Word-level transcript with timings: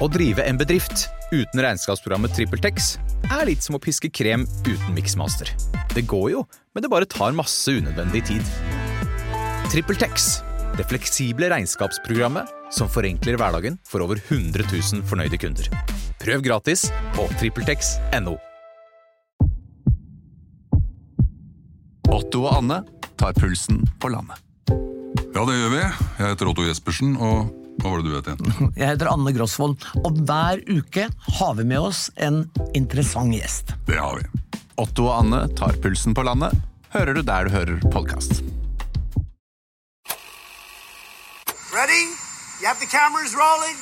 Å 0.00 0.08
drive 0.08 0.44
en 0.48 0.56
bedrift 0.56 1.04
uten 1.32 1.60
regnskapsprogrammet 1.60 2.32
TrippelTex 2.36 2.94
er 3.28 3.44
litt 3.48 3.64
som 3.64 3.76
å 3.76 3.80
piske 3.82 4.08
krem 4.08 4.46
uten 4.64 4.94
miksmaster. 4.96 5.50
Det 5.92 6.06
går 6.08 6.30
jo, 6.32 6.46
men 6.72 6.84
det 6.84 6.90
bare 6.92 7.08
tar 7.08 7.36
masse 7.36 7.74
unødvendig 7.76 8.24
tid. 8.30 8.52
TrippelTex, 9.72 10.30
det 10.78 10.88
fleksible 10.88 11.50
regnskapsprogrammet 11.52 12.48
som 12.72 12.88
forenkler 12.88 13.36
hverdagen 13.36 13.76
for 13.88 14.04
over 14.04 14.20
100 14.30 14.64
000 14.72 15.04
fornøyde 15.08 15.40
kunder. 15.40 15.68
Prøv 16.22 16.44
gratis 16.44 16.88
på 17.12 17.28
TrippelTex.no. 17.36 18.38
Otto 22.12 22.46
og 22.46 22.54
Anne 22.56 22.82
tar 23.20 23.36
pulsen 23.36 23.84
på 24.00 24.12
landet. 24.12 24.40
Ja, 25.32 25.44
det 25.48 25.56
gjør 25.56 25.72
vi. 25.72 25.82
Jeg 25.82 26.32
heter 26.32 26.48
Otto 26.48 26.64
Jespersen, 26.64 27.16
og 27.16 27.61
hva 27.80 27.90
var 27.90 28.02
det 28.02 28.10
du 28.10 28.16
het 28.16 28.28
igjen? 28.30 28.72
Jeg 28.80 28.90
heter 28.92 29.10
Anne 29.12 29.32
Grosvold, 29.34 29.86
og 30.04 30.20
hver 30.28 30.62
uke 30.70 31.08
har 31.38 31.54
vi 31.58 31.64
med 31.66 31.80
oss 31.90 32.08
en 32.16 32.44
interessant 32.78 33.34
gjest. 33.34 33.74
Det 33.88 33.98
har 33.98 34.20
vi. 34.20 34.26
Otto 34.82 35.08
og 35.08 35.14
Anne 35.22 35.44
tar 35.58 35.76
pulsen 35.82 36.14
på 36.16 36.24
landet. 36.26 36.54
Hører 36.92 37.16
du 37.16 37.22
der 37.24 37.48
du 37.48 37.54
hører 37.56 37.80
podkast. 37.92 38.42
Ready? 41.72 42.04
You 42.60 42.68
have 42.68 42.78
the 42.80 42.86
cameras 42.86 43.32
rolling? 43.34 43.76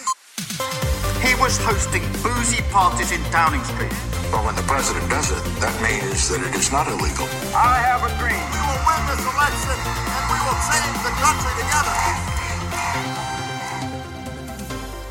He 1.20 1.34
was 1.42 1.59
hosting 1.59 2.02
boozy 2.22 2.62
parties 2.72 3.12
in 3.12 3.20
Downing 3.34 3.64
Street. 3.74 3.92
Well, 4.32 4.46
when 4.46 4.54
the 4.54 4.64
president 4.70 5.04
does 5.10 5.28
it, 5.34 5.42
that 5.60 5.74
means 5.82 6.30
that 6.30 6.40
it 6.40 6.54
is 6.54 6.70
not 6.72 6.86
illegal. 6.86 7.26
I 7.52 7.76
have 7.90 8.06
a 8.06 8.12
dream. 8.22 8.40
We 8.54 8.60
will 8.62 8.82
win 8.88 9.02
this 9.10 9.22
election 9.26 9.76
and 10.14 10.22
we 10.32 10.38
will 10.46 10.60
change 10.70 10.96
the 11.02 11.14
country 11.18 11.52
together. 11.60 12.39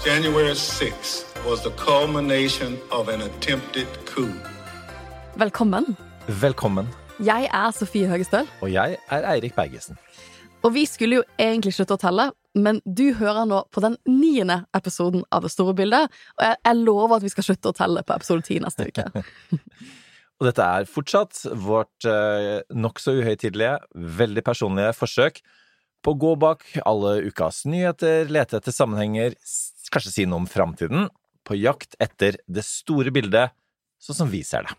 January 0.05 0.53
6th 0.55 1.25
was 1.45 1.61
the 1.63 1.71
culmination 1.71 2.77
of 2.91 3.09
an 3.09 3.21
attempted 3.21 3.87
coup. 4.05 4.31
Velkommen. 5.35 5.97
Velkommen. 6.27 6.87
Jeg 7.19 7.49
er 7.53 7.71
Sofie 7.71 8.07
Høgestøl, 8.07 8.47
Og 8.61 8.71
jeg 8.71 8.97
er 9.11 9.33
Eirik 9.33 9.55
Bergesen. 9.55 9.97
og 10.63 10.73
vi 10.73 10.85
skulle 10.85 11.15
jo 11.15 11.23
egentlig 11.39 11.73
slutte 11.73 11.95
å 11.95 11.99
telle, 11.99 12.31
men 12.55 12.81
du 12.85 13.13
hører 13.13 13.45
nå 13.47 13.63
på 13.71 13.79
den 13.83 13.97
niende 14.07 14.65
episoden 14.75 15.23
av 15.31 15.41
Det 15.43 15.51
store 15.51 15.73
bildet, 15.75 16.09
og 16.37 16.43
jeg, 16.45 16.55
jeg 16.65 16.75
lover 16.75 17.15
at 17.15 17.23
vi 17.23 17.29
skal 17.29 17.43
slutte 17.43 17.69
å 17.69 17.75
telle 17.75 18.03
på 18.03 18.15
episode 18.15 18.41
ti 18.47 18.59
neste 18.59 18.87
uke. 18.87 19.05
Og 20.39 20.45
dette 20.47 20.63
er 20.63 20.85
fortsatt 20.87 21.41
vårt 21.51 22.05
eh, 22.07 22.61
nokså 22.71 23.11
uhøytidelige, 23.19 23.73
veldig 23.95 24.43
personlige 24.47 24.93
forsøk 24.95 25.41
på 26.03 26.13
å 26.13 26.15
gå 26.15 26.35
bak 26.39 26.63
alle 26.87 27.17
ukas 27.27 27.65
nyheter, 27.67 28.29
lete 28.31 28.55
etter 28.61 28.71
sammenhenger, 28.71 29.35
kanskje 29.93 30.13
si 30.13 30.27
noe 30.29 30.43
om 30.43 30.49
framtiden, 30.49 31.09
på 31.47 31.57
jakt 31.57 31.95
etter 32.03 32.37
det 32.47 32.63
store 32.67 33.13
bildet, 33.15 33.55
sånn 33.99 34.21
som 34.21 34.31
vi 34.31 34.43
ser 34.45 34.67
det. 34.67 34.75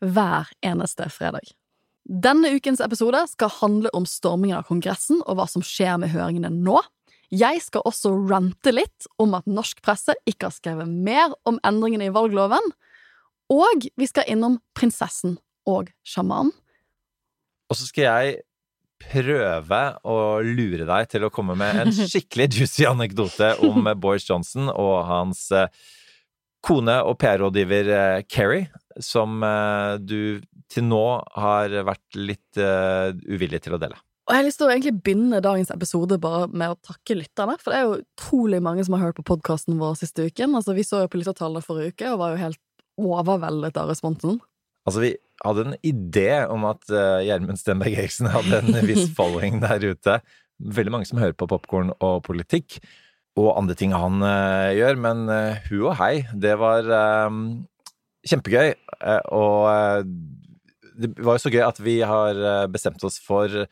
Hver 0.00 0.50
eneste 0.64 1.06
fredag. 1.12 1.52
Denne 2.10 2.50
ukens 2.56 2.80
episode 2.82 3.20
skal 3.30 3.52
handle 3.60 3.92
om 3.94 4.06
stormingen 4.08 4.58
av 4.58 4.66
Kongressen 4.70 5.20
og 5.26 5.36
hva 5.38 5.46
som 5.50 5.62
skjer 5.64 6.00
med 6.00 6.10
høringene 6.14 6.50
nå. 6.50 6.80
Jeg 7.30 7.60
skal 7.62 7.84
også 7.86 8.10
rante 8.26 8.72
litt 8.74 9.06
om 9.22 9.36
at 9.38 9.46
norsk 9.46 9.78
presse 9.84 10.16
ikke 10.26 10.48
har 10.48 10.56
skrevet 10.56 10.90
mer 10.90 11.36
om 11.46 11.60
endringene 11.66 12.08
i 12.08 12.14
valgloven. 12.14 12.64
Og 13.52 13.86
vi 13.94 14.08
skal 14.10 14.26
innom 14.32 14.58
prinsessen 14.74 15.36
og 15.68 15.92
sjamanen. 16.02 16.50
Og 17.70 17.78
så 17.78 17.86
skal 17.86 18.08
jeg 18.08 18.40
prøve 19.00 19.80
å 20.04 20.18
lure 20.44 20.86
deg 20.88 21.08
til 21.10 21.24
å 21.26 21.32
komme 21.32 21.56
med 21.58 21.80
en 21.82 21.94
skikkelig 21.94 22.50
juicy 22.58 22.86
anekdote 22.88 23.54
om 23.66 23.88
Boris 24.00 24.28
Johnson 24.28 24.70
og 24.72 24.94
hans 25.08 25.46
eh, 25.56 25.70
kone 26.66 26.98
og 27.08 27.16
PR-rådgiver 27.20 27.90
eh, 27.96 28.20
Kerry, 28.28 28.66
som 29.00 29.40
eh, 29.46 29.96
du 30.00 30.42
til 30.70 30.86
nå 30.86 31.04
har 31.34 31.72
vært 31.82 32.14
litt 32.14 32.60
uvillig 33.26 33.58
til 33.64 33.74
å 33.74 33.78
dele. 33.82 33.96
Og 34.30 34.36
jeg 34.36 34.38
har 34.38 34.46
lyst 34.46 34.60
til 34.60 34.68
å 34.68 34.70
egentlig 34.70 34.92
begynne 35.02 35.40
dagens 35.42 35.72
episode 35.74 36.14
bare 36.22 36.44
med 36.54 36.70
å 36.70 36.76
takke 36.86 37.16
lytterne, 37.18 37.56
for 37.58 37.72
det 37.72 37.80
er 37.80 37.88
jo 37.88 37.96
utrolig 38.04 38.60
mange 38.62 38.84
som 38.86 38.94
har 38.94 39.08
hørt 39.08 39.18
på 39.18 39.24
podkasten 39.26 39.80
vår 39.80 39.96
siste 39.98 40.28
uken. 40.28 40.54
Altså, 40.54 40.76
vi 40.76 40.84
så 40.86 41.00
jo 41.02 41.10
på 41.10 41.18
lyttertallene 41.18 41.64
forrige 41.66 41.96
uke 41.96 42.12
og 42.12 42.20
var 42.20 42.36
jo 42.36 42.42
helt 42.44 42.60
overveldet 43.00 43.80
av 43.82 43.90
responsen. 43.90 44.38
Altså, 44.86 45.02
vi 45.02 45.10
hadde 45.44 45.66
en 45.68 45.78
idé 45.86 46.30
om 46.50 46.66
at 46.68 46.82
uh, 46.92 47.20
Gjermund 47.24 47.60
Stenberg 47.60 47.96
Eriksen 47.98 48.30
hadde 48.32 48.60
en 48.60 48.80
viss 48.90 49.10
following 49.16 49.62
der 49.64 49.84
ute. 49.92 50.20
Veldig 50.60 50.92
mange 50.92 51.08
som 51.08 51.20
hører 51.22 51.36
på 51.38 51.48
popkorn 51.50 51.94
og 51.98 52.22
politikk, 52.26 52.80
og 53.40 53.54
andre 53.56 53.76
ting 53.78 53.94
han 53.96 54.20
uh, 54.24 54.70
gjør, 54.76 55.00
men 55.00 55.26
uh, 55.30 55.60
hu 55.70 55.86
og 55.86 55.96
hei, 56.02 56.26
det 56.36 56.58
var 56.60 56.88
um, 57.30 57.44
kjempegøy. 58.26 58.74
eh, 59.00 59.22
og 59.32 59.68
eh, 59.70 60.02
det 61.00 61.14
var 61.24 61.38
jo 61.38 61.44
så 61.46 61.52
gøy 61.52 61.62
at 61.64 61.80
vi 61.82 62.00
har 62.04 62.36
eh, 62.36 62.66
bestemt 62.72 63.04
oss 63.06 63.18
for 63.22 63.64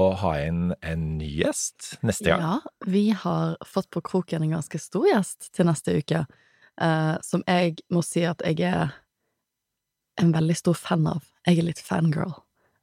å 0.00 0.06
ha 0.22 0.32
inn 0.40 0.72
en 0.80 1.02
ny 1.18 1.28
gjest 1.42 1.98
neste 2.02 2.32
gang. 2.32 2.42
Ja, 2.42 2.86
vi 2.88 3.10
har 3.14 3.58
fått 3.66 3.90
på 3.92 4.02
kroken 4.04 4.42
en 4.42 4.56
ganske 4.56 4.80
stor 4.80 5.06
gjest 5.10 5.52
til 5.54 5.68
neste 5.68 5.98
uke, 6.00 6.24
eh, 6.80 7.14
som 7.22 7.44
jeg 7.46 7.78
må 7.92 8.02
si 8.06 8.24
at 8.26 8.42
jeg 8.48 8.64
er 8.72 8.96
en 10.20 10.32
veldig 10.34 10.56
stor 10.58 10.74
fan 10.78 11.06
av. 11.06 11.22
Jeg 11.46 11.58
er 11.62 11.68
litt 11.70 11.80
fangirl 11.82 12.34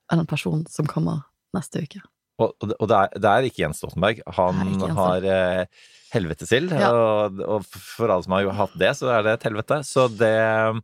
av 0.10 0.18
den 0.18 0.26
personen 0.30 0.66
som 0.72 0.88
kommer 0.90 1.26
neste 1.56 1.84
uke. 1.86 2.02
Og, 2.40 2.54
og, 2.64 2.88
det, 2.88 2.96
er, 2.96 3.18
det 3.20 3.30
er 3.30 3.46
ikke 3.50 3.66
Jens 3.66 3.82
Stoltenberg. 3.82 4.22
Han 4.38 4.60
Jens 4.64 4.78
Stoltenberg. 4.80 5.26
har 5.26 5.26
eh, 5.28 5.88
helvetesild, 6.14 6.72
Ja. 6.72 6.88
og, 6.96 7.42
og 7.44 7.66
for 7.68 8.10
alle 8.10 8.24
som 8.26 8.32
har 8.34 8.48
hatt 8.58 8.78
det, 8.80 8.94
så 8.98 9.10
er 9.14 9.26
det 9.28 9.34
et 9.36 9.44
helvete. 9.50 9.82
Så 9.86 10.06
det 10.18 10.32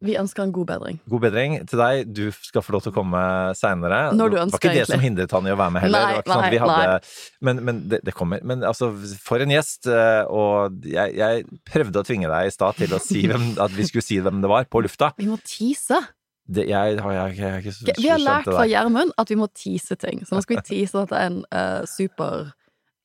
Vi 0.04 0.18
ønsker 0.20 0.44
en 0.44 0.52
god 0.54 0.68
bedring. 0.74 1.00
God 1.10 1.24
bedring 1.24 1.56
til 1.72 1.80
deg. 1.80 2.12
Du 2.14 2.26
skal 2.36 2.62
få 2.66 2.76
lov 2.76 2.84
til 2.86 2.92
å 2.92 2.98
komme 2.98 3.22
seinere. 3.58 4.02
Det 4.12 4.20
var 4.28 4.52
ikke 4.52 4.60
det 4.68 4.74
egentlig. 4.82 4.90
som 4.92 5.06
hindret 5.08 5.32
han 5.38 5.48
i 5.48 5.54
å 5.56 5.58
være 5.64 5.76
med 5.78 5.86
heller. 5.88 6.06
Nei, 6.12 6.20
det 6.20 6.36
sånn 6.36 6.44
vi 6.52 6.60
nei, 6.60 6.68
hadde, 6.68 7.16
men 7.50 7.64
men 7.72 7.82
det, 7.94 8.02
det 8.06 8.16
kommer. 8.20 8.44
Men 8.44 8.68
altså, 8.68 8.92
for 9.24 9.40
en 9.48 9.56
gjest. 9.56 9.88
eh, 9.88 10.28
Og 10.28 10.84
jeg, 10.92 11.16
jeg 11.18 11.48
prøvde 11.72 12.04
å 12.04 12.10
tvinge 12.12 12.30
deg 12.36 12.52
i 12.52 12.54
stad 12.54 12.76
til 12.84 12.94
å 12.94 13.02
si 13.02 13.24
hvem, 13.32 13.54
at 13.64 13.72
vi 13.74 13.88
skulle 13.88 14.06
si 14.06 14.20
hvem 14.20 14.44
det 14.44 14.52
var, 14.52 14.68
på 14.70 14.84
lufta. 14.86 15.14
Vi 15.18 15.32
må 15.32 15.40
tease. 15.48 16.04
Det, 16.48 16.68
jeg, 16.70 17.00
har- 17.02 17.14
jeg, 17.16 17.38
jeg, 17.40 17.64
jeg, 17.66 17.74
jeg, 17.88 17.96
Vi 17.98 18.10
har 18.12 18.20
lært 18.22 18.46
fra. 18.46 18.66
Gjermund 18.70 19.12
at 19.18 19.30
vi 19.32 19.38
må 19.40 19.48
tease 19.58 19.96
ting. 19.98 20.22
Så 20.28 20.36
nå 20.38 20.44
skal 20.46 20.60
vi 20.60 20.66
tease 20.68 21.00
at 21.02 21.10
det 21.10 21.18
er 21.22 21.32
en 21.32 21.40
uh, 21.50 21.86
super 21.90 22.52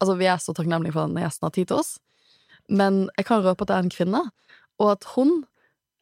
Altså, 0.00 0.14
vi 0.16 0.24
er 0.32 0.38
så 0.40 0.54
takknemlige 0.56 0.94
for 0.94 1.04
at 1.04 1.10
denne 1.10 1.20
gjesten 1.26 1.44
har 1.44 1.50
tid 1.52 1.66
til 1.68 1.76
oss, 1.76 1.88
men 2.72 3.02
jeg 3.18 3.26
kan 3.28 3.42
røpe 3.44 3.66
at 3.66 3.68
det 3.68 3.74
er 3.76 3.82
en 3.84 3.90
kvinne, 3.92 4.20
og 4.80 4.92
at 4.94 5.04
hun, 5.12 5.32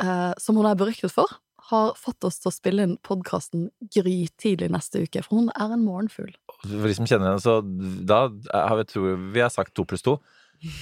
uh, 0.05 0.31
som 0.39 0.55
hun 0.55 0.69
er 0.71 0.77
beryktet 0.79 1.11
for, 1.11 1.27
har 1.73 1.97
fått 1.99 2.23
oss 2.29 2.39
til 2.39 2.49
å 2.49 2.55
spille 2.55 2.85
inn 2.87 2.93
podkasten 3.03 3.65
grytidlig 3.91 4.69
neste 4.71 5.03
uke, 5.03 5.25
for 5.27 5.41
hun 5.41 5.51
er 5.51 5.75
en 5.75 5.83
morgenfugl. 5.83 6.31
For 6.63 6.87
de 6.87 6.95
som 6.95 7.11
kjenner 7.11 7.33
henne, 7.33 7.43
så 7.43 7.59
da 8.07 8.21
har 8.55 8.79
vi, 8.79 8.87
tror 8.95 9.19
vi 9.35 9.43
har 9.43 9.51
sagt 9.51 9.75
to 9.75 9.83
pluss 9.91 10.07
to. 10.07 10.15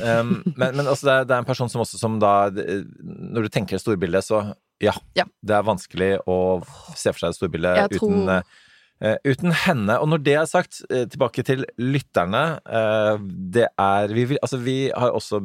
Um, 0.05 0.43
men, 0.56 0.77
men 0.77 0.84
altså 0.84 1.09
det, 1.09 1.15
er, 1.17 1.25
det 1.28 1.34
er 1.38 1.41
en 1.43 1.49
person 1.49 1.69
som 1.73 1.83
også 1.83 1.99
som 2.00 2.15
da 2.17 2.49
Når 2.49 3.44
du 3.44 3.49
tenker 3.53 3.81
storbildet, 3.81 4.25
så 4.25 4.38
ja, 4.82 4.94
Ja. 5.16 5.25
Det 5.42 5.56
er 5.56 5.66
vanskelig 5.66 6.12
å 6.28 6.38
se 6.94 7.12
for 7.12 7.22
seg 7.22 7.32
det 7.32 7.38
store 7.38 7.53
bildet 7.54 7.92
tror- 7.94 8.12
uten, 8.12 8.28
uh, 9.04 9.16
uten 9.25 9.53
henne. 9.64 9.98
Og 10.00 10.09
når 10.09 10.22
det 10.25 10.37
er 10.37 10.47
sagt, 10.50 10.82
uh, 10.91 11.04
tilbake 11.06 11.44
til 11.44 11.64
lytterne. 11.78 12.60
Uh, 12.66 13.16
det 13.56 13.69
er 13.78 14.09
vi, 14.12 14.25
vil, 14.32 14.41
altså 14.42 14.60
vi 14.60 14.78
har 14.91 15.16
også, 15.16 15.41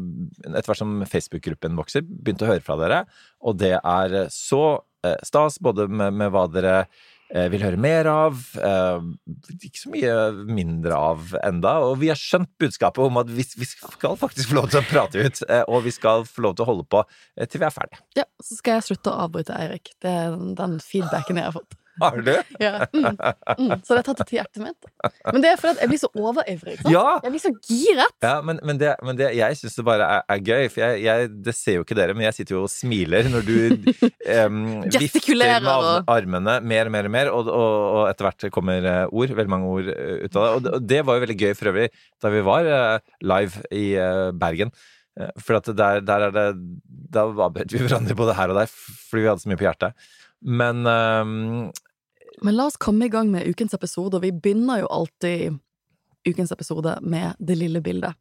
etter 0.52 0.72
hvert 0.72 0.84
som 0.84 1.02
Facebook-gruppen 1.08 1.80
vokser, 1.80 2.04
begynt 2.04 2.44
å 2.44 2.52
høre 2.52 2.66
fra 2.66 2.80
dere. 2.82 3.06
Og 3.42 3.58
det 3.58 3.78
er 3.80 4.18
så 4.30 4.82
eh, 5.06 5.18
stas, 5.26 5.58
både 5.60 5.88
med, 5.90 6.14
med 6.14 6.32
hva 6.34 6.46
dere 6.52 6.76
vil 7.32 7.64
høre 7.64 7.80
mer 7.80 8.08
av. 8.12 8.40
Eh, 8.60 9.04
ikke 9.56 9.80
så 9.80 9.92
mye 9.94 10.16
mindre 10.52 10.98
av 10.98 11.36
enda. 11.42 11.78
Og 11.88 12.00
vi 12.02 12.12
har 12.12 12.20
skjønt 12.20 12.52
budskapet 12.60 13.04
om 13.06 13.22
at 13.22 13.32
vi, 13.32 13.46
skal 13.46 14.18
faktisk 14.20 14.52
få 14.52 14.60
lov 14.60 14.72
til 14.72 14.82
å 14.82 14.88
prate 14.90 15.24
ut. 15.24 15.44
Eh, 15.48 15.64
og 15.68 15.86
vi 15.88 15.96
skal 15.96 16.26
få 16.28 16.46
lov 16.48 16.58
til 16.58 16.66
å 16.66 16.72
holde 16.74 16.88
på 16.92 17.04
eh, 17.04 17.48
til 17.48 17.64
vi 17.64 17.70
er 17.70 17.76
ferdige. 17.76 18.04
Ja, 18.20 18.28
så 18.44 18.58
skal 18.60 18.80
jeg 18.80 18.90
slutte 18.90 19.14
å 19.14 19.28
avbryte 19.28 19.56
Eirik. 19.56 19.94
Det 20.04 20.12
er 20.12 20.36
den 20.60 20.80
feedbacken 20.84 21.40
jeg 21.40 21.50
har 21.50 21.56
fått. 21.56 21.78
Har 22.02 22.18
du? 22.26 22.32
Ja. 22.62 22.86
Mm, 22.94 23.06
mm. 23.16 23.72
Så 23.86 23.94
det 23.96 24.00
er 24.02 24.06
tatt 24.10 24.22
til 24.28 24.38
hjertet 24.40 24.62
mitt. 24.66 24.90
Men 25.32 25.44
det 25.44 25.52
er 25.54 25.60
fordi 25.62 25.82
jeg 25.84 25.92
blir 25.94 26.02
så 26.02 26.10
overivrig. 26.18 26.76
Ja! 26.92 27.06
Jeg 27.26 27.34
blir 27.36 27.44
så 27.44 27.52
giret. 27.68 28.16
Ja, 28.26 28.34
men, 28.46 28.60
men, 28.68 28.80
det, 28.82 28.94
men 29.06 29.20
det, 29.20 29.30
jeg 29.38 29.60
syns 29.60 29.78
det 29.80 29.86
bare 29.88 30.08
er, 30.18 30.26
er 30.36 30.44
gøy, 30.52 30.68
for 30.74 30.84
jeg, 30.86 31.02
jeg, 31.06 31.32
det 31.48 31.56
ser 31.58 31.78
jo 31.80 31.86
ikke 31.86 31.98
dere, 32.00 32.16
men 32.18 32.28
jeg 32.28 32.38
sitter 32.40 32.58
jo 32.58 32.64
og 32.68 32.72
smiler 32.74 33.30
når 33.32 33.48
du 33.48 33.58
um, 34.46 34.62
vifter 35.02 35.38
med 35.42 35.70
armene 36.12 36.58
mer 36.72 36.90
og 36.90 36.96
mer 36.98 37.10
og 37.10 37.16
mer, 37.18 37.32
og, 37.34 37.52
og, 37.52 37.76
og 37.98 38.08
etter 38.12 38.28
hvert 38.30 38.48
kommer 38.56 38.88
eh, 38.88 39.04
ord, 39.12 39.36
veldig 39.38 39.54
mange 39.54 39.70
ord 39.76 39.92
eh, 39.94 40.26
ut 40.26 40.36
av 40.40 40.42
det. 40.46 40.52
Og, 40.56 40.64
det- 40.66 40.74
og 40.80 40.88
det 40.92 41.02
var 41.08 41.18
jo 41.20 41.26
veldig 41.26 41.40
gøy 41.46 41.54
for 41.58 41.72
øvrig 41.74 41.90
da 42.22 42.30
vi 42.34 42.42
var 42.46 42.68
eh, 42.78 43.14
live 43.26 43.64
i 43.76 43.86
Bergen. 44.42 44.72
For 45.44 45.60
der, 45.76 46.00
der 46.08 46.24
er 46.30 46.32
det 46.32 46.44
Da 47.12 47.26
avbrøt 47.28 47.74
vi 47.76 47.82
hverandre 47.84 48.16
både 48.16 48.32
her 48.38 48.54
og 48.54 48.56
der 48.62 48.70
fordi 48.72 49.26
vi 49.26 49.28
hadde 49.28 49.44
så 49.44 49.50
mye 49.52 49.60
på 49.60 49.66
hjertet. 49.68 50.06
Men 50.62 50.86
ehm, 50.88 51.66
Men 52.42 52.58
la 52.58 52.66
oss 52.70 52.80
komme 52.82 53.06
i 53.06 53.10
gang 53.14 53.30
med 53.32 53.48
ukens 53.48 53.74
episode, 53.78 54.18
og 54.18 54.24
vi 54.26 54.32
begynner 54.34 54.82
jo 54.82 54.90
alltid 54.90 55.60
ukens 56.28 56.52
episode 56.52 56.98
med 57.02 57.38
det 57.40 57.58
lille 57.58 57.82
bildet. 57.82 58.18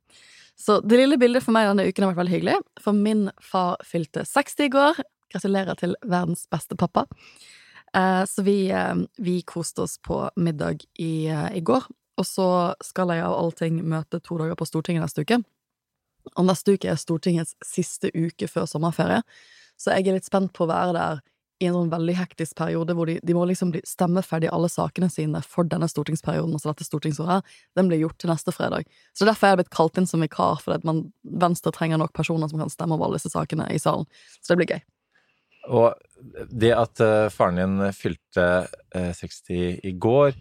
Så 0.60 0.80
det 0.80 0.98
lille 0.98 1.16
bildet 1.16 1.44
for 1.44 1.56
meg 1.56 1.70
denne 1.70 1.86
uken 1.88 2.04
har 2.04 2.12
vært 2.12 2.20
veldig 2.20 2.34
hyggelig. 2.34 2.58
For 2.84 2.96
min 2.96 3.30
far 3.40 3.80
fylte 3.86 4.26
60 4.28 4.66
i 4.66 4.72
går. 4.74 5.00
Gratulerer 5.32 5.78
til 5.80 5.96
verdens 6.04 6.44
beste 6.52 6.76
pappa. 6.76 7.06
Eh, 7.96 8.24
så 8.28 8.44
vi, 8.44 8.70
eh, 8.70 8.94
vi 9.16 9.40
koste 9.42 9.86
oss 9.86 9.96
på 9.98 10.28
middag 10.36 10.84
i, 10.98 11.28
eh, 11.28 11.56
i 11.56 11.60
går. 11.60 11.88
Og 12.18 12.26
så 12.26 12.74
skal 12.84 13.08
jeg 13.08 13.24
av 13.24 13.38
allting 13.38 13.80
møte 13.82 14.20
to 14.20 14.36
dager 14.36 14.54
på 14.54 14.68
Stortinget 14.68 15.02
neste 15.06 15.24
uke. 15.24 15.40
Og 16.36 16.44
neste 16.44 16.76
uke 16.76 16.90
er 16.90 17.00
Stortingets 17.00 17.54
siste 17.64 18.10
uke 18.12 18.46
før 18.46 18.68
sommerferie, 18.68 19.22
så 19.80 19.96
jeg 19.96 20.08
er 20.08 20.18
litt 20.18 20.28
spent 20.28 20.52
på 20.52 20.66
å 20.66 20.68
være 20.68 20.92
der 20.92 21.22
i 21.60 21.68
en 21.68 21.76
sånn 21.76 21.90
veldig 21.92 22.14
hektisk 22.16 22.56
periode 22.56 22.94
hvor 22.96 23.08
de, 23.10 23.18
de 23.26 23.34
må 23.36 23.44
liksom 23.48 23.74
stemme 23.86 24.22
ferdig 24.24 24.48
alle 24.52 24.70
sakene 24.72 25.10
sine 25.12 25.42
for 25.44 25.68
denne 25.68 25.88
stortingsperioden, 25.92 26.54
altså 26.56 26.72
dette 26.72 26.86
stortingsåret. 26.88 27.46
Den 27.76 27.90
blir 27.90 28.00
gjort 28.00 28.16
til 28.22 28.32
neste 28.32 28.54
fredag. 28.56 28.88
Så 29.12 29.28
derfor 29.28 29.46
er 29.46 29.54
jeg 29.54 29.60
blitt 29.62 29.74
kalt 29.76 30.00
inn 30.00 30.08
som 30.08 30.24
vikar, 30.24 30.62
fordi 30.64 30.80
man, 30.88 31.04
Venstre 31.42 31.72
trenger 31.76 32.00
nok 32.00 32.14
personer 32.16 32.48
som 32.48 32.62
kan 32.62 32.72
stemme 32.72 32.96
over 32.96 33.10
alle 33.10 33.20
disse 33.20 33.32
sakene 33.34 33.68
i 33.74 33.80
salen. 33.82 34.08
Så 34.40 34.54
det 34.54 34.60
blir 34.62 34.72
gøy. 34.72 34.80
Og 35.68 36.48
det 36.48 36.72
at 36.72 37.02
uh, 37.04 37.28
faren 37.32 37.60
din 37.60 37.92
fylte 37.92 38.46
uh, 38.96 39.12
60 39.16 39.84
i 39.84 39.92
går, 40.00 40.32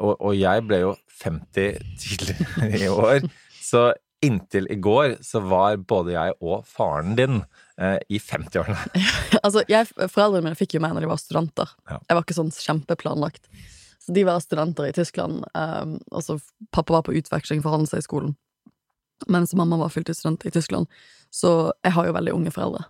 og, 0.00 0.14
og 0.16 0.32
jeg 0.34 0.64
ble 0.66 0.80
jo 0.86 0.94
50 1.20 1.76
tidligere 2.00 2.72
i 2.80 2.88
år, 2.88 3.28
så 3.68 3.90
inntil 4.24 4.66
i 4.70 4.76
går 4.82 5.16
så 5.22 5.40
var 5.46 5.76
både 5.76 6.14
jeg 6.14 6.34
og 6.42 6.64
faren 6.66 7.14
din 7.18 7.40
eh, 7.78 7.98
i 8.10 8.18
50-årene. 8.18 8.78
altså, 9.44 9.62
jeg, 9.70 9.86
Foreldrene 10.10 10.48
mine 10.48 10.58
fikk 10.58 10.76
jo 10.76 10.82
meg 10.82 10.96
når 10.96 11.06
de 11.06 11.10
var 11.12 11.20
studenter. 11.22 11.74
Ja. 11.90 12.00
Jeg 12.08 12.18
var 12.18 12.26
ikke 12.26 12.38
sånn 12.38 12.54
kjempeplanlagt. 12.54 13.46
Så 14.02 14.14
de 14.16 14.24
var 14.26 14.42
studenter 14.42 14.88
i 14.88 14.94
Tyskland, 14.96 15.44
eh, 15.54 15.96
og 16.10 16.24
så 16.24 16.38
pappa 16.74 16.96
var 16.96 17.06
på 17.06 17.14
utveksling 17.18 17.62
for 17.64 17.76
Handelshøyskolen. 17.76 18.34
Mens 19.28 19.54
mamma 19.58 19.78
var 19.80 19.90
fulltidsstudent 19.94 20.46
i 20.46 20.54
Tyskland. 20.54 20.86
Så 21.34 21.72
jeg 21.84 21.94
har 21.94 22.06
jo 22.08 22.14
veldig 22.16 22.34
unge 22.36 22.54
foreldre. 22.54 22.86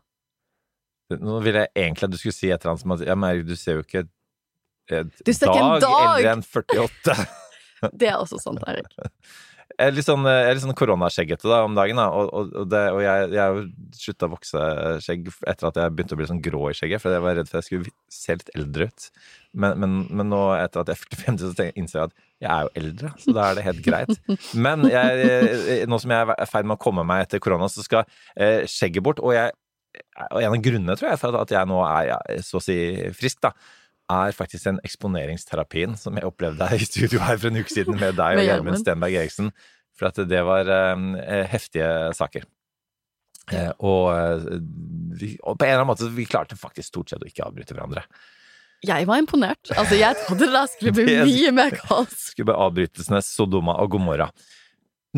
Nå 1.17 1.39
ville 1.41 1.65
jeg 1.65 1.73
egentlig 1.73 2.05
at 2.05 2.13
du 2.13 2.19
skulle 2.21 2.37
si 2.37 2.51
et 2.53 2.61
eller 2.61 2.75
annet 2.75 2.85
som 2.85 2.95
at 2.95 3.05
ja, 3.07 3.17
men 3.17 3.45
du 3.49 3.55
ser 3.57 3.79
jo 3.79 3.85
ikke 3.87 4.05
en 4.93 5.11
Du 5.25 5.33
dag, 5.33 5.81
dag! 5.83 5.95
eldre 6.05 6.35
enn 6.37 6.45
48. 6.45 7.17
Det 8.01 8.09
er 8.11 8.17
også 8.19 8.41
sant, 8.43 8.63
Eirik. 8.69 8.89
Jeg 9.79 9.93
er 9.93 9.95
litt 9.95 10.09
sånn, 10.09 10.25
jeg 10.27 10.47
er 10.49 10.57
litt 10.57 10.65
sånn 10.65 10.75
koronaskjeggete 10.75 11.47
da, 11.47 11.61
om 11.63 11.77
dagen, 11.77 12.01
da. 12.01 12.09
Og, 12.11 12.31
og, 12.35 12.49
og, 12.63 12.65
det, 12.67 12.81
og 12.91 13.03
jeg, 13.05 13.29
jeg 13.37 14.01
slutta 14.01 14.27
å 14.27 14.33
vokse 14.33 14.63
skjegg 15.05 15.29
etter 15.47 15.69
at 15.69 15.79
jeg 15.79 15.93
begynte 15.95 16.17
å 16.17 16.19
bli 16.19 16.27
sånn 16.27 16.41
grå 16.43 16.65
i 16.67 16.75
skjegget, 16.75 17.03
for 17.05 17.15
jeg 17.15 17.23
var 17.23 17.39
redd 17.39 17.51
for 17.51 17.61
at 17.61 17.63
jeg 17.63 17.69
skulle 17.69 17.95
se 18.11 18.37
litt 18.41 18.51
eldre 18.59 18.89
ut. 18.91 19.07
Men, 19.55 19.79
men, 19.79 19.95
men 20.11 20.31
nå, 20.33 20.41
etter 20.59 20.83
at 20.83 20.91
jeg 20.91 20.99
er 20.99 21.15
45, 21.23 21.39
så 21.45 21.69
innser 21.71 22.01
jeg 22.01 22.11
at 22.11 22.19
jeg 22.39 22.51
er 22.51 22.67
jo 22.67 22.75
eldre, 22.83 23.13
så 23.23 23.37
da 23.39 23.47
er 23.47 23.59
det 23.59 23.67
helt 23.69 23.87
greit. 23.87 24.13
Men 24.67 24.85
jeg, 24.91 25.87
nå 25.91 26.03
som 26.03 26.15
jeg 26.15 26.27
er 26.27 26.35
i 26.35 26.51
ferd 26.51 26.69
med 26.71 26.79
å 26.79 26.83
komme 26.83 27.07
meg 27.07 27.29
etter 27.29 27.43
korona, 27.43 27.71
så 27.71 27.87
skal 27.87 28.03
eh, 28.35 28.67
skjegget 28.67 29.07
bort. 29.07 29.23
Og, 29.23 29.35
jeg, 29.35 29.55
og 30.27 30.43
en 30.43 30.59
av 30.59 30.63
grunnene, 30.67 30.99
tror 30.99 31.13
jeg, 31.13 31.23
for 31.23 31.39
at 31.39 31.55
jeg 31.55 31.71
nå 31.71 31.81
er 31.87 32.43
så 32.47 32.59
å 32.59 32.67
si 32.67 32.79
frisk, 33.15 33.45
da, 33.47 33.55
er 34.09 34.37
faktisk 34.37 34.69
den 34.69 34.79
eksponeringsterapien 34.87 35.97
som 36.01 36.17
jeg 36.17 36.27
opplevde 36.29 36.69
her 36.71 36.81
i 36.81 36.89
studio 36.89 37.21
her 37.25 37.41
for 37.41 37.51
en 37.51 37.61
uke 37.61 37.73
siden 37.73 37.99
med 38.01 38.17
deg 38.19 38.41
og 38.41 38.47
Gjermund. 38.47 38.81
Stenberg 38.81 39.19
Eriksen. 39.21 39.53
For 39.99 40.11
at 40.13 40.21
det 40.31 40.41
var 40.47 40.71
eh, 40.71 41.45
heftige 41.51 41.91
saker. 42.17 42.47
Eh, 43.53 43.71
og, 43.79 44.11
eh, 44.13 44.59
vi, 45.19 45.33
og 45.43 45.57
på 45.59 45.67
en 45.67 45.73
eller 45.73 45.83
annen 45.83 45.91
måte 45.91 46.11
vi 46.15 46.29
klarte 46.29 46.59
faktisk 46.59 46.93
stort 46.93 47.13
sett 47.13 47.25
å 47.25 47.29
ikke 47.29 47.47
avbryte 47.49 47.77
hverandre. 47.77 48.05
Jeg 48.87 49.09
var 49.09 49.19
imponert. 49.19 49.73
Altså, 49.75 49.99
jeg 49.99 50.15
trodde 50.27 50.51
det 50.55 50.65
skulle 50.75 50.95
bli 50.95 51.19
mye 51.27 51.55
mer 51.57 51.75
kaos. 51.81 52.31
Skulle 52.31 52.53
bare 52.53 52.69
avbrytelsene 52.69 53.23
Sodoma 53.27 53.75
og 53.83 53.97
Gomorra. 53.97 54.31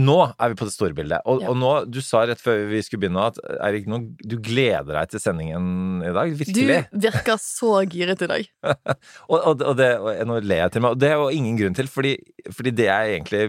Nå 0.00 0.16
er 0.32 0.52
vi 0.52 0.58
på 0.60 0.66
det 0.68 0.74
store 0.74 0.96
bildet. 0.96 1.20
Og, 1.28 1.42
Ja. 1.42 1.50
og 1.50 1.58
nå, 1.60 1.70
du 1.90 1.98
sa 2.04 2.22
rett 2.28 2.40
før 2.40 2.62
vi 2.70 2.80
skulle 2.86 3.02
begynne 3.04 3.26
at 3.30 3.40
Eirik, 3.66 3.88
du 4.22 4.36
gleder 4.40 4.94
deg 4.94 5.10
til 5.12 5.22
sendingen 5.22 6.00
i 6.06 6.12
dag. 6.14 6.32
Virkelig. 6.40 6.78
Du 6.92 7.04
virker 7.08 7.40
så 7.42 7.72
giret 7.90 8.22
i 8.24 8.30
dag. 8.30 8.48
Og, 9.30 9.36
og, 9.38 9.60
og, 9.62 9.74
det, 9.78 9.90
og 10.00 10.22
nå 10.26 10.38
ler 10.42 10.64
jeg 10.64 10.72
til 10.74 10.82
meg, 10.84 10.94
og 10.96 11.02
det 11.02 11.10
er 11.10 11.20
jo 11.20 11.28
ingen 11.34 11.58
grunn 11.58 11.76
til, 11.76 11.88
fordi, 11.90 12.14
fordi 12.54 12.72
det 12.74 12.86
jeg 12.88 13.12
egentlig 13.18 13.42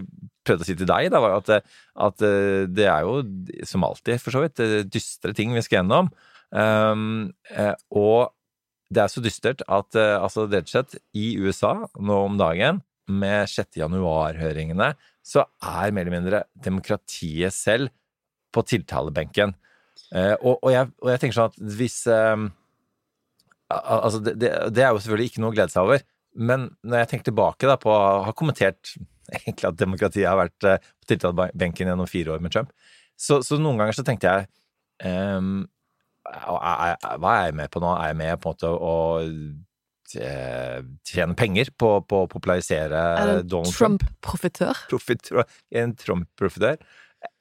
prøvde 0.46 0.64
å 0.64 0.68
si 0.68 0.76
til 0.78 0.88
deg, 0.90 1.08
da, 1.14 1.20
var 1.22 1.34
jo 1.34 1.40
at, 1.40 1.72
at 2.06 2.24
eh, 2.26 2.62
det 2.70 2.86
er 2.90 3.06
jo, 3.06 3.16
som 3.68 3.86
alltid, 3.86 4.20
for 4.22 4.34
så 4.34 4.42
vidt, 4.44 4.62
eh, 4.62 4.82
dystre 4.86 5.34
ting 5.38 5.54
vi 5.54 5.62
skal 5.64 5.80
gjennom. 5.80 6.10
Um, 6.52 7.32
eh, 7.54 7.74
og 7.96 8.32
det 8.92 9.04
er 9.04 9.12
så 9.12 9.22
dystert 9.24 9.62
at 9.66 9.96
altså, 9.96 10.44
rett 10.52 10.68
og 10.68 10.72
slett 10.74 10.98
i 11.16 11.32
USA 11.40 11.76
nå 11.96 12.18
om 12.28 12.40
dagen, 12.40 12.82
med 13.10 13.48
6. 13.50 13.74
januar-høringene, 13.80 14.92
så 15.22 15.44
er 15.62 15.92
mer 15.94 16.06
eller 16.06 16.16
mindre 16.16 16.42
demokratiet 16.64 17.54
selv 17.54 17.92
på 18.52 18.64
tiltalebenken. 18.68 19.54
Eh, 20.12 20.34
og, 20.40 20.58
og, 20.58 20.70
jeg, 20.74 20.90
og 21.00 21.12
jeg 21.12 21.22
tenker 21.22 21.38
sånn 21.38 21.52
at 21.52 21.62
hvis 21.78 22.02
eh, 22.10 22.48
Altså, 23.72 24.18
det, 24.20 24.36
det, 24.36 24.82
er 24.84 24.90
jo 24.92 24.98
selvfølgelig 25.00 25.30
ikke 25.30 25.40
noe 25.40 25.48
å 25.48 25.54
glede 25.54 25.72
seg 25.72 25.86
over, 25.86 26.02
men 26.36 26.66
når 26.84 26.98
jeg 26.98 27.08
tenker 27.08 27.30
tilbake 27.30 27.70
da 27.70 27.78
på 27.80 27.88
å 27.88 28.18
ha 28.26 28.34
kommentert 28.36 28.90
egentlig 29.32 29.68
at 29.70 29.78
demokratiet 29.80 30.28
har 30.28 30.36
vært 30.36 30.66
eh, 30.68 30.90
på 31.00 31.08
tiltalebenken 31.08 31.88
gjennom 31.88 32.10
fire 32.10 32.34
år 32.34 32.42
med 32.44 32.52
Trump, 32.52 32.74
så, 33.16 33.38
så 33.40 33.56
noen 33.56 33.80
ganger 33.80 33.96
så 33.96 34.04
tenkte 34.04 34.28
jeg 34.28 34.48
ehm, 35.08 35.62
Hva 36.26 37.32
er 37.38 37.46
jeg 37.46 37.56
med 37.62 37.72
på 37.72 37.80
nå? 37.80 37.94
Er 37.96 38.10
jeg 38.10 38.18
med 38.20 38.42
på 38.42 38.52
en 38.52 38.56
måte 38.56 38.72
å 38.72 38.94
eh, 40.20 40.80
tjene 41.08 41.36
penger 41.38 41.72
på, 41.78 41.94
på 42.08 42.24
å 42.24 42.28
popularisere 42.30 43.00
Er 43.20 43.32
Donald 43.42 43.72
Trump? 43.74 44.04
Trump-profitør? 44.04 44.84
Profitør, 44.90 45.46
en 45.82 45.96
Trump-profitør? 45.98 46.82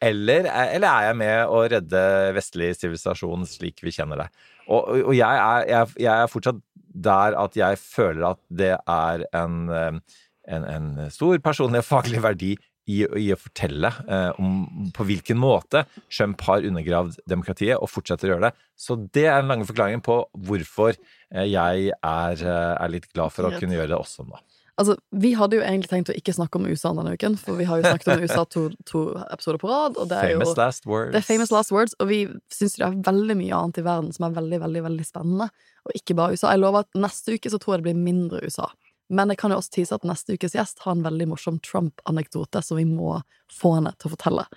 Eller, 0.01 0.45
eller 0.45 0.87
er 0.87 1.07
jeg 1.07 1.17
med 1.17 1.51
å 1.51 1.61
redde 1.71 2.01
vestlig 2.37 2.73
sivilisasjon 2.77 3.47
slik 3.49 3.81
vi 3.81 3.93
kjenner 3.95 4.25
det? 4.25 4.27
Og, 4.67 4.91
og 5.09 5.13
jeg, 5.17 5.25
er, 5.25 5.69
jeg, 5.69 5.95
jeg 6.05 6.13
er 6.13 6.31
fortsatt 6.31 6.59
der 6.91 7.37
at 7.39 7.55
jeg 7.57 7.79
føler 7.79 8.27
at 8.33 8.41
det 8.51 8.73
er 8.75 9.23
en, 9.37 9.61
eh, 9.71 10.19
en, 10.51 10.67
en 10.75 10.91
stor 11.13 11.39
personlig 11.43 11.81
og 11.81 11.89
faglig 11.89 12.21
verdi 12.23 12.55
i, 12.89 13.01
i 13.05 13.29
å 13.33 13.39
fortelle 13.39 13.91
eh, 14.09 14.41
om 14.41 14.89
på 14.95 15.05
hvilken 15.07 15.39
måte 15.39 15.83
Trump 16.11 16.41
har 16.47 16.65
undergravd 16.67 17.19
demokratiet 17.29 17.77
og 17.77 17.91
fortsetter 17.91 18.29
å 18.29 18.33
gjøre 18.35 18.49
det. 18.49 18.67
Så 18.75 18.97
det 19.13 19.27
er 19.27 19.41
den 19.41 19.51
lange 19.51 19.67
forklaringen 19.69 20.03
på 20.05 20.23
hvorfor 20.47 20.97
jeg 21.31 21.91
er, 21.91 22.41
eh, 22.43 22.73
er 22.75 22.91
litt 22.91 23.07
glad 23.13 23.33
for 23.35 23.47
å 23.47 23.53
kunne 23.57 23.77
gjøre 23.77 23.93
det 23.93 23.99
også 23.99 24.27
nå. 24.27 24.39
Altså, 24.79 24.95
Vi 25.11 25.33
hadde 25.37 25.57
jo 25.59 25.63
egentlig 25.63 25.91
tenkt 25.91 26.09
å 26.09 26.15
ikke 26.17 26.33
snakke 26.33 26.57
om 26.57 26.65
USA 26.65 26.93
denne 26.97 27.13
uken, 27.13 27.35
for 27.37 27.59
vi 27.59 27.67
har 27.69 27.79
jo 27.79 27.85
snakket 27.85 28.13
om 28.13 28.23
USA 28.25 28.45
to, 28.45 28.63
to 28.87 29.01
episoder 29.27 29.59
på 29.61 29.69
rad. 29.69 29.97
Og 29.99 30.09
det 30.09 30.17
er 30.17 30.31
Famous 30.33 30.53
jo, 30.53 30.55
last 30.57 30.87
words. 30.89 31.11
Det 31.13 31.21
er 31.21 31.27
famous 31.27 31.51
last 31.53 31.73
words, 31.75 31.97
og 31.99 32.09
vi 32.09 32.21
syns 32.53 32.77
det 32.79 32.87
er 32.87 33.01
veldig 33.09 33.35
mye 33.43 33.57
annet 33.57 33.81
i 33.81 33.85
verden 33.85 34.13
som 34.15 34.27
er 34.27 34.37
veldig, 34.39 34.61
veldig, 34.63 34.85
veldig 34.87 35.07
spennende. 35.07 35.49
Og 35.85 35.99
ikke 35.99 36.17
bare 36.17 36.37
USA. 36.37 36.53
Jeg 36.55 36.63
lover 36.63 36.87
at 36.87 37.03
neste 37.03 37.35
uke 37.35 37.51
så 37.51 37.59
tror 37.61 37.75
jeg 37.75 37.83
det 37.83 37.89
blir 37.91 37.99
mindre 37.99 38.41
USA. 38.47 38.71
Men 39.11 39.33
jeg 39.33 39.41
kan 39.41 39.51
jo 39.51 39.59
også 39.59 39.75
tise 39.75 39.97
at 39.97 40.07
neste 40.07 40.39
ukes 40.39 40.55
gjest 40.55 40.81
har 40.85 40.95
en 40.95 41.03
veldig 41.03 41.27
morsom 41.33 41.59
Trump-anekdote 41.67 42.63
som 42.63 42.79
vi 42.79 42.87
må 42.87 43.19
få 43.51 43.75
henne 43.75 43.91
til 43.99 44.07
å 44.07 44.15
fortelle. 44.15 44.47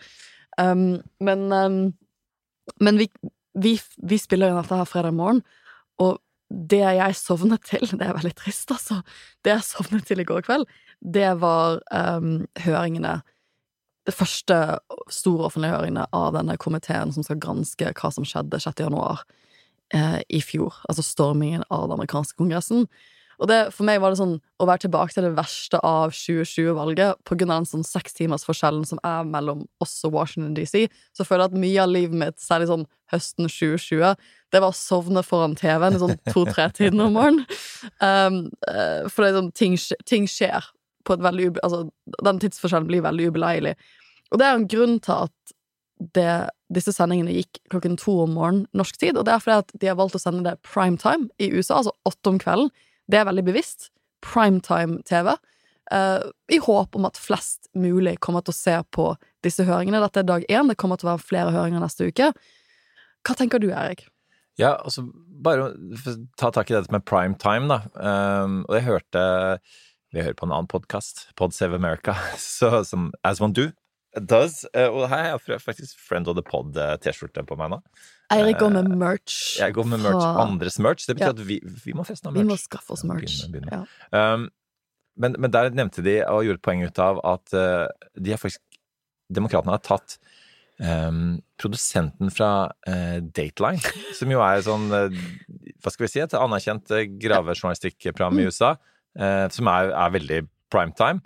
Um, 0.62 1.02
men 1.26 1.50
um, 1.50 1.78
men 2.80 2.98
vi, 2.98 3.08
vi, 3.58 3.80
vi 3.96 4.18
spiller 4.18 4.52
jo 4.52 4.60
dette 4.60 4.78
her 4.78 4.88
fredag 4.88 5.14
morgen, 5.16 5.42
og 6.02 6.18
det 6.54 6.82
jeg 6.82 7.18
sovnet 7.18 7.64
til 7.66 7.84
Det 7.90 8.06
er 8.06 8.16
veldig 8.16 8.34
trist, 8.38 8.70
altså. 8.70 9.00
Det 9.44 9.54
jeg 9.54 9.66
sovnet 9.66 10.06
til 10.08 10.22
i 10.22 10.26
går 10.28 10.44
kveld, 10.46 10.66
det 11.00 11.30
var 11.40 11.80
um, 11.90 12.46
høringene 12.64 13.20
Det 14.06 14.14
første 14.14 14.56
store 15.08 15.48
offentlige 15.48 15.72
høringene 15.72 16.04
av 16.12 16.34
denne 16.36 16.58
komiteen 16.60 17.12
som 17.12 17.24
skal 17.24 17.40
granske 17.40 17.92
hva 17.96 18.10
som 18.12 18.26
skjedde 18.28 18.60
6. 18.60 18.82
januar 18.84 19.22
eh, 19.96 20.20
i 20.28 20.42
fjor. 20.44 20.76
Altså 20.90 21.00
stormingen 21.02 21.64
av 21.70 21.86
den 21.86 21.96
amerikanske 21.96 22.36
kongressen. 22.36 22.84
Og 23.44 23.48
det, 23.50 23.58
for 23.76 23.84
meg 23.84 23.98
var 24.00 24.14
det 24.14 24.16
sånn 24.22 24.38
å 24.56 24.66
være 24.68 24.86
tilbake 24.86 25.12
til 25.12 25.26
det 25.26 25.34
verste 25.36 25.76
av 25.84 26.14
2020-valget 26.16 27.18
på 27.28 27.36
grunn 27.36 27.50
av 27.52 27.60
den 27.60 27.68
sånn 27.68 27.84
seks 27.84 28.16
timers 28.16 28.46
forskjellen 28.48 28.86
som 28.88 29.00
er 29.04 29.26
mellom 29.28 29.66
oss 29.84 29.98
og 30.08 30.14
Washington 30.16 30.54
DC. 30.56 30.86
Så 31.12 31.26
føler 31.28 31.44
jeg 31.44 31.52
at 31.52 31.64
mye 31.66 31.82
av 31.82 31.92
livet 31.92 32.16
mitt, 32.22 32.38
særlig 32.40 32.70
sånn 32.70 32.86
høsten 33.12 33.50
2020, 33.52 34.14
det 34.54 34.62
var 34.64 34.72
å 34.72 34.78
sovne 34.78 35.20
foran 35.26 35.58
TV-en 35.60 35.98
i 35.98 36.00
sånn 36.00 36.16
to-tre-tiden 36.30 37.04
om 37.04 37.18
morgenen. 37.18 37.44
Um, 38.00 38.38
uh, 38.64 39.04
for 39.10 39.20
det 39.20 39.28
er 39.28 39.36
sånn, 39.36 39.52
ting, 39.60 39.76
ting 40.08 40.30
skjer 40.30 40.70
på 41.04 41.18
et 41.18 41.26
veldig. 41.26 41.50
Altså, 41.66 41.84
den 42.24 42.40
tidsforskjellen 42.40 42.88
blir 42.88 43.04
veldig 43.04 43.28
ubeleilig. 43.28 43.74
Og 44.32 44.40
det 44.40 44.48
er 44.48 44.56
en 44.56 44.68
grunn 44.72 44.96
til 45.04 45.26
at 45.28 45.54
det, 46.16 46.30
disse 46.74 46.96
sendingene 46.96 47.36
gikk 47.36 47.60
klokken 47.72 48.00
to 48.00 48.16
om 48.24 48.34
morgenen 48.38 48.64
norsk 48.76 48.96
tid, 48.98 49.18
og 49.18 49.28
det 49.28 49.36
er 49.36 49.44
fordi 49.44 49.60
at 49.60 49.76
de 49.82 49.92
har 49.92 50.00
valgt 50.00 50.16
å 50.16 50.22
sende 50.22 50.46
det 50.46 50.56
prime 50.66 50.96
time 51.00 51.28
i 51.36 51.52
USA, 51.52 51.82
altså 51.82 51.94
åtte 52.08 52.32
om 52.32 52.40
kvelden. 52.40 52.72
Det 53.10 53.20
er 53.20 53.28
veldig 53.28 53.44
bevisst. 53.46 53.90
Primetime-TV. 54.24 55.34
Uh, 55.92 56.30
I 56.48 56.58
håp 56.64 56.96
om 56.96 57.04
at 57.04 57.20
flest 57.20 57.68
mulig 57.76 58.16
kommer 58.24 58.44
til 58.44 58.54
å 58.54 58.56
se 58.56 58.76
på 58.94 59.10
disse 59.44 59.66
høringene. 59.68 60.00
Dette 60.06 60.22
er 60.22 60.28
dag 60.28 60.46
én. 60.48 60.70
Det 60.70 60.78
kommer 60.80 61.00
til 61.00 61.10
å 61.10 61.14
være 61.14 61.26
flere 61.26 61.54
høringer 61.54 61.84
neste 61.84 62.08
uke. 62.08 62.30
Hva 63.24 63.36
tenker 63.36 63.60
du, 63.60 63.70
Erik? 63.72 64.06
Ja, 64.60 64.76
altså 64.76 65.08
bare 65.44 65.72
ta 66.38 66.52
tak 66.54 66.70
i 66.70 66.76
dette 66.76 66.92
med 66.94 67.04
prime 67.08 67.36
time, 67.40 67.68
da. 67.68 67.80
Um, 67.98 68.62
og 68.68 68.76
jeg 68.78 68.86
hørte 68.86 69.24
Vi 70.14 70.22
hører 70.22 70.36
på 70.38 70.46
en 70.46 70.54
annen 70.54 70.70
podkast, 70.70 71.26
Pod 71.34 71.56
Save 71.56 71.74
America, 71.74 72.14
så, 72.38 72.84
som 72.86 73.12
As 73.24 73.42
One 73.42 73.52
Do. 73.56 73.72
Does. 74.14 74.62
Uh, 74.76 74.88
og 74.88 75.08
her 75.10 75.32
har 75.34 75.40
jeg 75.48 75.64
faktisk 75.64 75.98
Friend 75.98 76.28
of 76.30 76.38
the 76.38 76.44
Pod-T-skjorte 76.46 77.42
på 77.48 77.58
meg 77.58 77.74
nå. 77.74 77.80
Eirik 78.34 78.58
går 78.60 78.70
med 78.74 78.90
merch. 79.00 79.38
Jeg 79.60 79.74
går 79.76 79.86
med 79.92 80.02
merch, 80.04 80.20
fra- 80.20 80.44
andres 80.48 80.78
merch. 80.82 81.06
Det 81.08 81.16
betyr 81.16 81.30
Ja. 81.30 81.34
at 81.36 81.42
vi, 81.48 81.60
vi 81.84 81.92
må 81.96 82.04
feste 82.06 82.28
merch. 82.30 82.42
Vi 82.42 82.48
må 82.50 82.56
skaffe 82.60 82.92
oss 82.96 83.04
merch. 83.08 83.40
Begynne- 83.48 83.70
begynne. 83.70 83.86
Ja. 84.12 84.34
Um, 84.34 84.48
men, 85.16 85.36
men 85.38 85.50
der 85.54 85.70
nevnte 85.70 86.02
de 86.02 86.16
og 86.26 86.42
gjorde 86.44 86.58
et 86.58 86.66
poeng 86.66 86.82
ut 86.84 86.98
av 86.98 87.20
at 87.24 87.54
uh, 87.54 87.86
de 88.18 88.30
har 88.34 88.40
faktisk 88.42 88.60
Demokratene 89.34 89.72
har 89.72 89.80
tatt 89.80 90.18
um, 90.84 91.38
produsenten 91.56 92.28
fra 92.34 92.48
uh, 92.86 93.20
Dateline, 93.24 93.80
som 94.18 94.28
jo 94.30 94.42
er 94.44 94.60
sånn 94.66 94.84
uh, 94.92 95.06
Hva 95.80 95.92
skal 95.94 96.04
vi 96.04 96.10
si? 96.12 96.20
Et 96.20 96.34
anerkjent 96.36 96.92
uh, 96.92 97.04
gravejournalistikkprogram 97.22 98.38
i 98.42 98.44
USA, 98.50 98.74
eh, 99.18 99.46
som 99.54 99.68
er, 99.72 99.90
er 99.94 100.12
veldig 100.18 100.40
primetime. 100.72 101.22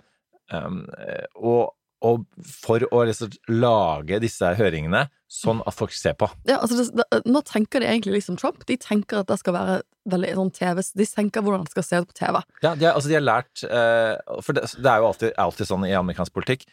Um, 0.53 0.85
eh, 1.01 1.25
og, 1.35 1.73
og 2.05 2.23
for 2.47 2.83
å 2.95 3.01
liksom 3.09 3.33
lage 3.51 4.19
disse 4.23 4.47
høringene 4.55 5.05
sånn 5.29 5.59
at 5.67 5.75
folk 5.75 5.91
ser 5.93 6.15
på. 6.17 6.29
Ja, 6.47 6.57
altså 6.63 6.79
det, 6.79 6.85
det, 6.95 7.19
nå 7.29 7.41
tenker 7.45 7.83
de 7.83 7.89
egentlig 7.91 8.15
liksom 8.21 8.37
Trump. 8.39 8.63
De 8.69 8.77
tenker 8.81 9.19
at 9.21 9.27
det 9.29 9.37
skal 9.41 9.53
være 9.57 9.79
veldig 10.09 10.29
sånn 10.39 10.51
TV 10.55 10.81
De 10.97 11.05
tenker 11.05 11.43
hvordan 11.45 11.67
det 11.67 11.73
skal 11.75 11.85
se 11.85 11.99
ut 12.01 12.07
på 12.09 12.17
TV. 12.17 12.39
Ja, 12.63 12.71
de, 12.79 12.87
har- 12.87 12.95
altså 12.97 13.11
de 13.11 13.17
har 13.19 13.25
lært 13.27 13.65
eh, 13.67 14.39
For 14.41 14.57
det, 14.57 14.63
det 14.79 14.89
er 14.93 15.03
jo 15.03 15.09
alltid, 15.11 15.33
alltid 15.37 15.69
sånn 15.69 15.85
i 15.85 15.93
amerikansk 15.99 16.33
politikk 16.33 16.63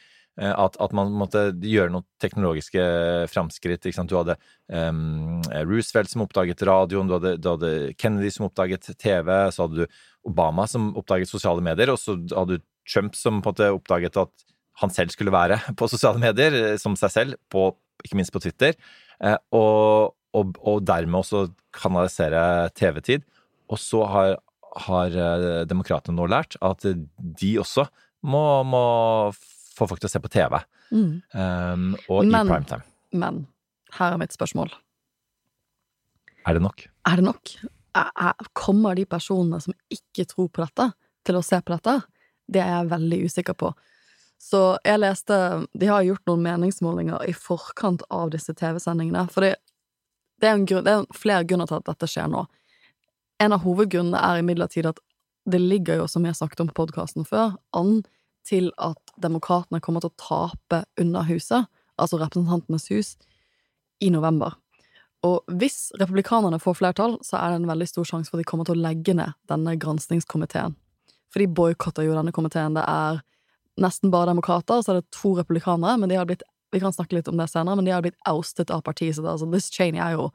eh, 0.40 0.54
at, 0.54 0.78
at 0.80 0.94
man 0.96 1.12
måtte 1.18 1.48
gjøre 1.66 1.92
noen 1.92 2.06
teknologiske 2.22 2.86
framskritt. 3.34 3.90
Du 4.08 4.16
hadde 4.16 4.38
eh, 4.72 5.62
Roosevelt 5.66 6.14
som 6.14 6.24
oppdaget 6.24 6.64
radioen, 6.70 7.10
du 7.10 7.18
hadde, 7.18 7.36
du 7.42 7.50
hadde 7.50 7.74
Kennedy 8.00 8.30
som 8.32 8.48
oppdaget 8.48 8.88
TV, 8.96 9.34
så 9.52 9.66
hadde 9.66 9.84
du 9.84 10.00
Obama 10.26 10.64
som 10.70 10.92
oppdaget 10.98 11.28
sosiale 11.30 11.62
medier, 11.62 11.92
og 11.92 12.00
så 12.00 12.16
hadde 12.32 12.56
du 12.60 12.64
Trump 12.86 13.14
som 13.18 13.42
på 13.42 13.50
en 13.50 13.52
måte 13.52 13.72
oppdaget 13.74 14.16
at 14.22 14.46
han 14.82 14.92
selv 14.92 15.12
skulle 15.14 15.32
være 15.34 15.58
på 15.78 15.88
sosiale 15.88 16.20
medier, 16.22 16.54
eh, 16.72 16.76
som 16.80 16.96
seg 16.98 17.12
selv, 17.14 17.38
på, 17.52 17.68
ikke 18.04 18.18
minst 18.18 18.32
på 18.34 18.42
Twitter, 18.44 18.74
eh, 19.24 19.36
og, 19.56 20.14
og, 20.36 20.56
og 20.62 20.82
dermed 20.86 21.22
også 21.22 21.46
kanalisere 21.76 22.68
TV-tid. 22.76 23.24
Og 23.72 23.80
så 23.82 24.02
har, 24.12 24.34
har 24.86 25.16
eh, 25.26 25.64
demokratene 25.68 26.14
nå 26.18 26.26
lært 26.30 26.58
at 26.64 26.84
de 26.86 27.52
også 27.62 27.86
må, 28.26 28.42
må 28.68 28.84
få 29.76 29.88
folk 29.90 30.00
til 30.02 30.08
å 30.10 30.14
se 30.16 30.22
på 30.24 30.32
TV, 30.38 30.60
Mm. 30.86 31.16
um, 31.34 31.86
og 32.14 32.20
Men- 32.30 32.46
i 32.46 32.50
primetime. 32.52 32.84
Men 33.18 33.38
her 33.96 34.12
er 34.14 34.20
mitt 34.22 34.30
spørsmål. 34.36 34.70
Er 36.46 36.54
det 36.54 36.62
nok? 36.62 36.84
Er 37.10 37.16
det 37.18 37.24
nok? 37.26 37.50
Er, 37.96 38.10
er, 38.14 38.46
kommer 38.54 38.94
de 38.94 39.02
personene 39.08 39.58
som 39.64 39.74
ikke 39.90 40.26
tror 40.30 40.46
på 40.54 40.62
dette, 40.62 40.86
til 41.26 41.38
å 41.40 41.42
se 41.42 41.58
på 41.58 41.74
dette? 41.74 41.96
Det 42.46 42.62
er 42.62 42.70
jeg 42.70 42.90
veldig 42.92 43.18
usikker 43.26 43.56
på. 43.58 43.72
Så 44.38 44.76
jeg 44.84 45.00
leste 45.00 45.36
De 45.72 45.88
har 45.88 46.04
gjort 46.04 46.26
noen 46.28 46.44
meningsmålinger 46.44 47.24
i 47.28 47.32
forkant 47.34 48.04
av 48.12 48.30
disse 48.34 48.52
TV-sendingene. 48.54 49.26
For 49.32 49.46
det, 49.46 49.56
det, 50.42 50.50
er 50.50 50.64
grunn, 50.68 50.84
det 50.84 50.92
er 50.92 51.06
flere 51.16 51.46
grunner 51.48 51.70
til 51.70 51.80
at 51.80 51.88
dette 51.88 52.10
skjer 52.10 52.28
nå. 52.32 52.44
En 53.42 53.52
av 53.56 53.64
hovedgrunnene 53.64 54.20
er 54.20 54.42
imidlertid 54.42 54.88
at 54.88 55.00
det 55.46 55.60
ligger 55.62 56.02
jo, 56.02 56.06
som 56.10 56.24
jeg 56.24 56.34
har 56.34 56.40
snakket 56.40 56.62
om 56.64 56.70
på 56.70 56.80
podkasten 56.82 57.26
før, 57.28 57.54
an 57.76 58.00
til 58.46 58.70
at 58.82 58.98
demokratene 59.22 59.80
kommer 59.82 60.02
til 60.02 60.12
å 60.12 60.20
tape 60.20 60.82
Underhuset, 61.00 61.68
altså 61.98 62.18
Representantenes 62.20 62.88
hus, 62.92 63.12
i 64.02 64.10
november. 64.12 64.56
Og 65.26 65.46
hvis 65.58 65.90
republikanerne 65.98 66.58
får 66.62 66.78
flertall, 66.80 67.16
så 67.24 67.38
er 67.40 67.52
det 67.52 67.62
en 67.62 67.70
veldig 67.70 67.88
stor 67.88 68.08
sjanse 68.08 68.30
for 68.30 68.38
at 68.38 68.44
de 68.44 68.50
kommer 68.50 68.68
til 68.68 68.76
å 68.76 68.84
legge 68.84 69.14
ned 69.16 69.34
denne 69.50 69.74
granskingskomiteen. 69.80 70.76
For 71.32 71.42
de 71.42 71.48
boikotter 71.50 72.06
jo 72.06 72.14
denne 72.14 72.34
komiteen. 72.34 72.76
Det 72.76 72.84
er 72.86 73.22
nesten 73.80 74.12
bare 74.12 74.30
demokrater, 74.30 74.82
så 74.82 74.92
er 74.92 75.00
det 75.00 75.10
to 75.14 75.34
republikanere, 75.38 75.98
men 76.00 76.12
de 76.12 76.18
har 76.18 76.28
blitt 76.28 76.44
vi 76.72 76.80
kan 76.80 76.92
snakke 76.92 77.16
litt 77.16 77.28
om 77.28 77.36
det 77.36 77.48
senere, 77.48 77.76
men 77.76 77.86
de 77.86 77.94
har 77.94 78.02
blitt 78.04 78.18
oustet 78.28 78.70
av 78.74 78.82
partiet 78.84 79.16
sitt. 79.16 79.24
Altså, 79.24 79.46
Liz 79.48 79.70
Cheney 79.72 80.00
er 80.02 80.16
jo, 80.16 80.26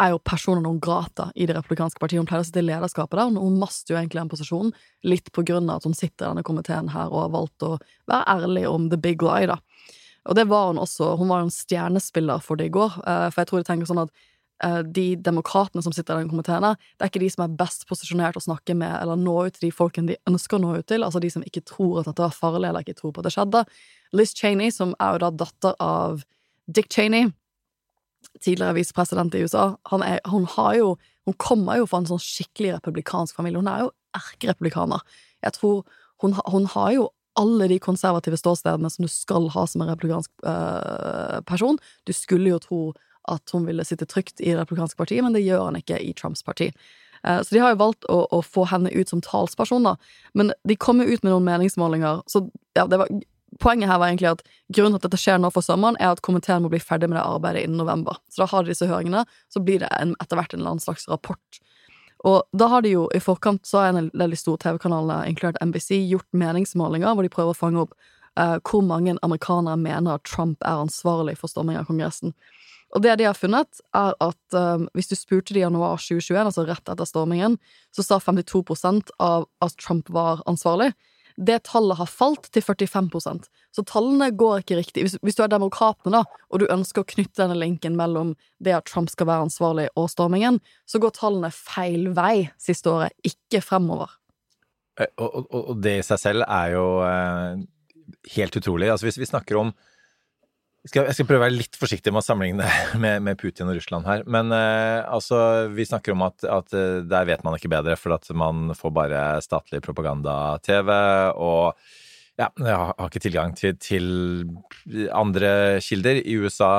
er 0.00 0.12
jo 0.12 0.20
personen 0.22 0.66
hun 0.68 0.80
grata 0.82 1.30
i 1.34 1.48
det 1.48 1.56
republikanske 1.56 2.00
partiet. 2.02 2.20
Hun 2.20 2.28
pleier 2.28 2.44
å 2.44 2.46
sitte 2.46 2.62
i 2.62 2.68
lederskapet 2.68 3.16
der, 3.18 3.32
og 3.32 3.46
hun 3.48 3.58
master 3.58 3.94
jo 3.94 4.00
egentlig 4.00 4.22
den 4.22 4.32
posisjonen, 4.32 4.74
litt 5.08 5.32
på 5.34 5.44
grunn 5.48 5.70
av 5.70 5.80
at 5.80 5.88
hun 5.88 5.96
sitter 5.96 6.26
i 6.26 6.28
denne 6.28 6.46
komiteen 6.46 6.92
her 6.94 7.10
og 7.10 7.24
har 7.24 7.34
valgt 7.34 7.66
å 7.66 7.72
være 8.10 8.36
ærlig 8.36 8.66
om 8.70 8.90
the 8.92 9.00
big 9.08 9.24
lie, 9.24 9.48
da. 9.50 9.58
Og 10.28 10.36
det 10.36 10.44
var 10.50 10.68
hun 10.68 10.82
også. 10.82 11.14
Hun 11.16 11.30
var 11.32 11.40
jo 11.40 11.48
en 11.48 11.54
stjernespiller 11.54 12.42
for 12.44 12.60
det 12.60 12.68
i 12.68 12.74
går, 12.74 13.00
eh, 13.00 13.28
for 13.32 13.42
jeg 13.42 13.50
tror 13.50 13.62
de 13.62 13.70
tenker 13.70 13.88
sånn 13.88 14.04
at 14.04 14.12
de 14.82 15.06
demokratene 15.22 15.82
som 15.84 15.94
sitter 15.94 16.16
i 16.16 16.24
den 16.24 16.30
komiteen, 16.32 16.64
det 16.66 17.04
er 17.04 17.10
ikke 17.12 17.22
de 17.22 17.30
som 17.30 17.44
er 17.44 17.56
best 17.60 17.84
posisjonert 17.86 18.38
å 18.40 18.42
snakke 18.42 18.74
med 18.74 18.90
eller 18.96 19.18
nå 19.20 19.36
ut 19.46 19.54
til 19.54 19.68
de 19.68 19.74
folkene 19.74 20.12
de 20.12 20.18
ønsker 20.30 20.58
å 20.58 20.62
nå 20.64 20.72
ut 20.80 20.88
til, 20.90 21.04
altså 21.06 21.22
de 21.22 21.30
som 21.30 21.44
ikke 21.46 21.62
tror 21.68 22.00
at 22.00 22.10
dette 22.10 22.24
var 22.24 22.34
farlig 22.34 22.70
eller 22.70 22.86
ikke 22.86 22.98
tror 22.98 23.14
på 23.14 23.22
at 23.22 23.28
det 23.28 23.34
skjedde. 23.36 23.64
Liz 24.18 24.34
Cheney, 24.34 24.72
som 24.74 24.96
er 24.98 25.14
jo 25.14 25.22
da 25.26 25.30
datter 25.44 25.76
av 25.84 26.24
Dick 26.66 26.90
Cheney, 26.92 27.30
tidligere 28.42 28.76
visepresident 28.76 29.36
i 29.38 29.44
USA, 29.46 29.70
er, 30.02 30.20
hun 30.28 30.48
jo 30.76 30.96
Hun 31.28 31.34
kommer 31.36 31.76
jo 31.76 31.84
fra 31.84 31.98
en 32.00 32.06
sånn 32.08 32.22
skikkelig 32.24 32.78
republikansk 32.78 33.36
familie. 33.36 33.60
Hun 33.60 33.68
er 33.68 33.82
jo 33.82 33.90
erkerepublikaner. 34.16 35.02
Jeg 35.44 35.52
tror 35.58 35.84
hun, 36.22 36.32
hun 36.48 36.64
har 36.72 36.92
jo 36.94 37.10
alle 37.36 37.68
de 37.68 37.76
konservative 37.78 38.38
ståstedene 38.40 38.88
som 38.88 39.04
du 39.04 39.10
skal 39.12 39.50
ha 39.52 39.66
som 39.68 39.84
en 39.84 39.90
republikansk 39.92 40.30
øh, 40.40 41.42
person. 41.44 41.76
Du 42.08 42.14
skulle 42.16 42.48
jo 42.48 42.58
tro 42.64 42.80
at 43.28 43.54
hun 43.54 43.66
ville 43.68 43.84
sitte 43.86 44.08
trygt 44.08 44.40
i 44.40 44.52
det 44.52 44.58
republikanske 44.60 44.98
partiet, 44.98 45.24
men 45.24 45.36
det 45.36 45.44
gjør 45.46 45.68
han 45.68 45.78
ikke 45.80 46.00
i 46.02 46.12
Trumps 46.16 46.44
parti. 46.46 46.70
Eh, 47.24 47.40
Så 47.42 47.54
de 47.54 47.62
har 47.62 47.74
jo 47.74 47.82
valgt 47.84 48.06
å, 48.08 48.20
å 48.30 48.42
få 48.42 48.66
henne 48.70 48.92
ut 48.94 49.08
som 49.08 49.22
talsperson, 49.24 49.86
da. 49.86 49.96
Men 50.34 50.52
de 50.68 50.76
kom 50.76 51.02
jo 51.02 51.08
ut 51.08 51.22
med 51.22 51.32
noen 51.32 51.48
meningsmålinger, 51.48 52.22
så 52.26 52.48
ja, 52.78 52.86
det 52.86 53.02
var 53.04 53.12
Poenget 53.64 53.88
her 53.88 53.96
var 53.96 54.10
egentlig 54.10 54.28
at 54.28 54.42
grunnen 54.76 54.98
til 54.98 55.00
at 55.00 55.04
dette 55.06 55.18
skjer 55.22 55.38
nå 55.40 55.48
for 55.54 55.64
sommeren, 55.64 55.96
er 55.96 56.12
at 56.12 56.20
komiteen 56.20 56.60
må 56.60 56.68
bli 56.68 56.82
ferdig 56.84 57.08
med 57.08 57.16
det 57.16 57.24
arbeidet 57.24 57.62
innen 57.64 57.80
november. 57.80 58.18
Så 58.28 58.42
da 58.42 58.46
har 58.50 58.62
de 58.62 58.74
disse 58.74 58.86
høringene, 58.86 59.22
så 59.48 59.62
blir 59.64 59.80
det 59.80 59.88
en, 59.96 60.12
etter 60.20 60.36
hvert 60.36 60.52
en 60.52 60.60
eller 60.60 60.74
annen 60.74 60.84
slags 60.84 61.08
rapport. 61.08 61.60
Og 62.28 62.42
da 62.52 62.68
har 62.68 62.84
de 62.84 62.92
jo 62.92 63.06
i 63.16 63.22
forkant, 63.24 63.64
så 63.66 63.80
har 63.80 63.94
en 63.94 64.10
av 64.10 64.30
de 64.34 64.38
store 64.38 64.60
TV-kanalene, 64.66 65.30
inkludert 65.32 65.60
NBC, 65.64 65.96
gjort 66.10 66.28
meningsmålinger 66.36 67.16
hvor 67.16 67.24
de 67.24 67.32
prøver 67.32 67.56
å 67.56 67.58
fange 67.58 67.84
opp 67.86 67.96
eh, 68.36 68.58
hvor 68.68 68.84
mange 68.84 69.16
amerikanere 69.22 69.80
mener 69.80 70.18
at 70.18 70.26
Trump 70.28 70.60
er 70.60 70.84
ansvarlig 70.84 71.38
for 71.40 71.50
storming 71.50 71.78
av 71.80 71.88
Kongressen. 71.88 72.34
Og 72.96 73.04
det 73.04 73.18
de 73.20 73.26
har 73.28 73.36
funnet, 73.36 73.82
er 73.96 74.14
at 74.24 74.56
um, 74.56 74.86
hvis 74.96 75.10
du 75.10 75.16
spurte 75.18 75.52
de 75.52 75.60
i 75.60 75.64
januar 75.66 76.00
2021, 76.00 76.40
altså 76.40 76.64
rett 76.68 76.88
etter 76.88 77.08
stormingen, 77.08 77.58
så 77.92 78.04
sa 78.04 78.18
52% 78.22 79.12
av 79.20 79.44
at 79.64 79.76
Trump 79.82 80.08
var 80.14 80.40
ansvarlig. 80.48 80.94
Det 81.38 81.60
tallet 81.68 82.00
har 82.00 82.08
falt 82.10 82.48
til 82.50 82.64
45% 82.64 83.44
Så 83.76 83.84
tallene 83.86 84.32
går 84.34 84.64
ikke 84.64 84.78
riktig. 84.80 85.04
Hvis, 85.04 85.18
hvis 85.22 85.36
du 85.38 85.44
er 85.44 85.52
demokratene, 85.52 86.16
da, 86.16 86.40
og 86.50 86.62
du 86.62 86.66
ønsker 86.66 87.04
å 87.04 87.06
knytte 87.06 87.44
denne 87.44 87.58
linken 87.60 87.94
mellom 87.98 88.32
det 88.58 88.74
at 88.74 88.88
Trump 88.90 89.12
skal 89.12 89.28
være 89.28 89.46
ansvarlig 89.46 89.86
og 89.94 90.08
stormingen, 90.10 90.58
så 90.88 90.98
går 90.98 91.14
tallene 91.14 91.52
feil 91.54 92.08
vei 92.16 92.48
siste 92.58 92.90
året, 92.90 93.14
ikke 93.22 93.62
fremover. 93.62 94.16
Eh, 94.98 95.12
Og, 95.14 95.44
og, 95.44 95.60
og 95.76 95.84
det 95.84 95.98
i 96.00 96.06
seg 96.08 96.24
selv 96.24 96.48
er 96.48 96.74
jo 96.74 96.86
eh, 97.06 97.62
helt 98.34 98.58
utrolig. 98.58 98.90
Altså 98.90 99.06
hvis 99.06 99.20
vi 99.20 99.30
snakker 99.30 99.60
om 99.60 99.72
skal, 100.90 101.06
jeg 101.08 101.16
skal 101.16 101.26
prøve 101.28 101.40
å 101.40 101.44
være 101.46 101.56
litt 101.58 101.76
forsiktig 101.78 102.12
med 102.12 102.22
å 102.22 102.26
sammenligne 102.26 102.66
med, 103.02 103.22
med 103.26 103.38
Putin 103.40 103.70
og 103.70 103.76
Russland 103.78 104.08
her. 104.08 104.24
Men 104.26 104.52
eh, 104.54 105.04
altså, 105.06 105.38
vi 105.74 105.86
snakker 105.88 106.14
om 106.14 106.26
at, 106.26 106.44
at 106.44 106.74
eh, 106.76 106.98
der 107.08 107.28
vet 107.28 107.44
man 107.46 107.56
ikke 107.58 107.70
bedre, 107.72 107.96
for 108.00 108.16
at 108.16 108.28
man 108.36 108.72
får 108.78 108.94
bare 108.96 109.22
statlig 109.44 109.80
propaganda-TV. 109.86 110.92
Og 111.38 111.78
ja, 112.38 112.50
jeg 112.54 112.76
har 112.78 113.08
ikke 113.08 113.24
tilgang 113.24 113.54
til, 113.58 113.74
til 113.82 114.06
andre 115.14 115.78
kilder. 115.84 116.20
I 116.22 116.36
USA 116.38 116.72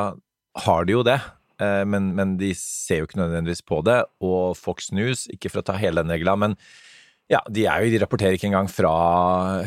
har 0.65 0.87
de 0.87 0.95
jo 0.97 1.05
det. 1.07 1.19
eh, 1.61 1.83
Men, 1.87 2.13
men 2.15 2.37
de 2.39 2.53
ser 2.57 3.01
jo 3.01 3.09
ikke 3.09 3.19
nødvendigvis 3.23 3.65
på 3.67 3.81
det. 3.87 4.01
Og 4.23 4.55
Fox 4.59 4.91
News, 4.95 5.27
ikke 5.33 5.51
for 5.51 5.61
å 5.63 5.67
ta 5.71 5.75
hele 5.79 6.03
den 6.03 6.15
regla, 6.15 6.37
men 6.39 6.55
ja, 7.29 7.39
de, 7.45 7.65
er 7.69 7.83
jo, 7.83 7.91
de 7.93 7.99
rapporterer 8.01 8.35
ikke 8.37 8.47
engang 8.49 8.67
fra 8.71 8.91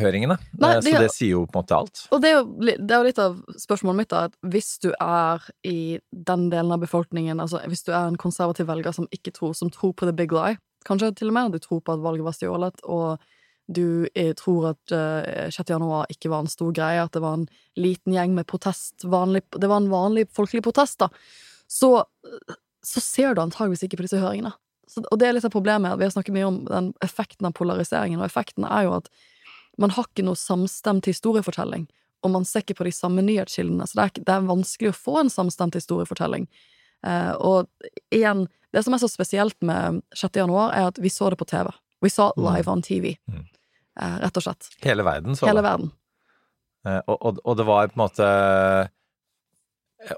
høringene. 0.01 0.35
Nei, 0.59 0.73
Eh, 0.73 0.81
de 0.83 0.95
så 0.95 1.03
det 1.05 1.11
sier 1.15 1.37
jo 1.37 1.45
på 1.47 1.55
en 1.55 1.63
måte 1.63 1.77
alt. 1.77 2.01
Og 2.11 2.23
det 2.23 2.33
er, 2.33 2.41
jo, 2.41 2.73
det 2.75 2.91
er 2.91 2.97
jo 2.97 3.07
litt 3.07 3.21
av 3.23 3.37
spørsmålet 3.63 4.01
mitt, 4.01 4.11
da, 4.11 4.25
at 4.31 4.35
hvis 4.55 4.71
du 4.83 4.89
er 4.97 5.45
i 5.69 6.01
den 6.11 6.49
delen 6.51 6.75
av 6.75 6.83
befolkningen, 6.83 7.43
altså 7.43 7.63
hvis 7.71 7.87
du 7.87 7.93
er 7.93 8.09
en 8.09 8.19
konservativ 8.19 8.67
velger 8.71 8.97
som 8.97 9.07
ikke 9.15 9.35
tror, 9.37 9.55
som 9.55 9.71
tror 9.71 9.95
på 9.95 10.09
the 10.09 10.15
big 10.17 10.35
lie, 10.35 10.59
kanskje 10.89 11.13
til 11.21 11.31
og 11.31 11.37
med, 11.39 11.55
du 11.55 11.63
tror 11.63 11.85
på 11.87 11.95
at 11.95 12.03
valget 12.03 12.27
var 12.27 12.35
stjålet, 12.35 12.83
og 12.83 13.23
du 13.71 14.09
eh, 14.19 14.33
tror 14.35 14.73
at 14.73 14.97
eh, 14.97 15.47
6. 15.55 15.63
januar 15.71 16.11
ikke 16.11 16.33
var 16.33 16.43
en 16.43 16.51
stor 16.51 16.75
greie, 16.75 17.05
at 17.05 17.15
det 17.15 17.23
var 17.23 17.39
en 17.39 17.47
liten 17.79 18.17
gjeng 18.17 18.35
med 18.35 18.49
protest, 18.51 19.07
vanlig, 19.07 19.45
det 19.55 19.71
var 19.71 19.85
en 19.85 19.93
vanlig 19.93 20.27
folkelig 20.35 20.65
protest, 20.67 20.99
da, 21.05 21.13
så, 21.71 21.95
så 22.83 23.05
ser 23.07 23.39
du 23.39 23.45
antageligvis 23.47 23.87
ikke 23.87 24.03
på 24.03 24.09
disse 24.09 24.19
høringene. 24.19 24.51
Så, 24.93 25.03
og 25.09 25.19
det 25.21 25.29
er 25.31 25.37
litt 25.39 25.47
av 25.49 25.53
problemet, 25.55 25.95
vi 25.99 26.05
har 26.05 26.13
snakket 26.13 26.35
mye 26.37 26.49
om 26.51 26.59
den 26.69 26.91
effekten 27.05 27.49
av 27.49 27.55
polariseringen, 27.57 28.21
og 28.21 28.27
effekten 28.29 28.67
er 28.69 28.85
jo 28.89 28.97
at 28.99 29.09
man 29.81 29.91
har 29.97 30.05
ikke 30.05 30.25
noe 30.27 30.37
samstemt 30.37 31.07
historiefortelling, 31.09 31.87
og 32.23 32.31
man 32.35 32.45
ser 32.45 32.61
ikke 32.61 32.77
på 32.83 32.85
de 32.85 32.93
samme 32.93 33.25
nyhetskildene, 33.25 33.87
så 33.89 33.97
det 33.99 34.05
er, 34.05 34.25
det 34.29 34.35
er 34.37 34.51
vanskelig 34.51 34.91
å 34.93 34.99
få 34.99 35.15
en 35.23 35.33
samstemt 35.33 35.79
historiefortelling. 35.81 36.45
Eh, 37.09 37.33
og 37.41 37.67
igjen, 38.15 38.45
det 38.73 38.85
som 38.85 38.95
er 38.95 39.01
så 39.03 39.09
spesielt 39.11 39.57
med 39.65 40.03
6. 40.15 40.37
januar, 40.45 40.75
er 40.77 40.91
at 40.93 41.01
vi 41.03 41.11
så 41.11 41.33
det 41.33 41.41
på 41.41 41.49
TV. 41.51 41.73
Vi 42.05 42.11
sa 42.13 42.29
it 42.31 42.39
live 42.45 42.69
on 42.71 42.83
TV, 42.85 43.17
Mm. 43.33 43.47
eh, 44.01 44.19
rett 44.23 44.37
og 44.37 44.43
slett. 44.45 44.69
Hele 44.85 45.03
verden 45.09 45.35
så 45.37 45.47
Hele 45.49 45.63
det. 45.63 45.71
verden. 45.71 45.91
Eh, 46.87 47.01
og, 47.07 47.17
og, 47.23 47.41
og 47.45 47.57
det 47.57 47.67
var 47.67 47.89
på 47.89 47.97
en 47.97 48.05
måte 48.05 48.29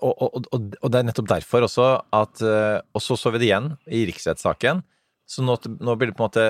og, 0.00 0.12
og, 0.12 0.46
og, 0.52 0.68
og 0.80 0.92
det 0.92 1.00
er 1.00 1.08
nettopp 1.08 1.28
derfor 1.28 1.66
også 1.66 1.86
at 2.16 2.40
eh, 2.40 2.78
Og 2.96 3.02
så 3.04 3.16
så 3.20 3.32
vi 3.34 3.42
det 3.42 3.48
igjen 3.50 3.72
i 3.86 4.04
riksrettssaken. 4.08 4.80
Så 5.28 5.44
nå, 5.44 5.56
nå 5.80 5.96
blir 5.96 6.10
det 6.10 6.16
på 6.16 6.24
en 6.24 6.28
måte 6.30 6.46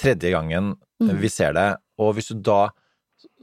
tredje 0.00 0.32
gangen 0.32 0.74
Mm. 1.00 1.16
vi 1.16 1.28
ser 1.32 1.54
det. 1.56 1.68
Og 1.96 2.14
hvis 2.16 2.28
du 2.28 2.42
da 2.44 2.70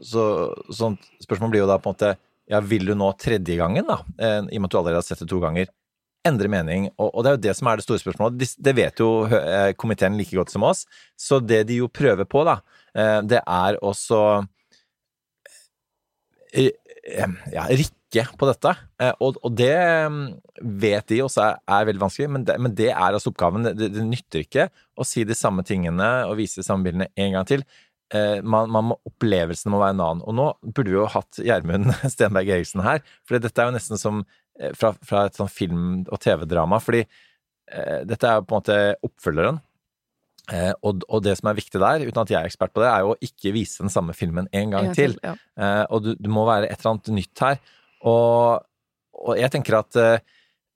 så, 0.01 0.53
sånn, 0.73 0.97
Spørsmålet 1.21 1.55
blir 1.55 1.63
jo 1.63 1.69
da 1.69 1.79
på 1.81 1.89
en 1.89 1.95
måte 1.95 2.11
Ja, 2.49 2.59
vil 2.61 2.85
du 2.85 2.93
nå 2.95 3.09
tredje 3.19 3.57
gangen, 3.59 3.87
da? 3.89 3.97
Eh, 4.17 4.45
I 4.53 4.59
og 4.59 4.61
med 4.61 4.69
at 4.69 4.75
du 4.75 4.77
allerede 4.79 5.01
har 5.01 5.07
sett 5.07 5.19
det 5.19 5.27
to 5.27 5.39
ganger. 5.41 5.67
Endre 6.23 6.47
mening. 6.47 6.85
Og, 6.95 7.17
det 7.23 7.29
er 7.29 7.35
jo 7.35 7.41
det 7.43 7.55
som 7.57 7.67
er 7.67 7.79
det 7.79 7.83
store 7.83 7.99
spørsmålet. 7.99 8.53
Det, 8.55 8.73
vet 8.77 9.01
jo 9.01 9.09
eh, 9.25 9.73
komiteen 9.75 10.15
like 10.15 10.31
godt 10.37 10.53
som 10.53 10.63
oss. 10.63 10.85
Så 11.19 11.41
det 11.43 11.65
de 11.67 11.81
jo 11.81 11.89
prøver 11.91 12.23
på, 12.29 12.45
da, 12.47 12.61
eh, 12.95 13.19
det 13.27 13.41
er 13.41 13.79
også 13.83 14.21
eh, 16.53 16.71
eh, 17.03 17.35
ja, 17.51 17.67
rikke 18.15 18.37
på 18.39 18.47
dette. 18.49 18.71
Eh, 19.01 19.13
Og, 19.19 19.37
og 19.43 19.55
det 19.57 19.73
mm, 20.11 20.21
vet 20.81 21.07
de 21.11 21.21
også 21.25 21.43
er, 21.43 21.57
er 21.77 21.89
veldig 21.89 22.01
vanskelig, 22.05 22.29
men 22.31 22.45
det, 22.47 22.55
men 22.63 22.75
det 22.77 22.89
er 22.91 23.11
altså 23.17 23.31
oppgaven. 23.33 23.67
Det, 23.77 23.89
det 23.93 24.05
nytter 24.07 24.45
ikke 24.45 24.69
å 24.97 25.05
si 25.05 25.23
de 25.27 25.35
samme 25.37 25.63
tingene 25.67 26.07
og 26.27 26.37
vise 26.39 26.61
de 26.61 26.65
samme 26.67 26.87
bildene 26.87 27.09
en 27.15 27.35
gang 27.37 27.45
til. 27.49 27.65
Eh, 28.13 28.39
Man, 28.43 28.71
man 28.71 28.89
må, 28.91 28.99
opplevelsen 29.09 29.71
må 29.73 29.81
være 29.83 29.97
en 29.97 30.03
annen. 30.05 30.23
Og 30.25 30.35
nå 30.37 30.49
burde 30.71 30.89
vi 30.93 30.97
jo 30.99 31.07
hatt 31.11 31.39
Gjermund 31.43 31.91
Stenberg 32.13 32.49
Eriksen 32.55 32.83
her, 32.85 33.03
for 33.27 33.39
dette 33.43 33.61
er 33.61 33.71
jo 33.71 33.77
nesten 33.77 33.99
som 34.01 34.23
eh, 34.59 34.71
fra, 34.77 34.93
fra 35.03 35.27
et 35.27 35.37
sånn 35.39 35.51
film- 35.51 36.05
og 36.07 36.19
TV-drama. 36.23 36.79
Fordi 36.83 37.03
eh, 37.05 38.03
dette 38.07 38.23
er 38.29 38.39
jo 38.39 38.47
på 38.47 38.55
en 38.55 38.61
måte 38.63 38.79
oppfølgeren. 39.03 39.59
Eh, 40.47 40.71
og, 40.79 41.01
og 41.11 41.23
det 41.25 41.33
som 41.35 41.49
er 41.51 41.57
viktig 41.57 41.79
der, 41.83 42.05
uten 42.07 42.21
at 42.23 42.29
jeg 42.31 42.39
er 42.39 42.47
ekspert 42.47 42.71
på 42.71 42.79
det, 42.79 42.87
er 42.87 43.03
jo 43.03 43.09
å 43.11 43.19
ikke 43.19 43.51
vise 43.51 43.83
den 43.83 43.91
samme 43.91 44.13
filmen 44.15 44.45
en 44.55 44.71
gang, 44.71 44.85
En 44.87 44.93
gang 44.93 44.95
til. 44.95 45.17
til, 45.17 45.25
ja. 45.27 45.33
Eh, 45.59 45.83
og 45.91 46.05
du, 46.05 46.13
du, 46.15 46.29
må 46.31 46.45
være 46.47 46.69
et 46.71 46.79
eller 46.79 46.93
annet 46.93 47.11
nytt 47.17 47.43
her. 47.43 47.59
Og, 48.05 48.65
og 49.17 49.37
jeg 49.39 49.51
tenker 49.53 49.79
at 49.79 49.95
eh, 50.01 50.19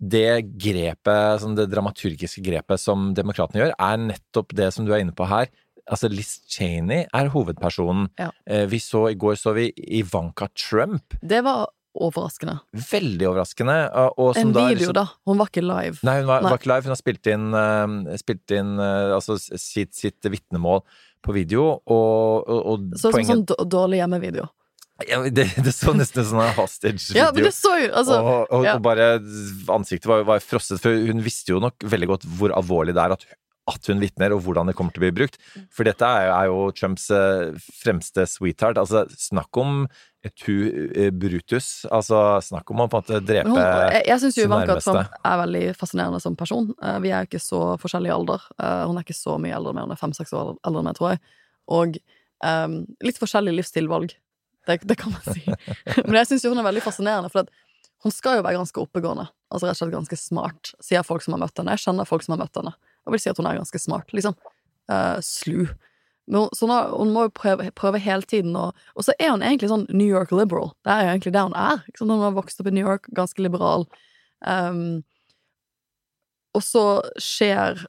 det 0.01 0.55
grepet, 0.57 1.41
sånn 1.43 1.57
det 1.57 1.67
dramaturgiske 1.69 2.41
grepet 2.45 2.81
som 2.81 3.11
demokratene 3.17 3.61
gjør, 3.61 3.75
er 3.77 3.99
nettopp 4.01 4.55
det 4.57 4.71
som 4.73 4.87
du 4.87 4.93
er 4.95 5.03
inne 5.03 5.13
på 5.13 5.27
her. 5.29 5.51
Altså 5.91 6.09
Liz 6.09 6.39
Cheney 6.49 7.05
er 7.13 7.29
hovedpersonen. 7.33 8.07
Ja. 8.21 8.31
Eh, 8.47 8.65
vi 8.71 8.79
så, 8.81 9.07
I 9.11 9.19
går 9.19 9.37
så 9.37 9.53
vi 9.57 9.69
Ivanka 10.01 10.47
Trump. 10.57 11.17
Det 11.21 11.43
var 11.45 11.67
overraskende. 11.91 12.59
Veldig 12.71 13.27
overraskende. 13.27 13.75
som 13.91 14.37
En 14.39 14.53
da 14.53 14.67
video, 14.69 14.77
liksom- 14.87 14.93
da. 14.93 15.05
Hun 15.27 15.37
var 15.37 15.47
ikke 15.51 15.61
live. 15.65 15.99
Nei, 16.07 16.17
hun 16.19 16.27
var, 16.27 16.41
Nei. 16.41 16.49
var 16.51 16.57
ikke 16.57 16.71
live. 16.71 16.83
Hun 16.87 16.95
har 16.95 17.01
spilt 17.01 17.27
inn, 17.27 17.53
uh, 17.53 18.17
spilt 18.17 18.51
inn 18.55 18.79
uh, 18.79 19.15
altså 19.17 19.35
sitt, 19.37 19.93
sitt 19.93 20.21
vitnemål 20.23 20.81
på 21.21 21.33
video, 21.33 21.81
og, 21.85 22.47
og, 22.47 22.65
og 22.65 22.79
Så 22.95 23.11
som 23.11 23.11
poenget 23.11 23.35
sånn 23.35 23.45
d- 23.45 23.69
dårlig 23.69 23.99
hjemmevideo. 24.01 24.47
Ja, 25.09 25.19
det, 25.29 25.47
det 25.65 25.73
så 25.75 25.93
nesten 25.97 26.23
ut 26.23 26.29
som 26.31 26.41
en 26.43 26.55
hostage-video. 26.57 27.19
Ja, 27.19 27.29
men 27.35 27.47
det 27.47 27.53
så 27.57 27.75
jo 27.79 27.91
altså, 27.91 28.17
og, 28.21 28.51
og, 28.51 28.65
ja. 28.67 28.77
og 28.77 28.85
bare 28.85 29.13
ansiktet 29.73 30.09
var, 30.11 30.25
var 30.27 30.43
frosset, 30.43 30.81
for 30.83 30.93
hun 30.93 31.23
visste 31.25 31.55
jo 31.55 31.61
nok 31.63 31.81
veldig 31.83 32.11
godt 32.15 32.27
hvor 32.39 32.53
alvorlig 32.57 32.95
det 32.97 33.03
er 33.03 33.15
at, 33.17 33.25
at 33.71 33.89
hun 33.91 34.01
vitner, 34.01 34.33
og 34.35 34.41
hvordan 34.45 34.71
det 34.71 34.75
kommer 34.77 34.93
til 34.93 35.03
å 35.03 35.05
bli 35.07 35.15
brukt. 35.21 35.37
For 35.73 35.87
dette 35.87 36.05
er, 36.05 36.31
er 36.33 36.47
jo 36.49 36.69
Trumps 36.75 37.09
eh, 37.13 37.51
fremste 37.81 38.25
sweetheart. 38.27 38.79
Altså, 38.81 39.05
snakk 39.21 39.61
om 39.61 39.83
et 40.25 40.45
hu 40.45 40.55
eh, 40.69 41.11
Brutus. 41.13 41.69
Altså, 41.89 42.17
snakk 42.45 42.73
om 42.73 42.81
å 42.83 42.89
på 42.91 42.99
en 42.99 43.05
måte 43.05 43.21
drepe 43.25 43.49
Men 43.49 43.57
hun, 43.57 43.99
jeg 44.09 44.23
syns 44.23 44.37
sin 44.37 44.49
Ivanka. 44.49 44.79
Trump 44.83 45.21
er 45.29 45.37
veldig 45.43 45.63
fascinerende 45.77 46.21
som 46.23 46.35
person. 46.37 46.71
Eh, 46.81 46.97
Vi 47.05 47.13
er 47.13 47.23
jo 47.23 47.31
ikke 47.31 47.43
så 47.43 47.61
forskjellig 47.81 48.11
alder. 48.13 48.49
Hun 48.57 48.97
er 48.97 49.05
ikke 49.05 49.17
så 49.17 49.37
mye 49.41 49.55
eldre 49.57 49.73
enn 49.73 49.79
meg, 49.79 49.87
hun 49.89 49.95
er 49.95 50.01
fem-seks 50.01 50.33
år 50.37 50.55
eldre 50.57 50.83
enn 50.83 50.89
meg, 50.89 50.97
tror 50.99 51.13
jeg. 51.13 51.23
Og 51.71 52.01
um, 52.43 52.75
litt 53.05 53.21
forskjellig 53.21 53.53
livsstilvalg. 53.59 54.17
Det, 54.67 54.79
det 54.87 54.97
kan 55.01 55.13
man 55.13 55.35
si. 55.35 55.43
Men 56.05 56.21
jeg 56.21 56.31
syns 56.31 56.47
hun 56.49 56.61
er 56.61 56.67
veldig 56.67 56.83
fascinerende, 56.85 57.31
for 57.33 57.49
hun 58.05 58.13
skal 58.13 58.39
jo 58.39 58.45
være 58.45 58.57
ganske 58.57 58.81
oppegående. 58.81 59.27
Altså 59.53 59.67
rett 59.67 59.77
og 59.77 59.83
slett 59.83 59.95
ganske 59.95 60.17
smart, 60.17 60.73
sier 60.83 61.05
folk 61.05 61.25
som 61.25 61.35
har 61.35 61.43
møtt 61.43 61.61
henne. 61.61 61.75
Jeg 61.77 61.85
kjenner 61.85 62.09
folk 62.09 62.25
som 62.25 62.35
har 62.35 62.43
møtt 62.43 62.57
henne, 62.57 62.73
og 63.05 63.15
vil 63.15 63.21
si 63.21 63.31
at 63.31 63.41
hun 63.41 63.49
er 63.49 63.59
ganske 63.59 63.81
smart, 63.81 64.13
liksom. 64.15 64.37
Uh, 64.91 65.17
slu. 65.25 65.67
Men 66.29 66.43
hun, 66.43 66.49
så 66.57 66.69
hun, 66.69 66.75
hun 66.95 67.13
må 67.13 67.27
jo 67.27 67.33
prøve, 67.37 67.69
prøve 67.77 68.01
hele 68.01 68.25
tiden, 68.25 68.55
og, 68.57 68.77
og 68.95 69.05
så 69.05 69.15
er 69.17 69.33
hun 69.33 69.45
egentlig 69.45 69.69
sånn 69.71 69.87
New 69.93 70.09
York 70.09 70.33
liberal. 70.33 70.73
Det 70.85 70.93
er 70.93 71.05
jo 71.05 71.13
egentlig 71.13 71.35
det 71.35 71.45
hun 71.45 71.57
er. 71.57 71.85
Hun 71.99 72.13
har 72.23 72.37
vokst 72.37 72.61
opp 72.61 72.69
i 72.71 72.75
New 72.75 72.85
York, 72.85 73.09
ganske 73.17 73.45
liberal. 73.45 73.85
Um, 74.41 75.01
og 76.57 76.65
så 76.65 76.85
skjer 77.21 77.85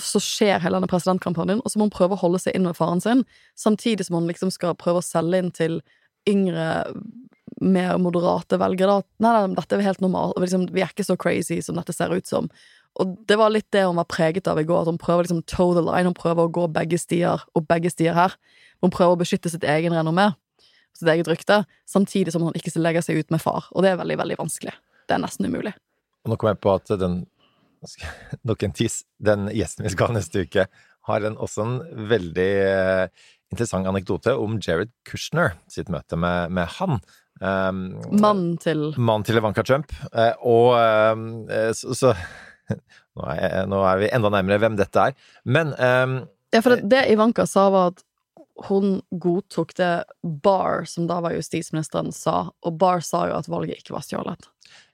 så 0.00 0.20
skjer 0.22 0.62
hele 0.62 0.78
denne 0.78 0.90
presidentkampanjen, 0.90 1.60
og 1.60 1.72
så 1.72 1.78
må 1.78 1.88
hun 1.88 1.94
prøve 1.94 2.16
å 2.16 2.22
holde 2.22 2.40
seg 2.42 2.56
inn 2.56 2.68
med 2.68 2.78
faren 2.78 3.02
sin, 3.02 3.24
samtidig 3.58 4.06
som 4.08 4.20
hun 4.20 4.30
liksom 4.30 4.52
skal 4.54 4.76
prøve 4.78 5.02
å 5.02 5.06
selge 5.06 5.40
inn 5.42 5.50
til 5.54 5.80
yngre, 6.28 6.68
mer 7.62 7.98
moderate 8.00 8.58
velgere. 8.58 9.00
Da. 9.00 9.24
Nei, 9.24 9.32
nei, 9.34 9.56
dette 9.58 9.76
er 9.76 9.84
helt 9.86 10.02
normalt. 10.02 10.38
Liksom, 10.40 10.68
vi 10.74 10.82
er 10.82 10.92
ikke 10.92 11.06
så 11.06 11.18
crazy 11.20 11.60
som 11.62 11.76
dette 11.78 11.94
ser 11.94 12.14
ut 12.14 12.28
som. 12.28 12.48
Og 13.00 13.14
det 13.28 13.38
var 13.40 13.52
litt 13.52 13.68
det 13.72 13.84
hun 13.86 13.98
var 14.00 14.08
preget 14.10 14.48
av 14.50 14.60
i 14.60 14.66
går, 14.68 14.84
at 14.84 14.90
hun 14.90 15.00
prøver 15.00 15.26
liksom 15.26 15.42
toe 15.48 15.76
the 15.76 15.84
line, 15.84 16.08
hun 16.10 16.16
prøver 16.16 16.46
å 16.46 16.52
gå 16.52 16.66
begge 16.74 17.00
stier, 17.00 17.44
og 17.56 17.66
begge 17.68 17.92
stier 17.92 18.16
her. 18.16 18.34
Hun 18.84 18.92
prøver 18.92 19.16
å 19.16 19.20
beskytte 19.20 19.52
sitt 19.52 19.64
egen 19.68 19.94
renommé, 19.96 20.32
sitt 20.96 21.08
eget 21.08 21.30
rykte, 21.30 21.62
samtidig 21.88 22.34
som 22.34 22.44
hun 22.44 22.56
ikke 22.58 22.74
legger 22.80 23.04
seg 23.04 23.22
ut 23.22 23.32
med 23.32 23.42
far. 23.42 23.68
Og 23.72 23.86
det 23.86 23.92
er 23.92 24.00
veldig, 24.00 24.18
veldig 24.20 24.40
vanskelig. 24.42 24.74
Det 25.08 25.16
er 25.16 25.22
nesten 25.22 25.48
umulig. 25.48 25.72
Og 26.22 26.32
nå 26.32 26.38
kom 26.38 26.52
jeg 26.52 26.60
på 26.62 26.74
at 26.74 26.92
den 27.00 27.22
Nok 28.48 28.66
en 28.66 28.74
tiss. 28.76 29.02
Den 29.22 29.48
gjesten 29.54 29.86
vi 29.86 29.92
skal 29.94 30.10
ha 30.10 30.18
neste 30.18 30.46
uke, 30.46 30.66
har 31.08 31.26
en, 31.26 31.38
også 31.42 31.64
en 31.66 31.78
veldig 32.10 32.50
eh, 32.62 33.24
interessant 33.52 33.88
anekdote 33.90 34.34
om 34.38 34.58
Jared 34.62 34.92
Kushner 35.08 35.56
sitt 35.70 35.90
møte 35.92 36.18
med, 36.20 36.54
med 36.54 36.70
han. 36.78 37.00
Um, 37.42 37.82
Mannen 38.12 38.54
til 38.62 38.92
Mannen 38.94 39.26
til 39.26 39.40
Ivanka 39.40 39.64
Trump. 39.66 39.90
Uh, 40.12 40.30
og 40.46 40.68
eh, 40.78 41.72
så, 41.74 41.96
så 41.98 42.14
nå, 43.18 43.26
er 43.26 43.40
jeg, 43.40 43.66
nå 43.72 43.82
er 43.88 44.00
vi 44.04 44.12
enda 44.14 44.30
nærmere 44.32 44.62
hvem 44.62 44.78
dette 44.78 45.10
er. 45.10 45.18
Men 45.44 45.74
um, 45.78 46.22
Ja, 46.52 46.60
for 46.60 46.76
det 46.76 47.06
Ivanka 47.10 47.48
sa, 47.48 47.66
var 47.72 47.94
at 47.94 48.02
hun 48.68 49.00
godtok 49.10 49.74
det 49.78 49.92
Barr, 50.22 50.84
som 50.84 51.06
da 51.08 51.20
var 51.24 51.36
justisministeren, 51.36 52.12
sa, 52.12 52.50
og 52.62 52.80
Barr 52.80 53.04
sa 53.04 53.26
jo 53.30 53.36
at 53.38 53.48
valget 53.50 53.80
ikke 53.80 53.96
var 53.96 54.04
stjålet. 54.06 54.48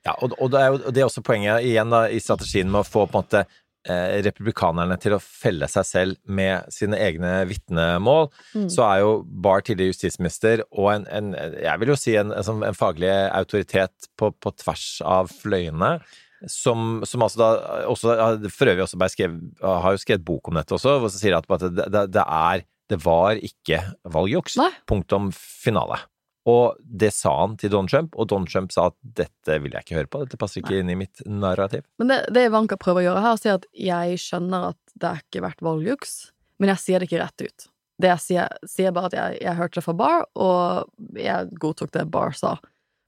Ja, 0.07 0.15
og, 0.23 0.35
og 0.39 0.53
det 0.55 0.61
er 0.61 0.69
jo 0.71 0.93
det 0.93 1.03
er 1.03 1.09
også 1.09 1.25
poenget 1.27 1.67
igjen 1.67 1.91
da, 1.93 2.07
i 2.11 2.21
strategien 2.23 2.71
med 2.71 2.85
å 2.85 2.87
få 2.87 3.07
på 3.07 3.19
en 3.19 3.25
måte 3.25 3.43
eh, 3.43 4.21
republikanerne 4.27 4.99
til 5.03 5.17
å 5.17 5.23
felle 5.23 5.69
seg 5.71 5.89
selv 5.89 6.21
med 6.25 6.71
sine 6.75 7.01
egne 7.03 7.43
vitnemål. 7.51 8.31
Mm. 8.55 8.69
Så 8.73 8.87
er 8.87 9.03
jo 9.03 9.13
Barr 9.27 9.67
tidligere 9.67 9.95
justisminister 9.95 10.65
og 10.71 10.93
en, 10.95 11.11
en 11.11 11.35
jeg 11.59 11.83
vil 11.83 11.95
jo 11.95 11.99
si 11.99 12.17
en, 12.21 12.33
en, 12.35 12.65
en 12.71 12.79
faglig 12.79 13.11
autoritet 13.11 14.11
på, 14.19 14.33
på 14.39 14.55
tvers 14.63 14.89
av 15.07 15.35
fløyene. 15.35 15.99
Som, 16.47 17.01
som 17.03 17.25
altså 17.25 17.41
da 17.41 17.47
også, 17.91 18.13
for 18.55 18.71
øvrig 18.71 18.85
også 18.85 19.09
skrev, 19.11 19.33
har 19.59 19.97
jo 19.97 19.99
skrevet 19.99 20.23
bok 20.23 20.47
om 20.47 20.55
dette 20.55 20.77
også, 20.77 20.93
hvor 21.03 21.11
så 21.11 21.19
sier 21.19 21.35
at 21.35 21.49
det, 21.51 21.73
det, 21.91 22.03
det 22.15 22.23
er 22.23 22.63
Det 22.89 23.01
var 23.05 23.41
ikke 23.45 23.83
valgjuks. 24.09 24.57
Nei. 24.61 24.71
Punktum 24.89 25.31
finale. 25.37 26.01
Og 26.49 26.79
det 26.81 27.11
sa 27.13 27.35
han 27.43 27.59
til 27.61 27.73
Don 27.75 27.89
Trump, 27.91 28.15
og 28.17 28.31
Don 28.31 28.47
Trump 28.49 28.73
sa 28.73 28.87
at 28.89 28.97
dette 29.03 29.59
vil 29.61 29.75
jeg 29.75 29.85
ikke 29.85 29.99
høre 29.99 30.09
på, 30.09 30.23
dette 30.25 30.39
passer 30.41 30.63
ikke 30.63 30.79
inn 30.81 30.93
i 30.93 30.97
mitt 30.97 31.21
narrativ. 31.29 31.85
Men 32.01 32.13
det, 32.13 32.19
det 32.33 32.47
Ivanka 32.49 32.79
prøver 32.81 33.03
å 33.03 33.07
gjøre 33.11 33.25
her, 33.25 33.35
er 33.35 33.37
å 33.37 33.43
si 33.43 33.53
at 33.53 33.67
jeg 33.77 34.21
skjønner 34.23 34.71
at 34.71 34.95
det 34.95 35.11
har 35.11 35.21
ikke 35.27 35.45
vært 35.45 35.67
valgjuks, 35.67 36.15
men 36.63 36.73
jeg 36.73 36.83
sier 36.85 37.03
det 37.03 37.11
ikke 37.11 37.21
rett 37.21 37.45
ut. 37.45 37.69
Det 37.99 38.13
jeg 38.15 38.25
sier, 38.25 38.57
sier 38.71 38.95
bare 38.97 39.11
at 39.11 39.19
jeg, 39.19 39.39
jeg 39.43 39.59
hørte 39.59 39.81
det 39.81 39.85
fra 39.85 39.97
Barr, 39.99 40.25
og 40.39 41.19
jeg 41.19 41.53
godtok 41.61 41.93
det 41.99 42.07
Barr 42.15 42.33
sa. 42.39 42.57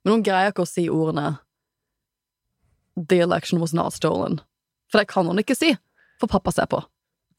Men 0.03 0.17
hun 0.17 0.25
greier 0.27 0.53
ikke 0.53 0.67
å 0.67 0.69
si 0.69 0.85
ordene 0.91 1.39
The 2.99 3.21
election 3.23 3.61
was 3.63 3.73
not 3.73 3.95
stolen. 3.95 4.41
For 4.91 5.01
det 5.01 5.09
kan 5.09 5.25
hun 5.25 5.39
ikke 5.39 5.55
si, 5.57 5.71
for 6.19 6.29
pappa 6.29 6.51
ser 6.53 6.67
på. 6.69 6.83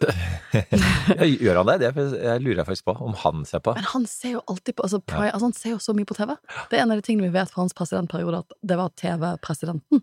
Ja, 1.19 1.27
Gjør 1.27 1.63
han 1.63 1.69
det? 1.71 1.79
Det 1.81 2.07
jeg 2.19 2.43
lurer 2.45 2.63
jeg 2.63 2.69
faktisk 2.69 2.89
på, 2.91 2.97
om 3.07 3.15
han 3.23 3.47
ser 3.49 3.63
på. 3.65 3.73
Men 3.77 3.87
han 3.93 4.09
ser 4.11 4.37
jo 4.37 4.43
alltid 4.51 4.77
på 4.77 4.85
altså, 4.87 5.01
pri, 5.01 5.29
altså, 5.31 5.47
Han 5.49 5.55
ser 5.57 5.75
jo 5.75 5.79
så 5.83 5.95
mye 5.97 6.09
på 6.09 6.17
TV. 6.19 6.35
Det 6.71 6.79
er 6.79 6.85
en 6.85 6.93
av 6.95 7.01
de 7.01 7.07
tingene 7.07 7.31
vi 7.31 7.37
vet 7.39 7.53
fra 7.53 7.63
hans 7.65 7.77
presidentperiode, 7.77 8.43
at 8.45 8.59
det 8.61 8.79
var 8.81 8.93
TV-presidenten. 9.01 10.03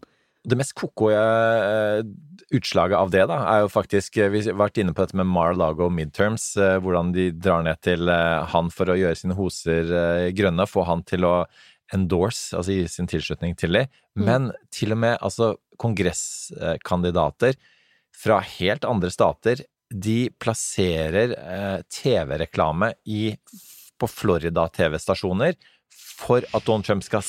Det 0.50 0.56
mest 0.56 0.72
koko 0.80 1.10
eh, 1.12 2.02
utslaget 2.56 2.96
av 2.96 3.10
det, 3.12 3.26
da, 3.28 3.40
er 3.52 3.64
jo 3.66 3.72
faktisk 3.74 4.18
eh, 4.22 4.30
Vi 4.32 4.46
har 4.48 4.60
vært 4.60 4.80
inne 4.80 4.94
på 4.96 5.04
dette 5.04 5.18
med 5.20 5.28
Mar-Lago 5.28 5.90
midterms, 5.92 6.54
eh, 6.58 6.78
hvordan 6.80 7.12
de 7.16 7.30
drar 7.36 7.66
ned 7.68 7.82
til 7.84 8.08
han 8.10 8.72
for 8.74 8.92
å 8.92 8.98
gjøre 8.98 9.20
sine 9.20 9.36
hoser 9.38 9.92
grønne, 10.38 10.68
få 10.70 10.86
han 10.88 11.04
til 11.08 11.28
å 11.28 11.34
endorse, 11.94 12.54
altså 12.56 12.76
gi 12.76 12.86
sin 12.88 13.10
tilslutning 13.10 13.58
til 13.60 13.76
dem. 13.76 13.92
Men 14.20 14.52
til 14.74 14.94
og 14.94 15.02
med 15.02 15.18
altså 15.26 15.56
kongresskandidater 15.82 17.58
fra 18.20 18.40
helt 18.60 18.86
andre 18.88 19.12
stater, 19.14 19.64
de 19.90 20.30
plasserer 20.40 21.34
eh, 21.34 21.82
TV-reklame 21.90 22.94
på 24.00 24.08
Florida 24.08 24.68
TV-stasjoner 24.70 25.56
for 26.20 26.44
at 26.54 26.66
Donald 26.68 26.86
Trump 26.86 27.04
skal 27.04 27.24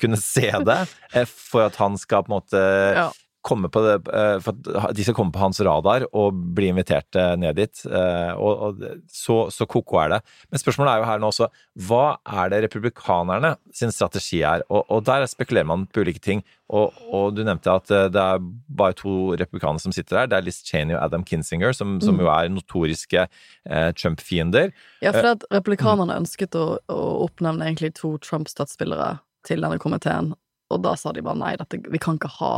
kunne 0.00 0.18
se 0.20 0.50
det, 0.50 0.78
eh, 1.12 1.26
for 1.28 1.66
at 1.68 1.78
han 1.80 1.98
skal 1.98 2.24
på 2.26 2.32
en 2.32 2.36
måte 2.38 2.62
Ja. 2.98 3.08
Komme 3.48 3.70
på 3.72 3.80
det, 3.84 3.94
eh, 4.12 4.36
for 4.44 4.52
at 4.82 4.92
de 4.96 5.06
skal 5.06 5.16
komme 5.16 5.32
på 5.34 5.40
hans 5.42 5.58
radar 5.64 6.04
og 6.12 6.36
bli 6.56 6.68
invitert 6.72 7.16
eh, 7.18 7.32
ned 7.40 7.56
dit. 7.58 7.82
eh, 7.88 8.32
Og, 8.36 8.62
og 8.68 8.84
så, 9.08 9.38
så 9.54 9.66
ko-ko 9.66 9.98
er 10.04 10.12
det. 10.16 10.20
Men 10.52 10.60
spørsmålet 10.62 10.92
er 10.92 11.02
jo 11.02 11.08
her 11.08 11.22
nå 11.24 11.32
også, 11.32 11.48
hva 11.88 12.04
er 12.44 12.52
det 12.52 12.62
republikanerne 12.68 13.54
sin 13.74 13.92
strategi 13.94 14.42
er? 14.44 14.62
Og, 14.68 14.84
og 14.92 15.04
der 15.08 15.26
spekulerer 15.30 15.66
man 15.70 15.86
på 15.88 16.04
ulike 16.04 16.20
ting. 16.24 16.44
Og, 16.68 16.92
og 17.08 17.30
du 17.32 17.40
nevnte 17.48 17.72
at 17.72 17.88
det 18.12 18.20
er 18.20 18.42
bare 18.76 18.92
to 18.98 19.32
republikanere 19.40 19.80
som 19.80 19.94
sitter 19.96 20.18
der. 20.20 20.26
Det 20.28 20.36
er 20.36 20.44
Liz 20.44 20.58
Cheney 20.68 20.92
og 20.98 21.00
Adam 21.06 21.24
Kinsinger, 21.24 21.72
som, 21.72 21.96
som 22.04 22.18
Mm. 22.18 22.24
jo 22.26 22.28
er 22.34 22.48
notoriske 22.52 23.22
eh, 23.24 23.90
Trump-fiender. 23.96 24.72
Ja, 25.00 25.12
for 25.16 25.30
at 25.32 25.46
republikanerne 25.54 26.18
ønsket 26.20 26.56
å, 26.58 26.66
å 26.92 26.98
oppnevne 27.24 27.64
egentlig 27.70 27.94
to 27.96 28.16
Trump-statsspillere 28.24 29.14
til 29.48 29.62
denne 29.64 29.78
komiteen, 29.80 30.34
og 30.68 30.82
da 30.84 30.92
sa 31.00 31.14
de 31.16 31.22
bare 31.24 31.38
nei, 31.40 31.54
dette, 31.56 31.78
vi 31.88 32.00
kan 32.02 32.18
ikke 32.18 32.28
ha 32.40 32.52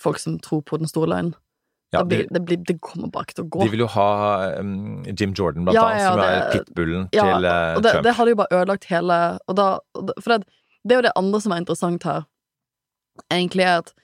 folk 0.00 0.20
som 0.22 0.38
tror 0.42 0.62
på 0.66 0.78
den 0.80 0.90
store 0.90 1.10
løgnen. 1.14 1.34
Ja, 1.94 2.02
det, 2.02 2.06
blir, 2.06 2.26
det, 2.30 2.40
blir, 2.40 2.56
det 2.66 2.78
kommer 2.82 3.08
bare 3.14 3.28
ikke 3.28 3.36
til 3.38 3.44
å 3.46 3.50
gå. 3.54 3.60
De 3.62 3.72
vil 3.72 3.82
jo 3.84 3.90
ha 3.94 4.08
um, 4.58 5.04
Jim 5.06 5.34
Jordan, 5.38 5.64
blant 5.64 5.76
Ja, 5.78 5.84
annet, 5.86 6.02
ja, 6.02 6.08
som 6.10 6.22
er 6.24 6.48
pitbullen 6.50 7.04
Ja, 7.14 7.26
til 7.26 7.46
uh, 7.46 7.76
og 7.76 7.84
det, 7.84 7.92
Trump. 7.94 8.06
det 8.06 8.14
hadde 8.18 8.32
jo 8.32 8.38
bare 8.40 8.58
ødelagt 8.58 8.88
hele 8.90 9.18
da, 9.60 9.68
det, 10.08 10.16
For 10.18 10.34
det, 10.34 10.64
det 10.82 10.96
er 10.96 11.00
jo 11.00 11.04
det 11.06 11.14
andre 11.22 11.40
som 11.44 11.54
er 11.54 11.62
interessant 11.62 12.08
her, 12.08 12.26
egentlig 13.30 13.68
er 13.68 13.84
at 13.84 13.94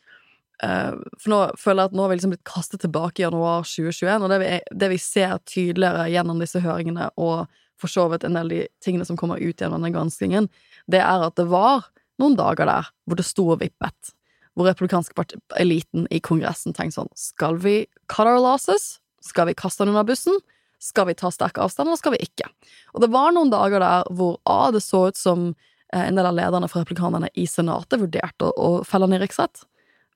uh, 0.62 0.94
For 1.18 1.34
nå 1.34 1.40
føler 1.58 1.82
jeg 1.82 1.90
at 1.90 1.98
nå 1.98 2.06
har 2.06 2.12
vi 2.12 2.20
liksom 2.20 2.36
blitt 2.36 2.46
kastet 2.48 2.84
tilbake 2.86 3.20
i 3.20 3.26
januar 3.26 3.66
2021, 3.66 4.14
og 4.22 4.32
det 4.32 4.40
vi, 4.44 4.52
det 4.84 4.92
vi 4.94 5.02
ser 5.02 5.36
tydeligere 5.42 6.06
gjennom 6.14 6.46
disse 6.46 6.62
høringene, 6.62 7.10
og 7.18 7.50
for 7.82 7.90
så 7.90 8.06
vidt 8.12 8.22
en 8.22 8.38
del 8.38 8.46
av 8.46 8.54
de 8.54 8.62
tingene 8.84 9.04
som 9.08 9.18
kommer 9.18 9.42
ut 9.42 9.58
gjennom 9.58 9.82
denne 9.82 9.90
granskingen, 9.90 10.46
det 10.86 11.02
er 11.02 11.26
at 11.26 11.34
det 11.34 11.50
var 11.50 11.88
noen 12.22 12.38
dager 12.38 12.68
der 12.70 12.92
hvor 13.08 13.18
det 13.18 13.26
sto 13.26 13.48
og 13.56 13.58
vippet. 13.64 14.14
Hvor 14.56 14.68
republikanske 14.68 15.16
part- 15.16 15.34
eliten 15.56 16.06
i 16.12 16.20
Kongressen 16.20 16.74
tenkte 16.76 17.00
sånn 17.00 17.12
Skal 17.16 17.56
vi 17.62 17.86
cut 18.12 18.28
our 18.28 18.40
losses? 18.42 18.98
Skal 19.24 19.48
vi 19.48 19.56
kaste 19.56 19.84
den 19.84 19.94
under 19.94 20.04
bussen? 20.04 20.38
Skal 20.82 21.06
vi 21.06 21.14
ta 21.14 21.30
sterk 21.30 21.60
avstand, 21.62 21.88
eller 21.88 22.00
skal 22.00 22.16
vi 22.16 22.24
ikke? 22.26 22.48
Og 22.92 23.04
det 23.04 23.12
var 23.14 23.32
noen 23.32 23.52
dager 23.52 23.80
der 23.80 24.08
hvor 24.10 24.40
A, 24.50 24.72
det 24.74 24.82
så 24.82 25.06
ut 25.12 25.18
som 25.18 25.52
eh, 25.94 26.02
en 26.08 26.18
del 26.18 26.26
av 26.26 26.34
lederne 26.34 26.68
for 26.68 26.82
republikanerne 26.82 27.30
i 27.38 27.46
Senatet 27.46 28.02
vurderte 28.02 28.48
å, 28.50 28.52
å 28.52 28.70
felle 28.84 29.06
han 29.06 29.14
i 29.14 29.20
riksrett. 29.22 29.62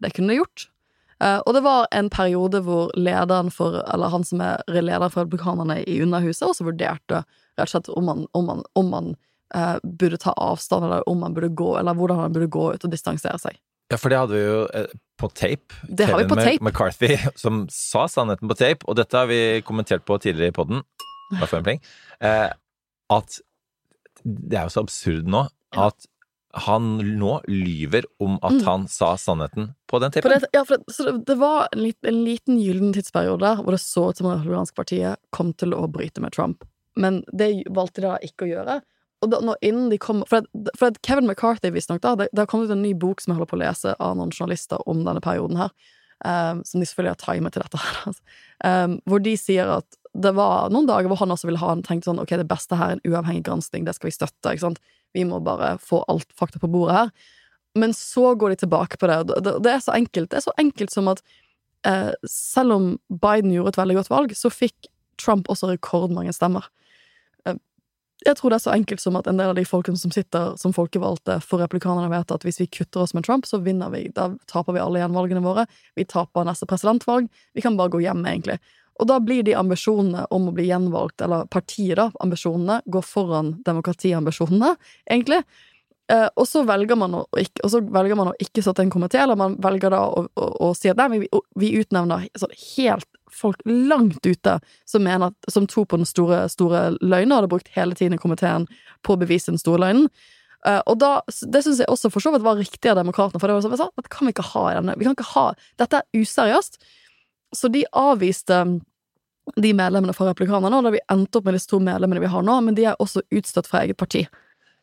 Det 0.02 0.10
kunne 0.16 0.34
de 0.34 0.40
gjort. 0.40 0.66
Eh, 1.22 1.38
og 1.38 1.54
det 1.54 1.62
var 1.64 1.86
en 1.94 2.10
periode 2.12 2.60
hvor 2.66 2.90
lederen 2.98 3.52
for, 3.54 3.78
eller 3.94 4.12
han 4.12 4.26
som 4.26 4.42
er 4.44 4.64
lederen 4.68 5.12
for 5.12 5.24
republikanerne 5.24 5.78
i 5.86 6.00
Underhuset, 6.04 6.48
også 6.50 6.66
vurderte 6.66 7.22
rett 7.22 7.68
og 7.68 7.72
slett 7.72 7.92
om 7.94 8.10
man, 8.10 8.26
om 8.36 8.50
man, 8.50 8.66
om 8.76 8.90
man 8.92 9.14
eh, 9.54 9.78
burde 9.82 10.18
ta 10.20 10.34
avstand, 10.34 10.84
eller 10.84 11.06
om 11.08 11.22
man 11.22 11.36
burde 11.36 11.54
gå, 11.56 11.76
eller 11.78 11.96
hvordan 11.96 12.20
han 12.24 12.34
burde 12.34 12.50
gå 12.52 12.68
ut 12.74 12.84
og 12.84 12.92
distansere 12.92 13.38
seg. 13.40 13.56
Ja, 13.92 13.98
for 14.02 14.10
det 14.10 14.18
hadde 14.18 14.34
vi 14.34 14.42
jo 14.44 14.62
eh, 14.74 14.88
på 15.16 15.28
tape. 15.32 15.76
Det 15.88 16.08
har 16.08 16.18
vi 16.18 16.24
Kevin 16.24 16.32
på 16.32 16.40
tape. 16.42 16.64
McCarthy 16.64 17.16
som 17.44 17.64
sa 17.72 18.06
sannheten 18.10 18.50
på 18.50 18.56
tape, 18.58 18.86
og 18.88 18.98
dette 18.98 19.16
har 19.16 19.28
vi 19.30 19.40
kommentert 19.66 20.04
på 20.08 20.18
tidligere 20.22 20.52
i 20.52 20.56
poden, 20.56 20.82
eh, 22.20 22.50
at 23.10 23.40
det 24.26 24.58
er 24.58 24.66
jo 24.66 24.74
så 24.74 24.82
absurd 24.82 25.28
nå 25.30 25.44
at 25.76 26.06
han 26.66 26.96
nå 27.20 27.34
lyver 27.52 28.06
om 28.22 28.38
at 28.40 28.54
Mm. 28.56 28.62
han 28.64 28.86
sa 28.88 29.10
sannheten 29.20 29.74
på 29.86 30.00
den 30.00 30.10
tapen. 30.10 30.30
tapen. 30.30 30.40
det, 30.40 30.48
ja, 30.56 30.64
for 30.64 30.76
det, 30.78 30.94
så 30.94 31.04
det, 31.04 31.26
det 31.26 31.36
var 31.38 31.68
en, 31.72 31.82
liten, 31.82 32.08
en 32.08 32.24
liten 32.24 32.58
gyllen 32.58 32.94
tidsperiode 32.96 33.40
der 33.44 33.60
hvor 33.62 33.76
det 33.76 33.80
så 33.82 34.08
ut 34.08 34.16
som 34.16 34.30
det 34.30 34.38
republikanske 34.40 34.74
partiet 34.74 35.20
kom 35.36 35.52
til 35.52 35.74
å 35.76 35.86
bryte 35.86 36.20
med 36.24 36.32
Trump. 36.32 36.64
Men 36.96 37.22
det 37.32 37.66
valgte 37.68 38.00
de 38.00 38.06
da 38.08 38.16
ikke 38.24 38.46
å 38.46 38.50
gjøre. 38.54 38.78
Og 39.24 39.30
da, 39.32 39.40
når 39.40 39.60
innen 39.64 39.90
de 39.92 39.98
kom 40.00 40.22
For, 40.28 40.44
at, 40.44 40.70
for 40.76 40.90
at 40.90 40.98
Kevin 41.06 41.28
McCarthy, 41.28 41.70
visstnok, 41.72 42.02
da 42.04 42.14
det, 42.20 42.30
har 42.36 42.48
kommet 42.50 42.70
ut 42.70 42.76
en 42.76 42.84
ny 42.84 42.92
bok 42.96 43.22
som 43.22 43.32
jeg 43.32 43.38
holder 43.38 43.52
på 43.52 43.58
å 43.58 43.62
lese 43.62 43.94
av 43.96 44.16
noen 44.18 44.34
journalister 44.34 44.82
om 44.90 45.04
denne 45.06 45.22
perioden 45.24 45.60
her, 45.60 45.72
um, 46.20 46.60
som 46.68 46.82
de 46.82 46.88
selvfølgelig 46.88 47.14
har 47.14 47.22
timet 47.22 47.56
til 47.56 47.64
dette 47.64 47.80
her, 47.80 48.02
altså. 48.10 48.26
um, 48.64 48.98
hvor 49.08 49.24
de 49.24 49.36
sier 49.40 49.72
at 49.78 50.00
det 50.16 50.32
var 50.36 50.70
noen 50.72 50.88
dager 50.88 51.10
hvor 51.12 51.20
han 51.20 51.32
også 51.32 51.48
ville 51.48 51.60
ha 51.60 51.74
en 51.74 51.82
tenkte 51.84 52.08
sånn 52.08 52.20
Ok, 52.22 52.30
det 52.40 52.48
beste 52.48 52.76
her 52.78 52.94
er 52.94 52.98
en 52.98 53.08
uavhengig 53.08 53.44
gransking, 53.48 53.84
det 53.84 53.96
skal 53.96 54.08
vi 54.10 54.16
støtte, 54.16 54.52
ikke 54.52 54.64
sant? 54.64 54.80
Vi 55.16 55.24
må 55.28 55.40
bare 55.44 55.74
få 55.80 56.02
alt 56.12 56.28
fakta 56.36 56.60
på 56.62 56.70
bordet 56.72 56.96
her. 56.96 57.10
Men 57.76 57.92
så 57.96 58.30
går 58.40 58.54
de 58.54 58.62
tilbake 58.64 58.96
på 59.00 59.08
det, 59.10 59.18
og 59.20 59.44
det, 59.44 59.52
det 59.64 59.74
er 59.74 59.82
så 59.84 59.92
enkelt. 59.96 60.30
Det 60.32 60.38
er 60.40 60.46
så 60.46 60.54
enkelt 60.60 60.92
som 60.92 61.10
at 61.12 61.20
eh, 61.88 62.12
selv 62.28 62.76
om 62.76 62.86
Biden 63.12 63.52
gjorde 63.52 63.74
et 63.74 63.80
veldig 63.82 63.98
godt 63.98 64.12
valg, 64.12 64.32
så 64.36 64.52
fikk 64.52 64.88
Trump 65.20 65.50
også 65.52 65.68
rekordmange 65.74 66.32
stemmer. 66.36 66.68
Jeg 68.26 68.38
tror 68.40 68.50
det 68.50 68.56
er 68.58 68.64
så 68.64 68.74
enkelt 68.74 69.02
som 69.02 69.16
at 69.18 69.28
en 69.30 69.38
del 69.38 69.52
av 69.52 69.58
de 69.58 69.62
folkene 69.68 69.98
som 70.00 70.10
sitter 70.10 70.56
som 70.58 70.74
folkevalgte 70.74 71.38
for 71.46 71.62
republikanerne, 71.62 72.10
vet 72.10 72.32
at 72.34 72.46
hvis 72.46 72.58
vi 72.58 72.66
kutter 72.80 73.04
oss 73.04 73.14
med 73.14 73.26
Trump, 73.26 73.46
så 73.46 73.60
vinner 73.62 73.92
vi. 73.92 74.08
Da 74.14 74.32
taper 74.50 74.74
vi 74.74 74.82
alle 74.82 75.04
gjenvalgene 75.04 75.44
våre. 75.44 75.66
Vi 75.94 76.08
taper 76.10 76.48
neste 76.48 76.66
presidentvalg. 76.66 77.28
Vi 77.54 77.62
kan 77.62 77.78
bare 77.78 77.94
gå 77.94 78.02
hjem, 78.02 78.24
egentlig. 78.26 78.58
Og 78.98 79.06
da 79.10 79.20
blir 79.20 79.44
de 79.46 79.54
ambisjonene 79.54 80.24
om 80.32 80.48
å 80.48 80.54
bli 80.56 80.66
gjenvalgt, 80.70 81.22
eller 81.22 81.46
partiet, 81.52 81.98
da, 82.00 82.08
ambisjonene, 82.24 82.80
går 82.90 83.04
foran 83.06 83.54
demokratiambisjonene, 83.66 84.72
egentlig. 85.10 85.42
Eh, 86.12 86.28
og 86.34 86.46
så 86.48 86.62
velger 86.66 86.98
man 86.98 87.18
å 87.18 87.24
ikke, 87.38 87.64
og 87.66 87.72
så 87.72 87.82
velger 87.82 88.18
man 88.18 88.30
å 88.30 88.36
ikke 88.42 88.64
sette 88.64 88.84
en 88.84 88.92
komité, 88.94 89.20
eller 89.22 89.38
man 89.38 89.58
velger 89.62 89.92
da 89.92 90.04
å, 90.06 90.24
å, 90.26 90.48
å 90.68 90.72
si 90.78 90.90
at 90.90 90.98
nei, 91.00 91.20
vi, 91.26 91.30
vi 91.58 91.72
utnevner 91.80 92.28
sånn 92.38 92.54
helt 92.54 93.08
folk 93.32 93.60
langt 93.64 94.26
ute 94.26 94.58
som 94.88 95.06
at, 95.06 95.36
som 95.52 95.66
tror 95.66 95.86
på 95.90 95.98
den 96.00 96.08
store, 96.08 96.46
store 96.52 96.96
løgnen, 97.00 97.32
og 97.32 97.42
hadde 97.42 97.52
brukt 97.52 97.70
hele 97.74 97.96
tiden 97.98 98.16
i 98.16 98.22
komiteen 98.22 98.66
på 99.06 99.14
å 99.14 99.20
bevise 99.20 99.52
den 99.52 99.60
store 99.62 99.82
løgnen. 99.82 100.10
Uh, 100.66 100.80
og 100.90 100.98
da, 100.98 101.10
Det 101.26 101.62
syns 101.62 101.78
jeg 101.82 101.90
også 101.92 102.10
for 102.10 102.24
så 102.24 102.32
vidt 102.34 102.46
var 102.46 102.58
riktig 102.58 102.90
av 102.90 102.98
demokratene, 102.98 103.38
for 103.38 103.48
det 103.48 103.58
var 103.58 103.66
sånn, 103.66 103.92
du 103.94 104.02
dette 104.02 104.12
kan 104.12 104.26
vi 104.26 104.34
ikke 104.34 104.50
ha 104.54 104.64
i 104.70 104.76
denne. 104.80 104.96
Vi 104.98 105.06
kan 105.06 105.14
ikke 105.14 105.32
ha, 105.34 105.46
Dette 105.78 106.02
er 106.02 106.22
useriøst. 106.22 106.80
Så 107.54 107.70
de 107.70 107.84
avviste 107.94 108.64
de 109.54 109.70
medlemmene 109.78 110.14
fra 110.16 110.26
republikanerne, 110.26 110.80
og 110.80 110.88
da 110.88 110.90
vi 110.96 111.04
endte 111.12 111.38
opp 111.38 111.46
med 111.46 111.54
disse 111.54 111.70
to 111.70 111.78
medlemmene 111.78 112.24
vi 112.24 112.32
har 112.32 112.42
nå, 112.42 112.58
men 112.66 112.74
de 112.74 112.88
er 112.90 112.98
også 113.02 113.22
utstøtt 113.30 113.68
fra 113.70 113.84
eget 113.84 113.98
parti. 114.00 114.24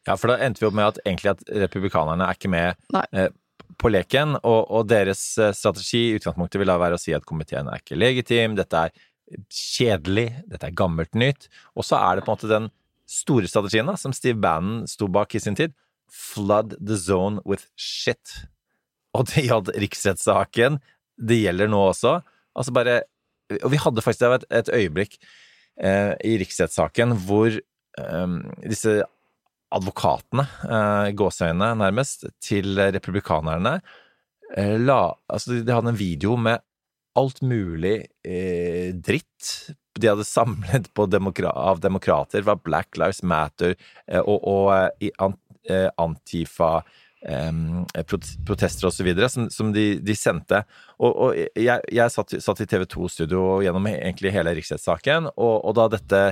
Ja, 0.07 0.15
for 0.19 0.31
da 0.31 0.37
endte 0.43 0.63
vi 0.63 0.67
opp 0.69 0.75
med 0.77 0.93
at 0.93 1.01
egentlig 1.03 1.33
at 1.33 1.43
republikanerne 1.65 2.27
er 2.27 2.37
ikke 2.37 2.51
med 2.51 2.79
Nei. 2.95 3.03
På 3.79 3.91
leken, 3.91 4.37
og, 4.41 4.61
og 4.69 4.87
deres 4.91 5.21
eh, 5.41 5.53
strategi 5.55 6.05
i 6.09 6.15
utgangspunktet 6.19 6.61
vil 6.61 6.71
da 6.71 6.77
være 6.81 6.99
å 6.99 7.01
si 7.01 7.15
at 7.15 7.25
komiteen 7.27 7.69
er 7.71 7.81
ikke 7.81 7.99
legitim, 7.99 8.57
dette 8.59 8.87
er 8.87 9.03
kjedelig, 9.49 10.27
dette 10.51 10.67
er 10.69 10.77
gammelt 10.77 11.15
nytt, 11.17 11.47
og 11.77 11.87
så 11.87 11.99
er 12.01 12.17
det 12.17 12.25
på 12.25 12.31
en 12.31 12.37
måte 12.37 12.51
den 12.51 12.69
store 13.09 13.49
strategien 13.49 13.89
da, 13.89 13.95
som 13.99 14.13
Steve 14.15 14.39
Bannon 14.41 14.87
sto 14.89 15.09
bak 15.11 15.35
i 15.35 15.41
sin 15.43 15.57
tid, 15.57 15.73
flood 16.13 16.75
the 16.79 16.97
zone 16.99 17.41
with 17.45 17.65
shit. 17.75 18.43
Og 19.17 19.27
det 19.29 19.45
gjaldt 19.47 19.73
riksrettssaken, 19.81 20.79
det 21.17 21.39
gjelder 21.43 21.69
nå 21.69 21.81
også. 21.91 22.19
Altså 22.57 22.73
bare 22.73 23.01
Og 23.61 23.69
vi 23.73 23.77
hadde 23.81 24.01
faktisk 24.01 24.23
et, 24.23 24.45
et 24.49 24.69
øyeblikk 24.73 25.17
eh, 25.77 26.13
i 26.25 26.37
riksrettssaken 26.41 27.13
hvor 27.27 27.53
eh, 27.53 28.37
disse 28.63 29.03
advokatene, 29.73 30.45
eh, 30.69 31.11
gåseøyne 31.17 31.73
nærmest, 31.81 32.27
til 32.43 32.77
republikanerne 32.93 33.79
eh, 34.57 34.77
la 34.79 35.13
Altså, 35.31 35.59
de 35.61 35.73
hadde 35.73 35.93
en 35.93 35.99
video 35.99 36.37
med 36.37 36.61
alt 37.19 37.41
mulig 37.45 37.99
eh, 38.25 38.93
dritt 38.93 39.73
de 39.99 40.09
hadde 40.09 40.25
samlet 40.25 40.89
demokra 41.11 41.51
av 41.53 41.79
demokrater 41.83 42.43
fra 42.45 42.55
Black 42.57 42.97
Lives 42.97 43.21
Matter 43.23 43.75
eh, 44.07 44.21
og, 44.21 44.39
og 44.41 44.69
eh, 44.73 44.89
i 45.07 45.11
an, 45.21 45.35
eh, 45.69 45.89
eh, 47.93 48.05
prot- 48.09 48.31
protester 48.47 48.89
og 48.89 48.95
så 48.95 49.05
videre, 49.05 49.29
som, 49.29 49.49
som 49.53 49.69
de, 49.75 49.99
de 50.03 50.15
sendte. 50.17 50.63
Og, 50.97 51.11
og 51.11 51.37
jeg, 51.37 51.85
jeg 51.93 52.15
satt, 52.15 52.33
satt 52.41 52.63
i 52.65 52.69
TV 52.69 52.87
2-studio 52.89 53.61
gjennom 53.65 53.91
egentlig 53.91 54.33
hele 54.33 54.55
riksrettssaken, 54.57 55.29
og, 55.35 55.55
og 55.61 55.77
da 55.77 55.89
dette 55.97 56.23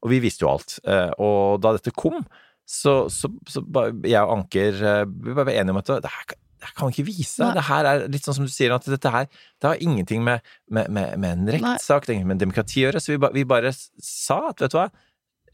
Og 0.00 0.08
vi 0.08 0.18
visste 0.24 0.46
jo 0.46 0.48
alt. 0.54 0.78
Og 1.20 1.60
da 1.60 1.74
dette 1.76 1.92
kom, 1.92 2.22
så, 2.70 2.94
så, 3.10 3.30
så 3.50 3.62
jeg 4.06 4.20
og 4.22 4.36
Anker 4.36 4.78
eh, 4.78 5.02
vi 5.26 5.34
var 5.34 5.50
enige 5.50 5.74
om 5.74 5.80
at 5.80 5.90
det 6.04 6.12
her, 6.12 6.34
det 6.60 6.70
kan 6.76 6.90
vi 6.90 6.94
ikke 7.00 7.08
vise. 7.08 7.42
Nei. 7.42 7.54
Det 7.56 7.64
her 7.66 7.88
er 7.90 8.04
litt 8.12 8.26
sånn 8.28 8.36
som 8.36 8.46
du 8.46 8.52
sier, 8.52 8.74
at 8.76 8.86
dette 8.86 9.10
her 9.10 9.26
det 9.32 9.66
har 9.72 9.82
ingenting 9.82 10.22
med, 10.26 10.44
med, 10.70 10.90
med, 10.92 11.16
med 11.18 11.32
en 11.34 11.50
rettssak, 11.56 12.06
det 12.06 12.12
har 12.12 12.18
ingenting 12.20 12.34
med 12.34 12.42
demokrati 12.44 12.82
å 12.82 12.86
gjøre. 12.86 13.02
Så 13.02 13.14
vi, 13.14 13.18
ba, 13.24 13.32
vi 13.34 13.46
bare 13.48 13.72
sa 13.74 14.38
at 14.52 14.62
vet 14.62 14.76
du 14.76 14.78
hva, 14.78 14.86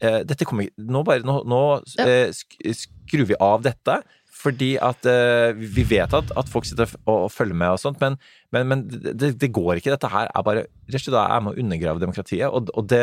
eh, 0.03 0.19
dette 0.29 0.45
kommer 0.45 0.67
ikke 0.67 0.85
Nå 0.93 1.01
bare 1.07 1.25
Nå, 1.25 1.39
nå 1.49 1.61
Ja. 1.97 2.05
eh, 2.05 2.73
skrur 2.77 3.25
vi 3.31 3.39
av 3.41 3.65
dette. 3.65 4.01
Fordi 4.37 4.75
at 4.77 5.01
vi 5.57 5.81
vet 5.89 6.11
at, 6.13 6.29
at 6.37 6.49
folk 6.51 6.67
sitter 6.69 6.91
og, 7.07 7.23
og 7.23 7.31
følger 7.33 7.57
med 7.57 7.73
og 7.73 7.79
sånt, 7.81 7.97
men, 8.03 8.19
men, 8.53 8.67
men 8.69 8.83
det, 8.85 9.31
det 9.41 9.49
går 9.55 9.79
ikke. 9.79 9.95
Dette 9.95 10.11
her 10.13 10.29
er 10.29 10.43
bare 10.45 10.67
rett 10.67 10.99
og 10.99 11.07
slett 11.07 11.17
er 11.23 11.41
med 11.41 11.55
å 11.55 11.63
undergrave 11.63 12.03
demokratiet. 12.03 12.45
Og, 12.45 12.69
og 12.77 12.85
det 12.91 13.01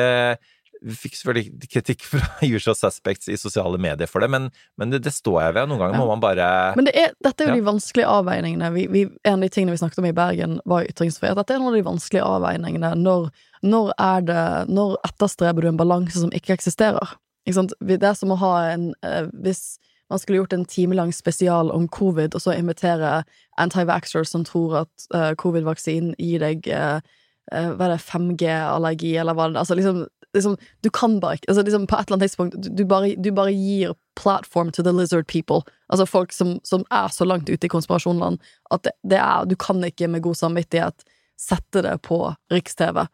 Vi 0.84 0.94
fikk 0.98 1.16
selvfølgelig 1.16 1.68
kritikk 1.72 2.04
fra 2.04 2.20
usual 2.56 2.76
suspects 2.76 3.30
i 3.32 3.38
sosiale 3.40 3.80
medier 3.80 4.10
for 4.10 4.24
det, 4.24 4.28
men, 4.32 4.50
men 4.80 4.92
det, 4.92 5.00
det 5.06 5.14
står 5.16 5.40
jeg 5.40 5.56
ved. 5.56 5.70
Noen 5.70 5.80
ganger 5.80 6.00
må 6.00 6.08
man 6.10 6.22
bare 6.22 6.48
Men 6.78 6.88
det 6.88 6.94
er, 7.00 7.14
dette 7.24 7.44
er 7.44 7.50
jo 7.50 7.58
de 7.62 7.66
vanskelige 7.70 8.10
avveiningene. 8.10 8.70
Vi, 8.76 8.86
vi, 8.92 9.06
en 9.24 9.38
av 9.38 9.46
de 9.46 9.50
tingene 9.54 9.74
vi 9.74 9.80
snakket 9.80 10.02
om 10.02 10.10
i 10.10 10.16
Bergen, 10.16 10.58
var 10.68 10.88
ytringsfrihet. 10.90 11.38
Dette 11.40 11.56
er 11.56 11.62
noen 11.62 11.72
av 11.72 11.78
de 11.80 11.88
vanskelige 11.88 12.28
avveiningene. 12.28 12.92
Når, 13.00 13.30
når 13.64 13.92
det 14.28 14.44
Når 14.68 14.98
etterstreber 15.08 15.64
du 15.64 15.72
en 15.72 15.80
balanse 15.80 16.20
som 16.20 16.32
ikke 16.36 16.56
eksisterer? 16.58 17.16
Ikke 17.44 17.58
sant? 17.58 17.74
Det 17.80 18.02
er 18.02 18.16
som 18.18 18.32
å 18.32 18.40
ha 18.40 18.54
en 18.74 18.92
eh, 19.04 19.26
Hvis 19.44 19.76
man 20.12 20.20
skulle 20.20 20.42
gjort 20.42 20.52
en 20.52 20.64
timelang 20.68 21.12
spesial 21.16 21.70
om 21.72 21.88
covid, 21.88 22.34
og 22.36 22.42
så 22.42 22.54
invitere 22.54 23.22
anti-vaxxers 23.60 24.30
som 24.34 24.44
tror 24.44 24.82
at 24.84 25.06
uh, 25.14 25.32
covid-vaksinen 25.40 26.12
gir 26.20 26.44
deg 26.44 26.68
uh, 26.68 27.00
Hva 27.50 27.88
er 27.88 27.94
det, 27.94 28.02
5G-allergi, 28.04 29.14
eller 29.20 29.36
hva 29.36 29.48
det 29.48 29.56
er 29.56 29.64
Altså, 29.64 29.78
liksom, 29.78 30.04
liksom 30.34 30.56
Du 30.82 30.90
kan 30.90 31.18
bare 31.20 31.38
ikke 31.38 31.48
altså, 31.48 31.62
liksom, 31.62 31.86
På 31.86 31.96
et 31.96 32.08
eller 32.08 32.16
annet 32.16 32.28
tidspunkt 32.28 32.56
du, 32.58 32.70
du, 32.70 32.84
bare, 32.84 33.14
du 33.16 33.30
bare 33.34 33.52
gir 33.54 33.94
platform 34.20 34.70
to 34.70 34.82
the 34.82 34.92
lizard 34.92 35.26
people. 35.26 35.62
Altså 35.88 36.06
folk 36.06 36.32
som, 36.32 36.58
som 36.62 36.84
er 36.90 37.08
så 37.08 37.26
langt 37.26 37.50
ute 37.50 37.66
i 37.66 37.72
konspirasjonland 37.72 38.38
at 38.74 38.86
det, 38.86 38.94
det 39.02 39.18
er 39.18 39.48
Du 39.50 39.56
kan 39.56 39.82
ikke 39.84 40.08
med 40.08 40.22
god 40.22 40.38
samvittighet 40.38 41.06
sette 41.40 41.82
det 41.82 41.96
på 42.06 42.18
Riks-TV 42.52 43.06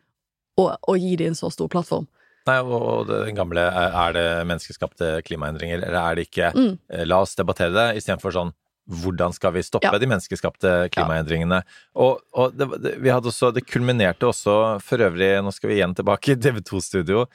og, 0.60 0.74
og 0.88 0.98
gi 1.00 1.14
dem 1.16 1.32
en 1.32 1.38
så 1.38 1.48
stor 1.52 1.70
plattform. 1.72 2.04
Nei, 2.48 2.58
og 2.60 3.08
den 3.08 3.36
gamle 3.36 3.62
er 3.68 3.94
er 4.02 4.14
det 4.16 4.26
menneskeskapte 4.48 5.10
klimaendringer, 5.26 5.80
eller 5.80 5.98
er 6.00 6.18
det 6.18 6.26
ikke? 6.28 6.50
Mm. 6.56 6.72
Eh, 6.92 7.06
La 7.08 7.20
oss 7.24 7.36
debattere 7.38 7.72
det, 7.74 7.86
istedenfor 8.00 8.34
sånn 8.34 8.52
hvordan 8.90 9.32
skal 9.36 9.54
vi 9.54 9.62
stoppe 9.66 9.86
Ja. 9.92 9.98
de 10.02 10.08
menneskeskapte 10.10 10.74
klimaendringene? 10.94 11.62
Og, 11.94 12.20
og 12.34 12.52
det, 12.58 12.68
det, 12.82 12.94
vi 13.02 13.12
hadde 13.14 13.30
også, 13.30 13.52
det 13.54 13.64
kulminerte 13.70 14.26
også 14.28 14.58
for 14.84 14.98
øvrig, 15.06 15.32
nå 15.46 15.52
skal 15.54 15.70
vi 15.72 15.78
igjen 15.80 15.94
tilbake 15.96 16.34
i 16.34 16.38
TV 16.44 16.60
2-studio, 16.66 17.26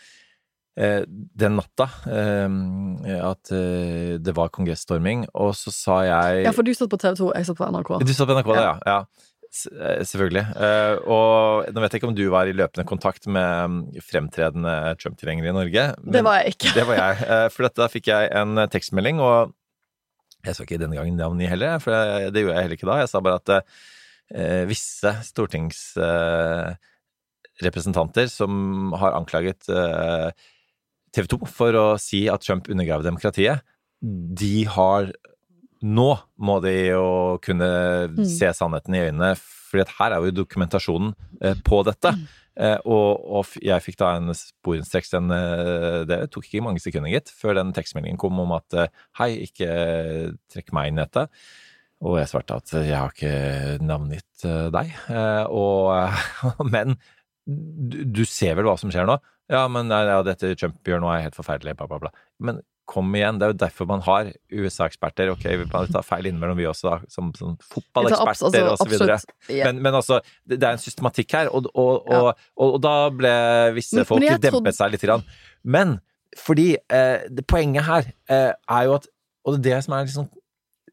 eh, 0.78 1.04
den 1.08 1.56
natta 1.60 1.88
eh, 2.08 3.20
at 3.26 3.52
eh, 3.56 4.16
det 4.20 4.36
var 4.36 4.52
kongressstorming, 4.56 5.28
og 5.34 5.54
så 5.56 5.72
sa 5.74 6.02
jeg 6.08 6.44
Ja, 6.50 6.52
for 6.56 6.68
du 6.68 6.74
satt 6.76 6.92
på 6.92 7.00
TV 7.02 7.16
2, 7.22 7.32
jeg 7.40 7.48
satt 7.52 7.62
på 7.62 7.72
NRK. 7.72 7.96
Du 8.04 8.14
satt 8.14 8.28
på 8.30 8.36
NRK, 8.40 8.52
da, 8.56 8.66
ja. 8.68 8.76
ja. 8.86 9.00
Eh, 9.80 10.02
Selvfølgelig. 10.04 10.42
Eh, 10.60 10.98
og 11.08 11.70
nå 11.72 11.80
vet 11.80 11.94
jeg 11.96 12.02
ikke 12.02 12.10
om 12.10 12.16
du 12.18 12.26
var 12.34 12.50
i 12.52 12.56
løpende 12.58 12.84
kontakt 12.90 13.24
med 13.32 14.02
fremtredende 14.04 14.74
Trump-tilhengere 15.00 15.54
i 15.54 15.56
Norge. 15.56 15.86
Det 16.04 16.24
var 16.28 16.42
jeg 16.42 16.58
ikke. 16.58 16.74
Det 16.76 16.84
var 16.90 17.00
jeg. 17.00 17.22
Eh, 17.24 17.46
For 17.56 17.64
dette 17.70 17.88
fikk 17.94 18.10
jeg 18.12 18.34
en 18.36 18.66
tekstmelding, 18.74 19.22
og 19.24 19.54
jeg 20.46 20.56
sa 20.56 20.62
ikke 20.66 20.80
denne 20.82 20.98
gangen 20.98 21.18
navn 21.20 21.42
i 21.42 21.50
heller, 21.50 21.80
for 21.84 21.92
det, 22.32 22.42
gjorde 22.44 22.56
jeg 22.56 22.64
heller 22.68 22.78
ikke 22.80 22.92
da. 22.92 23.00
Jeg 23.02 23.10
sa 23.12 23.18
bare 23.26 23.40
at 23.42 23.50
eh, 23.60 24.64
visse 24.70 25.10
stortingsrepresentanter 25.32 28.28
som 28.32 28.52
har 29.00 29.12
anklaget 29.18 29.62
eh, 29.70 30.30
TV 31.16 31.26
2 31.32 31.38
for 31.48 31.72
å 31.80 31.86
si 32.02 32.26
at 32.32 32.42
Trump 32.44 32.68
undergraver 32.72 33.04
demokratiet, 33.08 33.58
de 34.02 34.66
har 34.70 35.04
nå 35.86 36.12
må 36.42 36.56
de 36.64 36.74
jo 36.92 37.38
kunne 37.44 37.70
Mm. 38.16 38.26
se 38.26 38.48
sannheten 38.54 38.96
i 38.96 39.00
øynene, 39.10 39.36
for 39.38 39.78
her 40.00 40.12
er 40.14 40.20
jo 40.24 40.32
dokumentasjonen 40.44 41.14
eh, 41.42 41.56
på 41.66 41.84
dette. 41.86 42.10
Eh, 42.10 42.16
og, 42.88 43.10
og 43.20 43.56
jeg 43.60 43.84
fikk 43.84 43.98
da 44.00 44.14
en 44.16 44.32
sporenstreks 44.38 45.12
den 45.12 45.34
eh, 45.36 46.02
Det 46.08 46.20
tok 46.32 46.48
ikke 46.48 46.64
mange 46.64 46.80
sekunder, 46.84 47.12
gitt, 47.12 47.32
før 47.36 47.58
den 47.60 47.74
tekstmeldingen 47.76 48.20
kom 48.22 48.40
om 48.40 48.54
at 48.56 48.78
eh, 48.80 49.04
hei, 49.20 49.32
ikke 49.48 49.70
trekk 50.52 50.72
meg 50.76 50.92
inn 50.92 51.02
i 51.02 51.04
dette. 51.04 51.28
Og 52.06 52.20
jeg 52.20 52.30
svarte 52.32 52.60
at 52.60 52.74
jeg 52.78 52.96
har 52.96 53.12
ikke 53.12 53.84
navngitt 53.84 54.48
eh, 54.48 54.68
deg. 54.76 54.94
Eh, 55.12 55.44
og, 55.52 56.16
men 56.74 56.96
du, 57.46 58.04
du 58.08 58.24
ser 58.28 58.56
vel 58.58 58.70
hva 58.70 58.78
som 58.80 58.94
skjer 58.94 59.10
nå? 59.10 59.20
Ja, 59.52 59.68
men 59.70 59.92
ja, 59.94 60.22
dette 60.26 60.56
Trump 60.58 60.80
gjør 60.88 61.04
nå 61.04 61.12
er 61.12 61.28
helt 61.28 61.38
forferdelig, 61.38 61.76
bla, 61.78 61.90
bla, 61.92 62.00
bla. 62.08 62.14
Men 62.42 62.64
kom 62.86 63.10
igjen, 63.18 63.40
det 63.42 63.48
er 63.48 63.52
jo 63.54 63.58
derfor 63.66 63.88
man 63.90 64.02
har 64.06 64.28
USA-eksperter. 64.54 65.32
Ok, 65.34 65.46
vi 65.48 65.66
kan 65.72 65.88
ta 65.94 66.02
feil 66.06 66.28
innimellom, 66.30 66.58
vi 66.60 66.68
også, 66.70 66.92
da, 66.92 66.98
som, 67.12 67.32
som 67.38 67.56
fotballeksperter 67.66 68.70
så 68.78 68.88
videre. 68.92 69.18
Men, 69.50 69.82
men 69.82 69.98
altså, 69.98 70.20
det, 70.46 70.60
er 70.62 70.78
en 70.78 70.84
systematikk 70.84 71.34
her, 71.38 71.50
og, 71.50 71.70
og, 71.74 72.06
og, 72.14 72.46
og, 72.62 72.78
da 72.86 72.94
ble 73.10 73.34
visse 73.78 74.06
folk 74.06 74.22
dempet 74.26 74.52
trodde- 74.52 74.76
seg 74.78 74.94
litt. 74.94 75.06
Grann. 75.06 75.26
Men 75.64 75.98
fordi 76.38 76.76
eh, 76.92 77.26
det 77.32 77.46
poenget 77.48 77.86
her 77.88 78.10
eh, 78.30 78.52
er 78.54 78.88
jo 78.90 78.96
at 79.00 79.06
Og 79.46 79.60
det 79.62 79.70
er 79.72 79.78
det 79.78 79.84
som 79.86 79.94
er 79.94 80.08
sånn 80.10 80.30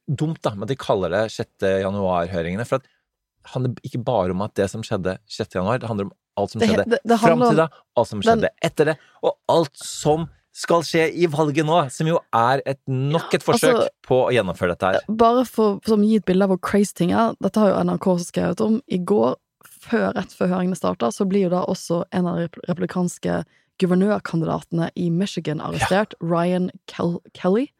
dumt, 0.09 0.43
da, 0.45 0.51
med 0.55 0.67
at 0.67 0.73
de 0.75 0.77
kaller 0.77 1.09
det 1.15 1.23
6. 1.33 1.65
januar-høringene. 1.87 2.67
For 2.69 2.81
at 2.83 2.85
det 2.85 3.51
handler 3.55 3.87
ikke 3.89 4.03
bare 4.05 4.35
om 4.35 4.43
at 4.45 4.53
det 4.59 4.67
som 4.71 4.83
skjedde 4.85 5.17
6. 5.27 5.57
januar, 5.57 5.81
det 5.81 5.89
handler 5.89 6.11
om 6.11 6.13
alt 6.37 6.53
som 6.53 6.61
skjedde 6.61 6.85
det- 6.91 7.01
det 7.05 7.19
fram 7.21 7.41
til 7.49 7.57
da, 7.63 7.69
alt 7.97 8.09
som 8.09 8.21
skjedde 8.25 8.51
etter 8.63 8.85
det, 8.93 8.97
og 9.25 9.37
alt 9.49 9.77
som 9.77 10.29
skal 10.53 10.85
skje 10.85 11.07
i 11.17 11.29
valget 11.33 11.65
nå, 11.65 11.79
som 11.91 12.09
jo 12.09 12.19
er 12.37 12.61
et, 12.69 12.81
nok 12.87 13.33
et 13.35 13.45
forsøk 13.45 13.73
altså- 13.73 13.89
på 14.05 14.19
å 14.27 14.33
gjennomføre 14.35 14.75
dette 14.75 14.91
her. 14.91 15.01
Bare 15.09 15.47
for 15.49 15.81
å 15.81 15.97
gi 16.05 16.17
et 16.17 16.27
bilde 16.29 16.45
av 16.45 16.53
hvor 16.53 16.61
crazy 16.61 16.93
ting 16.95 17.13
er, 17.13 17.35
dette 17.41 17.59
har 17.61 17.73
jo 17.73 17.81
NRK 17.85 18.09
skrevet 18.21 18.61
om. 18.61 18.83
I 18.87 18.99
går, 18.99 19.37
før, 19.65 20.13
rett 20.15 20.33
før 20.37 20.53
høringene 20.53 20.77
starta, 20.77 21.11
så 21.11 21.27
blir 21.29 21.49
jo 21.49 21.55
da 21.55 21.65
også 21.65 22.05
en 22.13 22.27
av 22.27 22.37
de 22.37 22.49
rep- 22.49 22.61
republikanske 22.69 23.45
guvernørkandidatene 23.81 24.91
i 24.95 25.09
Michigan 25.11 25.61
arrestert, 25.61 26.15
Ryan 26.21 26.71
Kel 26.87 27.21
Kelly, 27.35 27.71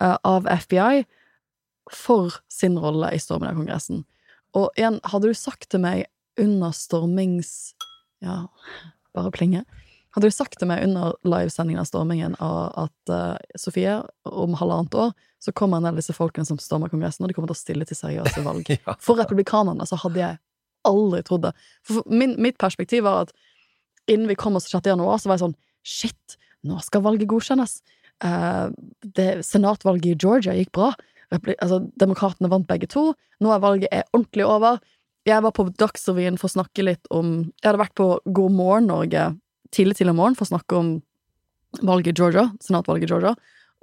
uh, 0.00 0.16
av 0.24 0.46
FBI, 0.46 1.04
for 1.92 2.32
sin 2.48 2.78
rolle 2.78 3.12
i 3.12 3.18
stormen 3.18 3.50
av 3.50 3.56
Kongressen. 3.60 4.04
Og 4.56 4.70
igjen, 4.76 4.98
hadde 5.04 5.28
du 5.28 5.34
sagt 5.34 5.68
til 5.70 5.80
meg 5.84 6.06
under 6.40 6.72
stormings... 6.72 7.74
Ja, 8.24 8.48
bare 9.14 9.30
plinge. 9.30 9.62
Hadde 10.18 10.32
du 10.32 10.34
sagt 10.34 10.56
til 10.58 10.66
meg 10.66 10.80
under 10.82 11.12
livesendingen 11.22 11.78
av 11.78 11.86
stormingen 11.86 12.32
av 12.42 12.72
at 12.88 13.10
uh, 13.14 13.36
Sofie, 13.54 14.00
om 14.26 14.56
halvannet 14.58 14.96
år, 14.98 15.12
så 15.38 15.52
kommer 15.54 15.78
en 15.78 15.86
del 15.86 15.94
av 15.94 16.00
disse 16.00 16.16
folkene 16.16 16.42
som 16.48 16.58
stormer 16.58 16.90
Kongressen, 16.90 17.22
og 17.22 17.30
de 17.30 17.36
kommer 17.36 17.52
til 17.52 17.54
å 17.54 17.60
stille 17.60 17.86
til 17.86 17.94
seriøse 17.94 18.42
valg. 18.42 18.66
Ja. 18.88 18.96
For 18.98 19.14
republikanerne 19.20 19.86
så 19.86 19.94
hadde 20.02 20.18
jeg 20.18 20.40
aldri 20.90 21.22
trodd 21.22 21.46
det. 21.46 21.54
For 21.86 22.00
for 22.00 22.18
min, 22.18 22.34
mitt 22.42 22.58
perspektiv 22.58 23.06
var 23.06 23.28
at 23.28 23.32
innen 24.10 24.26
vi 24.26 24.34
kom 24.42 24.58
oss 24.58 24.66
til 24.66 24.80
6. 24.80 24.90
januar, 24.90 25.22
så 25.22 25.30
var 25.30 25.38
jeg 25.38 25.46
sånn 25.46 25.56
Shit, 25.86 26.38
nå 26.66 26.82
skal 26.82 27.06
valget 27.06 27.30
godkjennes. 27.30 27.78
Uh, 28.18 28.74
det, 29.06 29.46
senatvalget 29.46 30.16
i 30.16 30.18
Georgia 30.18 30.58
gikk 30.58 30.74
bra. 30.74 30.90
Repli 31.30 31.54
altså, 31.62 31.84
Demokratene 31.94 32.50
vant 32.50 32.66
begge 32.66 32.90
to. 32.90 33.12
Nå 33.38 33.54
er 33.54 33.62
valget 33.62 33.94
er 33.94 34.08
ordentlig 34.10 34.50
over. 34.50 34.82
Jeg 35.30 35.46
var 35.46 35.54
på 35.54 35.70
Dagsrevyen 35.78 36.42
for 36.42 36.50
å 36.50 36.58
snakke 36.58 36.90
litt 36.90 37.06
om 37.14 37.52
Jeg 37.52 37.70
hadde 37.70 37.86
vært 37.86 38.00
på 38.02 38.16
God 38.26 38.58
morgen 38.58 38.90
Norge 38.90 39.36
tidlig 39.74 39.98
tidlig 39.98 40.14
om 40.14 40.20
morgenen 40.22 40.38
for 40.38 40.48
å 40.48 40.52
snakke 40.54 40.78
om 40.78 40.90
valget 41.84 42.14
i 42.14 42.22
Georgia, 42.22 42.48
senatvalget 42.64 43.08
i 43.08 43.12
Georgia. 43.12 43.34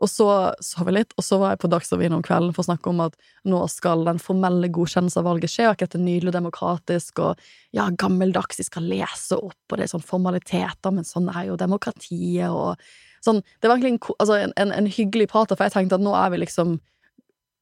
Og 0.04 0.10
så 0.12 0.28
sov 0.64 0.90
jeg 0.90 0.98
litt, 0.98 1.14
og 1.16 1.24
så 1.24 1.38
var 1.40 1.54
jeg 1.54 1.62
på 1.62 1.70
Dagsrevyen 1.72 2.16
om 2.18 2.24
kvelden 2.26 2.52
for 2.56 2.66
å 2.66 2.68
snakke 2.68 2.92
om 2.92 3.00
at 3.06 3.14
nå 3.48 3.62
skal 3.72 4.04
den 4.08 4.20
formelle 4.20 4.68
godkjennelsen 4.76 5.22
av 5.22 5.30
valget 5.30 5.54
skje, 5.54 5.70
og 5.70 5.78
ikke 5.78 5.88
at 5.88 5.94
det 5.96 6.02
er 6.02 6.04
nydelig 6.04 6.32
og 6.34 6.36
demokratisk 6.36 7.22
og 7.24 7.46
ja, 7.76 7.88
gammeldags, 8.04 8.60
de 8.60 8.66
skal 8.68 8.90
lese 8.92 9.40
opp, 9.40 9.62
og 9.70 9.78
det 9.78 9.86
er 9.86 9.94
sånn 9.94 10.04
formaliteter, 10.04 10.92
men 10.92 11.08
sånn 11.08 11.30
er 11.32 11.48
jo 11.48 11.60
demokratiet, 11.60 12.50
og 12.52 12.76
sånn 13.24 13.40
Det 13.42 13.70
var 13.70 13.80
egentlig 13.80 13.96
en, 13.96 14.18
altså, 14.20 14.36
en, 14.38 14.54
en, 14.60 14.74
en 14.76 14.92
hyggelig 14.92 15.30
prat, 15.32 15.56
for 15.56 15.64
jeg 15.66 15.74
tenkte 15.74 15.98
at 15.98 16.04
nå 16.04 16.12
er 16.18 16.34
vi 16.34 16.44
liksom 16.44 16.76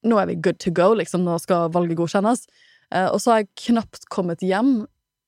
Nå 0.04 0.18
er 0.20 0.28
vi 0.28 0.42
good 0.44 0.58
to 0.60 0.74
go, 0.76 0.90
liksom, 1.00 1.22
nå 1.24 1.38
skal 1.40 1.70
valget 1.72 1.96
godkjennes. 1.96 2.42
Eh, 2.92 3.06
og 3.08 3.22
så 3.24 3.32
har 3.32 3.38
jeg 3.40 3.54
knapt 3.70 4.10
kommet 4.12 4.44
hjem 4.44 4.82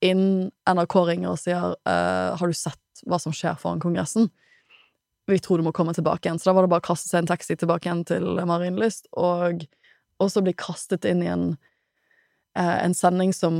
innen 0.04 0.50
NRK 0.68 0.96
ringer 1.08 1.32
og 1.32 1.40
sier 1.40 1.78
eh, 1.88 2.36
Har 2.36 2.52
du 2.52 2.58
sett 2.58 2.82
hva 3.04 3.20
som 3.20 3.34
skjer 3.36 3.58
foran 3.60 3.82
Kongressen? 3.84 4.30
Vi 5.28 5.40
tror 5.42 5.58
du 5.58 5.66
må 5.66 5.74
komme 5.74 5.94
tilbake 5.98 6.28
igjen. 6.30 6.38
Så 6.40 6.50
da 6.50 6.54
var 6.54 6.66
det 6.66 6.72
bare 6.72 6.84
å 6.84 6.90
kaste 6.90 7.10
seg 7.10 7.24
en 7.24 7.32
taxi 7.32 7.58
tilbake 7.58 7.90
igjen 7.90 8.06
til 8.08 8.28
Marienlyst, 8.46 9.10
og 9.18 9.66
og 10.22 10.32
så 10.32 10.44
bli 10.44 10.54
kastet 10.56 11.06
inn 11.08 11.24
i 11.26 11.28
en, 11.28 11.58
eh, 12.56 12.78
en 12.86 12.94
sending 12.96 13.34
som 13.36 13.56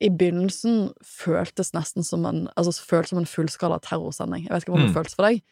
i 0.00 0.08
begynnelsen 0.08 0.90
føltes 1.04 1.74
nesten 1.76 2.04
som 2.04 2.24
en 2.28 2.48
Altså 2.56 2.72
føltes 2.84 3.12
som 3.12 3.20
en 3.20 3.28
fullskala 3.28 3.80
terrorsending. 3.84 4.46
Jeg 4.46 4.52
vet 4.52 4.64
ikke 4.64 4.72
hvordan 4.72 4.88
det 4.88 4.94
Mm. 4.94 4.98
føltes 5.00 5.14
for 5.16 5.28
deg, 5.28 5.42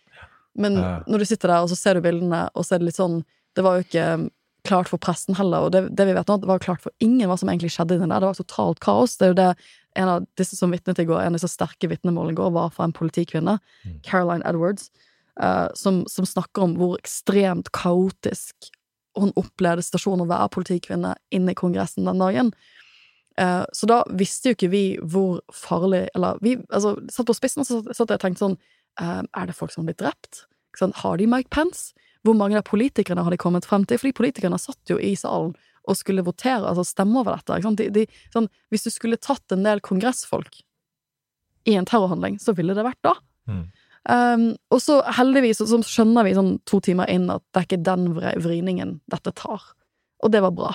men 0.57 0.79
uh. 0.79 1.03
når 1.07 1.19
du 1.19 1.25
sitter 1.25 1.49
der, 1.49 1.63
og 1.63 1.69
så 1.69 1.77
ser 1.77 1.95
du 1.95 2.01
bildene, 2.01 2.49
og 2.55 2.65
så 2.65 2.75
er 2.75 2.79
det 2.79 2.87
litt 2.89 3.01
sånn 3.01 3.25
Det 3.57 3.65
var 3.65 3.79
jo 3.79 3.85
ikke 3.89 4.31
klart 4.65 4.89
for 4.89 4.99
pressen 4.99 5.35
heller, 5.35 5.65
og 5.67 5.73
det, 5.73 5.97
det 5.97 6.07
vi 6.07 6.13
vet 6.13 6.29
nå, 6.29 6.37
det 6.39 6.47
var 6.47 6.59
klart 6.59 6.81
for 6.81 6.93
ingen 7.01 7.29
hva 7.29 7.37
som 7.39 7.49
egentlig 7.49 7.73
skjedde 7.73 7.97
inni 7.97 8.07
der. 8.07 8.21
Det 8.21 8.29
var 8.29 8.35
totalt 8.35 8.79
kaos. 8.81 9.17
Det 9.17 9.25
er 9.25 9.33
jo 9.33 9.35
det 9.35 9.57
en 9.97 10.09
av 10.09 10.27
disse 10.39 10.57
som 10.57 10.73
vitnet 10.73 10.99
i 10.99 11.07
går, 11.09 11.21
en 11.21 11.35
av 11.35 11.39
disse 11.39 11.51
sterke 11.53 11.91
vitnemålene 11.91 12.37
i 12.37 12.39
går, 12.39 12.51
var 12.55 12.73
fra 12.75 12.87
en 12.89 12.97
politikvinne, 12.97 13.59
Caroline 14.07 14.45
Edwards, 14.49 14.91
eh, 15.41 15.69
som, 15.79 16.03
som 16.11 16.27
snakker 16.29 16.67
om 16.67 16.77
hvor 16.79 16.99
ekstremt 17.01 17.73
kaotisk 17.77 18.73
hun 19.19 19.33
opplevde 19.39 19.83
stasjonen 19.83 20.27
å 20.27 20.31
være 20.31 20.53
politikvinne 20.55 21.15
inne 21.35 21.55
i 21.55 21.59
Kongressen 21.59 22.07
den 22.07 22.23
dagen. 22.23 22.53
Eh, 23.39 23.65
så 23.73 23.89
da 23.91 24.03
visste 24.19 24.51
jo 24.51 24.59
ikke 24.59 24.73
vi 24.73 24.85
hvor 24.99 25.39
farlig 25.55 26.09
Eller 26.17 26.41
vi 26.43 26.57
altså, 26.75 26.97
satt 27.13 27.29
på 27.29 27.37
spissen 27.37 27.63
og 27.63 27.69
så 27.69 27.79
satt 27.87 28.11
jeg 28.11 28.19
og 28.19 28.23
tenkte 28.25 28.43
sånn 28.43 28.57
eh, 28.99 29.21
Er 29.23 29.47
det 29.47 29.55
folk 29.55 29.71
som 29.71 29.85
har 29.85 29.93
blitt 29.93 30.01
drept? 30.03 30.41
Sånn. 30.79 30.95
Har 30.99 31.21
de 31.21 31.29
Mike 31.31 31.53
Pence? 31.55 31.95
Hvor 32.27 32.35
mange 32.35 32.59
av 32.59 32.67
politikerne 32.67 33.23
har 33.23 33.35
de 33.35 33.39
kommet 33.39 33.67
frem 33.67 33.87
til? 33.87 34.01
Fordi 34.01 34.17
politikerne 34.19 34.59
satt 34.59 34.91
jo 34.91 34.99
i 34.99 35.15
salen 35.19 35.55
og 35.89 35.97
skulle 35.97 36.25
votere, 36.27 36.69
altså 36.69 36.85
stemme 36.87 37.23
over 37.23 37.39
dette. 37.39 37.73
De, 37.81 37.89
de, 37.95 38.07
sånn, 38.35 38.49
hvis 38.73 38.85
du 38.87 38.91
skulle 38.93 39.21
tatt 39.21 39.55
en 39.55 39.65
del 39.67 39.81
kongressfolk 39.85 40.61
i 41.69 41.77
en 41.79 41.89
terrorhandling, 41.89 42.39
så 42.43 42.55
ville 42.57 42.77
det 42.77 42.85
vært 42.87 43.01
da. 43.07 43.15
Mm. 43.49 43.65
Um, 44.09 44.45
og 44.73 44.81
så 44.81 45.01
heldigvis 45.19 45.59
så, 45.61 45.67
så 45.69 45.81
skjønner 45.85 46.25
vi 46.25 46.37
sånn 46.37 46.55
to 46.69 46.81
timer 46.85 47.11
inn 47.13 47.27
at 47.33 47.43
det 47.53 47.61
er 47.61 47.67
ikke 47.67 47.83
den 47.89 48.07
vridningen 48.17 48.95
dette 49.11 49.35
tar. 49.37 49.65
Og 50.25 50.33
det 50.33 50.43
var 50.45 50.55
bra. 50.57 50.73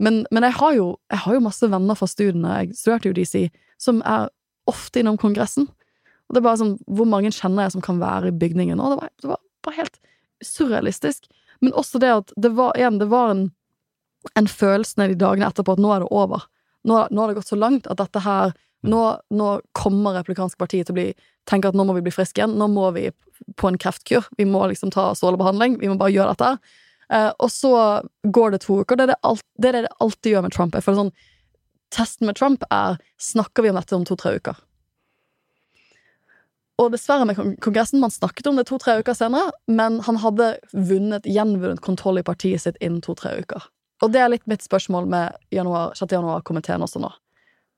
Men, 0.00 0.22
men 0.32 0.46
jeg, 0.46 0.56
har 0.60 0.76
jo, 0.76 0.86
jeg 1.12 1.24
har 1.24 1.36
jo 1.36 1.44
masse 1.44 1.70
venner 1.72 1.98
fra 1.98 2.08
studiene, 2.08 2.60
jeg 2.62 2.78
studerte 2.78 3.10
jo 3.10 3.16
DC, 3.16 3.50
som 3.80 4.00
er 4.08 4.30
ofte 4.70 5.02
innom 5.02 5.18
Kongressen. 5.20 5.68
Og 6.30 6.36
det 6.36 6.40
er 6.40 6.46
bare 6.46 6.60
sånn, 6.60 6.76
Hvor 6.86 7.08
mange 7.10 7.32
kjenner 7.34 7.66
jeg 7.66 7.74
som 7.74 7.84
kan 7.84 8.00
være 8.00 8.30
i 8.30 8.38
bygningen 8.38 8.78
nå? 8.78 8.92
Det 8.92 9.00
var, 9.00 9.12
det 9.20 9.30
var 9.32 9.42
bare 9.66 9.80
helt 9.82 9.98
surrealistisk. 10.46 11.26
Men 11.60 11.74
også 11.76 12.00
det 12.00 12.12
at 12.14 12.32
det 12.40 12.54
var, 12.56 12.72
igjen, 12.78 13.00
det 13.02 13.10
var 13.10 13.34
en, 13.34 13.48
en 14.36 14.48
følelse 14.50 15.08
de 15.10 15.18
dagene 15.18 15.48
etterpå 15.48 15.76
at 15.76 15.82
nå 15.82 15.92
er 15.94 16.04
det 16.04 16.10
over. 16.10 16.44
Nå, 16.88 16.96
nå 17.10 17.22
har 17.22 17.30
det 17.30 17.38
gått 17.40 17.52
så 17.52 17.58
langt 17.60 17.88
at 17.90 18.00
dette 18.00 18.24
her 18.24 18.56
Nå, 18.80 18.96
nå 19.36 19.46
kommer 19.76 20.14
Republikanske 20.16 20.56
partiet 20.56 20.86
til 20.88 20.94
å 20.94 20.96
bli 20.96 21.02
tenke 21.44 21.68
at 21.68 21.76
nå 21.76 21.84
må 21.84 21.92
vi 21.98 22.04
bli 22.06 22.14
friske 22.14 22.40
igjen. 22.40 22.54
Nå 22.56 22.64
må 22.72 22.86
vi 22.94 23.10
på 23.60 23.68
en 23.68 23.76
kreftkur. 23.76 24.24
Vi 24.38 24.46
må 24.48 24.62
liksom 24.70 24.88
ta 24.94 25.10
strålebehandling. 25.12 25.74
Vi 25.82 25.90
må 25.90 25.98
bare 26.00 26.14
gjøre 26.14 26.32
dette. 26.32 26.78
Eh, 27.12 27.28
og 27.28 27.50
så 27.52 27.74
går 28.24 28.54
det 28.54 28.62
to 28.64 28.78
uker. 28.80 28.96
Det 28.96 29.04
er 29.04 29.12
det, 29.12 29.18
alt, 29.28 29.44
det 29.60 29.68
er 29.68 29.76
det 29.76 29.82
det 29.88 29.92
alltid 30.06 30.32
gjør 30.32 30.46
med 30.46 30.56
Trump. 30.56 30.78
Jeg 30.78 30.86
føler 30.86 31.02
sånn 31.02 31.12
Testen 31.90 32.28
med 32.30 32.38
Trump 32.38 32.62
er 32.70 33.00
Snakker 33.18 33.66
vi 33.66 33.72
om 33.72 33.78
dette 33.80 33.96
om 33.96 34.06
to-tre 34.06 34.36
uker? 34.38 34.60
Og 36.80 36.92
dessverre 36.94 37.26
med 37.28 37.36
Kongressen, 37.60 38.00
man 38.00 38.14
snakket 38.14 38.46
om 38.48 38.56
det 38.56 38.68
to-tre 38.70 38.94
uker 39.02 39.16
senere, 39.16 39.50
men 39.68 39.98
han 40.06 40.20
hadde 40.22 40.54
vunnet, 40.72 41.26
gjenvunnet 41.28 41.82
kontroll 41.84 42.22
i 42.22 42.24
partiet 42.24 42.62
sitt 42.64 42.78
innen 42.80 43.02
to-tre 43.04 43.34
uker. 43.42 43.66
Og 44.00 44.12
det 44.12 44.22
er 44.22 44.32
litt 44.32 44.46
mitt 44.48 44.64
spørsmål 44.64 45.08
med 45.10 45.36
januar, 45.52 45.94
6. 45.98 46.08
januar-komiteen 46.16 46.84
også 46.84 47.02
nå. 47.02 47.10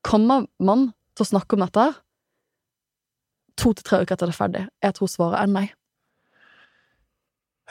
Kommer 0.07 0.47
man 0.63 0.91
til 1.15 1.25
å 1.25 1.31
snakke 1.33 1.57
om 1.57 1.63
dette 1.65 1.87
to 3.59 3.73
til 3.75 3.85
tre 3.85 4.01
uker 4.01 4.15
etter 4.15 4.29
det 4.29 4.33
er 4.33 4.39
ferdig? 4.39 4.63
Jeg 4.83 4.97
tror 4.97 5.11
svaret 5.11 5.41
er 5.41 5.51
nei. 5.51 5.65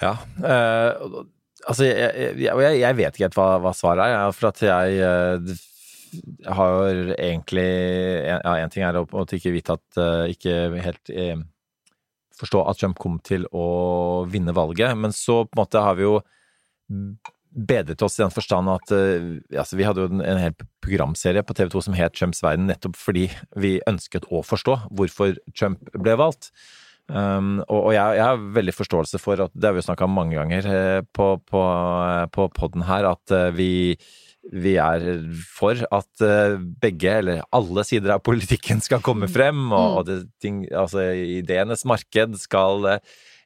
Ja. 0.02 0.16
eh, 0.44 1.08
altså, 1.68 1.86
jeg, 1.86 2.36
jeg, 2.40 2.78
jeg, 2.80 2.96
vet 2.98 3.16
ikke 3.16 3.26
helt 3.28 3.38
hva, 3.38 3.48
hva 3.62 3.74
svaret 3.76 4.08
er, 4.08 4.32
for 4.36 4.50
at 4.50 4.62
jeg 4.64 5.00
eh, 5.06 5.52
har 6.52 7.02
egentlig 7.16 7.68
Ja, 8.26 8.56
én 8.58 8.72
ting 8.72 8.84
er 8.84 8.98
å 9.00 9.04
ikke 9.06 9.52
vite 9.54 9.76
at 9.78 10.00
eh, 10.00 10.32
Ikke 10.34 10.56
helt 10.84 11.12
eh, 11.12 11.36
forstå 12.40 12.64
at 12.68 12.80
Trump 12.80 12.98
kom 13.00 13.20
til 13.24 13.44
å 13.54 14.24
vinne 14.26 14.54
valget, 14.56 14.96
men 14.98 15.12
så 15.14 15.44
på 15.44 15.54
en 15.54 15.60
måte 15.60 15.82
har 15.84 15.94
vi 15.94 16.08
jo 16.08 16.16
bedret 17.52 18.02
oss 18.04 18.18
i 18.18 18.24
den 18.24 18.32
forstand 18.34 18.70
at 18.72 18.92
uh, 18.94 19.32
altså, 19.52 19.78
vi 19.78 19.86
hadde 19.86 20.04
jo 20.04 20.10
en, 20.12 20.22
en 20.24 20.40
hel 20.40 20.54
programserie 20.84 21.44
på 21.46 21.56
TV 21.56 21.72
2 21.72 21.84
som 21.86 21.96
het 21.96 22.14
Trumps 22.16 22.42
verden, 22.44 22.68
nettopp 22.70 22.96
fordi 22.98 23.28
vi 23.60 23.76
ønsket 23.88 24.28
å 24.32 24.42
forstå 24.46 24.78
hvorfor 24.90 25.36
Trump 25.56 25.92
ble 25.94 26.16
valgt. 26.20 26.52
Um, 27.12 27.58
og 27.66 27.88
og 27.88 27.92
jeg, 27.96 28.16
jeg 28.16 28.24
har 28.24 28.44
veldig 28.56 28.74
forståelse 28.76 29.20
for 29.20 29.40
at, 29.44 29.52
det 29.52 29.68
har 29.68 29.74
vi 29.74 29.82
jo 29.82 29.88
snakka 29.88 30.06
om 30.06 30.14
mange 30.16 30.36
ganger 30.38 30.68
eh, 30.70 31.00
på, 31.12 31.26
på, 31.50 31.62
eh, 32.06 32.26
på 32.32 32.46
podden 32.54 32.86
her, 32.86 33.08
at 33.10 33.34
vi, 33.56 33.96
vi 34.54 34.76
er 34.80 35.04
for 35.50 35.82
at 35.92 36.24
begge, 36.80 37.16
eller 37.18 37.42
alle 37.52 37.84
sider 37.84 38.14
av 38.14 38.22
politikken 38.24 38.80
skal 38.84 39.02
komme 39.04 39.28
frem, 39.28 39.66
og, 39.74 39.98
og 39.98 40.08
det, 40.08 40.18
ting, 40.40 40.62
altså, 40.70 41.10
ideenes 41.42 41.84
marked 41.90 42.38
skal 42.40 42.94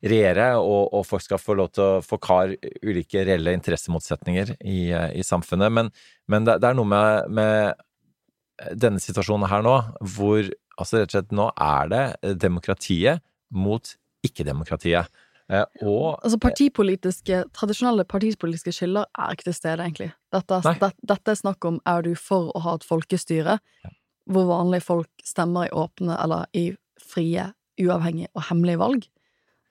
regjere, 0.05 0.49
og, 0.61 0.93
og 0.95 1.07
folk 1.09 1.25
skal 1.25 1.41
få 1.41 1.57
lov 1.59 1.73
til 1.75 1.85
å 1.85 2.05
forklare 2.05 2.59
ulike 2.85 3.25
reelle 3.27 3.55
interessemotsetninger 3.57 4.57
i, 4.61 4.81
i 4.93 5.25
samfunnet. 5.27 5.73
Men, 5.73 5.91
men 6.31 6.49
det, 6.49 6.59
det 6.63 6.71
er 6.71 6.79
noe 6.79 6.91
med, 6.91 7.37
med 7.37 8.73
denne 8.77 9.03
situasjonen 9.03 9.49
her 9.51 9.65
nå, 9.65 9.77
hvor 10.17 10.43
altså 10.77 11.01
rett 11.01 11.13
og 11.13 11.17
slett 11.17 11.37
nå 11.37 11.51
er 11.53 11.93
det 11.93 12.35
demokratiet 12.43 13.25
mot 13.55 13.95
ikke-demokratiet. 14.27 15.13
Eh, 15.53 15.67
og 15.87 16.17
Altså 16.25 16.39
partipolitiske, 16.43 17.45
Tradisjonelle 17.55 18.07
partipolitiske 18.09 18.75
skiller 18.75 19.07
er 19.15 19.37
ikke 19.37 19.49
til 19.51 19.59
stede, 19.59 19.85
egentlig. 19.85 20.11
Dette, 20.35 20.59
det, 20.67 20.91
dette 21.07 21.33
er 21.33 21.39
snakk 21.39 21.69
om 21.69 21.79
er 21.87 22.03
du 22.03 22.15
for 22.19 22.51
å 22.57 22.65
ha 22.65 22.75
et 22.79 22.87
folkestyre 22.87 23.61
hvor 24.27 24.49
vanlige 24.49 24.83
folk 24.89 25.23
stemmer 25.23 25.69
i 25.69 25.75
åpne 25.75 26.17
eller 26.19 26.49
i 26.57 26.73
frie, 26.99 27.53
uavhengige 27.79 28.33
og 28.35 28.49
hemmelige 28.49 28.81
valg, 28.81 29.07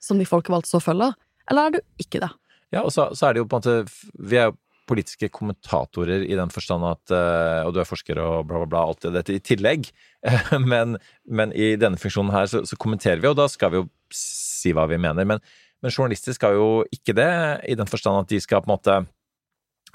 som 0.06 0.20
de 0.20 0.28
folkevalgte 0.28 0.70
så 0.70 0.82
følger, 0.82 1.16
eller 1.50 1.68
er 1.68 1.76
du 1.76 1.80
ikke 2.02 2.22
det? 2.22 2.30
Ja, 2.74 2.82
og 2.82 2.92
så, 2.94 3.10
så 3.14 3.28
er 3.28 3.36
det 3.36 3.44
jo 3.44 3.48
på 3.50 3.58
en 3.58 3.62
måte 3.62 4.22
Vi 4.26 4.38
er 4.40 4.48
jo 4.50 4.56
politiske 4.86 5.28
kommentatorer 5.34 6.24
i 6.26 6.36
den 6.38 6.52
forstand 6.54 6.86
at 6.86 7.14
eh, 7.14 7.66
Og 7.66 7.74
du 7.74 7.80
er 7.82 7.88
forsker 7.88 8.18
og 8.22 8.46
bla, 8.48 8.62
bla, 8.62 8.70
bla, 8.70 8.84
alt 8.86 9.06
det 9.06 9.14
dette 9.18 9.36
i 9.36 9.42
tillegg. 9.42 9.90
Men, 10.72 10.96
men 11.30 11.52
i 11.54 11.74
denne 11.78 11.98
funksjonen 12.00 12.32
her 12.34 12.48
så, 12.50 12.64
så 12.66 12.78
kommenterer 12.80 13.20
vi, 13.22 13.28
og 13.30 13.36
da 13.38 13.44
skal 13.50 13.70
vi 13.70 13.78
jo 13.78 13.84
si 14.14 14.72
hva 14.74 14.88
vi 14.90 14.98
mener. 14.98 15.26
Men, 15.28 15.42
men 15.82 15.92
journalister 15.92 16.34
skal 16.34 16.56
jo 16.56 16.66
ikke 16.90 17.14
det, 17.14 17.28
i 17.70 17.76
den 17.78 17.86
forstand 17.86 18.24
at 18.24 18.32
de 18.32 18.40
skal 18.42 18.64
på 18.64 18.66
en 18.66 18.74
måte 18.74 18.96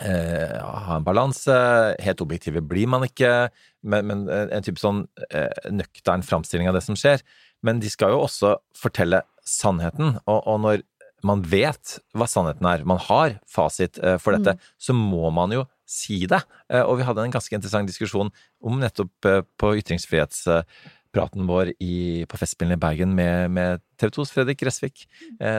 eh, 0.06 0.56
ha 0.56 0.96
en 0.96 1.08
balanse. 1.08 1.58
Helt 2.00 2.24
objektive 2.24 2.64
blir 2.64 2.88
man 2.92 3.04
ikke, 3.08 3.50
men, 3.84 4.08
men 4.08 4.24
en 4.30 4.64
type 4.64 4.80
sånn 4.80 5.04
eh, 5.28 5.52
nøktern 5.74 6.24
framstilling 6.24 6.72
av 6.72 6.80
det 6.80 6.86
som 6.88 6.96
skjer. 7.00 7.26
Men 7.66 7.84
de 7.84 7.92
skal 7.92 8.16
jo 8.16 8.24
også 8.24 8.56
fortelle 8.78 9.24
sannheten, 9.46 10.18
og, 10.28 10.40
og 10.48 10.60
når 10.64 10.82
man 11.24 11.44
vet 11.46 12.00
hva 12.18 12.26
sannheten 12.26 12.66
er, 12.66 12.82
man 12.90 12.98
har 12.98 13.36
fasit 13.46 14.00
eh, 14.02 14.18
for 14.18 14.34
dette, 14.34 14.56
så 14.82 14.94
må 14.98 15.30
man 15.34 15.52
jo 15.54 15.68
si 15.86 16.24
det. 16.26 16.40
Eh, 16.72 16.82
Og 16.82 16.98
vi 16.98 17.06
hadde 17.06 17.22
en 17.28 17.34
ganske 17.36 17.54
interessant 17.54 17.86
diskusjon 17.90 18.32
om 18.66 18.80
nettopp 18.82 19.28
eh, 19.30 19.42
på 19.62 19.76
ytringsfrihetspraten 19.78 21.46
vår 21.46 21.74
i, 21.84 22.26
på 22.26 22.40
Festspillene 22.42 22.78
i 22.80 22.82
Bergen 22.82 23.14
med, 23.14 23.52
med 23.54 23.82
TV 24.02 24.10
2s 24.16 24.32
Fredrik 24.34 24.62
Gressvik, 24.64 25.04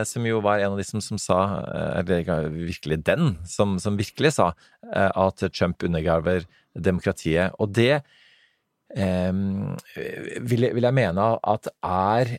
som 0.09 0.25
jo 0.27 0.41
var 0.43 0.59
en 0.65 0.73
av 0.73 0.79
de 0.81 0.87
som, 0.89 0.99
som 1.05 1.19
sa, 1.21 1.39
eller 2.01 2.49
virkelig 2.51 2.99
den, 3.07 3.37
som, 3.47 3.77
som 3.79 3.99
virkelig 4.01 4.33
sa 4.41 4.49
at 4.91 5.45
Trump 5.55 5.85
undergraver 5.87 6.47
demokratiet. 6.75 7.53
Og 7.61 7.71
det 7.77 8.01
eh, 8.97 9.33
vil, 10.41 10.67
jeg- 10.67 10.75
vil 10.75 10.89
jeg 10.89 10.97
mene 10.99 11.29
at 11.45 11.69
er 11.85 12.39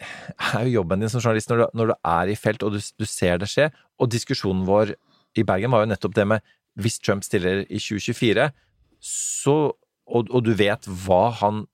er 0.00 0.66
jo 0.66 0.80
jobben 0.80 1.02
din 1.02 1.10
som 1.12 1.22
journalist 1.22 1.50
når 1.50 1.62
du, 1.62 1.66
når 1.78 1.92
du 1.92 1.94
er 2.14 2.32
i 2.32 2.38
felt 2.38 2.64
og 2.66 2.76
du, 2.76 2.80
du 2.80 3.06
ser 3.08 3.40
det 3.42 3.50
skje. 3.50 3.68
Og 4.00 4.10
diskusjonen 4.12 4.64
vår 4.68 4.94
i 5.38 5.44
Bergen 5.46 5.72
var 5.72 5.84
jo 5.84 5.92
nettopp 5.92 6.16
det 6.16 6.26
med 6.34 6.52
hvis 6.80 6.98
Trump 7.04 7.24
stiller 7.24 7.66
i 7.68 7.78
2024, 7.80 8.48
så 9.04 9.56
og, 10.12 10.28
og 10.32 10.42
du 10.44 10.52
vet 10.56 10.88
hva 11.04 11.26
han 11.42 11.66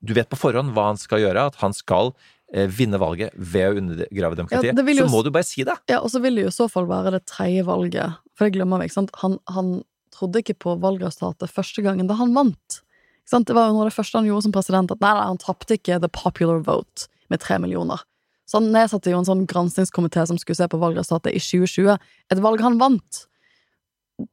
Du 0.00 0.14
vet 0.16 0.28
på 0.32 0.38
forhånd 0.38 0.72
hva 0.72 0.86
han 0.88 0.98
skal 1.00 1.20
gjøre, 1.20 1.42
at 1.50 1.58
han 1.60 1.74
skal 1.76 2.14
eh, 2.54 2.64
vinne 2.72 2.96
valget 2.96 3.34
ved 3.36 3.66
å 3.68 3.80
undergrave 3.82 4.38
demokratiet. 4.38 4.72
ja, 4.72 4.94
jo 4.96 5.04
så 5.04 5.12
må 5.12 5.20
du 5.20 5.28
bare 5.34 5.44
si 5.44 5.60
det! 5.68 5.74
Ja, 5.92 5.98
og 6.00 6.08
så 6.08 6.22
vil 6.24 6.38
det 6.38 6.46
jo 6.46 6.52
i 6.52 6.56
så 6.56 6.70
fall 6.72 6.88
være 6.88 7.12
det 7.18 7.26
tredje 7.28 7.66
valget, 7.68 8.16
for 8.32 8.48
det 8.48 8.56
glemmer 8.56 8.80
vi, 8.80 8.88
ikke 8.88 8.96
sant? 8.96 9.12
Han, 9.20 9.36
han 9.52 9.82
trodde 10.16 10.40
ikke 10.40 10.56
på 10.64 10.78
valgresultatet 10.80 11.52
første 11.52 11.84
gangen 11.84 12.08
da 12.08 12.16
han 12.16 12.32
vant. 12.32 12.80
Ikke 13.20 13.34
sant? 13.34 13.50
Det 13.50 13.58
var 13.58 13.68
jo 13.68 13.76
noe 13.76 13.84
av 13.84 13.92
det 13.92 13.98
første 13.98 14.22
han 14.22 14.30
gjorde 14.30 14.46
som 14.48 14.56
president, 14.56 14.96
at 14.96 15.04
nei, 15.04 15.12
nei, 15.20 15.28
han 15.34 15.44
tapte 15.44 15.76
ikke 15.76 16.00
the 16.00 16.08
popular 16.16 16.64
vote 16.64 17.10
med 17.30 17.42
tre 17.42 17.58
millioner. 17.62 18.02
Så 18.50 18.58
han 18.58 18.70
nedsatte 18.74 19.12
jo 19.12 19.20
en 19.20 19.28
sånn 19.28 19.44
granskingskomité 19.50 20.24
som 20.26 20.38
skulle 20.40 20.58
se 20.58 20.66
på 20.70 20.78
valgresultatet 20.82 21.36
i 21.38 21.42
2020, 21.42 21.98
et 22.34 22.40
valg 22.42 22.62
han 22.64 22.80
vant. 22.80 23.20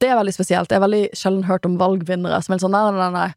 Det 0.02 0.10
er 0.10 0.18
veldig 0.18 0.34
spesielt. 0.36 0.72
Jeg 0.72 0.82
har 0.82 0.88
veldig 0.88 1.04
sjelden 1.16 1.46
hørt 1.48 1.68
om 1.70 1.78
valgvinnere 1.80 2.40
som 2.44 2.56
er 2.56 2.64
sånn, 2.64 2.74
nei, 2.74 2.96
nei, 2.98 3.12
nei. 3.14 3.28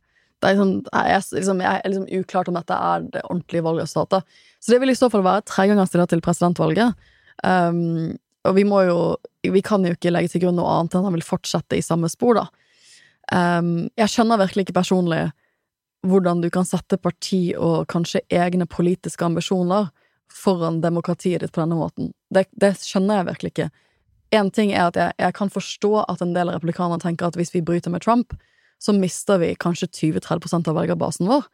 Det 0.40 0.48
er 0.48 0.56
liksom, 0.56 0.72
jeg, 0.88 1.18
er, 1.18 1.26
liksom, 1.36 1.60
jeg 1.60 1.82
er 1.84 1.92
liksom 1.92 2.22
uklart 2.22 2.48
om 2.48 2.56
dette 2.56 2.76
er 2.88 3.04
det 3.12 3.22
ordentlige 3.26 3.64
valgresultatet. 3.66 4.38
Så 4.56 4.72
det 4.72 4.80
vil 4.80 4.92
i 4.92 4.96
så 4.96 5.10
fall 5.12 5.24
være 5.26 5.44
tredje 5.50 5.74
gang 5.74 5.82
han 5.82 5.90
stiller 5.90 6.08
til 6.08 6.24
presidentvalget. 6.24 7.10
Um, 7.44 8.16
og 8.48 8.56
vi 8.56 8.64
må 8.68 8.82
jo 8.84 8.96
Vi 9.40 9.62
kan 9.64 9.84
jo 9.84 9.94
ikke 9.94 10.10
legge 10.12 10.28
til 10.32 10.42
grunn 10.42 10.58
noe 10.60 10.68
annet 10.68 10.92
enn 10.92 11.00
at 11.00 11.08
han 11.08 11.14
vil 11.16 11.24
fortsette 11.24 11.76
i 11.76 11.84
samme 11.84 12.08
spor, 12.12 12.40
da. 12.40 12.48
Um, 13.32 13.88
jeg 14.00 14.12
skjønner 14.12 14.40
virkelig 14.40 14.66
ikke 14.66 14.80
personlig 14.80 15.22
hvordan 16.06 16.40
du 16.42 16.48
kan 16.50 16.64
sette 16.64 16.96
parti 16.96 17.54
og 17.58 17.86
kanskje 17.92 18.22
egne 18.32 18.66
politiske 18.66 19.24
ambisjoner 19.26 19.90
foran 20.32 20.80
demokratiet 20.80 21.40
ditt 21.42 21.52
på 21.52 21.60
denne 21.60 21.76
måten. 21.76 22.12
Det, 22.32 22.46
det 22.60 22.74
skjønner 22.78 23.20
jeg 23.20 23.26
virkelig 23.32 23.50
ikke. 23.52 23.70
Én 24.32 24.50
ting 24.54 24.70
er 24.72 24.86
at 24.88 24.96
jeg, 24.96 25.12
jeg 25.18 25.34
kan 25.34 25.50
forstå 25.50 26.04
at 26.08 26.20
en 26.22 26.32
del 26.36 26.52
republikanere 26.54 27.00
tenker 27.02 27.26
at 27.26 27.36
hvis 27.36 27.50
vi 27.54 27.60
bryter 27.66 27.90
med 27.90 28.00
Trump, 28.04 28.36
så 28.80 28.94
mister 28.96 29.40
vi 29.42 29.54
kanskje 29.60 29.90
20-30 29.90 30.68
av 30.70 30.76
velgerbasen 30.78 31.26
vår. 31.28 31.48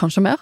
Kanskje 0.00 0.22
mer. 0.24 0.40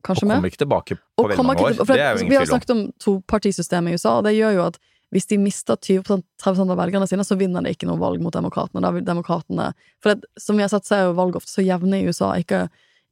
Og 0.00 0.06
Kanskje 0.06 0.24
mer. 0.30 0.38
kommer 0.38 0.48
ikke 0.54 0.62
tilbake 0.62 0.96
på 1.18 1.26
veldig 1.28 1.44
mange 1.44 1.60
år. 1.66 1.74
til- 1.74 1.86
Det 1.86 2.00
er 2.00 2.10
jo 2.12 2.16
Vi 2.16 2.24
ingen 2.24 2.36
har 2.38 2.46
tvil 2.46 2.54
om. 2.54 2.60
snakket 2.60 2.70
om 2.70 2.92
topartisystemet 3.04 3.90
i 3.90 3.94
USA, 3.98 4.10
og 4.18 4.24
det 4.24 4.32
gjør 4.38 4.54
jo 4.54 4.62
at 4.70 4.78
hvis 5.10 5.26
de 5.30 5.40
mister 5.42 5.74
20-30 5.76 6.70
av 6.70 6.78
velgerne 6.78 7.08
sine, 7.10 7.26
så 7.26 7.38
vinner 7.38 7.64
de 7.64 7.72
ikke 7.74 7.88
noe 7.88 7.98
valg 7.98 8.22
mot 8.22 8.34
demokratene. 8.34 9.72
For 10.02 10.14
det, 10.14 10.30
som 10.38 10.58
vi 10.58 10.64
har 10.64 10.70
sett, 10.70 10.86
så 10.86 10.96
er 10.96 11.08
jo 11.08 11.16
valg 11.18 11.38
ofte 11.40 11.50
så 11.50 11.64
jevne 11.66 11.98
i 11.98 12.06
USA. 12.06 12.30
Ikke, 12.38 12.68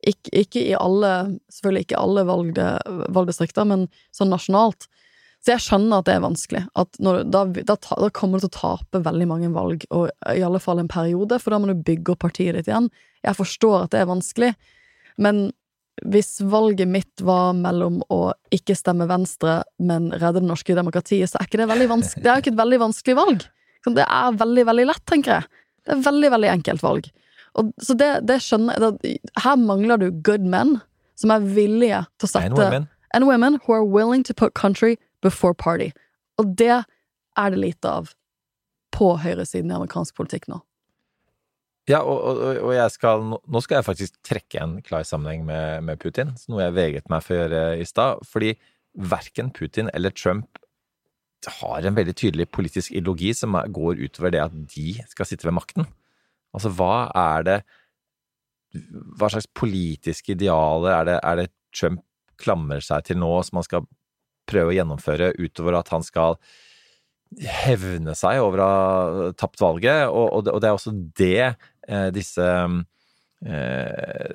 ikke, 0.06 0.32
ikke 0.44 0.62
i 0.62 0.76
alle 0.78 1.12
Selvfølgelig 1.50 1.88
ikke 1.88 2.04
alle 2.04 2.24
valgde, 2.28 2.68
valgdistrikter, 3.16 3.66
men 3.66 3.88
sånn 4.14 4.30
nasjonalt. 4.30 4.87
Så 5.42 5.54
jeg 5.54 5.64
skjønner 5.64 6.00
at 6.00 6.08
det 6.08 6.14
er 6.16 6.24
vanskelig. 6.24 6.64
At 6.78 6.98
når, 7.02 7.22
da, 7.30 7.44
da, 7.46 7.74
da 7.74 8.11
kommer 8.14 8.38
du 8.38 8.46
til 8.46 8.53
å 8.53 8.59
tape 8.59 9.03
veldig 9.03 9.28
mange 9.30 9.51
valg, 9.55 9.86
og 9.94 10.11
i 10.30 10.42
alle 10.44 10.62
fall 10.62 10.82
en 10.82 10.90
periode, 10.90 11.38
for 11.42 11.55
da 11.55 11.61
må 11.62 11.70
du 11.70 11.86
bygge 11.86 12.14
opp 12.14 12.22
partiet 12.26 12.59
ditt 12.59 12.70
igjen. 12.70 12.90
Jeg 13.26 13.38
forstår 13.38 13.84
at 13.84 13.94
det 13.94 14.03
er 14.03 14.11
vanskelig, 14.11 14.53
men 15.18 15.49
hvis 16.07 16.40
valget 16.40 16.88
mitt 16.90 17.22
var 17.24 17.55
mellom 17.57 18.01
å 18.12 18.32
ikke 18.55 18.76
stemme 18.78 19.09
Venstre, 19.11 19.62
men 19.78 20.11
redde 20.14 20.40
det 20.40 20.49
norske 20.49 20.76
demokratiet, 20.76 21.30
så 21.30 21.40
er 21.40 21.49
ikke 21.49 21.61
det 21.62 21.68
veldig 21.70 21.88
vanskelig. 21.94 22.24
Det 22.24 22.32
er 22.32 22.42
ikke 22.42 22.53
et 22.55 22.61
veldig 22.61 22.80
vanskelig 22.84 23.16
valg. 23.18 23.46
Det 23.88 24.05
er 24.05 24.36
veldig, 24.36 24.64
veldig 24.68 24.84
lett, 24.90 25.05
tenker 25.09 25.34
jeg. 25.38 25.64
Det 25.84 25.94
er 25.94 25.96
et 25.96 26.07
veldig, 26.07 26.30
veldig 26.34 26.51
enkelt 26.53 26.84
valg. 26.84 27.09
Og, 27.59 27.72
så 27.82 27.96
det, 27.99 28.11
det 28.28 28.38
skjønner 28.44 28.84
jeg. 28.84 29.18
Her 29.42 29.57
mangler 29.61 30.01
du 30.03 30.11
good 30.24 30.44
men, 30.44 30.76
som 31.18 31.32
er 31.34 31.46
villige 31.46 32.05
til 32.20 32.28
å 32.28 32.30
sette 32.30 32.51
And 32.53 32.59
women. 32.59 32.88
and 33.14 33.26
women 33.26 33.59
who 33.64 33.74
are 33.74 33.84
willing 33.84 34.22
to 34.28 34.34
put 34.34 34.55
country 34.55 34.96
before 35.22 35.55
party. 35.55 35.90
Og 36.38 36.55
det 36.59 36.84
er 37.38 37.51
det 37.51 37.59
lite 37.59 37.90
av 37.90 38.12
på 38.94 39.14
høyresiden 39.22 39.70
i 39.72 39.76
amerikansk 39.78 40.16
politikk 40.18 40.49
nå. 40.51 40.61
Ja, 41.89 42.03
og, 42.05 42.18
og, 42.20 42.41
og 42.68 42.72
jeg 42.76 42.93
skal, 42.93 43.22
nå 43.24 43.61
skal 43.64 43.78
jeg 43.78 43.86
faktisk 43.86 44.18
trekke 44.26 44.61
en 44.61 44.78
klar 44.84 45.07
sammenheng 45.09 45.47
med, 45.49 45.86
med 45.89 46.01
Putin, 46.03 46.34
noe 46.53 46.66
jeg 46.66 46.76
veget 46.76 47.09
meg 47.09 47.24
for 47.24 47.34
å 47.36 47.41
gjøre 47.41 47.62
i 47.80 47.86
stad. 47.89 48.24
Fordi 48.28 48.53
verken 48.99 49.53
Putin 49.57 49.89
eller 49.95 50.12
Trump 50.12 50.61
har 51.47 51.86
en 51.86 51.95
veldig 51.95 52.14
tydelig 52.18 52.49
politisk 52.51 52.93
ideologi 52.93 53.30
som 53.36 53.55
går 53.55 54.03
utover 54.03 54.34
det 54.34 54.43
at 54.43 54.55
de 54.74 54.97
skal 55.09 55.28
sitte 55.28 55.47
ved 55.47 55.57
makten. 55.57 55.86
Altså, 56.57 56.72
hva 56.74 57.09
er 57.16 57.45
det 57.47 57.59
Hva 59.16 59.30
slags 59.32 59.49
politiske 59.57 60.34
idealer 60.34 60.93
er 60.93 61.05
det, 61.09 61.18
er 61.24 61.36
det 61.41 61.47
Trump 61.72 62.03
klamrer 62.39 62.82
seg 62.84 63.07
til 63.07 63.16
nå, 63.18 63.30
som 63.47 63.59
han 63.59 63.64
skal 63.66 63.86
prøve 64.49 64.72
å 64.72 64.76
gjennomføre, 64.76 65.32
utover 65.41 65.78
at 65.78 65.89
han 65.89 66.05
skal 66.05 66.36
hevne 67.41 68.14
seg 68.16 68.43
over 68.45 68.61
å 68.61 68.68
ha 68.68 69.30
tapt 69.41 69.61
valget? 69.62 70.05
Og, 70.12 70.26
og, 70.26 70.45
det, 70.45 70.53
og 70.53 70.61
det, 70.61 70.68
er 70.68 70.76
også 70.76 70.95
det 71.16 71.49
disse 72.14 72.49
eh, 73.47 74.34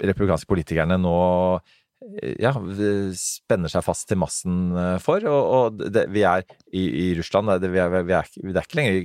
republikanske 0.00 0.48
politikerne 0.48 0.96
nå 1.00 1.18
ja, 2.38 2.52
spenner 3.18 3.68
seg 3.72 3.82
fast 3.82 4.06
til 4.08 4.20
massen 4.22 4.70
for, 5.02 5.24
og, 5.26 5.42
og 5.56 5.80
det, 5.90 6.06
vi 6.14 6.22
er 6.22 6.44
i, 6.70 6.84
i 6.86 7.06
Russland 7.18 7.50
det, 7.58 7.72
vi 7.74 7.80
er, 7.82 7.90
vi 8.06 8.14
er, 8.14 8.30
det 8.38 8.54
er 8.54 8.68
ikke 8.68 8.78
lenger 8.78 9.02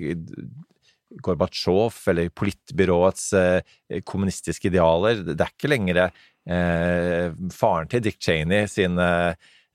Gorbatsjov 1.22 1.98
eller 2.10 2.30
politbyråets 2.34 3.26
eh, 3.38 4.00
kommunistiske 4.08 4.70
idealer. 4.72 5.22
Det 5.28 5.40
er 5.40 5.52
ikke 5.52 5.72
lenger 5.72 6.00
eh, 6.06 7.34
faren 7.54 7.92
til 7.92 8.04
Dick 8.06 8.20
Cheney 8.22 8.70
sine 8.72 9.10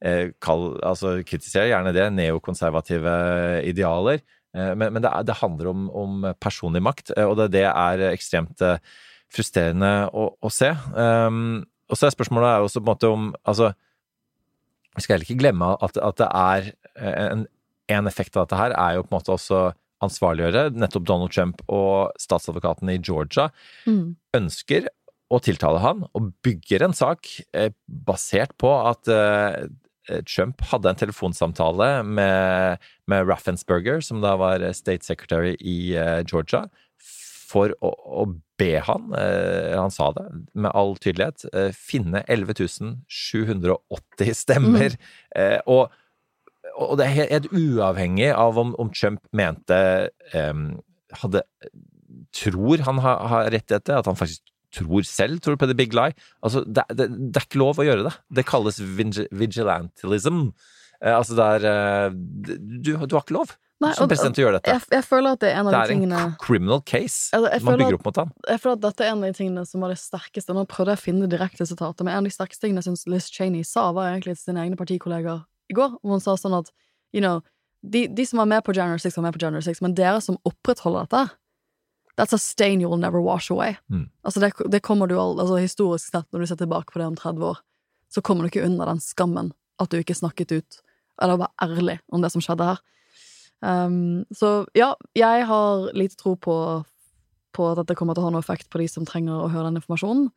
eh, 0.03 0.35
kall, 0.43 0.72
altså 0.83 1.18
Kritiserer 1.26 1.70
gjerne 1.72 1.95
det, 1.97 2.09
neokonservative 2.16 3.14
idealer. 3.68 4.24
Eh, 4.59 4.75
men, 4.75 4.93
men 4.95 5.05
det, 5.05 5.11
er, 5.11 5.27
det, 5.29 5.39
handler 5.41 5.71
om, 5.73 5.89
om, 5.95 6.29
personlig 6.43 6.83
makt, 6.85 7.15
eh, 7.17 7.27
og 7.27 7.39
det, 7.41 7.51
det 7.57 7.67
er 7.71 8.07
ekstremt 8.11 8.65
eh, 8.65 8.81
frustrerende 9.33 9.93
å, 10.11 10.31
å 10.41 10.51
se. 10.53 10.73
Um, 10.95 11.61
og 11.89 11.99
så 11.99 12.09
er 12.09 12.17
spørsmålet 12.17 12.51
er 12.51 12.65
også 12.65 12.81
på 12.81 12.87
en 12.87 12.93
måte 12.93 13.13
om 13.13 13.29
Altså, 13.49 13.73
vi 14.97 15.05
skal 15.05 15.15
heller 15.15 15.29
ikke 15.29 15.41
glemme 15.41 15.69
at, 15.85 15.99
at 16.03 16.17
det 16.19 16.29
er 16.35 16.71
en, 16.99 17.45
en 17.93 18.09
effekt 18.11 18.37
av 18.37 18.47
dette 18.47 18.59
her 18.59 18.75
er 18.75 18.97
jo 18.97 19.05
på 19.05 19.13
en 19.13 19.17
måte 19.21 19.35
også 19.37 19.61
ansvarliggjøre 20.05 20.73
nettopp 20.79 21.07
Donald 21.07 21.35
Trump 21.35 21.63
og 21.71 22.15
statsadvokaten 22.21 22.91
i 22.93 22.99
Georgia 22.99 23.49
mm. 23.87 24.17
ønsker 24.39 24.89
å 25.29 25.41
tiltale 25.45 25.83
han 25.85 26.05
og 26.17 26.31
bygger 26.45 26.87
en 26.87 26.97
sak 26.97 27.29
eh, 27.53 27.71
basert 27.87 28.55
på 28.61 28.71
at 28.79 29.11
eh, 29.13 29.69
Trump 30.27 30.63
hadde 30.71 30.93
en 30.93 30.99
telefonsamtale 30.99 31.89
med, 32.07 32.85
med 33.11 33.29
Raffensperger, 33.29 34.03
som 34.05 34.23
da 34.25 34.35
var 34.41 34.65
state 34.77 35.07
secretary 35.07 35.55
i 35.61 35.95
eh, 35.99 36.21
Georgia, 36.27 36.67
for 37.49 37.73
å, 37.85 37.93
å 38.23 38.27
be 38.61 38.75
han, 38.85 39.13
eh, 39.17 39.77
han 39.79 39.93
sa 39.95 40.11
det 40.17 40.27
med 40.53 40.73
all 40.77 40.97
tydelighet, 41.01 41.47
eh, 41.53 41.71
finne 41.73 42.25
11 42.29 42.53
780 43.09 44.37
stemmer. 44.45 44.99
Mm. 45.33 45.65
og 45.67 45.89
og 46.79 46.99
det 47.01 47.07
er 47.07 47.31
helt, 47.33 47.49
uavhengig 47.51 48.29
av 48.37 48.59
om, 48.61 48.75
om 48.79 48.91
Trump 48.95 49.23
mente 49.35 49.79
um, 50.35 50.77
hadde, 51.23 51.43
Tror 52.37 52.85
han 52.87 53.01
har, 53.03 53.25
har 53.31 53.49
rett 53.55 53.71
i 53.71 53.75
dette, 53.75 53.97
at 53.97 54.07
han 54.07 54.19
faktisk 54.19 54.45
tror 54.75 55.07
selv 55.07 55.41
tror 55.45 55.59
på 55.61 55.69
the 55.71 55.77
big 55.77 55.95
lie. 55.97 56.16
Altså, 56.45 56.64
det, 56.66 56.85
det, 56.93 57.09
det, 57.09 57.37
er 57.37 57.47
ikke 57.47 57.62
lov 57.62 57.81
å 57.81 57.87
gjøre 57.87 58.09
det. 58.09 58.16
Det 58.41 58.45
kalles 58.49 58.81
vigilantilism. 58.83 60.51
Eh, 61.05 61.14
altså 61.14 61.39
det 61.39 61.49
er 61.57 61.66
eh, 61.71 62.12
du, 62.12 62.93
du, 62.93 62.95
har 62.97 63.23
ikke 63.23 63.37
lov 63.37 63.53
Nei, 63.79 63.93
som 63.95 64.11
president 64.11 64.35
til 64.35 64.43
å 64.43 64.49
gjøre 64.49 64.59
dette. 64.59 64.73
Jeg, 64.75 64.87
jeg, 64.97 65.07
føler 65.07 65.37
at 65.37 65.43
det 65.45 65.51
er 65.53 65.61
en 65.61 65.69
av 65.71 65.77
de 65.77 65.83
tingene 65.93 66.16
Det 66.16 66.23
er 66.25 66.31
en 66.33 66.39
criminal 66.43 66.81
case 66.83 67.39
man 67.62 67.79
bygger 67.79 67.99
opp 68.01 68.09
mot 68.09 68.19
han. 68.19 68.33
Jeg 68.51 68.62
føler 68.64 68.81
at 68.81 68.83
dette 68.89 69.05
er 69.07 69.12
en 69.12 69.23
av 69.23 69.29
de 69.29 69.39
tingene 69.39 69.62
som 69.71 69.85
var 69.85 69.95
det 69.95 70.01
sterkeste 70.03 70.57
Nå 70.57 70.64
prøvde 70.71 70.97
jeg 70.97 71.01
å 71.01 71.05
finne 71.05 71.31
direkte 71.31 71.69
sitater, 71.69 72.07
men 72.07 72.16
en 72.16 72.25
av 72.25 72.31
de 72.31 72.35
sterkeste 72.35 72.66
tingene 72.66 72.83
jeg 72.83 72.91
syns 72.91 73.07
Liz 73.12 73.31
Cheney 73.31 73.62
sa, 73.66 73.87
var 73.95 74.11
egentlig 74.11 74.35
til 74.41 74.49
sine 74.49 74.64
egne 74.64 74.79
partikollegaer 74.81 75.45
i 75.71 75.77
går, 75.79 75.95
hvor 76.01 76.16
hun 76.16 76.25
sa 76.25 76.35
sånn 76.41 76.57
at 76.59 76.73
you 77.14 77.23
know, 77.23 77.45
de, 77.87 78.09
de, 78.11 78.27
som 78.27 78.43
var 78.43 78.49
med 78.51 78.64
på 78.66 78.75
January 78.75 78.99
6, 79.05 79.21
var 79.21 79.29
med 79.29 79.37
på 79.37 79.45
January 79.45 79.69
6, 79.69 79.85
men 79.85 79.95
dere 79.95 80.19
som 80.25 80.41
opprettholder 80.49 81.07
dette 81.07 81.23
That's 82.19 82.35
a 82.35 82.39
stain 82.39 82.81
you 82.83 82.91
will 82.91 82.99
never 82.99 83.21
wash 83.23 83.51
away. 83.51 83.77
Mm. 83.91 84.09
Altså 84.27 84.41
det, 84.41 84.53
det, 84.66 84.81
kommer 84.83 85.07
du 85.07 85.14
all, 85.21 85.39
altså 85.39 85.61
Historisk 85.62 86.11
sett, 86.11 86.27
når 86.33 86.41
du 86.41 86.47
ser 86.51 86.59
tilbake 86.59 86.93
på 86.93 86.99
det 86.99 87.07
om 87.07 87.16
30 87.16 87.45
år, 87.47 87.61
så 88.11 88.23
kommer 88.25 88.43
du 88.43 88.51
ikke 88.51 88.66
unna 88.66 88.89
den 88.89 89.01
skammen 89.01 89.53
at 89.79 89.93
du 89.93 90.01
ikke 90.01 90.16
snakket 90.19 90.53
ut, 90.57 90.81
eller 91.23 91.39
var 91.39 91.53
ærlig 91.62 92.01
om 92.11 92.25
det 92.25 92.33
som 92.35 92.43
skjedde 92.43 92.66
her. 92.73 92.83
Um, 93.62 94.25
så 94.35 94.66
ja, 94.75 94.93
jeg 95.19 95.47
har 95.47 95.89
lite 95.95 96.19
tro 96.19 96.35
på, 96.35 96.57
på 97.55 97.71
at 97.71 97.79
dette 97.83 97.95
kommer 97.99 98.19
til 98.19 98.25
å 98.25 98.29
ha 98.29 98.35
noe 98.35 98.43
effekt 98.43 98.66
på 98.71 98.83
de 98.83 98.91
som 98.91 99.07
trenger 99.07 99.39
å 99.39 99.51
høre 99.53 99.71
den 99.71 99.79
informasjonen, 99.79 100.29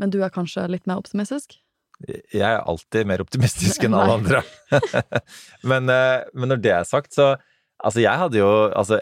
men 0.00 0.12
du 0.14 0.22
er 0.22 0.32
kanskje 0.32 0.64
litt 0.72 0.88
mer 0.88 1.00
optimistisk? 1.02 1.58
Jeg 2.06 2.44
er 2.46 2.62
alltid 2.62 3.08
mer 3.10 3.20
optimistisk 3.20 3.84
enn 3.84 3.96
alle 3.98 4.20
andre. 4.20 4.44
men, 5.70 5.92
eh, 5.92 6.28
men, 6.32 6.54
når 6.54 6.64
det 6.64 6.76
er 6.80 6.88
sagt, 6.88 7.12
så 7.12 7.36
Altså, 7.78 8.00
jeg 8.02 8.18
hadde 8.18 8.40
jo 8.40 8.46
Altså 8.74 8.96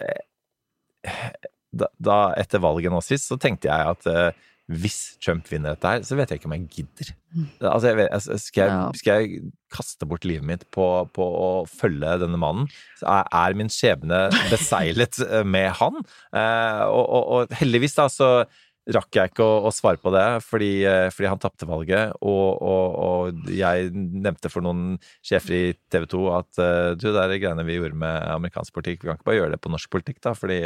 da, 1.78 1.90
da, 1.98 2.18
etter 2.40 2.62
valget 2.64 2.92
nå 2.92 3.00
sist, 3.04 3.28
så 3.30 3.38
tenkte 3.40 3.70
jeg 3.70 3.94
at 3.94 4.10
uh, 4.10 4.46
hvis 4.66 5.16
Trump 5.22 5.46
vinner 5.46 5.76
dette 5.76 5.90
her, 5.92 6.02
så 6.02 6.16
vet 6.18 6.32
jeg 6.32 6.40
ikke 6.40 6.48
om 6.50 6.56
jeg 6.56 6.66
gidder. 6.72 7.12
Mm. 7.36 7.46
Altså, 7.70 7.86
jeg 7.86 7.98
vet, 8.00 8.26
skal, 8.42 8.72
jeg, 8.72 9.00
skal, 9.00 9.22
jeg, 9.22 9.52
kaste 9.76 10.08
bort 10.08 10.26
livet 10.26 10.46
mitt 10.46 10.64
på, 10.74 10.86
på 11.14 11.22
å 11.22 11.48
følge 11.70 12.16
denne 12.22 12.40
mannen? 12.40 12.66
Så 12.98 13.06
er, 13.06 13.56
min 13.58 13.70
skjebne 13.70 14.26
beseilet 14.50 15.20
eh, 15.22 15.46
med 15.46 15.70
han? 15.78 16.02
Uh, 16.34 16.82
og, 16.90 17.04
og, 17.04 17.22
og, 17.22 17.56
heldigvis, 17.60 17.94
da, 17.98 18.08
så 18.10 18.30
rakk 18.94 19.18
jeg 19.18 19.32
ikke 19.32 19.44
å, 19.44 19.54
å 19.66 19.72
svare 19.74 19.98
på 19.98 20.12
det, 20.14 20.24
fordi, 20.46 20.70
eh, 20.86 21.08
fordi 21.14 21.30
han 21.30 21.40
tapte 21.42 21.66
valget. 21.68 22.14
Og, 22.22 22.62
og, 22.62 23.46
jeg 23.50 23.90
nevnte 23.94 24.50
for 24.52 24.66
noen 24.66 25.00
sjefer 25.26 25.56
i 25.56 25.64
TV 25.90 26.06
2 26.12 26.22
at 26.36 26.60
uh, 26.62 26.92
du, 26.98 27.08
det 27.10 27.24
er 27.24 27.38
greiene 27.42 27.66
vi 27.66 27.80
gjorde 27.80 27.98
med 27.98 28.30
amerikansk 28.36 28.74
politikk, 28.76 29.02
vi 29.02 29.10
kan 29.10 29.18
ikke 29.18 29.30
bare 29.30 29.40
gjøre 29.40 29.56
det 29.56 29.62
på 29.64 29.72
norsk 29.74 29.90
politikk, 29.92 30.22
da. 30.26 30.34
Fordi 30.38 30.60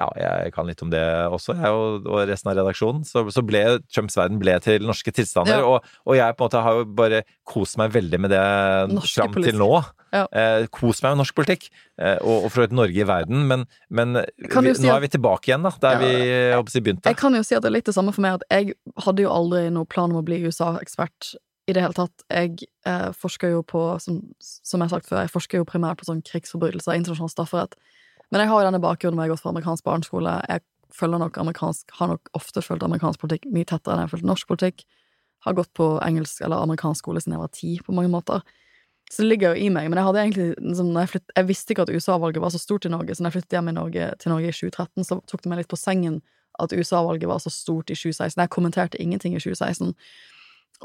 ja, 0.00 0.30
jeg 0.44 0.52
kan 0.54 0.68
litt 0.68 0.80
om 0.84 0.90
det 0.92 1.02
også, 1.28 1.54
jeg 1.60 1.76
og, 1.76 2.06
og 2.08 2.22
resten 2.30 2.50
av 2.52 2.56
redaksjonen. 2.56 3.02
Så, 3.04 3.26
så, 3.34 3.44
ble 3.44 3.62
Trumps 3.92 4.16
verden 4.16 4.40
ble 4.40 4.54
til 4.64 4.86
norske 4.88 5.12
tilstander. 5.14 5.60
Ja. 5.60 5.66
Og, 5.68 5.90
og, 6.06 6.14
jeg 6.16 6.36
på 6.36 6.44
en 6.44 6.48
måte 6.48 6.62
har 6.64 6.78
jo 6.78 6.86
bare 7.00 7.22
kost 7.48 7.76
meg 7.80 7.92
veldig 7.94 8.20
med 8.24 8.32
det 8.32 8.44
norske 8.94 9.26
fram 9.26 9.36
til 9.44 9.60
nå. 9.60 9.70
Ja. 10.10 10.24
Eh, 10.34 10.64
kos 10.74 11.04
meg 11.04 11.14
med 11.14 11.20
norsk 11.22 11.36
politikk, 11.36 11.68
eh, 12.00 12.16
og, 12.16 12.46
og, 12.46 12.48
for 12.54 12.64
et 12.64 12.74
Norge 12.74 12.98
i 12.98 13.06
verden. 13.06 13.44
Men, 13.50 13.66
men 13.92 14.22
vi, 14.22 14.72
si 14.74 14.86
nå 14.86 14.94
er 14.94 15.04
vi 15.04 15.12
tilbake 15.12 15.52
igjen, 15.52 15.68
da, 15.68 15.74
der 15.84 16.00
ja, 16.00 16.00
vi 16.00 16.32
håper, 16.56 16.80
begynte. 16.80 17.12
Jeg 17.12 17.20
kan 17.20 17.36
jo 17.36 17.44
si 17.46 17.58
at 17.58 17.66
det 17.66 17.70
er 17.70 17.76
litt 17.76 17.92
det 17.92 17.96
samme 17.96 18.16
for 18.16 18.24
meg, 18.24 18.40
at 18.40 18.48
jeg 18.50 18.74
hadde 19.04 19.28
jo 19.28 19.36
aldri 19.36 19.68
noen 19.68 19.90
plan 19.90 20.10
om 20.10 20.22
å 20.22 20.26
bli 20.26 20.40
USA-ekspert 20.48 21.34
i 21.70 21.76
det 21.76 21.84
hele 21.84 21.96
tatt. 21.96 22.24
Jeg 22.26 22.68
eh, 22.88 23.10
forsker 23.16 23.54
jo 23.54 23.62
på, 23.66 23.84
som, 24.02 24.20
som, 24.40 24.80
jeg 24.80 24.88
har 24.88 24.94
sagt 24.96 25.10
før, 25.10 25.22
jeg 25.24 25.34
forsker 25.34 25.60
jo 25.60 25.68
primært 25.68 26.00
på 26.00 26.08
sånn 26.08 26.24
krigsforbrytelser, 26.26 26.98
internasjonal 26.98 27.32
strafferett. 27.32 27.76
Men 28.30 28.44
jeg 28.44 28.50
har 28.50 28.62
jo 28.62 28.68
denne 28.68 28.82
bakgrunnen 28.82 29.18
med 29.18 29.26
jeg 29.26 29.30
har 29.30 29.36
gått 29.36 29.44
fra 29.44 29.52
amerikansk 29.54 29.86
barneskole. 29.86 30.36
Jeg 30.48 30.64
følger 30.94 31.22
nok 31.22 31.38
amerikansk, 31.38 31.90
har 31.98 32.10
nok 32.12 32.30
ofte 32.38 32.62
fulgt 32.62 32.86
amerikansk 32.86 33.22
politikk 33.22 33.46
mye 33.50 33.66
tettere 33.66 33.94
enn 33.94 34.02
jeg 34.02 34.08
har 34.08 34.14
fulgt 34.14 34.30
norsk 34.30 34.50
politikk. 34.50 34.84
Har 35.46 35.56
gått 35.56 35.72
på 35.76 35.92
engelsk 36.04 36.42
eller 36.44 36.62
amerikansk 36.62 37.02
skole 37.02 37.22
siden 37.22 37.36
jeg 37.36 37.42
var 37.42 37.54
ti, 37.56 37.76
på 37.84 37.94
mange 37.96 38.12
måter. 38.12 38.42
Så 39.10 39.24
det 39.24 39.30
ligger 39.32 39.54
jo 39.54 39.66
i 39.66 39.70
meg. 39.74 39.88
Men 39.90 39.98
jeg 39.98 40.06
hadde 40.06 40.22
egentlig 40.22 40.48
liksom, 40.58 40.90
jeg, 40.94 41.10
flytt, 41.10 41.32
jeg, 41.34 41.46
visste 41.48 41.74
ikke 41.74 41.86
at 41.88 41.94
USA-valget 41.94 42.44
var 42.44 42.52
så 42.54 42.60
stort 42.62 42.86
i 42.86 42.92
Norge, 42.92 43.14
så 43.14 43.24
når 43.24 43.32
jeg 43.32 43.40
flyttet 43.40 43.56
hjem 43.58 43.70
Norge, 43.74 44.10
til 44.22 44.34
Norge 44.34 44.52
i 44.52 44.54
2013, 44.54 45.06
så 45.08 45.18
tok 45.32 45.42
det 45.42 45.50
meg 45.50 45.62
litt 45.62 45.72
på 45.72 45.80
sengen 45.80 46.20
at 46.62 46.74
USA-valget 46.76 47.30
var 47.30 47.40
så 47.42 47.50
stort 47.50 47.90
i 47.90 47.96
2016. 47.98 48.38
Jeg 48.38 48.52
kommenterte 48.54 49.00
ingenting 49.02 49.34
i 49.34 49.42
2016. 49.42 49.96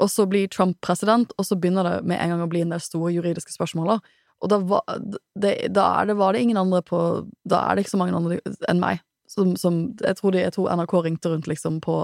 Og 0.01 0.09
så 0.11 0.25
blir 0.27 0.49
Trump 0.51 0.79
president, 0.81 1.33
og 1.37 1.45
så 1.45 1.57
begynner 1.59 1.85
det 1.85 1.95
med 2.09 2.19
en 2.19 2.33
gang 2.33 2.43
å 2.43 2.49
bli 2.49 2.63
en 2.65 2.73
del 2.73 2.81
store 2.83 3.13
juridiske 3.13 3.53
spørsmål. 3.53 3.99
Og 4.45 4.51
da, 4.51 4.61
var 4.61 4.85
det, 5.41 5.55
da 5.73 5.89
det, 6.05 6.17
var 6.19 6.35
det 6.35 6.45
ingen 6.45 6.59
andre 6.61 6.83
på 6.85 6.99
Da 7.49 7.63
er 7.65 7.75
det 7.75 7.85
ikke 7.85 7.95
så 7.95 8.01
mange 8.01 8.17
andre 8.17 8.39
enn 8.69 8.81
meg. 8.83 9.01
Som, 9.25 9.55
som 9.57 9.79
jeg, 9.97 10.19
tror 10.19 10.35
de, 10.35 10.43
jeg, 10.43 10.53
tror 10.53 10.69
NRK 10.77 10.93
ringte 11.01 11.31
rundt 11.31 11.47
liksom 11.49 11.79
på 11.83 11.97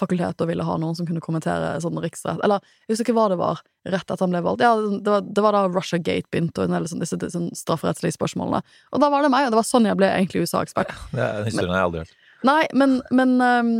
fakultetet 0.00 0.44
og 0.44 0.48
ville 0.48 0.64
ha 0.64 0.76
noen 0.80 0.94
som 0.96 1.04
kunne 1.08 1.20
kommentere 1.20 1.74
sånn 1.82 1.98
riksrett 2.00 2.40
Eller 2.46 2.62
jeg 2.86 2.94
husker 2.94 3.08
ikke 3.08 3.16
hva 3.18 3.26
det 3.32 3.40
var 3.40 3.62
rett 3.90 4.04
etter 4.04 4.22
han 4.22 4.32
ble 4.32 4.42
valgt. 4.44 4.62
Ja, 4.64 4.74
det 4.76 5.08
var, 5.10 5.24
det 5.24 5.44
var 5.44 5.56
da 5.56 5.64
Russia 5.68 5.98
Gate 5.98 6.28
begynte, 6.30 6.62
og 6.62 6.88
sånn, 6.88 7.00
disse, 7.02 7.18
disse 7.20 7.32
sånn 7.32 7.50
strafferettslige 7.56 8.16
spørsmålene. 8.18 8.60
Og 8.92 9.00
da 9.02 9.08
var 9.12 9.24
det 9.24 9.30
meg, 9.32 9.48
og 9.48 9.54
det 9.54 9.60
var 9.60 9.66
sånn 9.66 9.88
jeg 9.88 9.96
ble 9.96 10.10
egentlig 10.12 10.44
USA-ekspert. 10.44 10.92
Ja, 11.16 11.30
historien 11.46 11.72
har 11.72 11.80
jeg 11.80 11.88
aldri 11.88 12.02
hørt. 12.04 12.14
Nei, 12.46 12.60
men, 12.76 12.98
men 13.12 13.34
um, 13.40 13.72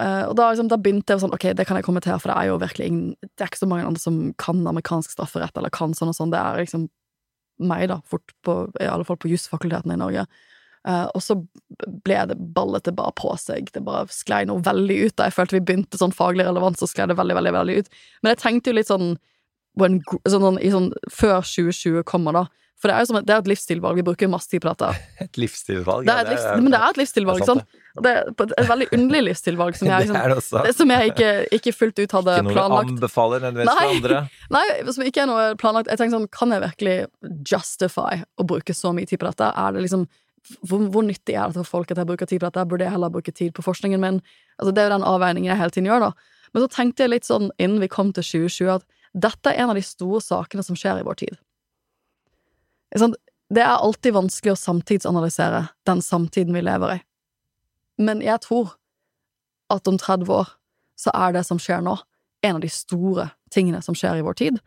uh, 0.00 0.24
Og 0.28 0.34
da, 0.36 0.50
liksom, 0.50 0.68
da, 0.72 0.76
begynte 0.80 1.14
jeg 1.14 1.22
sånn 1.22 1.32
Ok, 1.32 1.46
det 1.56 1.64
kan 1.68 1.78
jeg 1.78 1.86
kommentere, 1.86 2.18
for 2.20 2.32
det 2.32 2.36
er 2.36 2.50
jo 2.50 2.58
virkelig 2.60 2.88
ingen 2.90 3.06
Det 3.22 3.44
er 3.44 3.48
ikke 3.48 3.62
så 3.62 3.68
mange 3.70 3.86
andre 3.88 4.02
som 4.02 4.18
kan 4.40 4.60
amerikansk 4.68 5.14
strafferett, 5.14 5.56
eller 5.56 5.72
kan 5.72 5.96
sånn 5.96 6.12
og 6.12 6.18
sånn. 6.18 6.32
Det 6.34 6.40
er 6.40 6.64
liksom 6.64 6.88
meg, 7.60 7.88
da, 7.90 8.00
fort 8.08 8.32
på, 8.46 8.62
i 8.80 8.88
alle 8.88 9.06
fall 9.08 9.18
på 9.20 9.30
jusfakultetene 9.32 9.96
i 9.96 10.00
Norge. 10.00 10.26
Uh, 10.88 11.06
og 11.12 11.20
så 11.20 11.36
ble 12.06 12.20
det 12.30 12.38
ballet 12.56 12.86
det 12.88 12.94
bare 12.96 13.12
på 13.18 13.34
seg. 13.40 13.68
Det 13.74 13.82
bare 13.84 14.08
sklei 14.14 14.46
noe 14.48 14.64
veldig 14.64 14.96
ut 15.06 15.16
da 15.18 15.28
jeg 15.28 15.36
følte 15.36 15.58
vi 15.58 15.66
begynte 15.68 16.00
sånn 16.00 16.16
faglig 16.16 16.46
relevant, 16.48 16.80
så 16.80 16.88
sklei 16.88 17.10
det 17.10 17.18
veldig, 17.20 17.36
veldig 17.36 17.56
veldig 17.58 17.76
ut. 17.80 17.90
Men 18.22 18.32
jeg 18.32 18.42
tenkte 18.44 18.72
jo 18.72 18.78
litt 18.78 18.92
sånn 18.92 19.12
på 19.80 19.88
en, 19.88 20.00
sånn, 20.28 20.58
i 20.60 20.72
sånn, 20.72 20.90
før 21.12 21.40
2020 21.46 22.04
kommer, 22.08 22.36
da. 22.36 22.46
For 22.80 22.88
det 22.88 22.96
er 22.96 23.04
jo 23.04 23.08
som 23.10 23.18
et, 23.18 23.26
det 23.28 23.34
er 23.34 23.42
et 23.42 23.48
livsstilvalg. 23.50 23.98
Vi 24.00 24.04
bruker 24.06 24.30
masse 24.32 24.48
tid 24.48 24.62
på 24.64 24.70
dette. 24.70 24.88
Et 25.26 25.38
livsstilvalg. 25.42 26.06
Det 26.06 26.14
er 26.14 26.22
et, 26.22 26.30
livs, 26.32 26.46
men 26.62 26.72
det 26.72 26.78
er 26.78 26.94
et 26.94 27.00
livsstilvalg, 27.02 27.42
det 27.42 27.44
er 27.44 27.50
sant? 27.50 27.74
Det 28.00 28.12
er 28.14 28.30
et, 28.30 28.54
veldig 28.70 28.86
underlig 28.96 29.20
livsstilvalg 29.26 29.76
som 29.76 29.90
jeg, 29.90 30.06
Det 30.08 30.16
er 30.22 30.32
det 30.32 30.38
liksom, 30.38 30.64
det, 30.64 30.72
som 30.78 30.92
jeg 30.94 31.10
ikke, 31.12 31.28
ikke 31.58 31.74
fullt 31.76 32.00
ut 32.00 32.14
hadde 32.16 32.36
planlagt. 32.38 32.40
Ikke 32.40 32.46
noe 32.46 32.54
du 32.54 32.56
planlagt. 32.56 32.94
anbefaler 32.94 33.44
nødvendigvis 33.44 33.82
for 33.82 33.92
andre. 33.98 34.22
Nei, 34.56 34.64
som 34.96 35.04
ikke 35.10 35.22
er 35.24 35.28
noe 35.28 35.44
planlagt. 35.60 35.92
Jeg 35.92 36.00
tenker 36.00 36.16
sånn, 36.16 36.26
kan 36.32 36.56
jeg 36.56 36.64
virkelig 36.64 36.96
justify 37.52 38.22
å 38.40 38.48
bruke 38.54 38.76
så 38.78 38.94
mye 38.96 39.10
tid 39.10 39.20
på 39.20 39.28
dette? 39.28 39.50
Er 39.52 39.76
det 39.76 39.84
liksom 39.84 40.08
hvor, 40.64 40.80
hvor 40.88 41.04
nyttig 41.04 41.36
er 41.36 41.50
det 41.50 41.60
for 41.60 41.68
folk 41.68 41.92
at 41.92 42.00
jeg 42.00 42.08
bruker 42.08 42.30
tid 42.30 42.40
på 42.40 42.48
dette? 42.48 42.64
Burde 42.70 42.86
jeg 42.86 42.94
heller 42.94 43.12
bruke 43.12 43.34
tid 43.36 43.52
på 43.56 43.64
forskningen 43.66 44.00
min? 44.00 44.22
Altså, 44.56 44.72
det 44.72 44.80
er 44.80 44.88
jo 44.88 44.94
den 44.96 45.08
avveiningen 45.10 45.52
jeg 45.52 45.60
hele 45.60 45.74
tiden 45.76 45.90
gjør, 45.90 46.08
da. 46.08 46.40
Men 46.54 46.64
så 46.64 46.70
tenkte 46.72 47.04
jeg 47.04 47.12
litt 47.12 47.28
sånn 47.28 47.52
innen 47.60 47.82
vi 47.82 47.90
kom 47.92 48.14
til 48.16 48.24
2020, 48.24 48.72
at 48.78 48.88
dette 49.14 49.50
er 49.50 49.62
en 49.62 49.72
av 49.72 49.78
de 49.78 49.84
store 49.84 50.20
sakene 50.22 50.62
som 50.62 50.78
skjer 50.78 51.00
i 51.00 51.06
vår 51.06 51.18
tid. 51.24 51.38
Det 53.50 53.62
er 53.62 53.72
alltid 53.72 54.14
vanskelig 54.14 54.54
å 54.54 54.60
samtidsanalysere 54.60 55.64
den 55.86 56.02
samtiden 56.02 56.54
vi 56.54 56.62
lever 56.62 56.94
i. 56.94 57.00
Men 58.00 58.22
jeg 58.22 58.42
tror 58.46 58.76
at 59.70 59.86
om 59.90 59.98
30 59.98 60.30
år 60.34 60.52
så 60.98 61.12
er 61.14 61.34
det 61.34 61.44
som 61.48 61.58
skjer 61.60 61.82
nå, 61.82 61.96
en 62.46 62.58
av 62.58 62.62
de 62.62 62.70
store 62.72 63.30
tingene 63.52 63.82
som 63.82 63.96
skjer 63.96 64.20
i 64.20 64.24
vår 64.24 64.38
tid. 64.38 64.60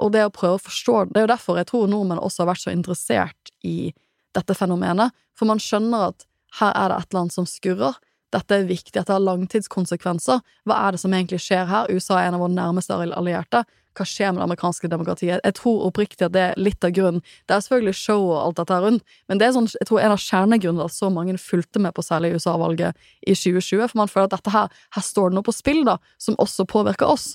Og 0.00 0.12
det 0.14 0.24
å 0.24 0.32
prøve 0.32 0.56
å 0.56 0.62
forstå 0.64 1.10
Det 1.10 1.20
er 1.20 1.26
jo 1.26 1.34
derfor 1.34 1.58
jeg 1.60 1.68
tror 1.68 1.90
nordmenn 1.90 2.22
også 2.22 2.42
har 2.42 2.54
vært 2.54 2.64
så 2.64 2.72
interessert 2.72 3.52
i 3.66 3.92
dette 4.34 4.54
fenomenet, 4.54 5.12
for 5.36 5.50
man 5.50 5.60
skjønner 5.60 6.10
at 6.10 6.26
her 6.60 6.72
er 6.74 6.90
det 6.90 6.96
et 6.96 7.10
eller 7.10 7.20
annet 7.20 7.34
som 7.34 7.46
skurrer. 7.46 7.98
Dette 8.30 8.56
er 8.56 8.66
viktig, 8.66 8.94
dette 8.94 9.12
har 9.12 9.22
langtidskonsekvenser. 9.22 10.40
Hva 10.66 10.78
er 10.86 10.94
det 10.94 11.02
som 11.02 11.14
egentlig 11.14 11.40
skjer 11.42 11.66
her? 11.66 11.90
USA 11.90 12.20
er 12.20 12.30
en 12.30 12.38
av 12.38 12.44
våre 12.44 12.54
nærmeste 12.54 12.94
allierte. 12.94 13.64
Hva 13.98 14.06
skjer 14.06 14.30
med 14.30 14.40
det 14.40 14.46
amerikanske 14.46 14.88
demokratiet? 14.90 15.40
Jeg 15.42 15.56
tror 15.58 15.84
oppriktig 15.88 16.26
at 16.28 16.34
det 16.34 16.42
er 16.48 16.60
litt 16.60 16.84
av 16.86 16.92
grunnen. 16.94 17.24
Det 17.50 17.56
er 17.56 17.64
selvfølgelig 17.64 17.96
show 17.98 18.28
og 18.28 18.36
alt 18.38 18.60
dette 18.60 18.78
rundt, 18.84 19.16
men 19.28 19.40
det 19.40 19.48
er 19.48 19.54
sånn, 19.56 19.66
jeg 19.74 19.88
tror 19.90 20.02
en 20.02 20.14
av 20.14 20.22
kjernegrunnene 20.22 20.86
at 20.86 20.94
så 20.94 21.10
mange 21.10 21.34
fulgte 21.42 21.82
med 21.82 21.96
på 21.96 22.04
særlig 22.06 22.36
USA-valget 22.36 23.10
i 23.26 23.34
2020, 23.34 23.90
for 23.90 24.02
man 24.02 24.12
føler 24.12 24.30
at 24.30 24.36
dette 24.36 24.54
her, 24.54 24.70
her 24.94 25.06
står 25.06 25.30
det 25.32 25.40
noe 25.40 25.48
på 25.48 25.56
spill, 25.56 25.82
da, 25.88 25.98
som 26.22 26.38
også 26.42 26.68
påvirker 26.70 27.10
oss. 27.10 27.34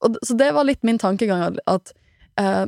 Og, 0.00 0.16
så 0.24 0.36
det 0.40 0.50
var 0.56 0.68
litt 0.68 0.82
min 0.86 1.00
tankegang, 1.00 1.60
at, 1.68 1.92
eh, 2.40 2.66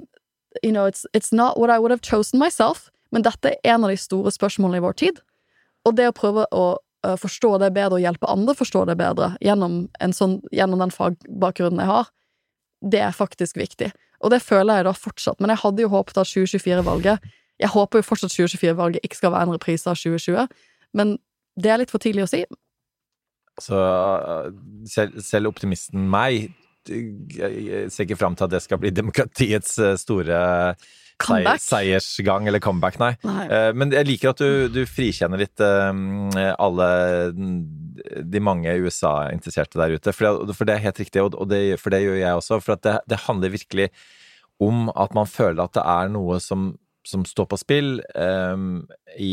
you 0.62 0.72
know, 0.72 0.84
it's, 0.84 1.06
it's 1.16 1.32
not 1.32 1.58
what 1.58 1.72
I 1.72 1.78
would 1.78 1.94
have 1.94 2.04
chosen 2.04 2.38
myself, 2.38 2.90
men 3.12 3.24
dette 3.24 3.54
er 3.54 3.74
en 3.74 3.84
av 3.84 3.92
de 3.92 4.00
store 4.00 4.32
spørsmålene 4.32 4.80
i 4.80 4.84
vår 4.84 4.98
tid. 5.00 5.20
Og 5.88 5.96
det 5.96 6.08
å 6.10 6.16
prøve 6.16 6.46
å 6.52 6.66
eh, 7.06 7.16
forstå 7.20 7.56
det 7.64 7.72
bedre 7.76 7.98
og 7.98 8.04
hjelpe 8.04 8.30
andre 8.30 8.54
forstå 8.56 8.84
det 8.92 8.96
bedre 9.00 9.32
gjennom, 9.44 9.86
en 10.00 10.16
sånn, 10.16 10.40
gjennom 10.52 10.84
den 10.84 10.92
fagbakgrunnen 10.94 11.82
jeg 11.82 11.90
har, 11.90 12.12
det 12.82 13.00
er 13.00 13.14
faktisk 13.14 13.56
viktig. 13.60 13.92
Og 14.22 14.30
det 14.30 14.42
føler 14.42 14.80
jeg 14.80 14.86
da 14.88 14.94
fortsatt. 14.96 15.40
Men 15.40 15.52
jeg 15.52 15.62
hadde 15.62 15.84
jo 15.84 15.92
håpet 15.92 16.18
at 16.18 16.30
2024-valget 16.30 17.30
Jeg 17.60 17.68
håper 17.68 18.00
jo 18.00 18.02
fortsatt 18.02 18.32
2024-valget 18.34 19.04
ikke 19.04 19.16
skal 19.16 19.32
være 19.32 19.46
en 19.46 19.54
reprise 19.54 19.86
av 19.86 19.94
2020, 19.94 20.48
men 20.98 21.18
det 21.54 21.70
er 21.70 21.78
litt 21.78 21.92
for 21.92 22.02
tidlig 22.02 22.24
å 22.24 22.30
si. 22.30 22.40
Så 23.60 23.78
selv, 24.88 25.20
selv 25.22 25.52
optimisten 25.52 26.08
meg 26.10 26.48
ser 26.88 28.02
ikke 28.02 28.18
fram 28.18 28.34
til 28.34 28.48
at 28.48 28.54
det 28.56 28.62
skal 28.64 28.80
bli 28.82 28.90
demokratiets 28.90 29.76
eh, 29.78 29.94
store 30.00 30.40
Comeback. 31.26 31.60
seiersgang, 31.64 32.46
eller 32.50 32.62
comeback, 32.62 32.98
nei. 33.02 33.12
Nei. 33.26 33.46
Eh, 33.48 33.70
Men 33.78 33.92
jeg 33.94 34.08
liker 34.08 34.32
at 34.32 34.42
du, 34.42 34.68
du 34.72 34.82
frikjenner 34.88 35.40
litt 35.42 35.62
eh, 35.62 36.52
alle 36.58 36.88
de 37.32 38.40
mange 38.42 38.72
USA-interesserte 38.82 39.78
der 39.80 39.96
ute. 39.96 40.12
For 40.16 40.26
det, 40.46 40.56
for 40.58 40.68
det 40.68 40.76
er 40.76 40.86
helt 40.88 41.00
riktig, 41.02 41.22
og 41.22 41.48
det, 41.50 41.62
for 41.80 41.94
det 41.94 42.02
gjør 42.04 42.18
jeg 42.20 42.40
også. 42.40 42.60
For 42.64 42.80
det, 42.82 42.98
det 43.10 43.20
handler 43.26 43.54
virkelig 43.54 43.90
om 44.62 44.88
at 44.94 45.14
man 45.16 45.26
føler 45.26 45.64
at 45.64 45.74
det 45.74 45.82
er 45.82 46.10
noe 46.14 46.38
som, 46.42 46.72
som 47.04 47.24
står 47.26 47.46
på 47.50 47.56
spill 47.58 47.88
um, 48.14 48.86
i, 49.18 49.32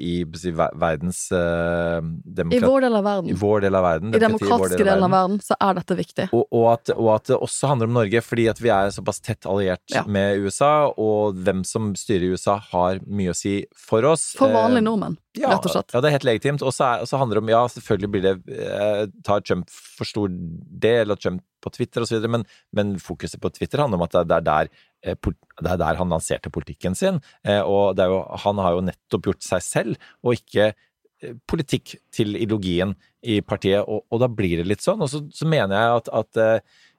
i 0.00 0.12
i, 0.24 0.52
ver- 0.56 0.72
verdens 0.80 1.26
eh, 1.36 2.00
I 2.00 2.60
vår 2.62 2.80
del 2.86 2.96
av 2.96 3.04
verden. 3.04 3.30
I 3.30 3.36
vår 3.36 3.60
del 3.66 3.74
av 3.76 3.84
verden. 3.84 4.14
i 4.14 4.18
demokratiske 4.18 4.46
i 4.46 4.48
demokratiske 4.48 4.84
delen 4.88 5.04
av 5.04 5.10
verden, 5.14 5.40
så 5.44 5.58
er 5.60 5.74
dette 5.80 5.96
viktig. 5.98 6.28
og, 6.32 6.46
og, 6.50 6.66
at, 6.72 6.92
og 6.96 7.10
at 7.18 7.28
det 7.30 7.36
også 7.36 7.70
handler 7.74 7.90
om 7.90 7.98
Norge, 8.00 8.22
fordi 8.24 8.48
at 8.52 8.60
vi 8.64 8.72
er 8.72 8.90
såpass 8.96 9.20
tett 9.20 9.46
alliert 9.46 9.84
Ja. 9.94 10.04
med 10.06 10.40
USA, 10.40 10.72
og 10.96 11.36
hvem 11.44 11.64
som 11.68 11.92
styrer 11.98 12.32
USA 12.32 12.56
har 12.72 13.00
mye 13.06 13.34
å 13.34 13.36
si 13.36 13.58
for 13.76 14.04
oss. 14.08 14.30
For 14.38 14.48
vanlige 14.52 14.80
Eh, 14.80 14.88
nordmenn, 14.88 15.18
ja, 15.38 15.52
rett 15.52 15.66
og 15.68 15.72
slett. 15.74 15.92
Ja, 15.94 16.00
det 16.02 16.08
er 16.10 16.14
helt 16.16 16.26
legitimt. 16.26 16.62
Og 16.66 16.72
så 16.74 16.86
er- 17.00 17.18
handler 17.18 17.38
det 17.38 17.42
om 17.44 17.48
Ja, 17.52 17.62
selvfølgelig 17.68 18.10
blir 18.10 18.22
det 18.24 18.58
eh, 18.58 19.06
Tar 19.22 19.40
Trump 19.40 19.70
for 19.70 20.04
stor 20.04 20.28
del, 20.28 21.10
og 21.10 21.20
Trump 21.20 21.42
på 21.62 21.70
Twitter 21.70 22.02
osv., 22.02 22.26
men, 22.28 22.44
men 22.72 22.96
fokuset 22.98 23.40
på 23.40 23.52
Twitter 23.54 23.78
handler 23.78 24.00
om 24.00 24.06
at 24.08 24.16
det, 24.26 24.36
er 24.36 24.40
der, 24.40 24.68
eh, 25.04 25.14
det 25.14 25.70
er 25.70 25.76
der 25.78 25.94
han 26.00 26.10
lanserte 26.10 26.50
politikken 26.50 26.96
sin. 26.96 27.20
Eh, 27.44 27.60
og 27.62 27.96
det 27.96 28.04
er 28.06 28.14
jo, 28.14 28.22
han 28.44 28.58
har 28.58 28.72
jo 28.74 28.86
nettopp 28.88 29.30
gjort 29.30 29.46
seg 29.46 29.62
selv, 29.62 29.96
og 30.24 30.34
ikke 30.34 30.72
eh, 31.22 31.34
politikk 31.46 31.98
til 32.10 32.34
ideologien 32.34 32.96
i 33.22 33.40
partiet, 33.40 33.84
og, 33.86 34.06
og 34.10 34.20
da 34.24 34.28
blir 34.32 34.58
det 34.62 34.66
litt 34.66 34.82
sånn. 34.82 35.02
Og 35.04 35.12
så, 35.12 35.22
så 35.30 35.46
mener 35.46 35.76
jeg 35.76 36.00
at, 36.00 36.14
at 36.24 36.44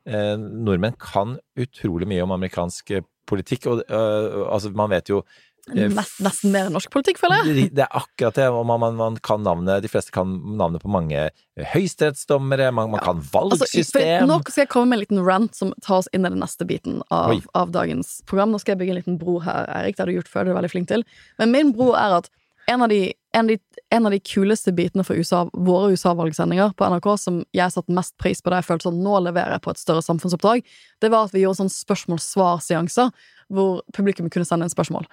eh, 0.08 0.36
nordmenn 0.40 0.96
kan 1.02 1.40
utrolig 1.60 2.08
mye 2.08 2.24
om 2.24 2.32
amerikansk 2.38 2.96
politikk, 3.30 3.68
og 3.72 3.84
eh, 3.88 4.42
altså 4.48 4.72
man 4.76 4.92
vet 4.94 5.10
jo 5.12 5.22
Nest, 5.70 6.18
nesten 6.26 6.52
mer 6.52 6.72
norsk 6.74 6.90
politikk, 6.92 7.20
føler 7.22 7.46
jeg. 7.46 7.68
det 7.78 7.84
er 7.86 7.94
akkurat 7.96 8.36
det. 8.40 8.48
Man, 8.66 8.82
man, 8.82 8.96
man 8.98 9.18
kan 9.24 9.44
navnet, 9.46 9.84
de 9.86 9.92
fleste 9.92 10.14
kan 10.16 10.34
navnet 10.58 10.82
på 10.82 10.90
mange 10.92 11.28
høyesterettsdommere, 11.76 12.72
man, 12.74 12.90
man 12.96 13.04
kan 13.04 13.22
Altså, 13.22 13.62
valgsystem. 13.68 14.26
nå 14.28 14.40
skal 14.48 14.64
jeg 14.64 14.72
komme 14.74 14.92
med 14.92 15.00
en 15.00 15.04
liten 15.06 15.24
rant 15.26 15.56
som 15.56 15.74
tar 15.86 16.02
oss 16.02 16.10
inn 16.16 16.26
i 16.26 16.32
den 16.34 16.42
neste 16.42 16.66
biten 16.68 17.02
av, 17.14 17.38
av 17.58 17.72
dagens 17.72 18.20
program. 18.30 18.52
Nå 18.52 18.62
skal 18.64 18.74
jeg 18.76 18.82
bygge 18.82 18.96
en 18.96 19.02
liten 19.04 19.22
bro 19.22 19.40
her, 19.46 19.70
Erik. 19.78 19.96
Det 19.98 20.06
har 20.06 20.12
du 20.12 20.18
gjort 20.18 20.32
før, 20.34 20.48
du 20.48 20.54
er 20.56 20.60
veldig 20.60 20.74
flink 20.74 20.90
til. 20.92 21.06
Men 21.42 21.54
min 21.54 21.74
bro 21.78 21.92
er 21.94 22.18
at 22.22 22.32
en 22.72 22.82
av 22.82 22.90
de, 22.90 23.14
en 23.34 23.46
av 23.46 23.48
de, 23.48 23.58
en 23.90 24.06
av 24.06 24.14
de 24.14 24.20
kuleste 24.20 24.72
bitene 24.76 25.04
for 25.06 25.18
USA, 25.18 25.44
våre 25.54 25.92
USA-valgsendinger 25.94 26.76
på 26.78 26.88
NRK, 26.94 27.08
som 27.20 27.42
jeg 27.58 27.74
satte 27.74 27.96
mest 27.96 28.16
pris 28.22 28.42
på 28.42 28.54
da 28.54 28.62
jeg 28.62 28.70
følte 28.70 28.90
sånn 28.90 29.02
nå 29.04 29.18
leverer 29.28 29.58
jeg 29.58 29.66
på 29.66 29.74
et 29.74 29.82
større 29.82 30.04
samfunnsoppdrag, 30.06 30.64
det 31.02 31.12
var 31.12 31.28
at 31.28 31.36
vi 31.36 31.44
gjorde 31.44 31.64
sånn 31.64 31.74
spørsmål-svar-seanser 31.74 33.12
hvor 33.52 33.82
publikum 33.96 34.30
kunne 34.32 34.48
sende 34.48 34.68
inn 34.68 34.74
spørsmål. 34.74 35.10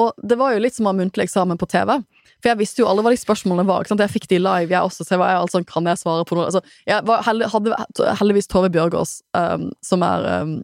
Og 0.00 0.12
det 0.24 0.38
var 0.40 0.54
jo 0.54 0.62
litt 0.64 0.76
som 0.76 0.88
å 0.88 0.92
ha 0.92 0.96
muntlig 0.96 1.26
eksamen 1.26 1.58
på 1.60 1.68
TV. 1.68 1.98
For 2.40 2.50
jeg 2.50 2.60
visste 2.62 2.82
jo 2.82 2.88
alle 2.90 3.04
hva 3.04 3.12
de 3.12 3.20
spørsmålene 3.20 3.68
var. 3.68 3.86
Jeg 3.86 4.12
fikk 4.12 4.28
de 4.30 4.40
live, 4.40 4.72
jeg 4.72 4.80
også. 4.80 5.04
Så 5.04 5.14
jeg 5.14 5.22
var 5.22 5.36
altså, 5.36 5.60
kan 5.68 5.86
jeg 5.86 6.00
svare 6.00 6.24
på 6.26 6.38
noe? 6.38 6.48
Altså, 6.48 6.62
jeg 6.88 7.04
var 7.06 7.26
hadde 7.28 7.76
heldigvis 8.18 8.48
Tove 8.50 8.72
Bjørgaas, 8.72 9.20
um, 9.36 9.68
som 9.84 10.04
er 10.06 10.26
um, 10.42 10.56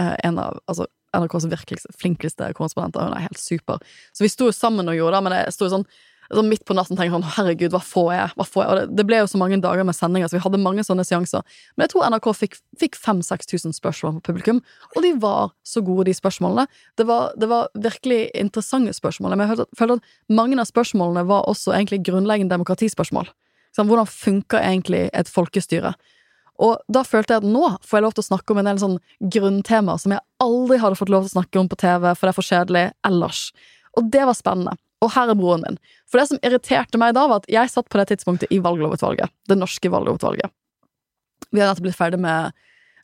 en 0.00 0.40
av 0.40 0.58
altså, 0.64 0.88
NRKs 1.14 1.46
virkelig 1.50 1.94
flinkeste 2.00 2.50
korrespondenter. 2.56 3.04
Hun 3.04 3.18
er 3.18 3.28
helt 3.28 3.40
super. 3.40 3.82
Så 4.16 4.24
vi 4.24 4.32
sto 4.32 4.48
jo 4.48 4.56
sammen 4.56 4.88
og 4.88 4.96
gjorde 4.96 5.18
det, 5.18 5.24
men 5.26 5.36
jeg 5.38 5.54
sto 5.56 5.68
jo 5.68 5.74
sånn 5.76 5.86
sånn 6.30 6.48
midt 6.50 6.62
på 6.68 6.74
natten 6.78 6.98
tenker 6.98 7.14
sånn, 7.16 7.26
herregud, 7.36 7.72
hva 7.74 7.80
får 7.82 8.08
jeg? 8.14 8.32
Hva 8.38 8.46
får 8.46 8.62
jeg? 8.62 8.70
Og 8.70 8.78
det, 8.78 8.84
det 9.00 9.06
ble 9.08 9.18
jo 9.20 9.30
så 9.30 9.40
mange 9.40 9.58
dager 9.62 9.86
med 9.86 9.96
sendinger, 9.96 10.30
så 10.30 10.38
vi 10.38 10.42
hadde 10.44 10.60
mange 10.62 10.84
sånne 10.86 11.04
seanser. 11.06 11.42
Men 11.74 11.86
jeg 11.86 11.92
tror 11.94 12.06
NRK 12.12 12.28
fikk, 12.38 12.56
fikk 12.80 12.98
5000-6000 13.00 13.76
spørsmål 13.78 14.16
fra 14.18 14.24
publikum, 14.30 14.62
og 14.94 15.06
de 15.06 15.12
var 15.22 15.50
så 15.66 15.82
gode, 15.86 16.06
de 16.10 16.14
spørsmålene. 16.16 16.66
Det 17.00 17.06
var, 17.08 17.34
det 17.40 17.50
var 17.50 17.72
virkelig 17.74 18.20
interessante 18.38 18.94
spørsmål. 18.96 19.34
Men 19.34 19.50
jeg 19.50 19.66
følte 19.78 19.98
at 19.98 20.14
mange 20.40 20.58
av 20.60 20.70
spørsmålene 20.70 21.26
var 21.30 21.48
også 21.50 21.74
egentlig 21.74 22.02
grunnleggende 22.06 22.54
demokratispørsmål. 22.54 23.30
Sånn, 23.76 23.90
hvordan 23.90 24.08
funker 24.10 24.62
egentlig 24.62 25.08
et 25.14 25.30
folkestyre? 25.30 25.94
Og 26.60 26.76
da 26.92 27.02
følte 27.06 27.34
jeg 27.34 27.42
at 27.42 27.48
nå 27.48 27.64
får 27.86 27.98
jeg 27.98 28.04
lov 28.04 28.14
til 28.16 28.24
å 28.24 28.28
snakke 28.28 28.52
om 28.52 28.60
en 28.60 28.68
del 28.68 28.80
sånn 28.82 28.96
grunntemaer 29.32 30.00
som 30.02 30.12
jeg 30.12 30.24
aldri 30.44 30.80
hadde 30.82 30.98
fått 30.98 31.12
lov 31.12 31.24
til 31.24 31.32
å 31.32 31.36
snakke 31.38 31.62
om 31.62 31.70
på 31.72 31.78
TV, 31.80 32.10
for 32.12 32.26
det 32.26 32.32
er 32.32 32.36
for 32.36 32.50
kjedelig 32.50 32.84
ellers. 33.08 33.42
Og 33.96 34.10
det 34.12 34.26
var 34.28 34.36
spennende. 34.36 34.76
Og 35.00 35.12
her 35.14 35.32
er 35.32 35.38
broren 35.38 35.64
min. 35.64 35.78
For 36.10 36.20
det 36.20 36.28
som 36.30 36.40
irriterte 36.44 37.00
meg 37.00 37.14
da, 37.16 37.24
var 37.30 37.42
at 37.42 37.48
jeg 37.50 37.72
satt 37.72 37.88
på 37.88 38.00
det 38.00 38.10
tidspunktet 38.10 38.52
i 38.52 38.60
valglovutvalget. 38.62 39.32
Det 39.48 39.56
norske 39.58 39.92
valglovutvalget. 39.92 40.52
Vi 41.50 41.60
hadde 41.60 41.72
nettopp 41.72 41.86
blitt 41.88 41.98
ferdig 41.98 42.20
med, 42.20 42.52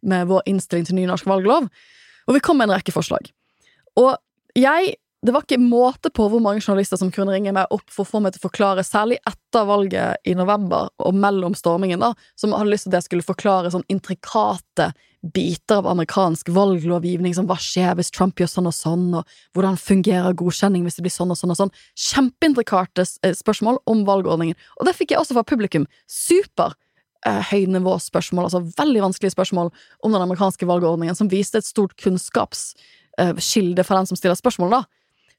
med 0.07 0.29
vår 0.29 0.45
innstilling 0.51 0.87
til 0.89 0.99
ny 0.99 1.07
norsk 1.09 1.27
valglov, 1.29 1.71
og 2.27 2.37
vi 2.37 2.43
kom 2.45 2.61
med 2.61 2.69
en 2.69 2.77
rekke 2.77 2.95
forslag. 2.95 3.33
Og 3.97 4.13
jeg 4.59 4.97
det 5.27 5.33
var 5.35 5.43
ikke 5.43 5.59
måte 5.59 6.11
på 6.15 6.29
hvor 6.31 6.43
mange 6.43 6.61
journalister 6.61 6.99
som 7.01 7.11
kunne 7.11 7.33
ringe 7.35 7.51
meg 7.57 7.73
opp 7.75 7.89
for 7.91 8.05
å 8.05 8.09
få 8.09 8.21
meg 8.23 8.35
til 8.35 8.45
å 8.45 8.47
forklare, 8.47 8.85
særlig 8.87 9.17
etter 9.27 9.65
valget 9.67 10.29
i 10.29 10.37
november 10.39 10.91
og 11.03 11.17
mellom 11.19 11.57
stormingen, 11.59 12.05
da, 12.05 12.13
som 12.39 12.55
hadde 12.55 12.71
lyst 12.71 12.87
til 12.87 12.93
at 12.93 13.01
jeg 13.01 13.09
skulle 13.09 13.27
forklare 13.27 13.73
sånn 13.73 13.87
intrikate 13.91 14.93
biter 15.33 15.81
av 15.81 15.89
amerikansk 15.91 16.49
valglovgivning, 16.55 17.35
som 17.37 17.49
hva 17.49 17.59
skjer 17.61 17.95
hvis 17.99 18.13
Trump 18.15 18.41
gjør 18.41 18.51
sånn 18.53 18.71
og 18.71 18.75
sånn, 18.77 19.07
og 19.21 19.37
hvordan 19.57 19.79
fungerer 19.81 20.37
godkjenning 20.39 20.87
hvis 20.87 20.99
det 20.99 21.07
blir 21.07 21.15
sånn 21.15 21.33
og 21.35 21.39
sånn 21.41 21.55
og 21.55 21.61
sånn. 21.61 21.73
Kjempeintrikate 22.09 23.07
eh, 23.27 23.37
spørsmål 23.37 23.81
om 23.91 24.05
valgordningen. 24.09 24.59
Og 24.81 24.89
det 24.89 24.97
fikk 24.99 25.15
jeg 25.15 25.23
også 25.23 25.39
fra 25.39 25.47
publikum. 25.47 25.89
Super 26.11 26.77
eh, 27.27 27.41
høynivåspørsmål, 27.53 28.49
altså 28.49 28.65
veldig 28.79 29.07
vanskelige 29.09 29.37
spørsmål 29.37 29.73
om 29.73 30.15
den 30.15 30.23
amerikanske 30.23 30.69
valgordningen, 30.69 31.19
som 31.19 31.33
viste 31.33 31.63
et 31.63 31.69
stort 31.69 31.97
kunnskapskilde 32.03 33.87
for 33.87 34.01
den 34.01 34.13
som 34.13 34.21
stiller 34.21 34.39
spørsmål, 34.39 34.79
da. 34.81 34.85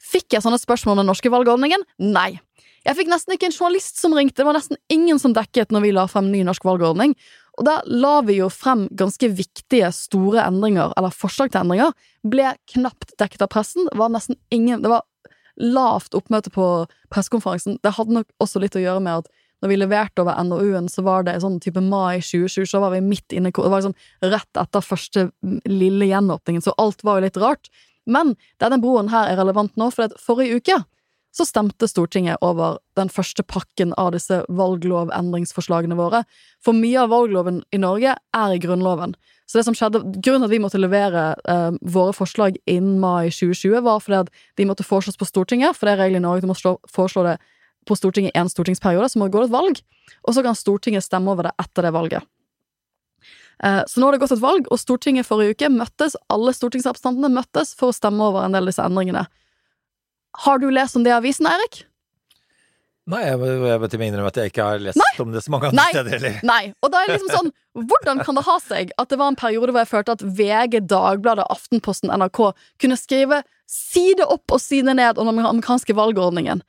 Fikk 0.04 0.36
jeg 0.36 0.46
sånne 0.46 0.60
spørsmål 0.62 0.96
om 0.96 1.02
den 1.02 1.10
norske 1.10 1.32
valgordningen? 1.34 1.82
Nei. 2.04 2.38
Jeg 2.88 2.96
fikk 3.02 3.10
nesten 3.12 3.34
ikke 3.36 3.50
en 3.50 3.56
journalist 3.56 3.98
som 4.00 4.14
ringte, 4.16 4.40
det 4.40 4.48
var 4.48 4.56
nesten 4.56 4.80
ingen 4.94 5.20
som 5.20 5.34
dekket 5.36 5.74
når 5.76 5.84
vi 5.84 5.96
la 5.96 6.06
frem 6.08 6.30
ny 6.32 6.44
norsk 6.48 6.64
valgordning. 6.64 7.18
Og 7.58 7.66
da 7.66 7.80
la 7.90 8.20
vi 8.26 8.38
jo 8.38 8.52
frem 8.54 8.86
ganske 8.98 9.30
viktige, 9.34 9.90
store 9.96 10.44
endringer, 10.46 10.94
eller 10.98 11.14
forslag 11.14 11.52
til 11.52 11.64
endringer. 11.64 11.94
Ble 12.28 12.54
knapt 12.74 13.16
dekket 13.18 13.44
av 13.46 13.52
pressen. 13.54 13.88
Det 13.90 13.98
var 13.98 14.14
nesten 14.14 14.38
ingen 14.54 14.84
Det 14.84 14.92
var 14.94 15.06
lavt 15.58 16.14
oppmøte 16.14 16.52
på 16.54 16.86
pressekonferansen. 17.10 17.80
Det 17.82 17.96
hadde 17.98 18.20
nok 18.20 18.30
også 18.44 18.62
litt 18.62 18.78
å 18.78 18.84
gjøre 18.84 19.02
med 19.02 19.24
at 19.24 19.32
når 19.66 19.72
vi 19.72 19.78
leverte 19.80 20.22
over 20.22 20.38
NOU-en, 20.46 20.86
så 20.86 21.02
var 21.02 21.26
det 21.26 21.40
sånn 21.42 21.58
type 21.64 21.82
mai 21.82 22.20
2020, 22.22 22.68
så 22.70 22.82
var 22.84 22.94
vi 22.94 23.02
midt 23.02 23.34
inne 23.34 23.50
Det 23.50 23.72
var 23.74 23.82
liksom 23.82 23.98
rett 24.22 24.60
etter 24.62 24.86
første 24.86 25.24
lille 25.66 26.12
gjenåpningen, 26.12 26.62
så 26.62 26.76
alt 26.78 27.02
var 27.02 27.18
jo 27.18 27.26
litt 27.26 27.40
rart. 27.42 27.72
Men 28.06 28.36
denne 28.62 28.78
broen 28.78 29.10
her 29.10 29.32
er 29.32 29.42
relevant 29.42 29.74
nå, 29.76 29.90
for 29.90 30.14
forrige 30.22 30.62
uke 30.62 30.78
så 31.38 31.46
stemte 31.46 31.88
Stortinget 31.90 32.42
over 32.42 32.80
den 32.98 33.12
første 33.14 33.44
pakken 33.46 33.92
av 34.02 34.16
disse 34.16 34.40
valglovendringsforslagene 34.50 35.98
våre. 35.98 36.24
For 36.66 36.74
mye 36.74 37.04
av 37.04 37.12
valgloven 37.14 37.62
i 37.70 37.80
Norge 37.82 38.16
er 38.18 38.54
i 38.56 38.62
Grunnloven. 38.64 39.14
Så 39.48 39.60
det 39.60 39.68
som 39.68 39.76
skjedde, 39.78 40.02
Grunnen 40.18 40.44
til 40.44 40.50
at 40.50 40.56
vi 40.56 40.62
måtte 40.64 40.82
levere 40.82 41.28
eh, 41.48 41.78
våre 41.94 42.16
forslag 42.18 42.58
innen 42.66 42.98
mai 43.04 43.30
2020, 43.30 43.78
var 43.86 44.02
fordi 44.04 44.24
at 44.26 44.32
de 44.60 44.66
måtte 44.68 44.88
foreslås 44.88 45.20
på 45.20 45.30
Stortinget, 45.30 45.78
for 45.78 45.88
det 45.88 45.94
er 45.94 46.02
regelen 46.04 46.24
i 46.24 46.26
Norge 46.26 46.42
at 46.42 46.48
du 46.48 46.52
må 46.52 46.58
slå, 46.58 46.74
foreslå 46.92 47.24
det 47.30 47.38
på 47.88 47.96
Stortinget 47.96 48.34
i 48.34 48.42
én 48.42 48.50
stortingsperiode, 48.52 49.08
så 49.14 49.22
må 49.22 49.30
det 49.30 49.38
gå 49.38 49.46
et 49.46 49.54
valg, 49.54 49.80
og 50.26 50.36
så 50.36 50.44
kan 50.44 50.58
Stortinget 50.58 51.06
stemme 51.06 51.32
over 51.32 51.48
det 51.48 51.56
etter 51.64 51.88
det 51.88 51.94
valget. 51.96 52.28
Eh, 53.64 53.84
så 53.88 54.02
nå 54.02 54.10
har 54.10 54.18
det 54.18 54.26
gått 54.26 54.36
et 54.36 54.44
valg, 54.44 54.68
og 54.68 54.82
Stortinget 54.82 55.30
forrige 55.30 55.56
uke 55.56 55.72
møttes, 55.72 56.18
alle 56.34 56.52
stortingsrepresentantene 56.58 57.32
møttes 57.38 57.72
for 57.78 57.94
å 57.94 57.96
stemme 57.96 58.26
over 58.26 58.44
en 58.44 58.58
del 58.58 58.68
av 58.68 58.74
disse 58.74 58.84
endringene. 58.84 59.28
Har 60.46 60.60
du 60.60 60.70
lest 60.72 60.96
om 60.96 61.06
det 61.06 61.14
i 61.14 61.18
avisen, 61.18 61.48
Eirik? 61.50 61.84
Nei, 63.08 63.22
jeg 63.24 63.40
jeg 63.40 63.90
til 63.94 64.02
innrømme 64.04 64.30
at 64.34 64.38
jeg 64.42 64.52
ikke 64.52 64.66
har 64.68 64.82
lest 64.84 65.00
Nei. 65.00 65.12
om 65.24 65.32
det 65.32 65.42
så 65.46 65.52
mange 65.54 65.70
andre 65.70 65.80
Nei. 65.80 65.92
steder 65.94 66.16
heller. 66.18 66.40
Nei. 66.44 66.64
Og 66.84 66.92
da 66.92 67.02
er 67.02 67.08
det 67.08 67.16
liksom 67.16 67.36
sånn 67.38 67.54
Hvordan 67.88 68.20
kan 68.26 68.36
det 68.36 68.44
ha 68.48 68.56
seg 68.60 68.92
at 69.00 69.12
det 69.14 69.20
var 69.22 69.32
en 69.32 69.38
periode 69.40 69.72
hvor 69.72 69.84
jeg 69.84 69.92
følte 69.92 70.16
at 70.18 70.24
VG, 70.26 70.80
Dagbladet, 70.90 71.46
Aftenposten, 71.54 72.10
NRK 72.10 72.40
kunne 72.82 72.98
skrive 73.00 73.44
side 73.70 74.26
opp 74.26 74.56
og 74.56 74.60
side 74.60 74.96
ned 74.98 75.22
om 75.22 75.30
den 75.30 75.46
amerikanske 75.46 75.94
valgordningen, 75.96 76.64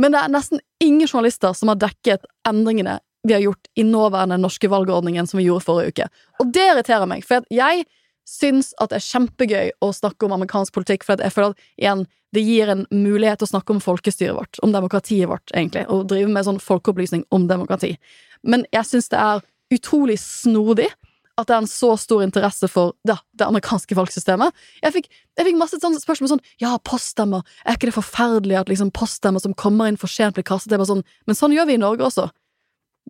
men 0.00 0.14
det 0.14 0.22
er 0.22 0.32
nesten 0.32 0.62
ingen 0.82 1.06
journalister 1.06 1.52
som 1.54 1.70
har 1.70 1.78
dekket 1.82 2.24
endringene 2.48 2.96
vi 3.28 3.36
har 3.36 3.44
gjort 3.44 3.68
i 3.76 3.84
nåværende 3.86 4.40
norske 4.40 4.68
valgordningen 4.72 5.28
som 5.28 5.38
vi 5.38 5.46
gjorde 5.46 5.64
forrige 5.68 5.92
uke. 5.92 6.08
Og 6.42 6.50
det 6.56 6.64
irriterer 6.72 7.08
meg, 7.08 7.22
for 7.28 7.44
jeg 7.52 7.84
syns 8.28 8.72
at 8.80 8.90
det 8.90 8.98
er 8.98 9.06
kjempegøy 9.06 9.72
å 9.84 9.92
snakke 9.94 10.26
om 10.26 10.34
amerikansk 10.36 10.74
politikk, 10.76 11.04
for 11.06 11.20
jeg 11.20 11.34
føler 11.34 11.54
at 11.54 11.64
igjen, 11.80 12.04
det 12.34 12.42
gir 12.42 12.70
en 12.72 12.84
mulighet 12.90 13.38
til 13.40 13.46
å 13.46 13.52
snakke 13.52 13.76
om 13.76 13.82
folkestyret 13.84 14.34
vårt, 14.34 14.58
om 14.66 14.72
demokratiet 14.74 15.30
vårt, 15.30 15.52
egentlig, 15.54 15.84
og 15.92 16.08
drive 16.10 16.32
med 16.32 16.46
sånn 16.48 16.62
folkeopplysning 16.62 17.22
om 17.34 17.46
demokrati. 17.50 17.94
Men 18.42 18.66
jeg 18.74 18.88
syns 18.88 19.10
det 19.12 19.20
er 19.20 19.44
utrolig 19.74 20.18
snodig 20.20 20.88
at 21.34 21.48
det 21.48 21.54
er 21.56 21.62
en 21.64 21.70
så 21.70 21.94
stor 21.98 22.22
interesse 22.22 22.68
for 22.70 22.94
det, 23.06 23.16
det 23.34 23.46
amerikanske 23.46 23.96
valgsystemet. 23.98 24.54
Jeg 24.84 24.94
fikk, 24.94 25.08
jeg 25.38 25.48
fikk 25.48 25.58
masse 25.58 25.80
sånne 25.82 25.98
spørsmål 26.02 26.30
sånn 26.34 26.44
Ja, 26.62 26.76
poststemmer, 26.86 27.42
er 27.66 27.78
ikke 27.78 27.90
det 27.90 27.96
forferdelig 27.96 28.60
at 28.60 28.70
liksom 28.70 28.92
poststemmer 28.94 29.42
som 29.42 29.56
kommer 29.58 29.90
inn 29.90 29.98
for 29.98 30.10
sent, 30.10 30.36
blir 30.38 30.46
kastet? 30.46 30.74
Jeg 30.74 30.82
bare 30.82 30.92
sånn 30.92 31.04
Men 31.26 31.38
sånn 31.38 31.56
gjør 31.56 31.70
vi 31.70 31.78
i 31.78 31.82
Norge 31.82 32.06
også. 32.06 32.28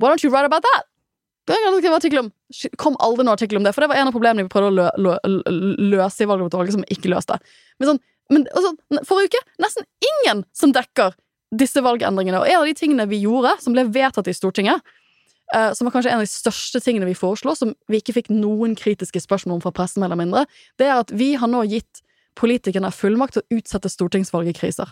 Why 0.00 0.08
don't 0.08 0.24
you 0.24 0.32
write 0.32 0.48
about 0.48 0.64
that? 0.64 0.88
Det 1.44 1.56
kan 1.60 1.76
skrive 1.76 1.96
artikkel 1.98 2.22
om. 2.22 2.30
Kom 2.80 2.96
aldri 3.04 3.24
noen 3.24 3.34
artikkel 3.34 3.58
om 3.60 3.66
det, 3.66 3.74
for 3.76 3.84
det 3.84 3.90
var 3.92 4.00
en 4.00 4.08
av 4.08 4.14
problemene 4.16 4.46
vi 4.46 4.52
prøvde 4.52 4.70
å 4.70 4.76
lø, 4.78 4.86
lø, 4.96 5.16
lø, 5.28 5.74
løse 5.92 6.24
i 6.24 6.28
valglovutvalget, 6.30 6.76
som 6.78 6.86
ikke 6.88 7.10
løste. 7.12 7.36
Men 7.78 7.90
sånn, 7.90 8.00
men 8.32 8.46
altså, 8.56 8.72
forrige 9.04 9.34
uke 9.34 9.42
nesten 9.60 9.84
ingen 10.08 10.44
som 10.56 10.72
dekker 10.72 11.12
disse 11.54 11.82
valgendringene. 11.84 12.40
Og 12.40 12.48
en 12.48 12.62
av 12.62 12.68
de 12.68 12.76
tingene 12.78 13.06
vi 13.10 13.20
gjorde, 13.26 13.52
som 13.62 13.76
ble 13.76 13.84
vedtatt 13.92 14.30
i 14.30 14.36
Stortinget, 14.36 14.80
eh, 15.54 15.70
som 15.76 15.86
var 15.86 15.94
kanskje 15.98 16.14
en 16.14 16.22
av 16.22 16.24
de 16.24 16.32
største 16.32 16.80
tingene 16.84 17.08
vi 17.10 17.18
foreslo, 17.18 17.52
som 17.58 17.74
vi 17.92 18.00
ikke 18.00 18.16
fikk 18.16 18.32
noen 18.32 18.72
kritiske 18.78 19.22
spørsmål 19.26 19.58
om 19.58 19.64
fra 19.66 19.74
pressen, 19.76 20.04
eller 20.06 20.18
mindre, 20.18 20.46
det 20.80 20.88
er 20.88 20.96
at 21.02 21.12
vi 21.12 21.34
har 21.40 21.50
nå 21.50 21.62
gitt 21.68 22.00
politikerne 22.40 22.90
fullmakt 22.90 23.36
til 23.36 23.44
å 23.44 23.60
utsette 23.60 23.92
stortingsvalg 23.92 24.48
i 24.50 24.56
kriser. 24.56 24.88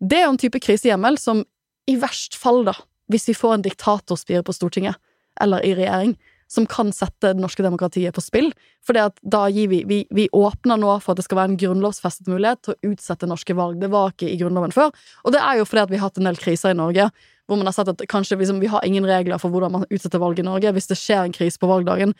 Det 0.00 0.18
er 0.18 0.26
jo 0.26 0.34
en 0.34 0.40
type 0.40 0.58
krisehjemmel 0.64 1.20
som 1.20 1.44
i 1.86 1.94
verst 2.00 2.34
fall, 2.40 2.64
da, 2.66 2.74
hvis 3.12 3.28
vi 3.28 3.34
får 3.34 3.54
en 3.54 3.66
diktatorspire 3.66 4.44
på 4.46 4.54
Stortinget, 4.56 4.96
eller 5.40 5.64
i 5.66 5.74
regjering, 5.74 6.16
som 6.48 6.66
kan 6.70 6.92
sette 6.92 7.32
det 7.32 7.40
norske 7.40 7.64
demokratiet 7.64 8.14
på 8.14 8.22
spill. 8.22 8.50
For 8.84 8.94
da 8.94 9.40
gir 9.50 9.68
vi, 9.68 9.82
vi 9.88 10.06
Vi 10.12 10.28
åpner 10.32 10.76
nå 10.78 11.00
for 11.02 11.12
at 11.12 11.16
det 11.16 11.24
skal 11.24 11.38
være 11.40 11.50
en 11.54 11.56
grunnlovsfestet 11.58 12.28
mulighet 12.30 12.62
til 12.62 12.74
å 12.74 12.92
utsette 12.92 13.26
norske 13.26 13.56
valg. 13.56 13.80
Det 13.80 13.90
var 13.90 14.12
ikke 14.12 14.28
i 14.30 14.36
Grunnloven 14.38 14.72
før. 14.72 14.92
Og 15.24 15.32
det 15.32 15.40
er 15.40 15.58
jo 15.58 15.64
fordi 15.64 15.82
at 15.82 15.90
vi 15.90 15.96
har 15.96 16.10
hatt 16.10 16.18
en 16.18 16.28
del 16.28 16.36
kriser 16.36 16.70
i 16.70 16.78
Norge, 16.78 17.08
hvor 17.48 17.56
man 17.58 17.66
har 17.66 17.72
sett 17.76 17.88
at 17.88 18.04
kanskje 18.08 18.38
liksom, 18.38 18.60
vi 18.60 18.70
har 18.70 18.84
ingen 18.84 19.04
regler 19.04 19.40
for 19.40 19.50
hvordan 19.50 19.72
man 19.72 19.88
utsetter 19.90 20.20
valg 20.22 20.38
i 20.38 20.46
Norge. 20.46 20.72
Hvis 20.72 20.86
det 20.92 21.00
skjer 21.00 21.24
en 21.24 21.34
krise 21.34 21.58
på 21.58 21.66
valgdagen, 21.68 22.14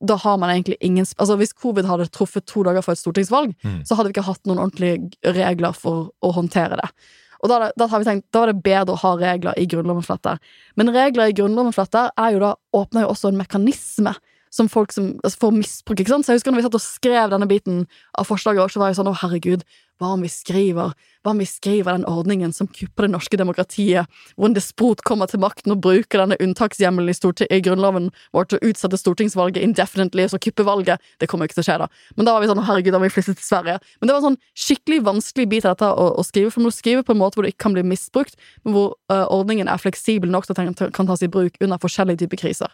da 0.00 0.16
har 0.16 0.36
man 0.38 0.50
egentlig 0.50 0.76
ingen 0.80 1.06
Altså 1.18 1.36
Hvis 1.36 1.52
covid 1.52 1.84
hadde 1.84 2.08
truffet 2.08 2.46
to 2.46 2.62
dager 2.62 2.82
før 2.82 2.92
et 2.92 2.98
stortingsvalg, 3.04 3.54
Mm. 3.64 3.84
så 3.84 3.94
hadde 3.96 4.08
vi 4.08 4.12
ikke 4.16 4.28
hatt 4.30 4.44
noen 4.46 4.58
ordentlige 4.58 5.34
regler 5.34 5.72
for 5.74 6.10
å 6.22 6.32
håndtere 6.32 6.76
det. 6.76 6.90
Og 7.38 7.50
da, 7.50 7.68
da 7.78 7.86
har 7.86 8.02
vi 8.02 8.08
tenkt, 8.08 8.26
da 8.34 8.42
var 8.42 8.52
det 8.52 8.64
bedre 8.64 8.94
å 8.96 9.02
ha 9.02 9.12
regler 9.20 9.58
i 9.60 9.66
Grunnloven 9.70 10.06
for. 10.06 10.40
Men 10.78 10.90
regler 10.94 11.30
i 11.30 11.36
Grunnloven 11.38 11.74
for 11.76 11.86
er 11.94 12.38
åpner 12.74 13.04
jo 13.04 13.12
også 13.12 13.30
en 13.30 13.38
mekanisme 13.38 14.14
som 14.54 14.70
folk 14.72 14.94
som 14.94 15.12
altså 15.22 15.44
får 15.44 15.54
misbruk. 15.58 16.00
ikke 16.00 16.14
sant? 16.14 16.26
Så 16.26 16.32
jeg 16.32 16.40
husker 16.40 16.54
når 16.54 16.62
vi 16.62 16.68
satt 16.68 16.80
og 16.80 16.84
skrev 16.84 17.34
denne 17.34 17.50
biten 17.50 17.84
av 18.18 18.28
forslaget, 18.28 18.64
også, 18.64 18.78
så 18.78 18.82
var 18.84 18.92
jeg 18.92 19.00
sånn 19.00 19.12
å 19.12 19.18
herregud, 19.22 19.64
hva 19.98 20.14
om 20.14 20.22
vi 20.22 20.30
skriver 20.30 20.94
hva 21.28 21.32
om 21.34 21.40
vi 21.42 21.46
skriver 21.48 21.96
den 21.96 22.06
ordningen 22.08 22.52
som 22.54 22.68
kupper 22.70 23.06
det 23.06 23.12
norske 23.12 23.36
demokratiet, 23.36 24.08
hvor 24.36 24.48
en 24.48 24.54
despot 24.56 25.02
kommer 25.06 25.28
til 25.30 25.42
makten 25.42 25.74
og 25.74 25.82
bruker 25.84 26.22
denne 26.22 26.38
unntakshjemmelen 26.40 27.10
i, 27.10 27.48
i 27.56 27.60
grunnloven 27.64 28.08
vår 28.36 28.48
til 28.48 28.58
å 28.60 28.70
utsette 28.70 29.00
stortingsvalget 29.00 29.64
indefinitely, 29.66 30.28
så 30.30 30.40
kuppe 30.42 30.66
valget? 30.66 31.02
Det 31.18 31.28
kommer 31.30 31.48
ikke 31.48 31.58
til 31.58 31.66
å 31.66 31.68
skje, 31.68 31.78
da. 31.82 31.88
Men 32.16 32.28
da 32.28 32.36
var 32.36 32.44
vi 32.44 32.50
sånn 32.52 32.62
herregud, 32.64 32.94
da 32.94 33.02
må 33.02 33.08
vi 33.08 33.14
flytte 33.16 33.34
til 33.34 33.48
Sverige. 33.48 33.78
Men 33.98 34.08
det 34.08 34.14
var 34.14 34.22
en 34.22 34.28
sånn 34.30 34.40
skikkelig 34.66 35.00
vanskelig 35.08 35.48
bit 35.50 35.66
av 35.66 35.74
dette 35.74 35.90
å, 35.90 36.06
å 36.22 36.26
skrive, 36.26 36.52
for 36.54 36.62
man 36.62 36.70
må 36.70 36.76
skrive 36.78 37.04
på 37.04 37.16
en 37.16 37.22
måte 37.24 37.38
hvor 37.38 37.48
det 37.48 37.52
ikke 37.56 37.66
kan 37.66 37.76
bli 37.76 37.84
misbrukt, 37.90 38.38
men 38.64 38.76
hvor 38.76 38.94
uh, 39.12 39.26
ordningen 39.34 39.68
er 39.68 39.82
fleksibel 39.82 40.30
nok 40.32 40.46
til 40.46 40.54
at 40.54 40.62
den 40.62 40.94
kan 40.94 41.10
tas 41.10 41.26
i 41.26 41.32
bruk 41.32 41.58
under 41.64 41.82
forskjellige 41.82 42.22
typer 42.24 42.46
kriser. 42.46 42.72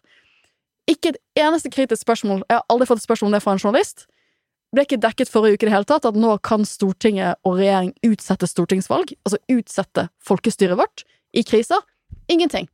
Ikke 0.90 1.14
et 1.14 1.20
eneste 1.40 1.70
kritisk 1.72 2.04
spørsmål, 2.04 2.42
jeg 2.48 2.58
har 2.58 2.66
aldri 2.72 2.88
fått 2.88 3.00
et 3.00 3.06
spørsmål 3.06 3.30
om 3.30 3.36
det 3.36 3.42
fra 3.44 3.54
en 3.56 3.62
journalist, 3.62 4.04
ble 4.74 4.84
ikke 4.84 5.00
dekket 5.00 5.30
forrige 5.30 5.56
uke 5.56 5.66
i 5.66 5.68
det 5.70 5.74
hele 5.76 5.88
tatt, 5.88 6.06
at 6.08 6.18
nå 6.18 6.34
kan 6.44 6.66
Stortinget 6.68 7.38
og 7.46 7.60
regjering 7.60 7.92
utsette 8.06 8.48
stortingsvalg, 8.50 9.14
altså 9.24 9.40
utsette 9.54 10.08
folkestyret 10.26 10.78
vårt, 10.80 11.06
i 11.34 11.44
kriser. 11.46 11.80
Ingenting. 12.30 12.68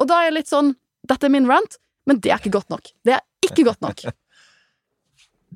Og 0.00 0.08
da 0.10 0.20
er 0.20 0.30
jeg 0.30 0.36
litt 0.38 0.52
sånn, 0.52 0.74
dette 1.08 1.28
er 1.28 1.32
min 1.32 1.48
rant, 1.48 1.78
men 2.06 2.20
det 2.22 2.32
er 2.32 2.42
ikke 2.42 2.54
godt 2.58 2.70
nok. 2.72 2.92
Det 3.06 3.16
er 3.16 3.24
ikke 3.44 3.66
godt 3.66 3.82
nok. 3.84 4.06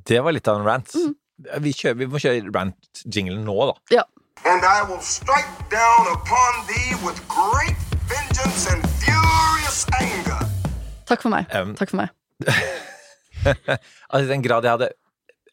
Det 0.07 0.17
var 0.25 0.33
litt 0.33 0.49
av 0.49 0.61
en 0.61 0.65
rant. 0.65 0.95
Mm. 0.97 1.11
Vi, 1.61 1.73
kjører, 1.77 1.97
vi 1.99 2.07
må 2.09 2.21
kjøre 2.23 2.53
rant-jinglen 2.55 3.43
nå, 3.45 3.57
da. 3.69 3.75
Ja. 3.99 4.05
And 4.49 4.65
I 4.65 4.81
will 4.89 5.03
strike 5.05 5.69
down 5.69 6.09
upon 6.15 6.65
thee 6.71 6.97
with 7.05 7.21
great 7.29 7.77
vengeance 8.09 8.65
and 8.71 8.81
furious 9.03 9.85
anger. 10.01 10.40
Takk 11.11 11.25
for 11.27 11.33
meg. 11.35 11.51
Um, 11.55 11.75
Takk 11.79 11.91
for 11.93 12.05
meg. 12.05 12.15
Altså, 13.41 14.25
I 14.27 14.29
den 14.29 14.43
grad 14.45 14.67
jeg 14.67 14.75
hadde 14.75 14.91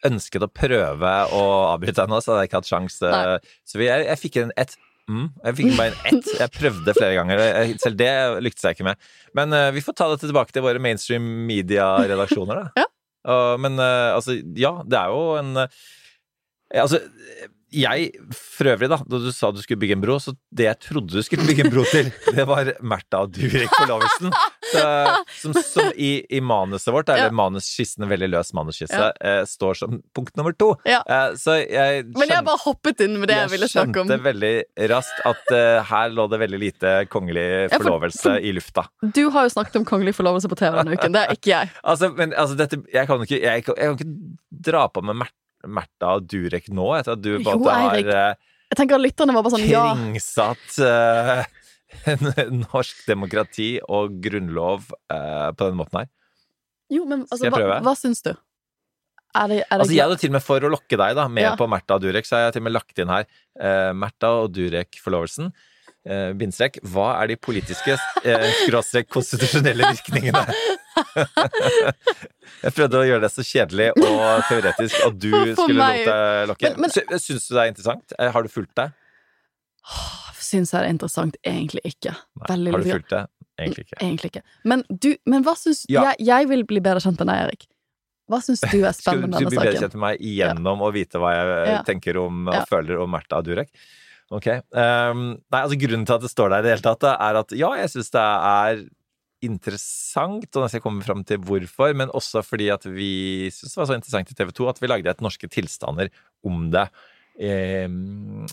ønsket 0.08 0.44
å 0.46 0.50
prøve 0.52 1.12
å 1.34 1.42
avbryte 1.72 2.02
deg 2.04 2.12
nå, 2.12 2.20
så 2.22 2.34
hadde 2.34 2.44
jeg 2.44 2.50
ikke 2.52 2.60
hatt 2.60 2.70
sjans. 2.70 2.98
eh, 3.08 3.54
Så 3.68 3.80
jeg, 3.82 4.04
jeg 4.10 4.20
fikk 4.22 4.38
en 4.44 4.52
ett. 4.60 4.76
Mm, 5.08 5.30
jeg 5.46 5.56
fikk 5.62 5.72
bare 5.78 5.94
en 5.94 6.18
ett. 6.20 6.32
Jeg 6.42 6.54
prøvde 6.58 6.96
flere 6.98 7.16
ganger. 7.16 7.44
Selv 7.82 7.98
det 8.02 8.10
lyktes 8.44 8.68
jeg 8.68 8.76
ikke 8.78 8.88
med. 8.90 9.06
Men 9.40 9.56
uh, 9.56 9.70
vi 9.74 9.84
får 9.86 9.96
ta 9.98 10.10
dette 10.12 10.28
tilbake 10.28 10.52
til 10.54 10.66
våre 10.68 10.82
mainstream 10.84 11.26
media-redaksjoner, 11.50 12.66
da. 12.66 12.72
Ja. 12.84 12.88
Uh, 13.28 13.56
men 13.60 13.80
uh, 13.80 14.14
altså, 14.16 14.38
ja, 14.56 14.74
det 14.88 15.00
er 15.00 15.10
jo 15.12 15.24
en 15.40 15.64
Altså, 16.78 17.00
jeg 17.72 18.06
for 18.36 18.70
øvrig, 18.72 18.88
da, 18.92 18.98
da 19.08 19.20
du 19.24 19.28
sa 19.36 19.50
du 19.56 19.60
skulle 19.64 19.80
bygge 19.82 19.96
en 19.98 20.04
bro, 20.04 20.16
så 20.24 20.34
det 20.56 20.68
jeg 20.68 20.80
trodde 20.84 21.16
du 21.16 21.24
skulle 21.24 21.48
bygge 21.48 21.66
en 21.66 21.72
bro 21.72 21.84
til, 21.88 22.12
det 22.36 22.46
var 22.48 22.74
Märtha 22.84 23.24
og 23.26 23.32
Durek 23.36 23.72
forlovelsen. 24.74 25.26
Som 25.42 25.54
som 25.64 25.92
i, 25.96 26.26
i 26.30 26.40
manuset 26.42 26.92
vårt, 26.94 27.10
eller 27.10 27.30
Ja. 27.30 27.36
manusskissen, 27.36 28.04
en 28.04 28.10
veldig 28.10 28.30
løs 28.32 28.54
manusskisse, 28.58 28.98
Ja. 28.98 29.12
eh, 29.22 29.44
står 29.46 29.78
som 29.78 30.02
punkt 30.16 30.36
nummer 30.38 30.54
to. 30.58 30.76
Ja. 30.86 31.02
Eh, 31.08 31.36
så 31.40 31.58
jeg 31.62 32.06
Men 32.16 32.28
jeg 32.30 32.44
bare 32.48 32.58
hoppet 32.64 33.02
inn 33.06 33.20
med 33.20 33.30
det 33.30 33.38
jeg, 33.38 33.50
ville 33.54 33.68
snakke 33.70 34.02
om. 34.02 34.08
Jeg 34.08 34.20
skjønte 34.20 34.28
veldig 34.28 34.90
raskt 34.94 35.22
at 35.30 35.52
eh, 35.56 35.84
her 35.92 36.10
lå 36.16 36.28
det 36.32 36.40
veldig 36.44 36.60
lite 36.60 36.94
kongelig 37.14 37.46
Ja, 37.48 37.70
for- 37.78 37.84
forlovelse 37.86 38.38
i 38.44 38.52
lufta. 38.56 38.88
Du 39.14 39.30
har 39.30 39.48
jo 39.48 39.54
snakket 39.56 39.76
om 39.82 39.86
kongelig 39.86 40.16
forlovelse 40.18 40.50
på 40.52 40.58
TV 40.58 40.76
denne 40.82 40.98
uken, 40.98 41.14
det 41.14 41.22
er 41.28 41.36
ikke 41.38 41.54
jeg. 41.54 41.70
Altså, 41.88 42.10
men 42.16 42.34
altså, 42.34 42.58
dette 42.58 42.82
Jeg 42.94 43.08
kan 43.08 43.22
ikke, 43.24 43.42
jeg, 43.42 43.64
jeg 43.64 43.64
kan 43.68 43.96
ikke 43.98 44.72
dra 44.72 44.88
på 44.90 45.02
med 45.06 45.16
Märtha 45.68 46.16
og 46.18 46.28
Durek 46.30 46.68
nå, 46.70 46.92
etter 47.00 47.16
at 47.16 47.22
du 47.22 47.32
Jo, 47.38 47.40
måte 47.46 47.72
har 47.74 47.96
eh, 47.98 48.36
Jeg 48.72 48.78
tenker 48.82 48.96
at 49.00 49.02
lytterne 49.06 49.34
var 49.36 49.44
bare 49.46 49.56
sånn 49.58 49.70
ja. 49.70 49.86
kringsatt 49.96 50.78
eh, 50.84 51.46
norsk 52.74 53.06
demokrati 53.08 53.70
og 53.88 54.18
grunnlov 54.24 54.90
eh, 55.14 55.52
på 55.58 55.70
den 55.70 55.78
måten 55.80 56.02
her. 56.04 56.10
Jo, 56.92 57.06
men 57.06 57.26
altså, 57.26 57.38
Skal 57.42 57.50
jeg 57.50 57.54
hva, 57.56 57.62
prøve? 57.64 57.80
hva 57.88 57.96
syns 58.00 58.22
du? 58.24 58.34
Er 59.38 59.48
det, 59.52 59.58
er 59.60 59.66
det 59.68 59.80
Altså, 59.82 59.94
jeg 59.94 60.04
hadde 60.08 60.18
til 60.22 60.30
og 60.32 60.36
med 60.38 60.44
for 60.46 60.64
å 60.64 60.70
lokke 60.72 60.98
deg 61.00 61.16
da 61.20 61.26
med 61.28 61.44
Ja. 61.44 61.56
på 61.60 61.68
Märtha 61.70 61.98
og 61.98 62.02
Durek, 62.06 62.26
så 62.26 62.38
har 62.38 62.46
jeg 62.48 62.54
til 62.58 62.62
og 62.64 62.68
med 62.70 62.74
lagt 62.78 63.00
inn 63.04 63.12
her 63.12 63.26
eh, 63.60 63.92
Märtha 63.94 64.30
og 64.44 64.54
Durek-forlovelsen. 64.56 65.52
eh, 66.08 66.32
bindstrek. 66.40 66.78
Hva 66.88 67.10
er 67.22 67.28
de 67.28 67.36
politiske 67.36 67.98
eh, 68.24 68.46
skråstrek 68.64 69.10
konstitusjonelle 69.12 69.90
virkningene? 69.92 70.46
Jeg 72.64 72.74
prøvde 72.74 73.02
å 73.02 73.06
gjøre 73.06 73.22
det 73.28 73.32
så 73.36 73.44
kjedelig 73.46 73.90
og 74.00 74.22
teoretisk 74.48 74.96
at 75.06 75.18
du 75.20 75.30
For 75.34 75.52
skulle 75.60 75.84
lot 75.84 76.08
deg 76.08 76.48
lokke. 76.54 76.72
Men- 76.80 76.96
men- 77.12 77.20
Syns 77.22 77.48
du 77.50 77.54
det 77.54 77.62
er 77.66 77.72
interessant? 77.74 78.14
Eh, 78.18 78.32
Har 78.32 78.42
du 78.44 78.50
fulgt 78.50 78.74
det? 78.80 78.88
Syns 80.48 80.72
jeg 80.74 80.80
det 80.84 80.88
er 80.88 80.94
interessant? 80.96 81.38
Egentlig 81.44 81.82
ikke. 81.90 82.14
Veldig 82.48 82.74
Har 82.76 82.84
du 82.86 82.92
fulgt 82.94 83.10
det? 83.14 83.24
Egentlig 83.58 83.84
ikke. 83.88 83.98
Egentlig 84.06 84.30
ikke. 84.32 84.44
Men 84.70 84.84
du, 84.90 85.10
men 85.26 85.44
hva 85.48 85.56
syns 85.58 85.84
Ja. 85.90 86.04
jeg, 86.12 86.28
jeg 86.30 86.48
vil 86.52 86.64
bli 86.70 86.80
bedre 86.86 87.02
kjent 87.04 87.20
med 87.24 87.28
deg, 87.32 87.42
Erik. 87.48 87.68
Hva 88.30 88.40
syns 88.44 88.62
du 88.68 88.76
er 88.86 88.94
spennende 88.98 89.32
med 89.32 89.38
denne 89.38 89.40
saken? 89.40 89.48
Skal 89.48 89.50
du 89.50 89.56
bli 89.56 89.64
bedre 89.66 89.82
kjent 89.86 89.96
med 89.98 90.04
meg 90.08 90.28
gjennom 90.38 90.84
å 90.86 90.92
vite 90.96 91.22
hva 91.24 91.32
jeg 91.36 91.72
Ja. 91.74 91.80
tenker 91.88 92.20
om 92.22 92.44
og 92.48 92.60
Ja. 92.62 92.66
føler 92.70 93.02
om 93.04 93.12
Märtha 93.16 93.42
Durek? 93.44 93.72
Ok. 94.30 94.48
Um, 94.76 95.22
nei, 95.52 95.62
altså 95.64 95.78
grunnen 95.80 96.06
til 96.06 96.18
at 96.18 96.22
det 96.26 96.30
står 96.34 96.50
der 96.52 96.60
i 96.60 96.66
det 96.68 96.72
hele 96.76 96.84
tatt, 96.86 97.04
er 97.14 97.40
at 97.40 97.54
ja, 97.56 97.70
jeg 97.80 97.90
syns 97.94 98.10
det 98.12 98.24
er 98.52 98.82
interessant, 99.48 100.48
og 100.58 100.66
jeg 100.66 100.74
skal 100.74 100.84
komme 100.84 101.06
fram 101.06 101.24
til 101.24 101.38
hvorfor, 101.46 101.94
men 101.96 102.10
også 102.18 102.42
fordi 102.44 102.68
at 102.74 102.84
vi 102.90 103.48
syntes 103.54 103.76
det 103.76 103.82
var 103.82 103.90
så 103.92 103.98
interessant 104.00 104.32
i 104.34 104.38
TV 104.38 104.52
2 104.58 104.68
at 104.72 104.82
vi 104.82 104.90
lagde 104.92 105.12
et 105.14 105.22
Norske 105.24 105.48
tilstander 105.54 106.10
om 106.44 106.66
det 106.74 106.88
ehm, 107.40 108.46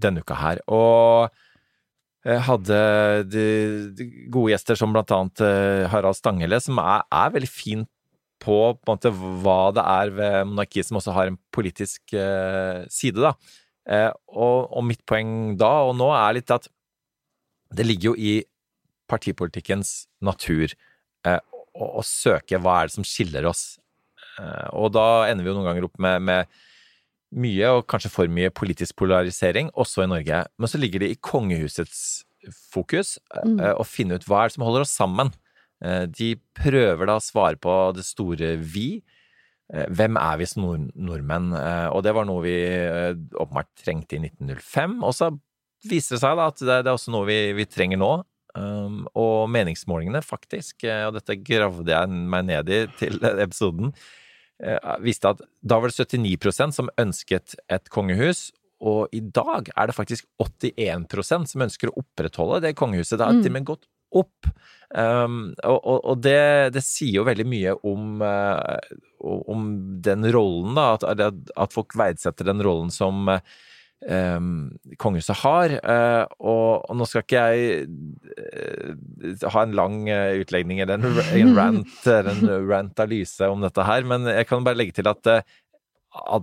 denne 0.00 0.22
uka 0.24 0.36
her. 0.38 0.60
Og 0.70 1.32
jeg 2.24 2.40
hadde 2.46 2.78
de, 3.28 3.48
de 3.96 4.06
gode 4.32 4.54
gjester 4.54 4.78
som 4.80 4.94
blant 4.94 5.12
annet 5.12 5.42
eh, 5.44 5.84
Harald 5.92 6.16
Stanghelle, 6.16 6.60
som 6.64 6.80
er, 6.80 7.04
er 7.12 7.34
veldig 7.34 7.50
fin 7.50 7.84
på, 8.44 8.56
på 8.76 8.92
måte, 8.92 9.12
hva 9.12 9.58
det 9.76 9.84
er 9.84 10.14
ved 10.16 10.38
monarkiet 10.48 10.88
som 10.88 10.98
også 11.00 11.14
har 11.16 11.30
en 11.30 11.38
politisk 11.54 12.16
eh, 12.16 12.84
side, 12.92 13.20
da. 13.20 13.34
Eh, 13.84 14.10
og, 14.32 14.72
og 14.72 14.86
mitt 14.88 15.04
poeng 15.08 15.54
da 15.60 15.70
og 15.84 15.92
nå 15.98 16.08
er 16.16 16.38
litt 16.38 16.52
at 16.54 16.70
det 17.74 17.84
ligger 17.84 18.12
jo 18.12 18.16
i 18.16 18.34
partipolitikkens 19.12 20.06
natur 20.24 20.70
eh, 20.70 21.40
å, 21.76 21.88
å 22.00 22.04
søke 22.06 22.60
hva 22.62 22.80
er 22.80 22.88
det 22.88 22.96
som 22.96 23.06
skiller 23.06 23.48
oss. 23.50 23.74
Eh, 24.40 24.68
og 24.72 24.94
da 24.96 25.26
ender 25.28 25.44
vi 25.44 25.52
jo 25.52 25.58
noen 25.58 25.68
ganger 25.68 25.88
opp 25.88 26.00
med, 26.00 26.24
med 26.24 26.54
mye, 27.34 27.70
og 27.78 27.86
kanskje 27.90 28.10
for 28.14 28.30
mye, 28.30 28.50
politisk 28.54 28.96
polarisering, 29.00 29.70
også 29.74 30.04
i 30.04 30.10
Norge. 30.10 30.44
Men 30.58 30.70
så 30.70 30.78
ligger 30.80 31.00
det 31.04 31.10
i 31.14 31.20
kongehusets 31.20 32.24
fokus 32.72 33.18
Mm. 33.44 33.60
eh, 33.60 33.74
å 33.74 33.84
finne 33.88 34.14
ut 34.18 34.24
hva 34.28 34.44
er 34.44 34.48
det 34.48 34.54
som 34.58 34.64
holder 34.66 34.84
oss 34.84 34.96
sammen. 34.96 35.32
Eh, 35.82 36.06
De 36.06 36.34
prøver 36.54 37.06
da 37.06 37.16
å 37.16 37.22
svare 37.24 37.56
på 37.56 37.94
det 37.96 38.04
store 38.04 38.56
vi. 38.60 39.02
Eh, 39.72 39.86
Hvem 39.88 40.16
er 40.20 40.36
vi 40.38 40.44
som 40.46 40.62
nord 40.62 40.90
nordmenn? 40.94 41.52
Og 41.92 42.02
det 42.04 42.12
var 42.14 42.24
noe 42.28 42.42
vi 42.44 42.56
åpenbart 43.34 43.70
trengte 43.82 44.16
i 44.16 44.20
1905. 44.28 45.02
Og 45.02 45.12
så 45.16 45.30
viser 45.88 46.16
det 46.16 46.20
seg 46.20 46.36
da 46.36 46.46
at 46.48 46.56
det, 46.60 46.86
er 46.86 46.92
også 46.94 47.10
noe 47.12 47.26
vi, 47.26 47.52
vi 47.56 47.64
trenger 47.64 47.98
nå. 47.98 48.12
Um, 48.56 49.08
og 49.18 49.48
meningsmålingene, 49.50 50.20
faktisk, 50.22 50.84
og 50.86 51.14
dette 51.16 51.34
gravde 51.42 51.90
jeg 51.90 52.08
meg 52.08 52.44
ned 52.46 52.68
i 52.70 52.86
til 53.00 53.16
episoden, 53.18 53.90
viste 55.02 55.28
at 55.34 55.40
da 55.62 55.78
var 55.82 55.90
det 55.90 56.06
79% 56.06 56.72
som 56.76 56.90
ønsket 57.00 57.56
et 57.68 57.88
kongehus, 57.90 58.52
og 58.84 59.08
i 59.16 59.20
dag 59.20 59.70
er 59.76 59.86
det 59.90 59.96
faktisk 59.96 60.26
81% 60.42 61.48
som 61.48 61.62
ønsker 61.64 61.88
å 61.90 61.98
opprettholde 62.02 62.60
det 62.66 62.74
kongehuset. 62.76 63.18
Det 63.18 63.24
har 63.26 63.32
Mm. 63.32 63.42
til 63.42 63.50
og 63.50 63.56
med 63.58 63.64
gått 63.64 63.86
opp. 64.14 64.46
Um, 64.94 65.54
og 65.64 66.04
og, 66.04 66.20
det, 66.22 66.72
det 66.74 66.82
sier 66.84 67.16
jo 67.16 67.24
veldig 67.24 67.46
mye 67.50 67.72
om, 67.82 68.20
uh, 68.22 68.78
om 69.24 70.00
den 70.00 70.22
rollen, 70.30 70.74
da. 70.76 70.94
At, 70.94 71.48
at- 71.56 71.72
folk 71.72 71.94
verdsetter 71.98 72.44
den 72.44 72.62
rollen 72.62 72.92
som 72.94 73.28
eh, 73.28 73.40
um, 74.08 74.50
kongehuset 75.00 75.40
har. 75.42 75.76
Uh, 75.80 76.24
og, 76.38 76.84
og 76.88 76.98
nå 76.98 77.08
skal 77.08 77.24
ikke 77.24 77.44
jeg 77.48 77.86
uh, 77.88 79.48
ha 79.54 79.64
en 79.64 79.76
lang 79.76 79.98
uh, 80.08 80.34
utlegning 80.40 80.82
eller 80.84 81.00
en, 81.00 81.20
en 81.40 81.54
rant 81.56 82.06
eller 82.18 82.32
en 82.34 82.68
rant 82.70 83.04
av 83.04 83.10
Lyse 83.10 83.50
om 83.50 83.64
dette 83.64 83.88
her, 83.88 84.06
men 84.08 84.28
jeg 84.30 84.48
kan 84.50 84.66
bare 84.66 84.80
legge 84.80 84.98
til 85.00 85.10
at, 85.10 85.32
at, 85.34 85.42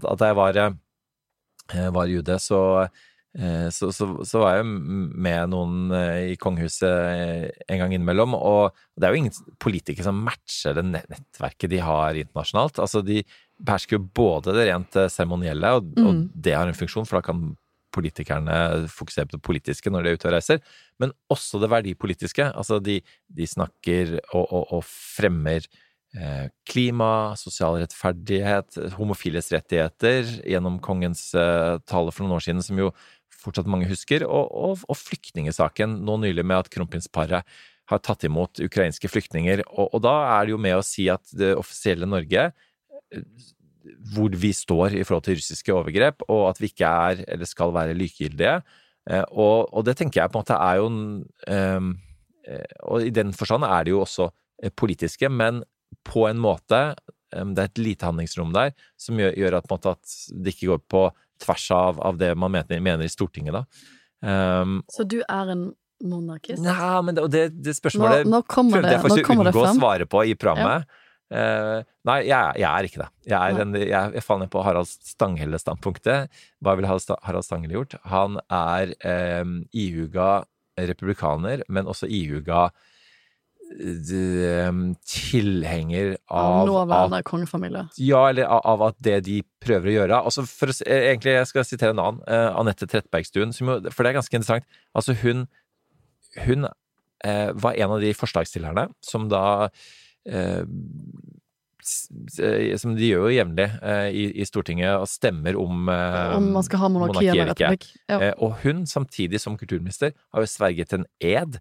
at 0.02 0.20
da 0.22 0.32
jeg 0.32 0.40
var, 0.40 0.62
var 1.98 2.12
i 2.12 2.20
UD, 2.20 2.36
så 2.42 2.62
så, 3.72 3.92
så, 3.96 4.10
så 4.28 4.42
var 4.42 4.58
jeg 4.58 4.68
med 4.68 5.54
noen 5.54 5.94
eh, 5.96 6.34
i 6.34 6.36
kongehuset 6.36 7.54
en 7.72 7.80
gang 7.80 7.94
innimellom, 7.96 8.36
og 8.36 8.76
det 9.00 9.08
er 9.08 9.16
jo 9.16 9.22
ingen 9.22 9.56
politikere 9.64 10.10
som 10.10 10.20
matcher 10.26 10.76
det 10.76 10.84
nettverket 10.90 11.72
de 11.72 11.80
har 11.80 12.20
internasjonalt. 12.20 12.82
Altså, 12.84 13.00
de 13.08 13.22
behersker 13.62 13.96
jo 13.96 14.08
både 14.20 14.56
det 14.58 14.68
rent 14.68 14.98
eh, 15.00 15.12
seremonielle, 15.12 15.76
og, 15.78 15.94
og 15.96 16.12
Mm. 16.12 16.26
det 16.36 16.58
har 16.58 16.68
en 16.68 16.76
funksjon, 16.76 17.08
for 17.08 17.22
da 17.22 17.30
kan 17.30 17.54
politikerne 17.92 18.88
fokusere 18.92 19.28
på 19.28 19.36
det 19.38 19.44
politiske 19.44 19.92
når 19.92 20.04
de 20.04 20.12
er 20.12 20.20
ute 20.20 20.28
og 20.30 20.36
reiser, 20.36 20.60
men 21.00 21.12
også 21.32 21.60
det 21.60 21.72
verdipolitiske. 21.72 22.52
Altså, 22.56 22.80
de, 22.84 23.02
de 23.28 23.48
snakker 23.48 24.18
og, 24.34 24.46
og, 24.48 24.64
og 24.78 24.84
fremmer 24.88 25.68
eh, 26.16 26.48
klima, 26.68 27.34
sosial 27.40 27.80
rettferdighet, 27.82 28.80
homofiles 28.96 29.52
rettigheter 29.56 30.38
gjennom 30.48 30.80
kongens 30.84 31.34
eh, 31.36 31.80
tale 31.88 32.12
for 32.16 32.26
noen 32.26 32.38
år 32.40 32.48
siden, 32.48 32.64
som 32.64 32.80
jo 32.80 32.92
fortsatt 33.42 33.70
mange 33.72 33.90
husker, 33.90 34.26
og, 34.28 34.52
og, 34.52 34.84
og 34.88 34.98
flyktningesaken 35.00 36.00
nå 36.06 36.18
nylig 36.22 36.46
med 36.46 36.64
at 36.64 36.72
kronprinsparet 36.74 37.48
har 37.92 38.04
tatt 38.06 38.24
imot 38.28 38.62
ukrainske 38.64 39.10
flyktninger. 39.12 39.66
Og, 39.72 39.90
og 39.92 40.04
da 40.06 40.14
er 40.38 40.46
det 40.46 40.54
jo 40.54 40.62
med 40.62 40.78
å 40.78 40.86
si 40.86 41.08
at 41.12 41.34
det 41.38 41.56
offisielle 41.60 42.08
Norge 42.10 42.52
eh, 42.52 43.26
hvor 44.14 44.30
vi 44.38 44.52
står 44.54 44.94
i 45.00 45.04
forhold 45.04 45.26
til 45.26 45.40
russiske 45.40 45.74
overgrep, 45.74 46.22
og 46.30 46.52
at 46.52 46.62
vi 46.62 46.70
ikke 46.70 46.92
er 47.10 47.24
eller 47.26 47.50
skal 47.50 47.74
være 47.76 47.98
likegyldige. 47.98 48.62
Eh, 49.10 49.26
Og, 49.34 49.74
og 49.74 49.86
det 49.88 49.98
tenker 49.98 50.22
jeg 50.22 50.32
på 50.32 50.38
en 50.38 50.44
måte 50.46 50.62
er 50.62 50.78
jo 50.78 50.90
eh, 51.50 51.90
Og 52.86 53.08
i 53.08 53.14
den 53.14 53.34
forstand 53.38 53.66
er 53.66 53.86
det 53.86 53.96
jo 53.96 54.04
også 54.04 54.30
politiske, 54.78 55.30
men 55.30 55.64
på 56.06 56.28
en 56.30 56.40
måte 56.42 56.94
um, 57.36 57.54
Det 57.56 57.64
er 57.64 57.70
et 57.70 57.82
lite 57.82 58.06
handlingsrom 58.06 58.54
der 58.54 58.74
som 59.00 59.20
gjør, 59.20 59.34
gjør 59.38 59.58
at, 59.58 59.70
måte, 59.72 59.94
at 59.98 60.16
det 60.30 60.54
ikke 60.56 60.72
går 60.74 60.82
på 60.92 61.04
tvers 61.42 61.68
av, 61.76 62.00
av 62.06 62.18
det 62.22 62.32
man 62.38 62.52
mener, 62.54 62.80
mener 62.84 63.06
i 63.08 63.12
Stortinget, 63.12 63.54
da. 63.58 63.66
Um, 64.22 64.80
Så 64.94 65.04
du 65.10 65.20
er 65.26 65.50
en 65.56 65.68
monarkist? 66.02 66.62
Nei, 66.66 67.02
men 67.06 67.16
det, 67.18 67.28
det, 67.34 67.44
det 67.66 67.74
spørsmålet 67.78 68.26
Nå- 68.26 68.40
nå 68.40 68.42
prøvde 68.50 68.82
det- 68.86 68.92
jeg 68.96 69.02
faktisk 69.06 69.32
å 69.32 69.36
unngå 69.38 69.64
å 69.66 69.72
svare 69.78 70.06
på 70.10 70.24
i 70.30 70.36
programmet. 70.38 70.86
Eh, 71.32 71.84
nei, 72.04 72.18
jeg, 72.28 72.58
jeg 72.60 72.68
er 72.68 72.88
ikke 72.90 73.00
det. 73.00 73.10
Jeg, 73.32 73.40
er 73.40 73.62
en, 73.64 73.74
jeg, 73.80 74.14
jeg 74.18 74.24
faller 74.26 74.44
ned 74.44 74.52
på 74.52 74.64
Harald 74.66 74.90
Stanghelle-standpunktet. 74.92 76.28
Hva 76.62 76.74
ville 76.76 76.90
Harald 76.90 77.06
Sta- 77.06 77.44
Stanghelle 77.46 77.78
gjort? 77.78 77.96
Han 78.12 78.36
er 78.52 78.92
eh, 79.00 79.46
ihuga 79.72 80.44
republikaner, 80.78 81.64
men 81.70 81.86
også 81.88 82.10
ihuga 82.12 82.70
tilhenger 85.08 86.18
Av 86.28 86.62
av, 86.62 86.68
nåværende 86.68 87.22
kongefamilie? 87.24 87.86
ja, 87.98 88.22
eller 88.30 88.44
av, 88.52 88.82
at 88.90 88.98
det 89.04 89.20
de 89.28 89.40
prøver 89.64 89.92
å 89.92 89.96
gjøre 90.00 90.20
altså 90.28 90.44
for 90.50 90.74
eh, 90.86 91.08
Egentlig, 91.12 91.36
jeg 91.38 91.48
skal 91.52 91.66
sitere 91.68 91.94
en 91.96 92.04
annen. 92.04 92.22
eh, 92.28 92.50
Anette 92.60 92.88
Trettebergstuen. 92.90 93.54
Jo, 93.56 93.80
for 93.92 94.04
det 94.04 94.12
er 94.12 94.18
ganske 94.20 94.36
interessant. 94.38 94.68
Altså, 94.98 95.16
hun, 95.24 95.46
hun 96.46 96.68
eh, 97.24 97.50
var 97.54 97.78
en 97.78 97.96
av 97.98 98.02
de 98.04 98.14
forslagsstillerne 98.18 98.88
som 99.06 99.30
da 99.32 99.70
eh, 100.28 100.62
eh, 100.62 102.78
Som 102.82 102.94
de 103.00 103.08
gjør 103.10 103.28
jo 103.30 103.34
jevnlig 103.40 103.70
eh, 103.82 104.08
i, 104.14 104.28
i 104.42 104.46
Stortinget, 104.48 104.94
og 105.02 105.08
stemmer 105.10 105.58
om 105.60 105.90
eh, 105.90 106.36
Om 106.38 106.52
man 106.60 106.64
skal 106.68 106.84
ha 106.84 106.92
monarki 106.94 107.28
eller 107.32 107.54
ikke. 107.56 107.72
republikk? 107.72 107.90
Ja. 108.12 108.20
Eh, 108.22 108.34
og 108.38 108.60
hun, 108.66 108.84
samtidig 108.90 109.42
som 109.42 109.58
kulturminister, 109.58 110.14
har 110.34 110.46
jo 110.46 110.52
sverget 110.52 110.94
en 110.98 111.06
ed 111.20 111.60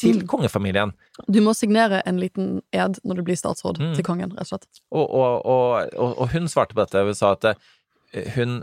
til 0.00 0.20
Mm. 0.22 0.26
kongefamilien. 0.30 0.92
Du 1.28 1.40
må 1.44 1.52
signere 1.56 2.00
en 2.08 2.18
liten 2.20 2.62
ed 2.72 2.98
når 3.04 3.20
du 3.20 3.22
blir 3.28 3.36
statsråd 3.38 3.78
Mm. 3.80 3.94
til 3.96 4.04
kongen, 4.06 4.30
rett 4.32 4.46
og 4.48 4.52
slett. 4.54 4.80
Og, 4.90 5.04
og, 5.06 5.46
og, 5.46 6.14
og, 6.18 6.28
hun 6.32 6.48
svarte 6.48 6.74
på 6.74 6.82
dette. 6.84 7.04
Hun 7.04 7.14
sa 7.18 7.32
at 7.36 7.44
eh, 7.52 8.30
hun 8.36 8.62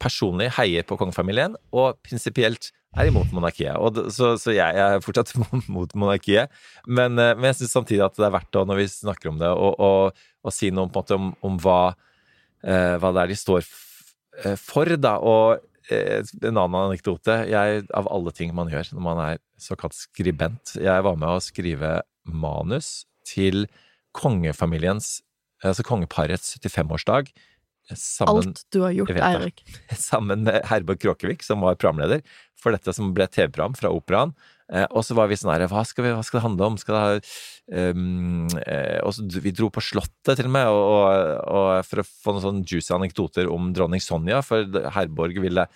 personlig 0.00 0.50
heier 0.56 0.82
på 0.84 0.96
kongefamilien, 0.98 1.54
og 1.72 2.00
prinsipielt 2.04 2.72
er 2.96 3.08
imot 3.10 3.30
monarkiet. 3.34 3.76
Og, 3.78 3.96
så, 4.14 4.34
så 4.40 4.52
jeg, 4.54 4.76
jeg 4.76 4.96
er 4.98 5.02
fortsatt 5.04 5.32
mot 5.76 5.94
monarkiet, 5.98 6.50
men, 6.86 7.18
eh, 7.18 7.34
men 7.36 7.50
jeg 7.52 7.62
syns 7.62 7.76
samtidig 7.78 8.04
at 8.06 8.16
det 8.18 8.26
er 8.28 8.34
verdt 8.34 8.58
å, 8.60 8.64
når 8.68 8.82
vi 8.82 8.88
snakker 8.90 9.32
om 9.32 9.38
det, 9.42 9.50
å, 9.50 10.50
si 10.52 10.70
noe 10.74 10.90
på 10.92 11.00
måte 11.02 11.18
om, 11.18 11.32
om 11.46 11.56
hva, 11.62 11.94
eh, 12.64 12.96
hva 13.00 13.12
det 13.14 13.22
er 13.24 13.32
de 13.32 13.38
står 13.38 13.64
for, 14.60 14.90
da. 14.98 15.16
Og 15.22 15.62
en 15.92 16.56
annen 16.56 16.78
anekdote. 16.80 17.34
Jeg, 17.50 17.84
av 17.92 18.08
alle 18.08 18.32
ting 18.36 18.54
man 18.56 18.70
gjør 18.72 18.94
når 18.94 19.04
man 19.04 19.20
er 19.20 19.40
såkalt 19.60 19.96
skribent 19.96 20.74
Jeg 20.80 21.04
var 21.04 21.18
med 21.20 21.28
å 21.28 21.42
skrive 21.44 21.98
manus 22.24 23.04
til 23.28 23.66
kongefamiliens 24.16 25.18
Altså 25.64 25.84
kongeparets 25.86 26.58
75-årsdag. 26.58 27.30
Sammen, 27.96 28.50
Alt 28.50 28.64
du 28.72 28.80
har 28.82 28.92
gjort. 28.96 29.12
Eirik. 29.16 29.62
sammen 29.96 30.44
med 30.44 30.60
Herborg 30.68 31.00
Kråkevik, 31.00 31.44
som 31.44 31.64
var 31.64 31.78
programleder 31.80 32.20
for 32.60 32.76
dette 32.76 32.92
som 32.96 33.12
ble 33.16 33.26
TV-program 33.28 33.76
fra 33.78 33.92
Operaen. 33.92 34.34
Eh, 34.72 34.86
og 34.90 35.04
så 35.04 35.16
var 35.16 35.28
vi 35.28 35.36
sånn 35.36 35.52
her 35.52 35.66
hva 35.68 35.82
skal, 35.84 36.06
det 36.08 36.44
handle 36.44 36.70
om? 36.70 36.78
Skal 36.80 36.96
det 36.96 37.90
um, 37.92 38.46
og 39.04 39.10
så, 39.12 39.26
Vi 39.44 39.52
dro 39.52 39.68
på 39.72 39.82
Slottet 39.84 40.38
til 40.38 40.48
og 40.48 40.54
med, 40.56 40.70
og, 40.70 41.42
og, 41.44 41.68
for 41.88 42.00
å 42.00 42.06
få 42.08 42.36
noen 42.36 42.46
sånne 42.46 42.64
juicy 42.68 42.94
anekdoter 42.96 43.50
om 43.52 43.74
dronning 43.76 44.02
Sonja, 44.02 44.40
for 44.46 44.64
Herborg 44.96 45.42
ville 45.44 45.66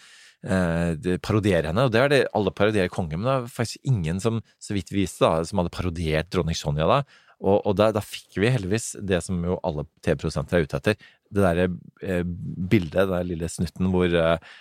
eh, 0.47 1.17
parodiere 1.25 1.71
henne. 1.71 1.87
Og 1.87 1.95
det 1.95 2.03
er 2.03 2.13
det 2.13 2.25
alle 2.37 2.55
parodierer 2.55 2.93
kongen, 2.93 3.21
men 3.21 3.29
det 3.29 3.39
var 3.43 3.57
faktisk 3.61 3.93
ingen 3.93 4.21
som, 4.25 4.43
så 4.63 4.77
vidt 4.77 4.93
viste 4.95 5.25
da, 5.25 5.45
som 5.45 5.63
hadde 5.63 5.75
parodiert 5.75 6.31
dronning 6.33 6.57
Sonja 6.59 6.89
da. 6.89 7.03
Og, 7.39 7.61
og 7.71 7.77
da, 7.79 7.93
da 7.95 8.03
fikk 8.03 8.41
vi 8.43 8.51
heldigvis 8.51 8.97
det 9.07 9.21
som 9.23 9.39
jo 9.47 9.61
alle 9.67 9.85
TV-produsenter 10.03 10.59
er 10.59 10.65
ute 10.67 10.81
etter. 10.81 10.97
Det 11.29 11.45
derre 11.45 11.69
eh, 12.03 12.25
bildet, 12.25 13.05
den 13.05 13.15
der 13.15 13.29
lille 13.29 13.51
snutten 13.53 13.93
hvor 13.93 14.11
eh, 14.11 14.57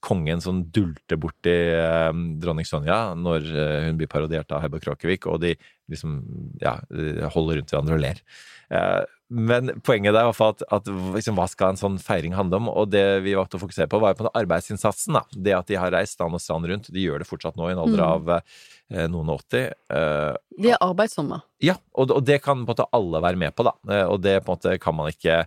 kongen 0.00 0.40
som 0.44 0.62
dulter 0.70 1.18
borti 1.20 1.54
eh, 1.74 2.10
dronning 2.42 2.66
Sonja 2.68 3.14
når 3.18 3.48
eh, 3.50 3.78
hun 3.88 3.98
blir 4.00 4.10
parodiert 4.10 4.50
av 4.54 4.62
Heibor 4.62 4.82
Kråkevik, 4.84 5.26
og 5.26 5.40
de 5.42 5.56
liksom 5.90 6.20
ja, 6.62 6.76
de 6.90 7.26
holder 7.34 7.58
rundt 7.60 7.72
hverandre 7.74 7.96
og 7.98 8.04
ler. 8.04 8.20
Eh, 8.70 9.00
men 9.30 9.70
poenget 9.86 10.10
der 10.14 10.24
er 10.24 10.26
i 10.26 10.30
hvert 10.32 10.38
fall 10.38 10.54
at, 10.56 10.62
at 10.74 10.88
liksom, 11.14 11.36
hva 11.38 11.46
skal 11.50 11.72
en 11.72 11.78
sånn 11.78 11.98
feiring 12.02 12.34
handle 12.34 12.58
om? 12.58 12.68
Og 12.70 12.88
det 12.90 13.04
vi 13.22 13.34
valgte 13.38 13.58
å 13.58 13.62
fokusere 13.62 13.86
på, 13.90 14.00
var 14.02 14.16
på 14.18 14.24
en 14.26 14.32
arbeidsinnsatsen. 14.40 15.14
da. 15.14 15.22
Det 15.30 15.54
at 15.54 15.68
de 15.70 15.78
har 15.78 15.92
reist 15.94 16.18
land 16.18 16.34
og 16.34 16.42
strand 16.42 16.66
rundt. 16.66 16.90
De 16.90 17.04
gjør 17.04 17.22
det 17.22 17.28
fortsatt 17.30 17.58
nå 17.58 17.68
i 17.70 17.74
en 17.76 17.82
alder 17.82 18.02
Mm. 18.02 18.08
av 18.08 18.32
eh, 18.40 19.06
noen 19.06 19.30
og 19.30 19.38
åtti. 19.44 19.60
Eh, 19.70 20.34
De 20.58 20.72
er 20.74 20.82
arbeidsomme. 20.82 21.38
ja, 21.62 21.76
og, 21.94 22.10
og 22.10 22.24
det 22.26 22.40
kan 22.42 22.64
på 22.66 22.66
en 22.66 22.74
måte 22.74 22.88
alle 22.92 23.22
være 23.22 23.38
med 23.38 23.54
på, 23.54 23.66
da. 23.70 23.74
Eh, 23.90 24.06
Og 24.10 24.18
det 24.22 24.40
på 24.42 24.50
en 24.50 24.58
måte 24.58 24.78
kan 24.82 24.94
man 24.98 25.10
ikke 25.14 25.36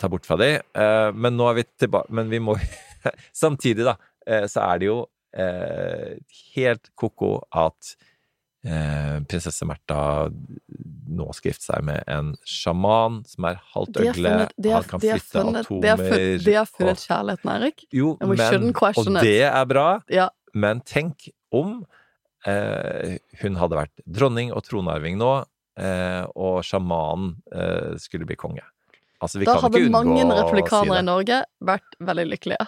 ta 0.00 0.08
bort 0.08 0.26
fra 0.26 0.38
de. 0.40 0.50
Eh, 0.56 1.10
men 1.14 1.36
nå 1.36 1.50
er 1.50 1.60
vi 1.60 1.66
tilbake 1.84 2.12
Men 2.16 2.30
vi 2.32 2.40
må 2.42 2.56
Samtidig, 3.44 3.84
da, 3.86 3.96
eh, 4.26 4.46
så 4.50 4.64
er 4.66 4.82
det 4.82 4.90
jo 4.90 4.98
eh, 5.36 6.16
helt 6.56 6.90
ko-ko 6.98 7.36
at 7.54 7.92
eh, 8.66 9.18
prinsesse 9.28 9.66
Märtha 9.68 10.28
nå 11.16 11.26
skal 11.36 11.52
gifte 11.52 11.68
seg 11.68 11.84
med 11.86 12.02
en 12.10 12.32
sjaman 12.48 13.20
som 13.28 13.48
er 13.50 13.60
halvt 13.74 14.00
øgle. 14.02 14.34
Han 14.66 14.88
kan 14.90 15.02
flytte 15.02 15.44
atomer 15.62 15.68
de 16.42 16.56
har 16.56 16.70
funnet, 16.70 17.04
kjærligheten, 17.04 17.52
Erik. 17.56 17.86
Jo, 17.94 18.16
men 18.20 18.72
Og 18.74 19.12
det 19.20 19.42
er 19.46 19.68
bra. 19.70 19.88
Ja. 20.12 20.30
Men 20.56 20.80
tenk 20.88 21.28
om 21.54 21.84
eh, 22.48 23.18
hun 23.42 23.60
hadde 23.60 23.78
vært 23.78 24.06
dronning 24.06 24.52
og 24.56 24.64
tronarving 24.66 25.18
nå, 25.20 25.32
eh, 25.80 26.24
og 26.34 26.64
sjamanen 26.66 27.36
eh, 27.52 27.94
skulle 28.02 28.28
bli 28.28 28.38
konge. 28.40 28.64
Altså, 29.16 29.40
vi 29.40 29.46
Da 29.48 29.54
hadde 29.62 29.80
mange 29.88 30.24
replikanere 30.28 30.98
si 30.98 31.00
i 31.00 31.06
Norge 31.06 31.38
vært 31.64 31.94
veldig 32.04 32.24
lykkelige. 32.34 32.66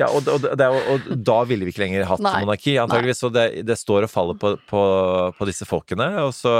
Ja, 0.00 0.08
og, 0.08 0.28
og, 0.32 0.46
det 0.46 0.64
er, 0.64 0.76
og 0.92 1.08
da 1.20 1.38
ville 1.48 1.68
vi 1.68 1.74
ikke 1.74 1.82
lenger 1.84 2.06
hatt 2.08 2.22
Nei. 2.24 2.32
monarki, 2.44 2.78
antageligvis. 2.80 3.20
Så 3.20 3.30
det, 3.34 3.46
det 3.68 3.76
står 3.76 4.06
og 4.06 4.12
faller 4.12 4.38
på, 4.40 4.54
på, 4.70 4.84
på 5.36 5.48
disse 5.48 5.68
folkene. 5.68 6.08
Og 6.24 6.32
så 6.36 6.54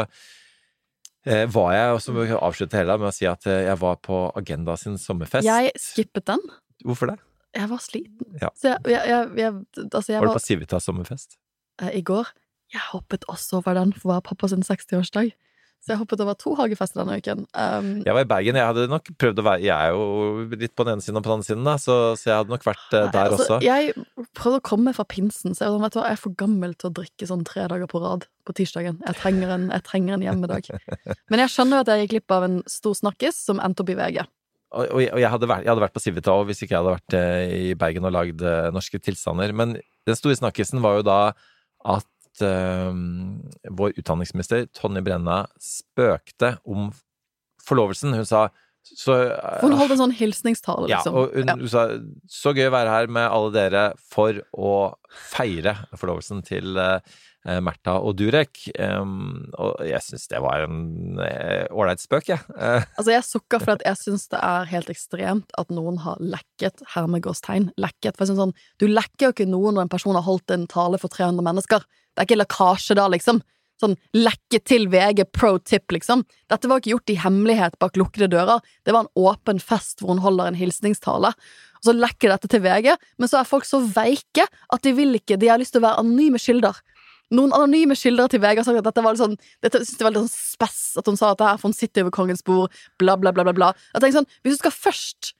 eh, 1.24 1.46
var 1.48 1.70
jeg, 1.72 1.94
og 1.96 2.02
så 2.04 2.12
må 2.12 2.26
vi 2.26 2.36
avslutte 2.36 2.76
hele 2.76 2.98
med 3.00 3.08
å 3.08 3.14
si 3.16 3.28
at 3.30 3.48
eh, 3.48 3.64
jeg 3.70 3.80
var 3.80 3.96
på 4.04 4.20
Agenda 4.36 4.76
sin 4.80 5.00
sommerfest. 5.00 5.48
Jeg 5.48 5.72
skippet 5.80 6.28
den. 6.28 6.44
Hvorfor 6.84 7.14
det? 7.14 7.18
Jeg 7.56 7.70
var 7.72 7.80
sliten. 7.80 8.36
Ja. 8.42 8.52
Så 8.58 8.74
jeg, 8.74 9.00
jeg, 9.08 9.28
jeg, 9.40 9.54
altså 9.86 10.12
jeg 10.12 10.20
Var 10.20 10.28
du 10.28 10.36
på 10.36 10.44
Civitas 10.44 10.88
sommerfest? 10.88 11.38
eh, 11.82 11.94
i 11.96 12.04
går 12.04 12.28
Jeg 12.72 12.82
hoppet 12.90 13.24
også 13.32 13.62
over 13.62 13.76
den 13.78 13.92
for 13.96 14.10
å 14.10 14.16
være 14.16 14.28
pappa 14.28 14.48
sin 14.50 14.64
60-årsdag. 14.66 15.32
Så 15.86 15.92
jeg 15.92 16.00
hoppet 16.00 16.22
over 16.24 16.34
to 16.34 16.52
hagefester 16.58 16.98
denne 16.98 17.20
uken. 17.20 17.44
Um, 17.54 17.90
Jeg 18.02 18.14
var 18.16 18.24
i 18.24 18.26
Bergen. 18.26 18.56
Jeg 18.58 18.66
hadde 18.66 18.88
nok 18.90 19.06
prøvd 19.22 19.38
å 19.38 19.44
være 19.46 19.62
Jeg 19.62 19.70
er 19.70 19.92
jo 19.94 20.56
litt 20.58 20.72
på 20.74 20.82
den 20.82 20.96
ene 20.96 21.04
siden 21.04 21.20
og 21.20 21.22
på 21.22 21.30
den 21.30 21.36
andre 21.36 21.46
siden, 21.46 21.68
da, 21.68 21.74
så, 21.78 21.98
så 22.18 22.32
jeg 22.32 22.40
hadde 22.40 22.54
nok 22.56 22.66
vært 22.66 22.96
eh, 22.98 23.04
nei, 23.04 23.12
der 23.14 23.34
altså, 23.36 23.44
også. 23.44 23.58
Jeg 23.62 24.32
prøvde 24.34 24.58
å 24.58 24.64
komme 24.66 24.94
fra 24.96 25.06
pinsen, 25.06 25.54
så 25.54 25.62
jeg, 25.62 25.76
sånn, 25.76 25.84
vet 25.84 25.94
du 25.94 26.00
hva, 26.00 26.08
jeg 26.10 26.18
er 26.18 26.22
for 26.24 26.34
gammel 26.42 26.74
til 26.74 26.90
å 26.90 26.96
drikke 26.98 27.28
sånn 27.30 27.44
tre 27.46 27.68
dager 27.70 27.92
på 27.92 28.02
rad 28.02 28.26
på 28.42 28.56
tirsdagen. 28.58 28.98
Jeg 29.06 29.18
trenger 29.20 29.52
en, 29.54 29.68
jeg 29.76 29.86
trenger 29.86 30.16
en 30.16 30.26
hjemmedag. 30.26 30.72
Men 31.30 31.44
jeg 31.44 31.54
skjønner 31.54 31.78
jo 31.78 31.86
at 31.86 31.92
jeg 31.92 32.02
gikk 32.02 32.14
glipp 32.16 32.34
av 32.34 32.48
en 32.48 32.58
stor 32.70 32.98
snakkis 32.98 33.38
som 33.46 33.62
endte 33.62 33.86
opp 33.86 33.94
i 33.94 33.98
VG. 34.00 34.24
Og, 34.74 34.82
og, 34.82 34.98
jeg, 35.04 35.12
og 35.14 35.22
jeg, 35.22 35.30
hadde 35.36 35.50
vært, 35.52 35.62
jeg 35.62 35.70
hadde 35.70 35.84
vært 35.86 35.94
på 35.94 36.02
Civita 36.02 36.34
òg, 36.34 36.48
hvis 36.50 36.64
ikke 36.66 36.74
jeg 36.74 36.82
hadde 36.82 36.96
vært 36.96 37.16
eh, 37.20 37.54
i 37.70 37.74
Bergen 37.78 38.10
og 38.10 38.16
lagd 38.18 38.42
eh, 38.42 38.72
norske 38.74 38.98
tilstander. 38.98 39.54
Men 39.54 39.78
den 39.78 40.18
store 40.18 40.34
snakkisen 40.42 40.82
var 40.82 40.98
jo 40.98 41.06
da 41.06 41.20
at 41.86 42.10
eh, 42.44 42.92
vår 43.78 43.96
utdanningsminister 43.96 44.66
Tonje 44.76 45.02
Brenna 45.06 45.44
spøkte 45.62 46.56
om 46.66 46.90
forlovelsen. 47.66 48.14
Hun 48.16 48.28
sa 48.28 48.48
så, 48.86 49.14
For 49.58 49.66
hun 49.66 49.80
holdt 49.80 49.96
en 49.96 50.02
sånn 50.04 50.14
hilsningstale, 50.14 50.86
Ja, 50.86 51.00
liksom. 51.00 51.16
og 51.18 51.32
hun, 51.34 51.48
hun 51.64 51.70
sa 51.70 51.88
så 52.30 52.52
gøy 52.54 52.68
å 52.68 52.74
være 52.76 52.92
her 52.92 53.08
med 53.10 53.26
alle 53.26 53.50
dere 53.56 53.86
for 53.98 54.38
å 54.54 54.74
feire 55.10 55.72
forlovelsen 55.98 56.44
til 56.46 56.78
uh, 56.78 57.00
Märtha 57.62 57.96
og 57.98 58.14
Durek. 58.18 58.60
Um, 58.78 59.48
og 59.58 59.82
jeg 59.86 60.02
syns 60.06 60.28
det 60.30 60.38
var 60.42 60.68
en 60.68 61.18
eh, 61.22 61.66
ålreit 61.74 62.02
spøk, 62.02 62.30
jeg. 62.30 62.42
Eh, 62.54 62.86
Altså, 62.98 63.10
jeg 63.14 63.26
sukker 63.26 63.62
for 63.62 63.74
at 63.76 63.84
jeg 63.86 64.00
syns 64.04 64.26
det 64.30 64.40
er 64.42 64.70
helt 64.70 64.90
ekstremt 64.92 65.54
at 65.58 65.74
noen 65.74 65.98
har 66.06 66.22
lekket 66.22 66.82
hermegåstegn. 66.94 67.72
Lekket. 67.82 68.14
For 68.14 68.22
jeg 68.22 68.34
synes 68.34 68.44
sånn, 68.46 68.56
du 68.82 68.86
lekker 68.90 69.28
jo 69.28 69.34
ikke 69.34 69.50
noe 69.50 69.74
når 69.74 69.86
en 69.86 69.94
person 69.94 70.18
har 70.18 70.26
holdt 70.26 70.54
en 70.54 70.66
tale 70.70 71.02
for 71.02 71.10
300 71.10 71.42
mennesker. 71.46 71.86
Det 72.16 72.22
er 72.24 72.28
ikke 72.30 72.40
lekkasje 72.40 72.96
da, 72.96 73.06
liksom. 73.12 73.42
Sånn 73.76 73.92
lekke 74.16 74.62
til 74.64 74.86
VG 74.88 75.26
pro 75.36 75.58
tip, 75.60 75.92
liksom. 75.92 76.24
Dette 76.48 76.68
var 76.70 76.80
ikke 76.80 76.94
gjort 76.94 77.12
i 77.12 77.18
hemmelighet 77.20 77.76
bak 77.82 77.98
lukkede 78.00 78.30
dører. 78.32 78.64
Det 78.88 78.94
var 78.96 79.04
en 79.04 79.12
åpen 79.20 79.60
fest 79.60 80.00
hvor 80.00 80.14
hun 80.14 80.24
holder 80.24 80.48
en 80.48 80.56
hilsningstale. 80.56 81.34
Og 81.82 81.88
så 81.90 81.92
lekker 81.92 82.32
dette 82.32 82.48
til 82.52 82.64
VG, 82.64 82.94
men 83.20 83.30
så 83.30 83.42
er 83.42 83.48
folk 83.48 83.68
så 83.68 83.82
veike 83.84 84.46
at 84.48 84.84
de 84.86 84.94
vil 84.96 85.18
ikke 85.20 85.36
De 85.36 85.50
har 85.52 85.60
lyst 85.60 85.76
til 85.76 85.84
å 85.84 85.88
være 85.90 86.00
anonyme 86.00 86.40
kilder. 86.40 86.80
Noen 87.36 87.52
anonyme 87.52 87.96
kilder 87.98 88.30
til 88.32 88.40
VG 88.40 88.62
har 88.62 88.66
sagt 88.68 88.80
at 88.80 88.86
dette 88.86 89.02
var 89.02 89.16
litt 89.16 89.22
sånn 89.22 89.34
Dette 89.64 89.80
synes 89.82 89.98
jeg 89.98 90.06
var 90.06 90.14
litt 90.14 90.24
sånn 90.24 90.32
spess, 90.32 90.80
at 90.96 91.08
hun 91.10 91.18
sa 91.18 91.32
at 91.34 91.40
det 91.42 91.50
her 91.50 91.60
for 91.60 91.68
hun 91.68 91.76
sitter 91.76 92.06
over 92.06 92.14
kongens 92.14 92.44
bord, 92.46 92.72
bla, 93.02 93.18
bla, 93.20 93.34
bla, 93.34 93.44
bla. 93.44 93.54
bla. 93.56 93.72
Jeg 93.92 94.04
tenker 94.04 94.22
sånn, 94.22 94.30
Hvis 94.46 94.56
du 94.56 94.62
skal 94.62 94.76
først 94.76 95.34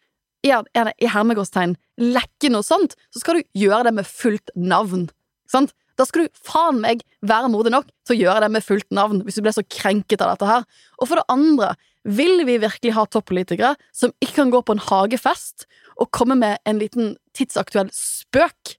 i, 0.45 0.53
i 0.53 1.11
hermegåstegn 1.11 1.75
lekke 2.03 2.53
noe 2.53 2.67
sånt, 2.67 2.95
så 3.11 3.23
skal 3.23 3.41
du 3.41 3.49
gjøre 3.65 3.89
det 3.89 3.97
med 3.97 4.07
fullt 4.07 4.53
navn. 4.55 5.09
Sant? 5.51 5.73
Da 5.97 6.05
skal 6.07 6.27
du 6.27 6.41
faen 6.45 6.81
meg 6.83 7.03
være 7.27 7.51
modig 7.53 7.73
nok 7.73 7.89
til 8.07 8.17
å 8.17 8.21
gjøre 8.21 8.45
det 8.45 8.51
med 8.53 8.65
fullt 8.65 8.89
navn, 8.95 9.23
hvis 9.25 9.39
du 9.39 9.45
ble 9.45 9.55
så 9.57 9.65
krenket 9.65 10.23
av 10.25 10.35
dette 10.35 10.51
her. 10.51 10.67
Og 11.01 11.09
for 11.09 11.21
det 11.21 11.27
andre, 11.33 11.73
vil 12.07 12.45
vi 12.47 12.59
virkelig 12.63 12.95
ha 12.95 13.07
toppolitikere 13.11 13.75
som 13.97 14.13
ikke 14.23 14.43
kan 14.43 14.53
gå 14.55 14.61
på 14.63 14.77
en 14.77 14.85
hagefest 14.91 15.67
og 15.97 16.13
komme 16.15 16.37
med 16.39 16.61
en 16.69 16.83
liten 16.83 17.17
tidsaktuell 17.37 17.91
spøk 17.97 18.77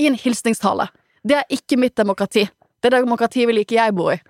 i 0.00 0.08
en 0.08 0.18
hilsningstale? 0.18 0.88
Det 1.26 1.40
er 1.42 1.52
ikke 1.52 1.80
mitt 1.80 1.98
demokrati. 1.98 2.46
Det 2.80 2.94
demokratiet 2.94 3.50
vil 3.50 3.60
ikke 3.60 3.76
jeg 3.76 3.96
bo 3.96 4.08
i. 4.14 4.20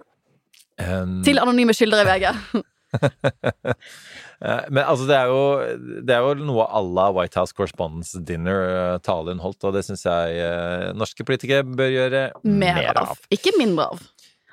Um... 0.80 1.20
Til 1.22 1.38
anonyme 1.38 1.76
kilder 1.76 2.02
i 2.02 2.08
VG. 2.08 2.32
Eh, 4.40 4.66
Men 4.72 4.84
altså, 4.84 5.06
det 5.08 5.16
er 5.16 5.30
jo, 5.30 5.40
det 6.06 6.14
er 6.16 6.24
jo 6.24 6.46
noe 6.48 6.64
à 6.64 6.80
la 6.84 7.10
White 7.12 7.38
House 7.40 7.56
Correspondence 7.56 8.18
Dinner-tale 8.24 9.34
hun 9.34 9.42
holdt, 9.44 9.64
og 9.68 9.76
det 9.76 9.84
syns 9.86 10.06
jeg 10.06 10.40
eh, 10.40 10.90
norske 10.96 11.26
politikere 11.28 11.64
bør 11.66 11.92
gjøre 11.92 12.22
Mer, 12.44 12.80
av. 12.96 13.20
Ikke 13.34 13.52
mindre 13.58 13.90
av. 13.92 14.06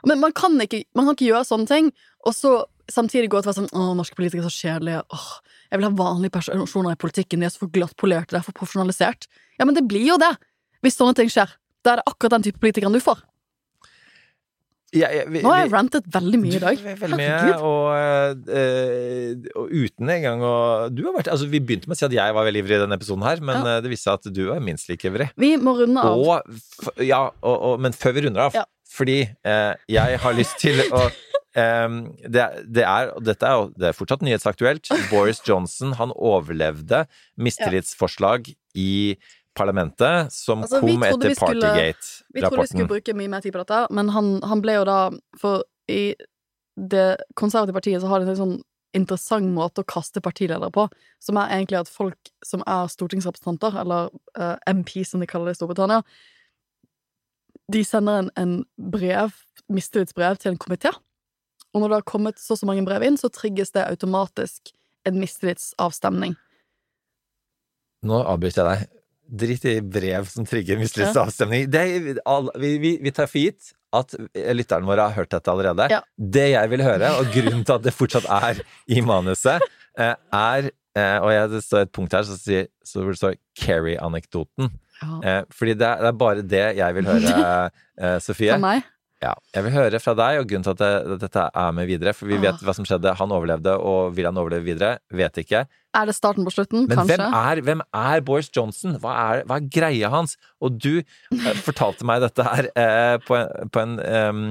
Men 0.08 0.22
man 0.22 0.36
kan 0.36 0.56
ikke, 0.62 0.84
man 0.96 1.08
kan 1.08 1.18
ikke 1.18 1.32
gjøre 1.32 1.48
sånne 1.48 1.70
ting, 1.72 1.92
og 2.28 2.36
så 2.36 2.58
samtidig 2.92 3.32
gå 3.32 3.42
til 3.42 3.50
å 3.50 3.52
være 3.52 3.60
sånn 3.64 3.72
Å, 3.76 3.94
norske 3.98 4.16
politikere 4.16 4.48
er 4.48 4.54
så 4.54 4.68
kjedelige. 4.68 5.02
Åh, 5.12 5.32
jeg 5.72 5.80
vil 5.80 5.88
ha 5.88 5.96
vanlige 5.98 6.36
personer 6.38 6.94
i 6.94 7.00
politikken. 7.00 7.42
De 7.42 7.48
er 7.48 7.52
så 7.52 7.66
for 7.66 7.74
glattpolerte, 7.74 8.32
de 8.32 8.40
er 8.40 8.46
for 8.46 8.56
profesjonalisert. 8.56 9.28
Ja, 9.60 9.68
men 9.68 9.76
det 9.76 9.88
blir 9.90 10.06
jo 10.14 10.20
det! 10.22 10.36
Hvis 10.86 10.96
sånne 11.00 11.18
ting 11.18 11.32
skjer. 11.34 11.52
Da 11.84 11.96
er 11.96 12.00
det 12.00 12.08
akkurat 12.08 12.38
den 12.38 12.46
type 12.46 12.62
politikeren 12.62 12.96
du 12.96 13.02
får. 13.04 13.24
Ja, 14.96 15.10
ja, 15.12 15.26
vi- 15.28 15.42
Nå 15.44 15.50
har 15.52 15.66
jeg 15.66 15.72
rantet 15.74 16.06
veldig 16.14 16.40
mye 16.40 16.56
i 16.56 16.60
dag. 16.64 16.78
Veldig 16.80 17.18
mye, 17.20 17.56
og, 17.60 18.48
eh, 18.48 19.50
og 19.60 19.70
uten 19.76 20.08
engang 20.14 20.40
å 20.48 20.54
du 20.96 21.02
har 21.04 21.14
vært, 21.18 21.28
altså 21.34 21.50
Vi 21.52 21.60
begynte 21.60 21.90
med 21.90 21.98
å 21.98 22.00
si 22.00 22.06
at 22.08 22.16
jeg 22.16 22.34
var 22.38 22.46
veldig 22.48 22.62
ivrig 22.64 22.78
i 22.78 22.82
denne 22.86 22.96
episoden 22.98 23.24
her, 23.28 23.42
men 23.42 23.56
Ja. 23.66 23.78
eh, 23.78 23.82
det 23.82 23.92
viste 23.92 24.08
seg 24.08 24.14
at 24.22 24.34
du 24.34 24.52
er 24.54 24.62
minst 24.64 24.88
like 24.88 25.04
ivrig. 25.04 25.30
Vi 25.36 25.58
må 25.58 25.76
runde 25.78 25.98
av. 26.00 26.18
Og, 26.18 27.04
ja, 27.04 27.26
og, 27.44 27.62
og, 27.62 27.80
men 27.84 27.92
før 27.92 28.14
vi 28.16 28.22
runder 28.28 28.48
av, 28.48 28.66
fordi 28.90 29.20
eh, 29.44 29.76
jeg 29.90 30.20
har 30.24 30.34
lyst 30.34 30.58
til 30.64 30.80
å 30.92 31.12
em, 31.58 32.14
det, 32.24 32.48
det 32.72 32.84
er, 32.86 33.12
og 33.16 33.24
dette 33.26 33.44
er 33.44 33.68
det 33.78 33.88
er 33.90 33.98
fortsatt 33.98 34.22
nyhetsaktuelt. 34.24 34.88
Boris 35.12 35.42
Johnson 35.46 35.94
han 36.00 36.12
overlevde 36.16 37.08
mistillitsforslag 37.38 38.54
i 38.78 39.18
parlamentet 39.58 40.34
som 40.34 40.64
Altså, 40.64 40.82
kom 40.84 41.04
etter 41.04 41.36
Partygate-rapporten. 41.36 42.34
Vi 42.34 42.44
trodde 42.46 42.62
vi 42.62 42.72
skulle 42.72 42.92
bruke 42.94 43.18
mye 43.18 43.32
mer 43.32 43.44
tid 43.44 43.56
på 43.56 43.62
dette, 43.64 43.84
men 43.98 44.12
han, 44.16 44.38
han 44.46 44.64
ble 44.64 44.80
jo 44.80 44.88
da 44.88 45.00
For 45.42 45.66
i 45.92 46.16
det 46.78 47.08
konservative 47.40 47.74
partiet 47.74 48.04
så 48.04 48.10
har 48.12 48.22
de 48.22 48.30
en 48.30 48.38
sånn 48.38 48.58
interessant 48.98 49.50
måte 49.54 49.82
å 49.82 49.88
kaste 49.88 50.22
partiledere 50.24 50.70
på, 50.74 50.86
som 51.22 51.38
er 51.42 51.52
egentlig 51.56 51.80
at 51.82 51.92
folk 51.92 52.32
som 52.46 52.64
er 52.70 52.90
stortingsrepresentanter, 52.92 53.80
eller 53.82 54.12
uh, 54.38 54.56
MP 54.70 55.02
som 55.06 55.22
de 55.22 55.28
kaller 55.30 55.50
det 55.50 55.58
i 55.58 55.60
Storbritannia, 55.60 56.04
de 57.74 57.84
sender 57.86 58.22
en, 58.22 58.30
en 58.40 58.54
brev, 58.94 59.36
mistillitsbrev 59.74 60.40
til 60.42 60.54
en 60.54 60.62
komité. 60.62 60.94
Og 61.74 61.82
når 61.82 61.90
det 61.90 62.00
har 62.00 62.10
kommet 62.10 62.40
så 62.40 62.56
og 62.56 62.62
så 62.62 62.70
mange 62.70 62.86
brev 62.88 63.04
inn, 63.04 63.20
så 63.20 63.30
trigges 63.34 63.74
det 63.76 63.84
automatisk 63.86 64.72
en 65.08 65.20
mistillitsavstemning. 65.20 66.38
Nå 68.08 68.22
avbryter 68.24 68.64
jeg 68.64 68.70
deg. 68.70 68.97
Drit 69.28 69.66
i 69.68 69.80
brev 69.82 70.28
som 70.32 70.46
trigger 70.48 70.80
mistillitsavstemning. 70.80 71.68
Vi, 71.72 72.72
vi, 72.80 72.94
vi 73.04 73.12
tar 73.12 73.28
for 73.28 73.42
gitt 73.42 73.74
at 73.96 74.16
lytterne 74.56 74.88
våre 74.88 75.08
har 75.08 75.16
hørt 75.16 75.32
dette 75.32 75.52
allerede. 75.52 75.88
Ja. 75.92 76.02
Det 76.18 76.50
jeg 76.52 76.72
vil 76.74 76.84
høre, 76.86 77.14
og 77.20 77.32
grunnen 77.34 77.64
til 77.68 77.78
at 77.78 77.86
det 77.86 77.96
fortsatt 77.96 78.28
er 78.38 78.62
i 78.92 79.04
manuset, 79.06 79.64
eh, 80.00 80.16
er 80.16 80.70
eh, 80.98 81.18
og 81.22 81.32
jeg, 81.34 81.54
det 81.54 81.64
står 81.66 81.86
et 81.86 81.94
punkt 81.96 82.18
her 82.18 82.28
så, 82.28 82.38
sier, 82.42 82.68
så 82.86 83.06
det 83.08 83.18
står 83.20 83.40
Carrie-anekdoten. 83.60 84.74
Ja. 84.98 85.18
Eh, 85.22 85.42
fordi 85.54 85.78
det 85.78 85.88
er, 85.88 86.04
det 86.04 86.12
er 86.12 86.22
bare 86.26 86.46
det 86.56 86.66
jeg 86.82 87.00
vil 87.00 87.10
høre, 87.14 87.42
Sofie. 88.26 88.54
For 88.56 88.64
meg? 88.64 88.86
Ja, 89.24 89.32
jeg 89.56 89.64
vil 89.66 89.74
høre 89.74 89.98
fra 90.04 90.14
deg, 90.14 90.40
og 90.44 90.46
grunnen 90.50 90.64
til 90.68 90.76
at, 90.76 90.82
det, 90.84 91.14
at 91.16 91.22
dette 91.24 91.44
er 91.58 91.72
med 91.74 91.88
videre. 91.90 92.12
For 92.14 92.30
vi 92.30 92.36
Ah. 92.38 92.44
vet 92.44 92.60
hva 92.62 92.74
som 92.78 92.86
skjedde. 92.86 93.16
Han 93.18 93.32
overlevde, 93.34 93.74
og 93.82 94.14
vil 94.14 94.26
han 94.30 94.38
overleve 94.38 94.64
videre? 94.68 95.00
Vet 95.10 95.40
ikke. 95.42 95.64
Er 95.98 96.06
det 96.06 96.14
starten 96.14 96.46
på 96.46 96.54
slutten? 96.54 96.86
Men 96.88 97.00
Kanskje? 97.00 97.18
hvem 97.18 97.34
er, 97.34 97.62
hvem 97.66 97.82
er 97.98 98.22
Boris 98.28 98.52
Johnson? 98.54 99.00
Hva 99.02 99.16
er, 99.24 99.44
hva 99.50 99.58
er 99.58 99.70
greia 99.74 100.12
hans? 100.14 100.38
Og 100.62 100.78
du 100.78 101.00
eh, 101.02 101.58
fortalte 101.66 102.06
meg 102.06 102.22
dette 102.22 102.46
her 102.46 102.70
eh, 102.78 103.18
på 103.26 103.40
en, 103.40 103.70
på 103.74 103.82
en 103.82 103.98
em, 104.06 104.44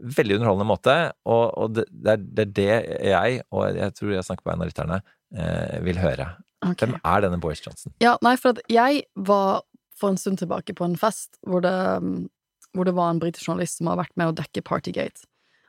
veldig 0.00 0.38
underholdende 0.40 0.64
måte, 0.70 0.96
og, 1.28 1.44
og 1.60 1.74
det, 1.76 1.84
det, 1.92 2.14
er, 2.16 2.24
det 2.24 2.46
er 2.46 2.52
det 2.56 3.10
jeg, 3.12 3.42
og 3.52 3.66
jeg 3.76 3.92
tror 3.98 4.14
jeg 4.16 4.24
snakker 4.30 4.46
på 4.48 4.54
en 4.54 4.62
av 4.64 4.70
lytterne, 4.72 5.00
eh, 5.36 5.76
vil 5.84 6.00
høre. 6.00 6.30
Okay. 6.64 6.86
Hvem 6.88 6.96
er 7.04 7.20
denne 7.28 7.40
Boris 7.40 7.60
Johnson? 7.66 7.92
Ja, 8.00 8.16
nei, 8.24 8.36
for 8.40 8.56
at 8.56 8.64
jeg 8.72 9.02
var 9.16 9.60
for 10.00 10.08
en 10.14 10.16
stund 10.16 10.40
tilbake 10.40 10.72
på 10.72 10.88
en 10.88 10.96
fest 10.96 11.36
hvor 11.44 11.60
det, 11.60 11.76
um, 12.00 12.30
hvor 12.76 12.88
det 12.88 12.94
var 12.96 13.12
en 13.12 13.20
britisk 13.22 13.48
journalist 13.48 13.80
som 13.80 13.90
har 13.90 14.00
vært 14.00 14.16
med 14.20 14.30
å 14.30 14.36
dekke 14.40 14.64
Partygate. 14.66 15.26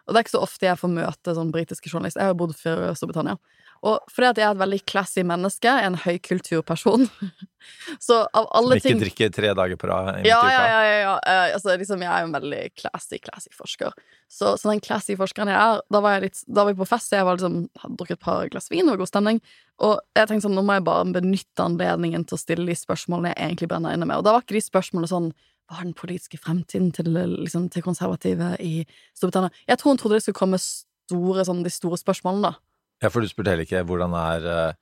Og 0.08 0.14
det 0.14 0.20
er 0.20 0.26
ikke 0.26 0.34
så 0.34 0.43
ofte 0.43 0.66
jeg 0.68 0.80
får 0.82 0.91
møte 0.91 1.34
sånn 1.38 1.52
britiske 1.54 1.91
journalister. 1.91 2.24
Jeg 2.24 2.34
har 2.34 2.39
bodd 2.39 2.56
før 2.58 2.88
i 2.89 2.93
Storbritannia. 2.97 3.38
Og 3.88 4.12
fordi 4.14 4.28
at 4.30 4.39
jeg 4.39 4.45
er 4.45 4.54
et 4.54 4.60
veldig 4.60 4.80
classy 4.89 5.24
menneske, 5.26 5.72
en 5.72 5.95
høykulturperson, 6.04 7.08
så 8.08 8.20
av 8.38 8.49
alle 8.58 8.78
ting 8.78 8.84
Som 8.84 8.99
ikke 8.99 9.06
drikker 9.06 9.32
tre 9.34 9.54
dager 9.58 9.80
på 9.82 9.89
rad 9.89 10.26
ja, 10.26 10.38
ja, 10.52 10.66
ja, 10.68 10.82
ja, 10.86 10.97
ja. 10.99 11.16
Uh, 11.26 11.56
altså, 11.56 11.74
liksom, 11.82 12.04
jeg 12.06 12.12
er 12.12 12.22
jo 12.22 12.30
en 12.30 12.36
veldig 12.36 12.62
classy, 12.78 13.18
classy 13.24 13.49
forsker. 13.58 13.95
Så, 14.30 14.54
så 14.62 14.70
den 14.70 14.84
classy 14.86 15.18
forskeren 15.18 15.49
jeg 15.49 15.58
er, 15.58 15.82
da 15.93 16.04
var, 16.04 16.18
jeg 16.18 16.28
litt, 16.28 16.43
da 16.45 16.66
var 16.66 16.76
vi 16.76 16.82
på 16.84 16.89
fest, 16.91 17.10
så 17.10 17.22
jeg 17.22 17.30
var 17.30 17.39
liksom, 17.39 17.58
hadde 17.82 17.97
drukket 18.02 18.20
et 18.20 18.26
par 18.28 18.54
glass 18.54 18.70
vin, 18.74 18.91
og 18.91 19.02
god 19.02 19.10
stemning. 19.10 19.41
Og 19.82 19.95
jeg 20.18 20.30
tenkte 20.30 20.45
sånn, 20.45 20.58
nå 20.60 20.66
må 20.68 20.78
jeg 20.78 20.86
bare 20.91 21.16
benytte 21.18 21.66
anledningen 21.66 22.28
til 22.30 22.38
å 22.38 22.41
stille 22.43 22.70
de 22.70 22.78
spørsmålene 22.78 23.34
jeg 23.34 23.47
egentlig 23.47 23.72
brenner 23.72 23.97
inne 23.97 24.06
med. 24.06 24.22
Og 24.22 24.28
da 24.28 24.36
var 24.36 24.45
ikke 24.45 24.60
de 24.60 24.66
spørsmålene 24.68 25.10
sånn 25.10 25.32
hva 25.72 25.80
er 25.80 25.88
den 25.88 25.95
politiske 25.97 26.39
fremtiden 26.41 26.91
til, 26.91 27.07
liksom, 27.15 27.69
til 27.72 27.84
konservative 27.86 28.53
i 28.59 28.84
Storbritannia? 29.15 29.53
Jeg 29.69 29.80
tror 29.80 29.93
hun 29.93 30.01
trodde 30.01 30.19
det 30.19 30.26
skulle 30.26 30.41
komme 30.41 30.59
store, 30.59 31.45
sånn, 31.47 31.63
de 31.63 31.72
store 31.72 31.99
spørsmålene, 32.01 32.51
da. 32.51 32.88
Ja, 33.01 33.09
for 33.09 33.24
du 33.24 33.32
spurte 33.32 33.53
heller 33.53 33.65
ikke 33.65 33.82
hvordan 33.88 34.13
er 34.19 34.47
eh, 34.51 34.80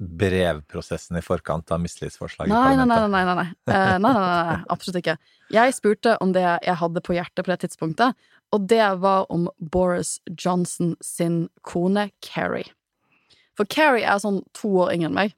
brevprosessen 0.00 1.18
i 1.18 1.24
forkant 1.24 1.72
av 1.74 1.82
mistillitsforslag 1.82 2.48
i 2.48 2.52
Nei, 2.52 2.76
nei, 2.78 2.86
nei, 2.88 3.00
nei, 3.10 3.24
nei. 3.26 3.48
Eh, 3.68 3.74
nei, 3.74 3.98
nei, 3.98 4.12
nei, 4.14 4.44
nei, 4.48 4.58
absolutt 4.72 5.00
ikke. 5.02 5.18
Jeg 5.52 5.76
spurte 5.76 6.14
om 6.24 6.32
det 6.36 6.46
jeg 6.46 6.76
hadde 6.80 7.02
på 7.04 7.16
hjertet 7.18 7.44
på 7.44 7.52
det 7.52 7.58
tidspunktet, 7.66 8.30
og 8.54 8.70
det 8.70 8.86
var 9.02 9.26
om 9.34 9.48
Boris 9.58 10.18
Johnson 10.30 10.94
sin 11.04 11.42
kone 11.66 12.08
Carrie. 12.24 12.70
For 13.58 13.68
Carrie 13.68 14.06
er 14.08 14.22
sånn 14.22 14.40
to 14.56 14.72
år 14.86 14.94
yngre 14.94 15.10
enn 15.10 15.18
meg, 15.18 15.36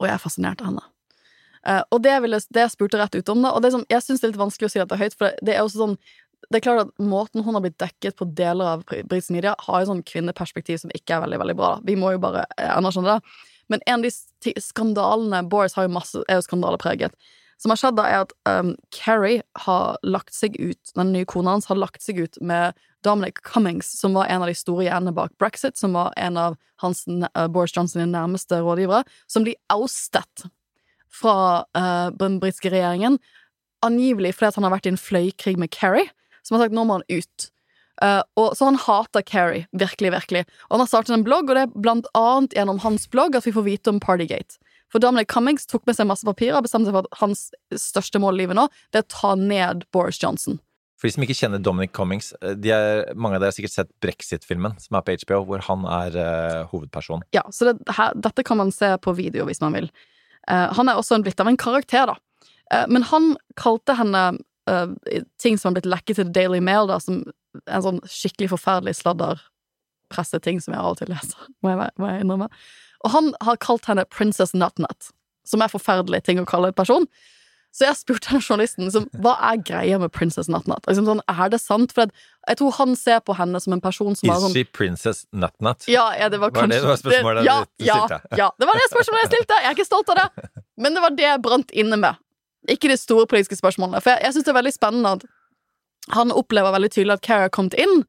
og 0.00 0.08
jeg 0.08 0.16
er 0.16 0.22
fascinert 0.22 0.64
av 0.64 0.70
henne. 0.70 0.89
Eh, 1.68 1.82
og 1.92 2.02
det, 2.04 2.16
ville, 2.24 2.40
det 2.54 2.64
jeg 2.64 2.74
spurte 2.74 3.00
rett 3.00 3.14
ut 3.18 3.32
om, 3.32 3.44
da, 3.44 3.52
og 3.52 3.62
det 3.62 3.70
er 3.70 3.76
sånn, 3.78 3.88
jeg 3.92 4.04
syns 4.06 4.22
det 4.22 4.28
er 4.28 4.34
litt 4.34 4.42
vanskelig 4.42 4.70
å 4.70 4.72
si 4.72 4.82
at 4.82 4.90
det 4.90 4.96
er 4.96 5.04
høyt, 5.04 5.16
for 5.18 5.28
det, 5.28 5.46
det 5.46 5.56
er 5.56 5.64
også 5.64 5.84
sånn 5.84 5.96
det 6.48 6.56
er 6.56 6.64
klart 6.64 6.86
at 6.86 7.02
Måten 7.04 7.44
hun 7.44 7.54
har 7.54 7.62
blitt 7.62 7.78
dekket 7.78 8.16
på 8.16 8.26
deler 8.34 8.72
av 8.72 8.84
br- 8.88 9.04
britisk 9.06 9.34
media, 9.34 9.52
har 9.60 9.82
jo 9.82 9.90
sånn 9.90 10.06
kvinneperspektiv 10.08 10.80
som 10.82 10.92
ikke 10.96 11.18
er 11.18 11.24
veldig 11.26 11.40
veldig 11.42 11.56
bra. 11.58 11.74
Vi 11.84 11.98
må 12.00 12.14
jo 12.14 12.22
bare 12.22 12.46
eh, 12.56 12.70
anerkjenne 12.72 13.18
det. 13.18 13.34
Men 13.70 13.84
en 13.86 14.00
av 14.00 14.06
de 14.08 14.54
skandalene 14.58 15.44
Boris 15.52 15.76
har 15.76 15.86
jo 15.86 15.92
masse, 15.94 16.22
er 16.26 16.40
jo 16.40 16.46
skandalepreget. 16.48 17.14
Som 17.60 17.74
har 17.74 17.78
skjedd, 17.78 17.98
da, 17.98 18.06
er 18.08 18.24
at 18.24 18.32
um, 18.48 18.72
Carrie 18.96 19.44
har 19.66 19.98
lagt 20.00 20.32
seg 20.32 20.54
ut 20.56 20.94
Den 20.96 21.10
nye 21.12 21.28
kona 21.28 21.58
hans 21.58 21.68
har 21.68 21.76
lagt 21.76 22.00
seg 22.00 22.22
ut 22.24 22.38
med 22.40 22.78
Dominic 23.04 23.42
Cummings, 23.44 23.92
som 24.00 24.16
var 24.16 24.32
en 24.32 24.40
av 24.42 24.48
de 24.48 24.56
store 24.56 24.86
hjernene 24.86 25.12
bak 25.16 25.36
brexit, 25.38 25.76
som 25.76 25.92
var 25.96 26.16
en 26.16 26.40
av 26.40 26.56
hans, 26.80 27.04
uh, 27.06 27.46
Boris 27.52 27.76
Johnson 27.76 28.00
sine 28.00 28.08
nærmeste 28.10 28.62
rådgivere, 28.64 29.04
som 29.28 29.44
blir 29.44 29.60
oustet 29.76 30.48
fra 31.14 31.64
uh, 31.76 32.08
den 32.16 32.38
britiske 32.42 32.72
regjeringen, 32.72 33.18
angivelig 33.84 34.34
fordi 34.36 34.58
han 34.58 34.68
har 34.68 34.76
vært 34.76 34.88
i 34.88 34.94
en 34.94 35.00
fløykrig 35.00 35.56
med 35.60 35.72
Kerry, 35.74 36.06
som 36.46 36.56
har 36.56 36.66
sagt 36.66 36.76
nå 36.76 36.84
må 36.86 37.00
han 37.00 37.08
ut. 37.10 37.50
Uh, 38.00 38.22
og, 38.40 38.54
så 38.56 38.70
han 38.70 38.80
hater 38.80 39.24
Kerry, 39.26 39.64
virkelig, 39.76 40.14
virkelig. 40.14 40.46
Og 40.68 40.78
han 40.78 40.84
har 40.84 40.90
startet 40.90 41.16
en 41.16 41.26
blogg, 41.26 41.50
og 41.50 41.58
det 41.58 41.66
er 41.66 41.78
blant 41.84 42.08
annet 42.16 42.56
gjennom 42.56 42.80
hans 42.84 43.04
blogg 43.12 43.36
at 43.36 43.48
vi 43.48 43.54
får 43.56 43.66
vite 43.66 43.92
om 43.92 44.00
Partygate. 44.00 44.56
For 44.90 45.02
Dominic 45.02 45.28
Cummings 45.30 45.68
tok 45.70 45.84
med 45.86 45.96
seg 45.98 46.08
masse 46.10 46.26
papirer 46.26 46.58
og 46.58 46.66
bestemte 46.66 46.90
seg 46.90 46.96
for 46.96 47.06
at 47.06 47.20
hans 47.20 47.44
største 47.78 48.18
mål 48.22 48.34
i 48.34 48.42
livet 48.42 48.58
nå 48.58 48.64
Det 48.90 48.98
er 48.98 49.06
å 49.06 49.12
ta 49.12 49.36
ned 49.38 49.84
Boris 49.94 50.18
Johnson. 50.22 50.58
For 51.00 51.08
de 51.08 51.14
som 51.14 51.24
ikke 51.24 51.36
kjenner 51.38 51.62
Dominic 51.64 51.94
Cummings, 51.96 52.34
eh, 52.42 52.56
de 52.60 52.72
er, 52.74 53.06
mange 53.16 53.38
av 53.38 53.44
dere 53.44 53.54
har 53.54 53.56
sikkert 53.56 53.72
sett 53.72 53.92
Brexit-filmen 54.04 54.74
som 54.82 54.98
er 54.98 55.04
på 55.06 55.14
HBO, 55.22 55.38
hvor 55.48 55.62
han 55.64 55.86
er 55.88 56.18
uh, 56.18 56.66
hovedperson. 56.72 57.24
Ja, 57.32 57.46
så 57.54 57.70
det, 57.70 57.78
her, 57.96 58.12
dette 58.20 58.44
kan 58.44 58.60
man 58.60 58.74
se 58.74 58.90
på 59.00 59.14
video 59.16 59.46
hvis 59.48 59.62
man 59.64 59.78
vil. 59.78 59.88
Eh, 60.48 60.68
han 60.76 60.88
er 60.88 60.98
også 60.98 61.18
en 61.18 61.26
blitt 61.26 61.40
av 61.42 61.50
en 61.50 61.58
karakter, 61.60 62.12
da. 62.12 62.48
Eh, 62.74 62.86
men 62.88 63.04
han 63.10 63.34
kalte 63.60 63.96
henne 63.98 64.24
eh, 64.70 65.22
ting 65.42 65.58
som 65.58 65.70
har 65.70 65.80
blitt 65.80 65.90
lekket 65.90 66.20
til 66.20 66.32
Daily 66.34 66.60
Mail, 66.64 66.88
da, 66.90 67.00
som 67.02 67.22
en 67.66 67.84
sånn 67.84 68.00
skikkelig 68.08 68.52
forferdelig 68.52 68.96
sladderpresseting 69.00 70.60
som 70.62 70.76
jeg 70.76 70.82
av 70.82 70.94
og 70.94 71.00
til 71.00 71.12
leser, 71.12 71.50
må 71.64 71.74
jeg, 71.74 72.22
innrømme. 72.22 72.50
Og 73.04 73.14
han 73.14 73.32
har 73.44 73.60
kalt 73.62 73.88
henne 73.90 74.08
Princess 74.12 74.54
Nutnut, 74.56 75.12
som 75.48 75.64
er 75.64 75.72
forferdelige 75.72 76.28
ting 76.28 76.40
å 76.42 76.48
kalle 76.48 76.70
en 76.70 76.78
person. 76.78 77.08
Så 77.70 77.84
jeg 77.86 77.94
spurte 78.00 78.32
den 78.32 78.40
journalisten 78.42 78.84
liksom, 78.88 79.04
hva 79.22 79.36
er 79.52 79.60
greia 79.62 79.98
med 80.02 80.10
Princess 80.10 80.48
Nutnut. 80.50 80.82
Liksom 80.88 81.06
sånn, 81.06 81.20
er 81.30 81.50
det 81.52 81.60
sant? 81.62 81.92
For 81.94 82.10
jeg 82.50 82.58
tror 82.58 82.72
han 82.80 82.96
ser 82.98 83.20
på 83.22 83.36
henne 83.38 83.60
som 83.62 83.72
en 83.76 83.80
person 83.84 84.16
som 84.18 84.28
har 84.32 84.40
Is 84.40 84.46
sånn 84.48 84.56
she 84.56 84.64
Princess 84.64 85.20
Nutnut? 85.30 85.86
ja, 85.86 86.08
ja, 86.18 86.28
det 86.28 86.40
var 86.42 86.50
kanskje, 86.50 86.66
Var 86.66 86.74
det- 86.74 86.80
det 86.82 86.88
var 86.90 86.96
spørsmålet 87.04 87.44
ja, 87.46 87.58
du 87.78 87.84
ja, 87.86 87.98
stilte? 88.08 88.36
ja, 88.42 88.48
det 88.58 88.66
var 88.66 88.74
det 88.80 88.88
spørsmålet 88.90 89.22
jeg 89.22 89.30
stilte. 89.36 89.60
Jeg 89.62 89.70
er 89.70 89.76
ikke 89.78 89.86
stolt 89.86 90.10
av 90.10 90.16
det. 90.16 90.48
Men 90.76 90.94
det 90.94 91.02
var 91.02 91.10
det 91.10 91.22
jeg 91.28 91.42
brant 91.42 91.70
inne 91.70 91.96
med. 91.96 92.16
Ikke 92.68 92.88
de 92.90 92.96
store 92.96 93.26
politiske 93.26 93.56
spørsmålene. 93.56 94.02
For 94.02 94.10
jeg, 94.10 94.22
jeg 94.26 94.34
syns 94.34 94.44
det 94.44 94.52
er 94.56 94.58
veldig 94.62 94.74
spennende 94.74 95.12
at 95.20 95.24
han 96.16 96.32
opplever 96.32 96.72
veldig 96.74 96.90
tydelig 96.90 97.12
at 97.12 97.22
Kara 97.22 97.46
har 97.46 97.54
kommet 97.54 97.74
inn 97.78 98.02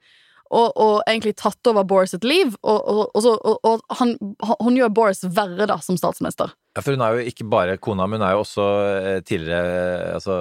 og, 0.51 0.73
og 0.75 1.03
egentlig 1.07 1.35
tatt 1.37 1.67
over 1.69 1.83
Boris 1.87 2.11
sitt 2.11 2.25
liv, 2.27 2.55
og, 2.63 3.13
og, 3.15 3.61
og 3.63 3.81
han, 4.01 4.17
hun 4.59 4.75
gjør 4.75 4.89
Boris 4.91 5.21
verre 5.23 5.67
da 5.69 5.77
som 5.79 5.95
statsminister. 5.95 6.51
Ja, 6.71 6.81
for 6.81 6.95
hun 6.95 7.03
er 7.03 7.17
jo 7.17 7.31
ikke 7.31 7.45
bare 7.51 7.77
kona, 7.83 8.05
men 8.07 8.21
hun 8.21 8.27
er 8.29 8.35
jo 8.37 8.43
også 8.45 8.65
eh, 8.87 9.17
tidligere 9.27 9.71
eh, 9.75 10.13
altså, 10.15 10.35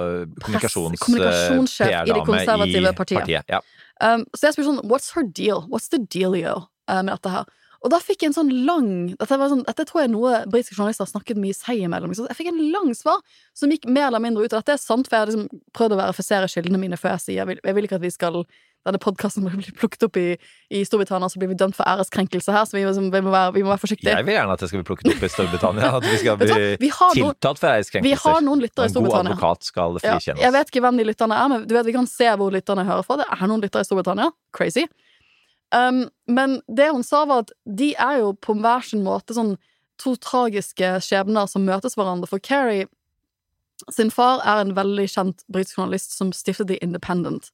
kommunikasjons... 0.44 0.94
eh, 0.94 1.04
kommunikasjonssjef 1.04 1.94
i 1.94 2.12
det 2.12 2.26
konservative 2.28 2.92
i 2.92 2.98
partiet. 3.00 3.32
Ja. 3.50 3.58
Um, 4.00 4.22
så 4.34 4.46
jeg 4.46 4.56
spurte 4.56 4.68
sånn, 4.68 4.84
what's 4.88 5.10
her 5.16 5.26
deal? 5.26 5.64
What's 5.72 5.90
the 5.90 5.98
dealio 5.98 6.54
uh, 6.86 7.00
med 7.02 7.16
dette 7.16 7.34
her? 7.34 7.50
Og 7.80 7.88
da 7.94 7.98
fikk 8.02 8.22
jeg 8.22 8.30
en 8.30 8.36
sånn 8.36 8.50
lang 8.68 8.88
Dette, 9.14 9.36
var 9.40 9.48
sånn, 9.48 9.62
dette 9.64 9.86
tror 9.88 10.02
jeg 10.02 10.10
er 10.10 10.12
noe 10.12 10.40
britiske 10.52 10.76
journalister 10.76 11.06
har 11.06 11.12
snakket 11.14 11.38
mye 11.40 11.56
seg 11.56 11.80
imellom. 11.86 12.12
ikke? 12.12 12.26
Jeg 12.28 12.38
fikk 12.42 12.50
en 12.52 12.64
lang 12.74 12.90
svar 12.96 13.22
som 13.56 13.72
gikk 13.72 13.86
mer 13.88 14.10
eller 14.10 14.22
mindre 14.22 14.44
ut. 14.44 14.52
Og 14.52 14.58
dette 14.58 14.76
er 14.76 14.82
sant, 14.82 15.08
for 15.08 15.16
jeg 15.16 15.24
har 15.24 15.30
liksom 15.32 15.62
prøvd 15.76 15.96
å 15.96 16.00
verifisere 16.02 16.50
kildene 16.52 16.80
mine 16.82 16.98
før 17.00 17.16
jeg 17.16 17.24
sier 17.24 17.38
jeg 17.40 17.50
vil, 17.50 17.62
jeg 17.64 17.78
vil 17.78 17.88
ikke 17.88 17.96
at 17.96 18.04
vi 18.04 18.12
skal 18.12 18.42
denne 18.86 19.00
podkasten 19.02 19.44
blir 19.44 19.74
plukket 19.76 20.06
opp 20.06 20.16
i, 20.16 20.38
i 20.72 20.80
Storbritannia, 20.88 21.28
så 21.28 21.40
blir 21.40 21.50
vi 21.52 21.56
dømt 21.60 21.76
for 21.76 21.84
æreskrenkelse 21.90 22.54
her, 22.54 22.64
så 22.64 22.78
vi, 22.78 22.84
liksom, 22.86 23.10
vi, 23.12 23.20
må, 23.26 23.32
være, 23.34 23.52
vi 23.58 23.64
må 23.64 23.72
være 23.74 23.82
forsiktige. 23.82 24.14
Jeg 24.16 24.26
vil 24.28 24.36
gjerne 24.38 24.54
at 24.56 24.62
det 24.62 24.70
skal 24.70 24.80
bli 24.80 24.88
plukket 24.88 25.10
opp 25.12 25.26
i 25.26 25.30
Storbritannia. 25.34 25.90
At 25.98 26.06
vi 26.06 26.20
skal 26.22 26.38
bli 26.40 26.48
hva? 26.48 26.60
Vi 26.80 26.92
har 26.96 27.18
noen- 27.18 27.36
tiltalt 27.36 27.60
for 27.60 28.00
Vi 28.06 28.14
har 28.24 28.40
noen 28.46 28.64
lyttere 28.64 28.88
i 28.88 28.94
Storbritannia. 28.94 29.34
En 29.34 29.36
god 29.36 29.44
advokat 29.44 29.68
skal 29.68 30.00
Ja, 30.06 30.16
jeg 30.46 30.54
vet 30.56 30.72
ikke 30.72 30.84
hvem 30.86 31.00
de 31.02 31.06
lytterne 31.10 31.36
er, 31.36 31.52
men 31.52 31.66
du 31.68 31.76
vet, 31.76 31.88
vi 31.90 31.96
kan 31.98 32.08
se 32.08 32.30
hvor 32.40 32.54
lytterne 32.54 32.86
hører 32.88 33.04
fra. 33.04 33.20
Det 33.20 33.28
er 33.36 33.50
noen 33.52 33.64
lyttere 33.66 33.84
i 33.84 33.90
Storbritannia. 33.90 34.30
Crazy. 34.56 34.86
Um, 35.70 36.06
men 36.26 36.58
det 36.66 36.88
hun 36.90 37.04
sa, 37.06 37.26
var 37.28 37.44
at 37.44 37.52
de 37.68 37.92
er 37.94 38.22
jo 38.24 38.32
på 38.42 38.56
hver 38.58 38.82
sin 38.88 39.04
måte 39.06 39.36
sånn 39.36 39.54
to 40.00 40.16
tragiske 40.16 40.96
skjebner 41.04 41.46
som 41.50 41.68
møtes 41.68 41.94
hverandre. 41.98 42.26
For 42.30 42.42
Carrie 42.42 42.88
sin 43.92 44.10
far 44.12 44.42
er 44.44 44.64
en 44.64 44.74
veldig 44.76 45.06
kjent 45.08 45.44
britisk 45.52 45.78
journalist 45.78 46.16
som 46.16 46.32
stiftet 46.36 46.68
The 46.68 46.78
Independent. 46.84 47.50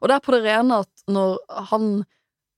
Og 0.00 0.08
det 0.08 0.16
er 0.16 0.24
på 0.24 0.34
det 0.34 0.44
rene 0.46 0.82
at 0.84 1.04
når 1.10 1.38
han 1.70 1.90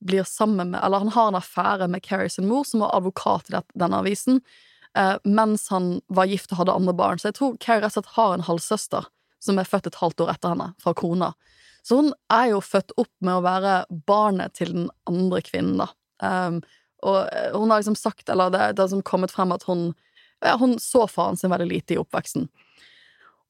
blir 0.03 0.27
sammen 0.27 0.73
med 0.73 0.81
Eller 0.83 0.99
han 0.99 1.13
har 1.15 1.29
en 1.31 1.39
affære 1.39 1.87
med 1.89 2.03
Carrie 2.03 2.31
sin 2.31 2.49
mor, 2.49 2.65
som 2.67 2.83
var 2.83 2.95
advokat 2.97 3.51
i 3.53 3.61
denne 3.79 4.01
avisen, 4.03 4.41
eh, 4.99 5.15
mens 5.23 5.69
han 5.71 6.01
var 6.09 6.27
gift 6.27 6.51
og 6.53 6.59
hadde 6.59 6.75
andre 6.75 6.95
barn. 6.95 7.19
Så 7.23 7.31
jeg 7.31 7.39
tror 7.39 7.59
Carrie 7.63 7.85
rett 7.85 7.95
og 7.95 8.03
slett 8.03 8.17
har 8.17 8.35
en 8.35 8.47
halvsøster 8.49 9.07
som 9.43 9.59
er 9.59 9.67
født 9.67 9.87
et 9.87 10.01
halvt 10.03 10.25
år 10.25 10.33
etter 10.35 10.55
henne, 10.55 10.73
fra 10.83 10.95
kona. 10.95 11.33
Så 11.83 11.99
hun 11.99 12.13
er 12.31 12.53
jo 12.53 12.61
født 12.63 12.95
opp 12.99 13.11
med 13.21 13.41
å 13.41 13.45
være 13.47 13.77
barnet 14.07 14.55
til 14.59 14.75
den 14.75 14.91
andre 15.11 15.43
kvinnen, 15.43 15.83
da. 15.83 15.89
Um, 16.23 16.61
og 17.03 17.25
eh, 17.31 17.51
hun 17.55 17.71
har 17.71 17.83
liksom 17.83 17.99
sagt, 17.99 18.29
eller 18.31 18.51
det, 18.55 18.61
det 18.75 18.83
har 18.83 18.91
liksom 18.91 19.07
kommet 19.07 19.35
frem 19.35 19.55
at 19.55 19.67
hun 19.67 19.91
ja, 20.43 20.57
hun 20.59 20.79
så 20.83 21.07
faren 21.07 21.37
sin 21.39 21.51
veldig 21.51 21.69
lite 21.71 21.95
i 21.95 21.99
oppveksten. 22.01 22.49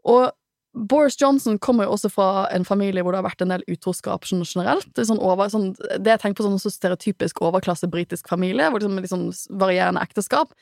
Og 0.08 0.30
Boris 0.72 1.18
Johnson 1.20 1.58
kommer 1.60 1.84
jo 1.84 1.94
også 1.96 2.08
fra 2.08 2.28
en 2.52 2.64
familie 2.64 3.02
hvor 3.04 3.12
det 3.12 3.20
har 3.20 3.26
vært 3.26 3.42
en 3.44 3.52
del 3.52 3.64
utroskap 3.68 4.24
sånn 4.24 4.44
generelt. 4.46 4.88
Er 4.96 5.08
sånn 5.08 5.20
over, 5.20 5.50
sånn, 5.52 5.74
det 6.00 6.14
jeg 6.14 6.22
tenker 6.22 6.40
på 6.40 6.46
sånn 6.46 6.62
så 6.62 6.72
stereotypisk 6.72 7.42
overklasse 7.44 7.90
britisk 7.92 8.30
familie, 8.32 8.70
hvor 8.72 8.80
liksom 8.80 9.02
sånn 9.10 9.58
varierende 9.60 10.00
ekteskap. 10.04 10.54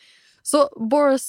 Så 0.43 0.65
Boris, 0.91 1.29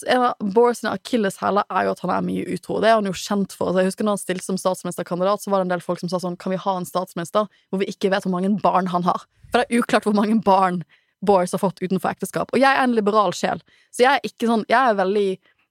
Boris 0.56 0.84
akilleshæler 0.88 1.68
er 1.68 1.86
jo 1.86 1.94
at 1.94 2.02
han 2.06 2.14
er 2.16 2.24
mye 2.26 2.46
utro. 2.56 2.80
Det 2.82 2.90
er 2.90 2.98
han 2.98 3.10
jo 3.10 3.14
kjent 3.18 3.54
for. 3.54 3.74
Så 3.74 3.84
jeg 3.84 3.92
husker 3.92 4.08
når 4.08 4.18
han 4.18 4.24
stilte 4.24 4.48
som 4.48 4.58
statsministerkandidat, 4.60 5.44
så 5.44 5.52
var 5.52 5.62
det 5.62 5.68
en 5.68 5.76
del 5.76 5.84
folk 5.86 6.02
som 6.02 6.10
sa 6.12 6.22
sånn 6.24 6.40
Kan 6.40 6.56
vi 6.56 6.62
ha 6.64 6.78
en 6.80 6.88
statsminister 6.88 7.50
hvor 7.70 7.84
vi 7.84 7.92
ikke 7.92 8.10
vet 8.14 8.26
hvor 8.26 8.34
mange 8.34 8.54
barn 8.64 8.90
han 8.94 9.06
har? 9.06 9.28
For 9.52 9.62
det 9.62 9.68
er 9.68 9.84
uklart 9.84 10.08
hvor 10.08 10.16
mange 10.18 10.40
barn 10.46 10.82
Boris 11.22 11.52
har 11.54 11.62
fått 11.62 11.82
utenfor 11.84 12.16
ekteskap. 12.16 12.50
Og 12.54 12.62
jeg 12.62 12.72
er 12.72 12.82
en 12.82 12.96
liberal 12.98 13.36
sjel, 13.38 13.62
så 13.94 14.06
jeg 14.06 14.18
er 14.18 14.26
ikke 14.26 14.48
sånn 14.50 14.64
Jeg 14.72 14.80
er 14.80 14.98
veldig, 14.98 15.28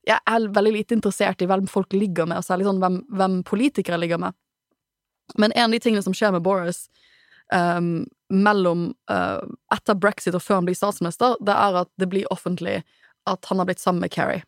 jeg 0.08 0.16
er 0.16 0.48
veldig 0.54 0.72
lite 0.74 0.96
interessert 0.96 1.42
i 1.42 1.48
hvem 1.48 1.66
folk 1.68 1.92
ligger 1.92 2.28
med, 2.28 2.40
og 2.40 2.46
særlig 2.46 2.68
sånn 2.68 2.80
hvem, 2.82 3.00
hvem 3.12 3.40
politikere 3.46 3.98
ligger 4.00 4.20
med. 4.22 4.36
Men 5.38 5.52
en 5.52 5.68
av 5.68 5.74
de 5.76 5.80
tingene 5.82 6.04
som 6.04 6.14
skjer 6.16 6.32
med 6.34 6.44
Boris 6.46 6.86
um, 7.52 8.06
mellom 8.32 8.88
uh, 9.12 9.42
etter 9.74 9.98
brexit 9.98 10.34
og 10.34 10.42
før 10.42 10.60
han 10.60 10.70
blir 10.70 10.78
statsminister, 10.78 11.36
det 11.44 11.54
er 11.54 11.82
at 11.82 11.90
det 12.00 12.08
blir 12.10 12.30
offentlig 12.32 12.80
at 13.28 13.50
han 13.50 13.60
har 13.60 13.68
blitt 13.68 13.82
sammen 13.82 14.02
med 14.02 14.14
Kerry 14.14 14.40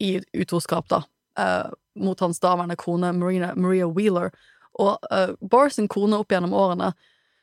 i 0.00 0.18
utroskap, 0.36 0.88
da, 0.92 1.02
uh, 1.40 1.72
mot 1.98 2.20
hans 2.20 2.40
daværende 2.40 2.78
kone 2.80 3.12
Marina, 3.16 3.54
Maria 3.56 3.88
Wheeler. 3.88 4.30
Og 4.80 5.00
uh, 5.10 5.32
Boris 5.40 5.80
sin 5.80 5.90
kone 5.90 6.20
opp 6.20 6.32
gjennom 6.32 6.54
årene, 6.56 6.92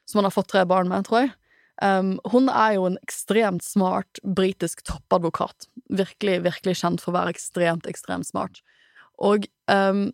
som 0.07 0.21
han 0.21 0.29
har 0.29 0.35
fått 0.37 0.53
tre 0.53 0.63
barn 0.69 0.89
med, 0.89 1.09
tror 1.09 1.25
jeg, 1.25 1.33
um, 1.81 2.15
hun 2.31 2.49
er 2.49 2.77
jo 2.77 2.85
en 2.89 2.99
ekstremt 3.05 3.65
smart 3.65 4.21
britisk 4.23 4.83
toppadvokat. 4.87 5.67
Virkelig, 5.89 6.39
virkelig 6.45 6.77
kjent 6.81 7.03
for 7.03 7.13
å 7.13 7.17
være 7.19 7.35
ekstremt, 7.35 7.89
ekstremt 7.89 8.29
smart. 8.29 8.61
Og 9.17 9.47
um, 9.71 10.09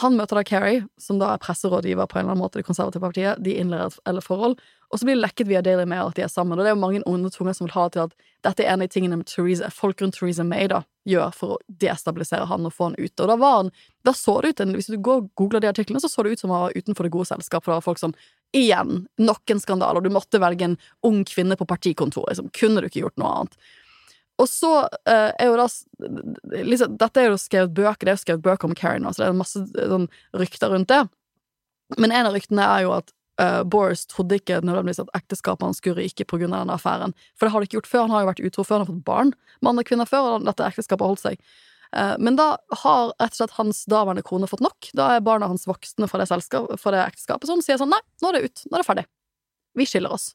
han 0.00 0.16
møter 0.16 0.38
da 0.38 0.44
Kerry, 0.48 0.78
som 1.00 1.18
da 1.20 1.34
er 1.34 1.42
presserådgiver 1.42 2.08
på 2.08 2.18
en 2.18 2.24
eller 2.24 2.34
annen 2.34 2.44
måte 2.44 2.58
i 2.58 2.62
Det 2.62 2.68
konservative 2.70 3.04
partiet. 3.04 3.42
De 3.44 3.56
innleder 3.60 3.92
et 3.92 4.24
forhold, 4.24 4.56
og 4.92 5.00
så 5.00 5.06
blir 5.08 5.16
det 5.16 5.22
lekket 5.22 5.48
via 5.48 5.62
Daily 5.64 5.86
Mail 5.88 6.10
at 6.10 6.18
de 6.18 6.24
er 6.26 6.28
sammen. 6.28 6.58
Og 6.58 6.66
det 6.66 6.68
er 6.68 6.74
jo 6.74 6.82
mange 6.82 7.00
onde 7.08 7.30
tunger 7.32 7.54
som 7.56 7.64
vil 7.64 7.72
ha 7.72 7.86
til 7.88 8.02
at 8.04 8.12
dette 8.44 8.60
er 8.60 8.74
en 8.74 8.82
av 8.82 8.90
de 8.90 8.92
tingene 8.92 9.16
Theresa, 9.24 9.70
folk 9.72 10.02
rundt 10.02 10.18
Theresa 10.18 10.44
May 10.44 10.66
da 10.68 10.82
gjør 11.08 11.32
for 11.32 11.54
å 11.54 11.78
destabilisere 11.80 12.44
han 12.50 12.68
og 12.68 12.74
få 12.76 12.90
han 12.90 12.98
ute. 12.98 13.16
Og 13.24 13.30
da 13.30 13.38
var 13.40 13.56
han 13.56 13.70
Da 14.04 14.12
så 14.12 14.34
det 14.42 14.52
ut 14.52 14.60
Hvis 14.76 14.90
du 14.92 14.98
går 14.98 15.22
og 15.22 15.30
googler 15.38 15.62
de 15.64 15.70
artiklene, 15.70 16.00
så 16.02 16.10
så 16.12 16.22
det 16.22 16.34
ut 16.34 16.40
som 16.40 16.52
han 16.52 16.66
var 16.66 16.76
utenfor 16.76 17.08
det 17.08 17.12
gode 17.14 17.30
selskap. 17.30 17.64
For 17.64 17.72
det 17.72 17.78
var 17.80 17.86
folk 17.86 18.02
sånn 18.02 18.16
Igjen! 18.52 19.06
Nok 19.16 19.50
en 19.50 19.60
skandale. 19.64 19.96
Og 19.96 20.04
du 20.04 20.12
måtte 20.12 20.42
velge 20.42 20.68
en 20.68 20.76
ung 21.08 21.24
kvinne 21.24 21.56
på 21.56 21.66
partikontoret. 21.66 22.34
Liksom. 22.34 22.52
Kunne 22.52 22.82
du 22.82 22.90
ikke 22.90 23.06
gjort 23.06 23.16
noe 23.16 23.32
annet? 23.32 23.56
Og 24.42 24.48
så 24.48 24.74
uh, 24.84 25.30
er 25.38 25.48
jo 25.48 25.56
da 25.56 25.68
liksom, 26.66 26.98
Dette 27.00 27.20
er 27.22 27.30
jo 27.30 27.40
skrevet 27.40 27.72
bøker, 27.72 28.04
det 28.04 28.12
er 28.12 28.18
jo 28.18 28.24
skrevet 28.26 28.44
bøker 28.44 28.68
om 28.68 28.76
Carrie 28.76 29.00
nå, 29.00 29.12
så 29.12 29.22
det 29.22 29.28
er 29.28 29.36
masse 29.38 29.64
sånn, 29.76 30.08
rykter 30.36 30.72
rundt 30.72 30.90
det. 30.92 31.02
Men 32.00 32.12
en 32.12 32.28
av 32.28 32.36
ryktene 32.36 32.64
er 32.64 32.86
jo 32.86 32.94
at 32.96 33.12
uh, 33.42 33.62
Boris 33.66 34.06
trodde 34.06 34.38
ikke 34.38 34.60
nødvendigvis 34.62 35.02
at 35.02 35.12
ekteskapet 35.18 35.66
hans 35.66 35.82
skulle 35.82 35.98
ryke 36.00 36.26
pga. 36.28 36.46
denne 36.46 36.76
affæren. 36.76 37.16
For 37.36 37.46
det 37.46 37.52
har 37.52 37.60
det 37.60 37.68
ikke 37.68 37.80
gjort 37.80 37.90
før. 37.90 38.06
Han 38.06 38.14
har 38.14 38.24
jo 38.24 38.30
vært 38.30 38.46
utro 38.48 38.64
før 38.64 38.78
han 38.78 38.86
har 38.86 38.92
fått 38.92 39.04
barn 39.08 39.34
med 39.60 39.72
andre 39.72 39.86
kvinner 39.88 40.08
før, 40.08 40.28
og 40.36 40.48
dette 40.48 40.66
ekteskapet 40.66 41.04
har 41.04 41.14
holdt 41.14 41.24
seg. 41.26 41.42
Uh, 41.92 42.14
men 42.18 42.38
da 42.38 42.54
har 42.84 43.10
rett 43.20 43.34
og 43.34 43.40
slett 43.40 43.58
hans 43.58 43.82
daværende 43.90 44.24
kone 44.26 44.48
fått 44.50 44.64
nok. 44.64 44.92
Da 44.96 45.10
er 45.16 45.24
barna 45.24 45.50
hans 45.50 45.66
voksne 45.68 46.08
fra 46.08 46.22
det, 46.22 46.30
fra 46.30 46.94
det 46.94 47.02
ekteskapet, 47.08 47.48
så 47.48 47.58
hun 47.58 47.64
sier 47.64 47.80
sånn 47.80 47.92
nei, 47.92 48.00
nå 48.22 48.30
er 48.30 48.38
det 48.38 48.46
ut, 48.46 48.64
nå 48.68 48.78
er 48.78 48.84
det 48.84 48.88
ferdig. 48.88 49.08
Vi 49.76 49.88
skiller 49.88 50.14
oss. 50.14 50.32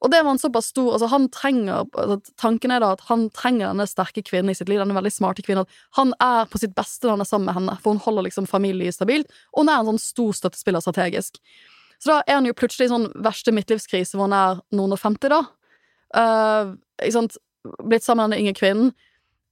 Og 0.00 0.08
det 0.12 0.22
var 0.24 0.32
en 0.32 0.40
såpass 0.40 0.70
stor 0.72 0.94
altså 0.94 1.10
han 1.12 1.26
trenger, 1.32 1.84
altså 1.92 2.32
Tanken 2.40 2.72
er 2.72 2.80
da 2.80 2.94
at 2.94 3.02
han 3.10 3.26
trenger 3.36 3.68
denne 3.68 3.84
sterke 3.88 4.24
kvinnen 4.24 4.52
i 4.52 4.56
sitt 4.56 4.70
liv, 4.70 4.80
denne 4.80 4.96
veldig 4.96 5.12
smarte 5.12 5.44
kvinnen. 5.44 5.68
At 5.68 5.98
han 5.98 6.14
er 6.24 6.48
på 6.48 6.60
sitt 6.62 6.72
beste 6.76 7.06
når 7.06 7.18
han 7.18 7.24
er 7.26 7.28
sammen 7.28 7.50
med 7.50 7.58
henne, 7.58 7.76
for 7.82 7.92
hun 7.92 8.04
holder 8.06 8.28
liksom 8.28 8.48
familie 8.48 8.94
stabilt, 8.96 9.28
og 9.52 9.64
hun 9.64 9.72
er 9.72 9.82
en 9.82 9.90
sånn 9.92 10.02
stor 10.02 10.32
støttespiller 10.40 10.84
strategisk. 10.84 11.36
Så 12.00 12.10
da 12.10 12.18
er 12.24 12.38
han 12.38 12.48
jo 12.48 12.56
plutselig 12.56 12.88
i 12.88 12.92
sånn 12.94 13.10
verste 13.20 13.52
midtlivskrise 13.52 14.16
hvor 14.16 14.28
han 14.28 14.36
er 14.36 14.60
noen 14.76 14.96
og 14.96 15.00
femti, 15.00 15.28
da. 15.32 15.42
Uh, 16.16 16.74
ikke 16.98 17.16
sant? 17.18 17.38
Blitt 17.84 18.06
sammen 18.06 18.30
med 18.30 18.38
den 18.38 18.46
yngre 18.46 18.56
kvinnen. 18.56 18.92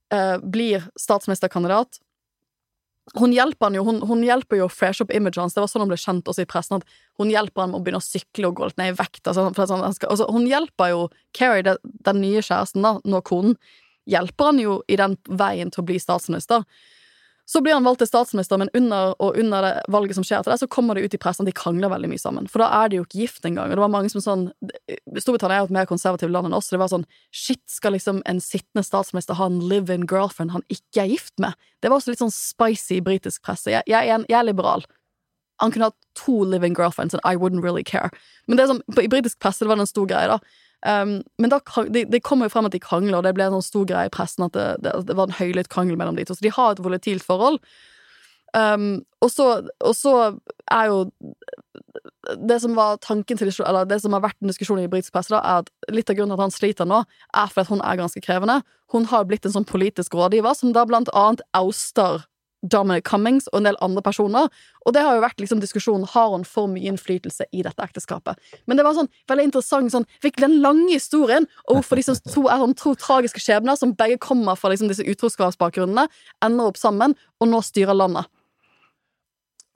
Uh, 0.09 0.41
blir 0.41 0.87
statsministerkandidat 0.97 1.99
hun 3.17 3.33
hjelper 3.33 3.69
han 3.69 3.77
jo 3.77 3.83
hun, 3.87 4.01
hun 4.05 4.21
hjelper 4.25 4.59
jo 4.59 4.67
å 4.67 4.71
freshe 4.71 5.05
opp 5.05 5.13
imaget 5.15 5.41
hans. 5.41 5.55
Det 5.55 5.63
var 5.63 5.71
sånn 5.71 5.83
han 5.83 5.91
ble 5.91 5.99
kjent 5.99 6.29
også 6.29 6.45
i 6.45 6.49
pressen, 6.49 6.81
at 6.81 7.21
hun 7.21 7.31
hjelper 7.33 7.63
han 7.63 7.71
med 7.71 7.79
å 7.79 7.83
begynne 7.85 8.01
å 8.01 8.05
sykle 8.05 8.49
og 8.49 8.59
gå 8.59 8.69
litt 8.69 8.79
ned 8.81 8.93
i 8.93 8.97
vekt. 8.99 9.21
Altså, 9.25 9.47
sånn, 9.57 9.85
skal, 9.95 10.13
altså, 10.13 10.27
hun 10.33 10.47
hjelper 10.49 10.93
jo 10.93 11.01
Keri, 11.37 11.65
den, 11.65 12.21
nye 12.21 12.43
kjæresten, 12.45 12.85
da, 12.85 12.97
nå 13.03 13.21
konen, 13.25 13.57
hjelper 14.09 14.51
han 14.51 14.61
jo 14.61 14.79
i 14.89 14.97
den 14.99 15.17
veien 15.41 15.73
til 15.73 15.83
å 15.83 15.87
bli 15.89 15.99
statsminister. 16.01 16.65
Så 17.49 17.61
blir 17.65 17.73
han 17.73 17.83
valgt 17.83 18.03
til 18.03 18.07
statsminister, 18.11 18.59
men 18.61 18.69
under, 18.77 19.15
og 19.17 19.37
under 19.41 19.63
det 19.65 19.69
valget 19.89 20.13
som 20.19 20.25
skjer 20.27 20.43
til 20.45 20.53
det, 20.53 20.59
så 20.61 20.67
kommer 20.69 20.93
det 20.93 21.07
ut 21.07 21.15
i 21.17 21.19
pressen 21.21 21.47
at 21.47 21.49
de 21.49 21.55
krangler 21.57 21.89
veldig 21.89 22.11
mye 22.11 22.21
sammen. 22.21 22.45
For 22.45 22.61
da 22.61 22.67
er 22.77 22.91
de 22.91 22.99
jo 22.99 23.05
ikke 23.07 23.23
gift 23.23 23.47
engang. 23.49 23.71
Og 23.71 23.79
det 23.79 23.81
var 23.81 23.89
mange 23.89 24.11
som 24.13 24.21
sånn 24.21 24.43
Storbritannia 25.17 25.57
er 25.57 25.63
jo 25.63 25.69
et 25.71 25.73
mer 25.79 25.87
konservativt 25.89 26.29
land 26.29 26.51
enn 26.51 26.53
oss, 26.53 26.69
så 26.69 26.75
det 26.75 26.81
var 26.83 26.91
sånn 26.93 27.07
Shit, 27.33 27.63
skal 27.73 27.95
liksom 27.97 28.21
en 28.29 28.43
sittende 28.43 28.85
statsminister 28.85 29.39
ha 29.39 29.49
en 29.49 29.57
live-in 29.65 30.05
girlfriend 30.05 30.53
han 30.53 30.67
ikke 30.69 31.01
er 31.07 31.09
gift 31.15 31.33
med? 31.41 31.57
Det 31.81 31.89
var 31.89 31.97
også 31.97 32.13
litt 32.13 32.21
sånn 32.21 32.35
spicy 32.35 32.99
britisk 33.01 33.41
presse. 33.47 33.73
Jeg, 33.73 33.81
jeg, 33.89 34.13
jeg, 34.13 34.37
er 34.37 34.45
liberal. 34.45 34.85
Han 35.63 35.73
kunne 35.73 35.89
hatt 35.89 35.97
to 36.21 36.43
living 36.45 36.77
girlfriends, 36.77 37.17
and 37.17 37.25
I 37.25 37.33
wouldn't 37.33 37.65
really 37.65 37.83
care. 37.83 38.13
Men 38.45 38.61
det 38.61 38.67
er 38.67 38.75
sånn, 38.75 38.85
i 39.01 39.09
britisk 39.09 39.41
presse 39.41 39.65
det 39.65 39.73
var 39.73 39.81
en 39.81 39.89
stor 39.89 40.05
greie, 40.11 40.29
da. 40.29 40.37
Um, 40.87 41.19
men 41.37 41.51
da, 41.51 41.59
det, 41.91 42.05
det 42.07 42.23
kommer 42.23 42.47
jo 42.47 42.53
frem 42.53 42.69
at 42.69 42.75
de 42.75 42.79
krangler, 42.79 43.17
og 43.17 43.25
det 43.25 43.33
ble 43.35 43.49
en 43.49 43.57
sånn 43.57 43.67
stor 43.67 43.87
greie 43.89 44.07
i 44.07 44.13
pressen 44.13 44.45
at 44.45 44.55
det, 44.55 44.67
det, 44.85 44.93
det 45.09 45.15
var 45.17 45.27
en 45.27 45.39
høylytt 45.39 45.71
krangel 45.71 45.99
mellom 45.99 46.15
de 46.15 46.23
to. 46.27 46.37
Så 46.37 46.45
de 46.45 46.53
har 46.55 46.75
et 46.75 46.83
volatilt 46.83 47.25
forhold. 47.25 47.59
Um, 48.55 49.03
og, 49.21 49.29
så, 49.31 49.49
og, 49.85 49.91
så, 49.93 50.13
er 50.73 50.87
jo 50.89 51.03
Det 52.49 52.55
som 52.63 52.73
var 52.73 52.95
tanken 52.97 53.37
til 53.37 53.51
Eller 53.61 53.85
det 53.85 53.99
som 54.01 54.15
har 54.15 54.23
vært 54.23 54.39
en 54.41 54.49
diskusjon 54.49 54.79
i 54.81 54.87
britisk 54.89 55.13
presse, 55.13 55.29
da, 55.29 55.43
er 55.43 55.61
at 55.61 55.93
litt 55.93 56.09
av 56.09 56.17
grunnen 56.17 56.33
til 56.33 56.39
at 56.39 56.45
han 56.47 56.55
sliter 56.55 56.89
nå, 56.89 57.03
er 57.37 57.53
fordi 57.53 57.75
hun 57.75 57.83
er 57.85 57.99
ganske 57.99 58.23
krevende. 58.25 58.61
Hun 58.89 59.05
har 59.11 59.27
blitt 59.29 59.45
en 59.45 59.53
sånn 59.53 59.69
politisk 59.69 60.17
rådgiver 60.17 60.57
som 60.57 60.73
da 60.73 60.85
blant 60.89 61.11
annet 61.13 61.45
ouster 61.57 62.23
Dominic 62.61 63.05
Cummings 63.07 63.47
og 63.51 63.61
en 63.61 63.69
del 63.69 63.77
andre 63.83 64.03
personer. 64.05 64.49
Og 64.85 64.95
det 64.95 65.03
har 65.05 65.15
jo 65.17 65.23
vært 65.23 65.39
liksom 65.41 65.61
diskusjonen 65.63 66.07
har 66.11 66.33
hun 66.33 66.45
for 66.47 66.71
mye 66.71 66.91
innflytelse 66.91 67.47
i 67.55 67.63
dette 67.65 67.85
ekteskapet. 67.85 68.39
Men 68.67 68.79
det 68.79 68.85
var 68.87 68.97
sånn 68.97 69.11
veldig 69.31 69.47
interessant 69.49 69.93
sånn, 69.93 70.07
fikk 70.23 70.41
den 70.43 70.59
lange 70.63 70.89
historien 70.91 71.47
og 71.67 71.79
hvorfor 71.79 72.01
disse 72.01 72.17
to 72.33 72.47
er 72.47 72.63
sånn 72.63 72.75
to 72.79 72.95
tragiske 72.99 73.43
skjebner 73.43 73.79
som 73.79 73.95
begge 73.99 74.19
kommer 74.23 74.59
fra 74.59 74.73
liksom 74.73 74.91
disse 74.91 75.05
utroskapsbakgrunnene, 75.07 76.09
ender 76.45 76.71
opp 76.71 76.79
sammen 76.79 77.15
og 77.39 77.51
nå 77.51 77.63
styrer 77.65 77.97
landet. 77.97 78.29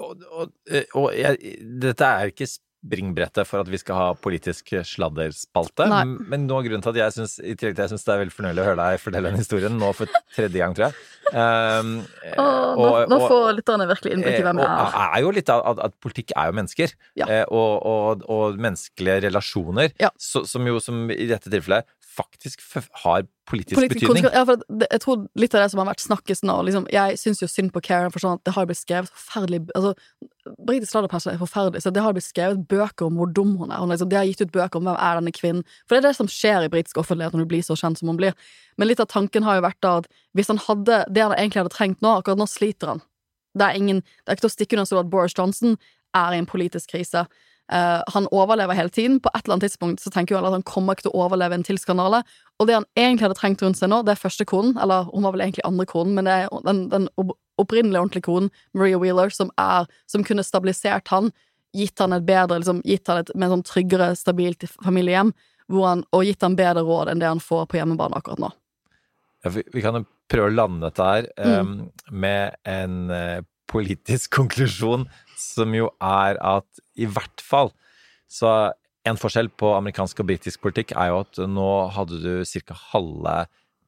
Og, 0.03 0.23
og, 0.33 0.53
og 0.99 1.09
jeg, 1.15 1.57
dette 1.79 2.07
er 2.07 2.31
ikke 2.33 2.49
springbrettet 2.83 3.47
for 3.47 3.63
at 3.63 3.69
vi 3.71 3.79
skal 3.79 3.95
ha 3.95 4.07
politisk 4.19 4.73
sladderspalte. 4.87 5.87
Nei. 5.89 6.03
Men 6.29 6.47
noe 6.49 6.59
av 6.59 6.67
grunnen 6.67 6.83
til 6.83 6.93
at 6.93 6.99
jeg 6.99 7.15
syns 7.17 7.37
i 7.39 7.55
tillegg 7.55 7.77
til 7.77 7.85
jeg 7.85 7.93
synes 7.93 8.05
det 8.05 8.13
er 8.13 8.21
veldig 8.23 8.35
fornøyelig 8.35 8.63
å 8.63 8.67
høre 8.67 8.79
deg 8.81 9.03
fortelle 9.03 9.31
den 9.31 9.41
historien 9.41 9.77
nå 9.79 9.91
for 9.95 10.11
tredje 10.35 10.59
gang, 10.59 10.75
tror 10.75 10.89
jeg. 10.89 10.97
Um, 11.33 11.93
Åh, 12.35 12.75
nå, 12.77 12.89
nå 13.09 13.19
får 13.23 13.47
lytterne 13.59 13.87
virkelig 13.89 14.15
innblikk 14.17 14.41
i 14.41 14.45
hvem 14.45 14.61
jeg 14.61 14.69
er. 14.69 14.93
Det 14.93 15.07
er 15.07 15.25
jo 15.25 15.33
litt 15.39 15.51
av 15.53 15.65
at, 15.71 15.83
at 15.87 15.97
politikk 16.03 16.35
er 16.35 16.51
jo 16.51 16.57
mennesker. 16.59 16.95
Ja. 17.19 17.29
Eh, 17.29 17.43
og, 17.47 17.73
og, 17.87 18.27
og, 18.27 18.59
menneskelige 18.63 19.23
relasjoner, 19.29 19.93
Ja. 20.01 20.11
så, 20.19 20.43
som 20.49 20.67
jo 20.67 20.81
som 20.83 21.07
i 21.13 21.27
dette 21.29 21.49
tilfellet 21.49 21.87
faktisk 22.13 22.61
har 23.03 23.25
politisk, 23.49 23.75
Politisk 23.77 24.05
betydning. 24.05 24.27
Ja, 24.33 24.43
for 24.47 24.61
det, 24.69 24.87
jeg 24.91 25.01
tror 25.03 25.23
litt 25.39 25.55
av 25.55 25.63
det 25.63 25.69
som 25.73 25.81
har 25.81 25.89
vært 25.89 26.03
snakkes 26.03 26.43
nå 26.47 26.55
liksom, 26.67 26.85
Jeg 26.93 27.17
syns 27.19 27.41
jo 27.41 27.49
synd 27.49 27.73
på 27.73 27.81
Karen, 27.83 28.13
for 28.13 28.23
sånn 28.23 28.37
at 28.37 28.43
det 28.47 28.53
har 28.55 28.67
blitt 28.69 28.79
skrevet 28.79 29.11
forferdelig 29.11 29.61
altså, 29.75 29.93
Britisk 30.67 30.91
sladderpresse 30.91 31.33
er 31.33 31.39
forferdelig, 31.41 31.83
så 31.85 31.93
det 31.93 32.03
har 32.03 32.15
blitt 32.15 32.27
skrevet 32.27 32.65
bøker 32.71 33.07
om 33.07 33.19
hvor 33.19 33.31
dum 33.31 33.55
hun 33.59 33.71
er. 33.71 33.79
Hun, 33.79 33.93
liksom, 33.93 34.11
de 34.11 34.19
har 34.19 34.27
gitt 34.27 34.43
ut 34.43 34.53
bøker 34.53 34.81
om 34.81 34.89
hvem 34.89 34.99
er 34.99 35.19
denne 35.19 35.33
kvinnen. 35.35 35.63
For 35.85 35.95
det 35.95 36.01
er 36.01 36.09
det 36.09 36.17
som 36.19 36.29
skjer 36.31 36.67
i 36.67 36.71
britisk 36.73 36.99
offentlighet 36.99 37.35
når 37.35 37.45
du 37.45 37.51
blir 37.53 37.63
så 37.65 37.77
kjent 37.79 38.01
som 38.01 38.11
hun 38.11 38.19
blir. 38.19 38.35
Men 38.77 38.91
litt 38.91 39.01
av 39.03 39.07
tanken 39.11 39.47
har 39.47 39.59
jo 39.59 39.65
vært 39.65 39.79
da 39.85 39.97
at 40.01 40.11
hvis 40.35 40.51
han 40.51 40.59
hadde 40.65 40.99
det 41.07 41.23
han 41.23 41.35
egentlig 41.37 41.63
hadde 41.63 41.75
trengt 41.75 42.03
nå, 42.03 42.17
akkurat 42.19 42.41
nå 42.41 42.49
sliter 42.51 42.95
han. 42.95 43.03
Det 43.53 43.69
er 43.69 43.79
ingen, 43.79 44.01
det 44.01 44.27
er 44.27 44.37
ikke 44.37 44.47
til 44.47 44.51
å 44.51 44.57
stikke 44.57 44.77
under 44.77 44.89
stol 44.89 45.03
at 45.03 45.11
Boris 45.13 45.37
Johnson 45.37 45.77
er 46.17 46.35
i 46.35 46.41
en 46.41 46.49
politisk 46.49 46.91
krise. 46.93 47.25
Eh, 47.73 48.01
han 48.13 48.27
overlever 48.31 48.77
hele 48.77 48.91
tiden. 48.93 49.19
På 49.23 49.31
et 49.33 49.45
eller 49.45 49.55
annet 49.55 49.67
tidspunkt 49.67 50.03
så 50.03 50.11
tenker 50.13 50.35
jo 50.35 50.39
alle 50.39 50.51
at 50.51 50.59
han 50.59 50.67
kommer 50.67 50.93
ikke 50.93 51.07
til 51.07 51.13
å 51.15 51.23
overleve 51.25 51.57
en 51.57 51.65
til 51.65 51.79
skandale. 51.81 52.21
Og 52.61 52.69
det 52.69 52.75
han 52.77 52.85
egentlig 52.99 53.25
hadde 53.27 53.39
trengt 53.39 53.63
rundt 53.65 53.79
seg 53.79 53.89
nå, 53.89 54.03
det 54.05 54.13
er 54.13 54.21
første 54.21 54.45
konen, 54.49 54.75
eller 54.81 55.07
hun 55.09 55.25
var 55.25 55.33
vel 55.35 55.47
egentlig 55.47 55.65
andre 55.65 55.87
konen, 55.89 56.13
men 56.17 56.29
det 56.29 56.35
er 56.43 56.53
den, 56.67 56.83
den 56.91 57.07
opprinnelige 57.61 58.01
ordentlige 58.01 58.27
konen, 58.27 58.51
Maria 58.77 58.99
Wheeler, 59.01 59.33
som, 59.33 59.49
er, 59.61 59.89
som 60.09 60.25
kunne 60.27 60.45
stabilisert 60.45 61.09
han, 61.13 61.31
gitt 61.73 61.97
han 62.01 62.13
et 62.13 62.25
bedre, 62.27 62.59
liksom, 62.61 62.83
gitt 62.85 63.09
han 63.09 63.23
et 63.23 63.31
mer 63.39 63.49
sånn 63.49 63.65
tryggere, 63.65 64.11
stabilt 64.17 64.67
familiehjem, 64.83 65.33
hvor 65.71 65.89
han, 65.89 66.03
og 66.13 66.27
gitt 66.27 66.45
han 66.45 66.57
bedre 66.59 66.83
råd 66.85 67.09
enn 67.13 67.23
det 67.23 67.31
han 67.31 67.41
får 67.41 67.65
på 67.71 67.79
hjemmebane 67.79 68.19
akkurat 68.19 68.41
nå. 68.43 68.51
Ja, 69.43 69.51
vi, 69.55 69.65
vi 69.73 69.81
kan 69.83 69.97
jo 69.97 70.05
prøve 70.29 70.51
å 70.51 70.55
lande 70.55 70.85
dette 70.85 71.09
her 71.09 71.29
Mm. 71.37 71.73
eh, 71.81 72.13
med 72.13 72.55
en 72.69 72.99
uh, 73.09 73.41
politisk 73.71 74.31
konklusjon, 74.37 75.07
som 75.39 75.73
jo 75.73 75.89
er 75.99 76.37
at 76.37 76.82
i 76.95 77.07
hvert 77.09 77.41
fall 77.43 77.71
så 78.31 78.71
en 79.05 79.19
forskjell 79.19 79.49
på 79.59 79.73
amerikansk 79.75 80.21
og 80.23 80.29
britisk 80.29 80.61
politikk 80.63 80.93
er 80.95 81.11
jo 81.11 81.21
at 81.25 81.39
nå 81.51 81.69
hadde 81.95 82.21
du 82.23 82.31
ca. 82.47 82.77
halve 82.93 83.33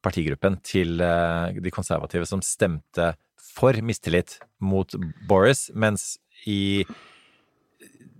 partigruppen 0.04 0.58
til 0.66 1.00
eh, 1.02 1.56
de 1.56 1.72
konservative 1.74 2.28
som 2.28 2.42
stemte 2.44 3.14
for 3.56 3.72
mistillit 3.80 4.36
mot 4.60 4.92
Boris, 5.26 5.70
mens 5.74 6.18
i 6.46 6.84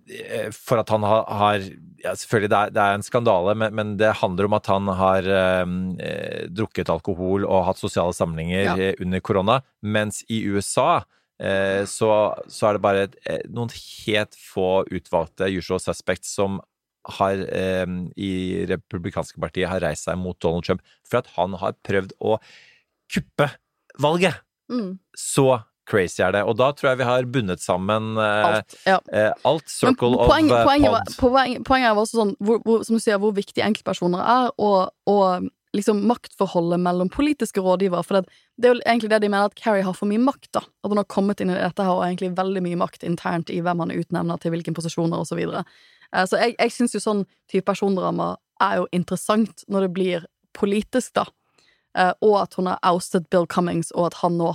eh, 0.08 0.48
for 0.54 0.80
at 0.80 0.88
han 0.94 1.04
har, 1.06 1.26
har 1.28 1.66
ja, 2.02 2.14
Selvfølgelig, 2.16 2.50
det 2.52 2.58
er, 2.58 2.72
det 2.74 2.82
er 2.82 2.96
en 2.96 3.04
skandale, 3.06 3.54
men, 3.58 3.74
men 3.74 3.92
det 4.00 4.14
handler 4.22 4.48
om 4.48 4.56
at 4.56 4.70
han 4.70 4.88
har 4.98 5.28
eh, 5.36 6.46
drukket 6.54 6.90
alkohol 6.92 7.44
og 7.44 7.64
hatt 7.68 7.80
sosiale 7.82 8.14
samlinger 8.16 8.62
Ja. 8.64 8.74
eh, 8.78 8.94
under 9.02 9.20
korona. 9.20 9.60
Mens 9.82 10.22
i 10.32 10.42
USA 10.48 11.02
eh, 11.02 11.06
så, 11.36 12.10
så 12.48 12.68
er 12.68 12.76
det 12.76 12.84
bare 12.84 13.04
et, 13.08 13.18
eh, 13.28 13.42
noen 13.52 13.72
helt 13.76 14.38
få 14.40 14.86
utvalgte 14.88 15.50
usual 15.52 15.82
suspects 15.82 16.32
som 16.36 16.60
har 17.18 17.42
eh, 17.54 17.86
i 18.16 18.32
republikanske 18.70 19.40
partiet 19.42 19.70
har 19.70 19.84
reist 19.84 20.08
seg 20.08 20.18
mot 20.18 20.38
Donald 20.42 20.66
Trump 20.66 20.82
for 21.06 21.20
at 21.20 21.30
han 21.36 21.54
har 21.60 21.76
prøvd 21.86 22.16
å 22.18 22.38
kuppe 23.12 23.50
valget. 24.02 24.42
Mm. 24.72 24.96
Så 25.16 25.50
crazy 25.86 26.22
er 26.24 26.34
det. 26.34 26.42
Og 26.48 26.56
da 26.58 26.72
tror 26.74 26.90
jeg 26.92 27.00
vi 27.00 27.08
har 27.08 27.28
bundet 27.30 27.62
sammen 27.62 28.16
eh, 28.18 28.46
Alt. 28.50 28.78
Ja. 28.86 28.98
eh, 29.12 29.32
alt 29.46 29.68
Men 29.68 29.74
circle 29.76 30.18
poeng, 30.18 30.50
of 30.50 30.58
eh, 30.58 30.66
poenget, 30.66 30.94
var, 30.96 31.12
poen, 31.20 31.66
poenget 31.66 31.90
er 31.90 32.00
også 32.02 32.22
sånn, 32.22 32.34
hvor, 32.42 32.60
hvor, 32.66 32.82
som 32.86 32.98
du 32.98 33.02
sier, 33.04 33.20
hvor 33.22 33.36
viktig 33.36 33.62
enkeltpersoner 33.64 34.24
er, 34.24 34.50
og, 34.58 34.90
og 35.10 35.46
liksom 35.76 36.02
maktforholdet 36.08 36.80
mellom 36.82 37.10
politiske 37.12 37.62
rådgivere. 37.62 38.04
For 38.06 38.18
det, 38.18 38.38
det 38.56 38.68
er 38.68 38.74
jo 38.74 38.82
egentlig 38.84 39.10
det 39.12 39.20
de 39.24 39.30
mener, 39.30 39.50
at 39.50 39.58
Carrie 39.60 39.84
har 39.86 39.96
for 39.96 40.10
mye 40.10 40.22
makt. 40.22 40.50
da. 40.56 40.62
At 40.82 40.92
hun 40.92 41.00
har 41.00 41.08
kommet 41.12 41.42
inn 41.42 41.52
i 41.52 41.58
dette 41.58 41.84
her 41.84 41.94
og 41.94 42.04
egentlig 42.06 42.32
veldig 42.38 42.62
mye 42.64 42.80
makt 42.80 43.06
internt 43.06 43.52
i 43.52 43.60
hvem 43.64 43.84
han 43.84 43.94
utnevner 43.94 44.40
til 44.42 44.54
hvilke 44.54 44.74
posisjoner 44.76 45.22
osv. 45.22 45.34
Så, 45.34 45.40
videre. 45.40 45.64
Eh, 46.14 46.24
så 46.28 46.40
jeg, 46.40 46.56
jeg 46.58 46.74
syns 46.74 46.96
jo 46.96 47.02
sånn 47.02 47.26
type 47.52 47.66
persondrama 47.68 48.34
er 48.64 48.80
jo 48.80 48.88
interessant 48.96 49.66
når 49.68 49.86
det 49.86 49.92
blir 49.98 50.30
politisk, 50.56 51.12
da. 51.18 51.26
Eh, 51.98 52.14
og 52.24 52.40
at 52.44 52.56
hun 52.56 52.70
har 52.70 52.80
oustet 52.88 53.28
Bill 53.32 53.48
Cummings, 53.48 53.92
og 53.96 54.10
at 54.10 54.20
han 54.22 54.40
nå 54.40 54.54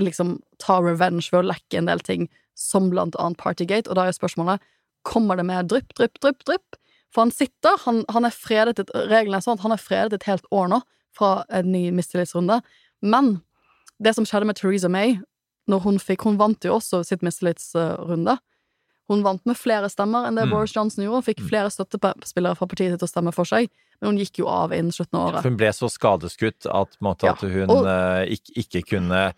liksom 0.00 0.38
tar 0.62 0.84
revenge 0.84 1.30
ved 1.32 1.42
å 1.42 1.50
lekke 1.52 1.80
en 1.80 1.88
del 1.90 2.02
ting, 2.04 2.28
som 2.56 2.88
blant 2.92 3.16
annet 3.20 3.40
Partygate. 3.40 3.90
Og 3.90 3.98
da 3.98 4.06
er 4.08 4.16
spørsmålet 4.16 4.64
kommer 5.06 5.38
det 5.38 5.46
med 5.48 5.68
drypp, 5.70 5.92
drypp, 5.96 6.18
drypp, 6.20 6.44
drypp? 6.48 6.80
For 7.14 7.22
han 7.24 7.30
sitter, 7.34 7.78
han, 7.84 8.02
han 8.12 8.24
er 8.28 8.34
fredet 8.34 8.78
et, 8.82 8.90
reglene 9.08 9.38
er 9.38 9.44
sånn 9.44 9.58
at 9.58 9.64
han 9.64 9.72
er 9.76 9.80
fredet 9.82 10.18
et 10.18 10.28
helt 10.28 10.46
år 10.54 10.68
nå 10.72 10.80
fra 11.16 11.44
en 11.54 11.70
ny 11.72 11.90
mistillitsrunde. 11.96 12.60
Men 13.02 13.40
det 14.02 14.14
som 14.16 14.26
skjedde 14.28 14.48
med 14.50 14.58
Theresa 14.58 14.90
May, 14.92 15.16
når 15.66 15.80
hun 15.82 15.96
fikk 15.98 16.22
Hun 16.28 16.36
vant 16.38 16.62
jo 16.62 16.76
også 16.76 17.00
sitt 17.06 17.24
mistillitsrunde. 17.26 18.36
Hun 19.10 19.22
vant 19.22 19.42
med 19.46 19.56
flere 19.58 19.88
stemmer 19.90 20.26
enn 20.28 20.34
det 20.38 20.44
Mm. 20.46 20.50
Boris 20.52 20.74
Johnson 20.74 21.04
gjorde, 21.04 21.18
og 21.22 21.24
fikk 21.26 21.40
flere 21.48 21.70
støttespillere 21.70 22.56
fra 22.58 22.66
partiet 22.66 22.90
sitt 22.92 23.00
til 23.00 23.06
å 23.06 23.10
stemme 23.14 23.32
for 23.34 23.44
seg, 23.46 23.68
men 24.00 24.10
hun 24.10 24.18
gikk 24.18 24.40
jo 24.42 24.48
av 24.50 24.72
innen 24.74 24.90
slutten 24.92 25.18
av 25.18 25.28
året. 25.32 25.42
Hun 25.46 25.56
ble 25.56 25.70
så 25.72 25.88
skadeskutt 25.90 26.66
at, 26.66 26.96
måtte, 27.00 27.24
Ja, 27.26 27.32
at 27.32 27.40
hun 27.40 27.70
og- 27.70 27.86
eh, 27.86 28.34
ikke, 28.36 28.52
ikke 28.62 28.82
kunne 28.90 29.34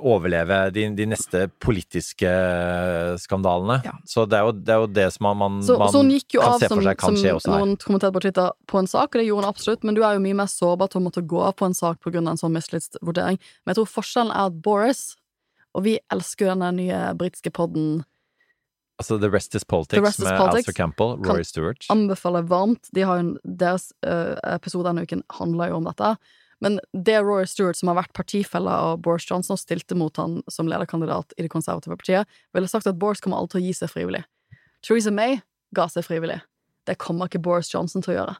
overleve 0.00 0.70
de, 0.72 0.86
de 0.96 1.06
neste 1.10 1.42
politiske 1.60 2.30
eh, 2.30 3.12
skandalene. 3.20 3.82
Ja. 3.84 3.92
Så 4.08 4.24
det 4.24 4.38
er, 4.38 4.48
jo, 4.48 4.54
det 4.56 4.72
er 4.72 4.80
jo 4.80 4.88
det 4.98 5.06
som 5.12 5.28
man, 5.28 5.36
man, 5.42 5.58
Så, 5.66 5.76
så 5.76 6.00
hun 6.00 6.14
gikk 6.14 6.38
jo 6.38 6.40
kan 6.40 6.54
av 6.56 6.62
se 6.62 6.70
som, 6.70 6.80
for 6.80 6.88
seg 6.88 7.02
kan 7.02 7.12
som 7.12 7.20
skje 7.20 7.34
også 7.36 7.52
her. 7.52 7.60
noen 7.60 7.76
kommenterte 7.82 8.16
på 8.16 8.24
Twitter 8.24 8.56
på 8.72 8.80
en 8.80 8.90
sak, 8.90 9.10
og 9.10 9.20
det 9.20 9.26
gjorde 9.28 9.44
hun 9.44 9.52
absolutt, 9.52 9.84
men 9.84 9.98
du 9.98 10.02
er 10.02 10.16
jo 10.16 10.24
mye 10.24 10.40
mer 10.40 10.50
sårbar 10.50 10.92
til 10.92 11.02
å 11.02 11.06
måtte 11.10 11.24
gå 11.28 11.44
av 11.44 11.56
på 11.60 11.68
en 11.68 11.76
sak 11.76 12.08
av 12.08 12.18
en 12.22 12.40
sånn 12.40 12.56
mistillitsvurdering. 12.56 13.36
Men 13.36 13.74
jeg 13.74 13.80
tror 13.82 13.92
forskjellen 13.98 14.32
er 14.32 14.48
at 14.48 14.60
Boris, 14.64 15.06
og 15.76 15.84
vi 15.84 15.98
elsker 16.14 16.46
jo 16.46 16.54
denne 16.54 16.72
nye 16.80 17.00
britiske 17.20 17.52
podden, 17.52 18.04
Altså 18.96 19.18
The 19.20 19.28
Rest 19.28 19.54
Is 19.54 19.64
Politics 19.68 20.00
Rest 20.00 20.22
Is 20.22 20.24
med 20.24 20.40
Alistair 20.40 20.72
Campbell, 20.72 21.18
Rory 21.20 21.44
Stewart. 21.44 21.84
anbefaler 21.92 22.46
varmt. 22.48 22.88
De 22.96 23.04
har 23.04 23.20
jo 23.20 23.34
deres 23.44 23.90
uh, 24.06 24.40
episode 24.54 24.86
denne 24.88 25.04
uken 25.04 25.20
handler 25.36 25.68
jo 25.68 25.82
om 25.82 25.88
dette. 25.88 26.14
Men 26.64 26.78
det 26.92 27.18
Roy 27.20 27.44
Stewart, 27.48 27.76
som 27.76 27.90
har 27.92 27.98
vært 27.98 28.14
partifelle 28.16 28.72
av 28.72 29.02
Boris 29.04 29.26
Johnson 29.28 29.56
og 29.56 29.60
stilte 29.60 29.96
mot 29.98 30.16
han 30.20 30.40
som 30.52 30.70
lederkandidat 30.70 31.36
i 31.36 31.44
det 31.44 31.52
konservative 31.52 31.98
partiet, 32.00 32.38
ville 32.56 32.70
sagt 32.70 32.88
at 32.88 32.98
Boris 33.00 33.20
kommer 33.20 33.40
alltid 33.40 33.58
til 33.58 33.62
å 33.62 33.66
gi 33.66 33.76
seg 33.76 33.92
frivillig. 33.92 34.24
Theresa 34.86 35.12
May 35.12 35.40
ga 35.76 35.88
seg 35.92 36.06
frivillig. 36.06 36.40
Det 36.86 36.96
kommer 37.02 37.28
ikke 37.28 37.42
Boris 37.44 37.72
Johnson 37.72 38.04
til 38.04 38.14
å 38.14 38.18
gjøre. 38.20 38.36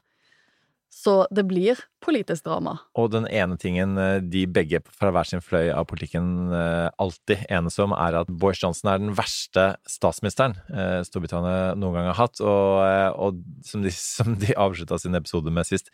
Så 0.93 1.13
det 1.35 1.43
blir 1.49 1.79
politisk 2.01 2.45
drama. 2.47 2.77
Og 2.97 3.11
den 3.11 3.27
ene 3.27 3.57
tingen 3.59 3.97
eh, 3.99 4.21
de 4.23 4.45
begge 4.49 4.79
fra 4.87 5.11
hver 5.13 5.27
sin 5.27 5.43
fløy 5.43 5.67
av 5.75 5.85
politikken 5.89 6.47
eh, 6.55 6.87
alltid 7.03 7.43
enes 7.53 7.77
om, 7.83 7.93
er 7.93 8.15
at 8.21 8.31
Boris 8.31 8.63
Johnson 8.63 8.93
er 8.93 9.01
den 9.03 9.11
verste 9.17 9.67
statsministeren 9.89 10.55
eh, 10.71 11.01
Storbritannia 11.05 11.75
noen 11.77 11.99
gang 11.99 12.09
har 12.13 12.21
hatt. 12.21 12.39
Og, 12.39 12.81
og 13.19 13.43
som 13.67 13.83
de, 13.83 13.93
som 14.17 14.37
de 14.39 14.55
avslutta 14.55 14.99
sin 15.03 15.19
episode 15.19 15.53
med 15.53 15.67
sist, 15.69 15.91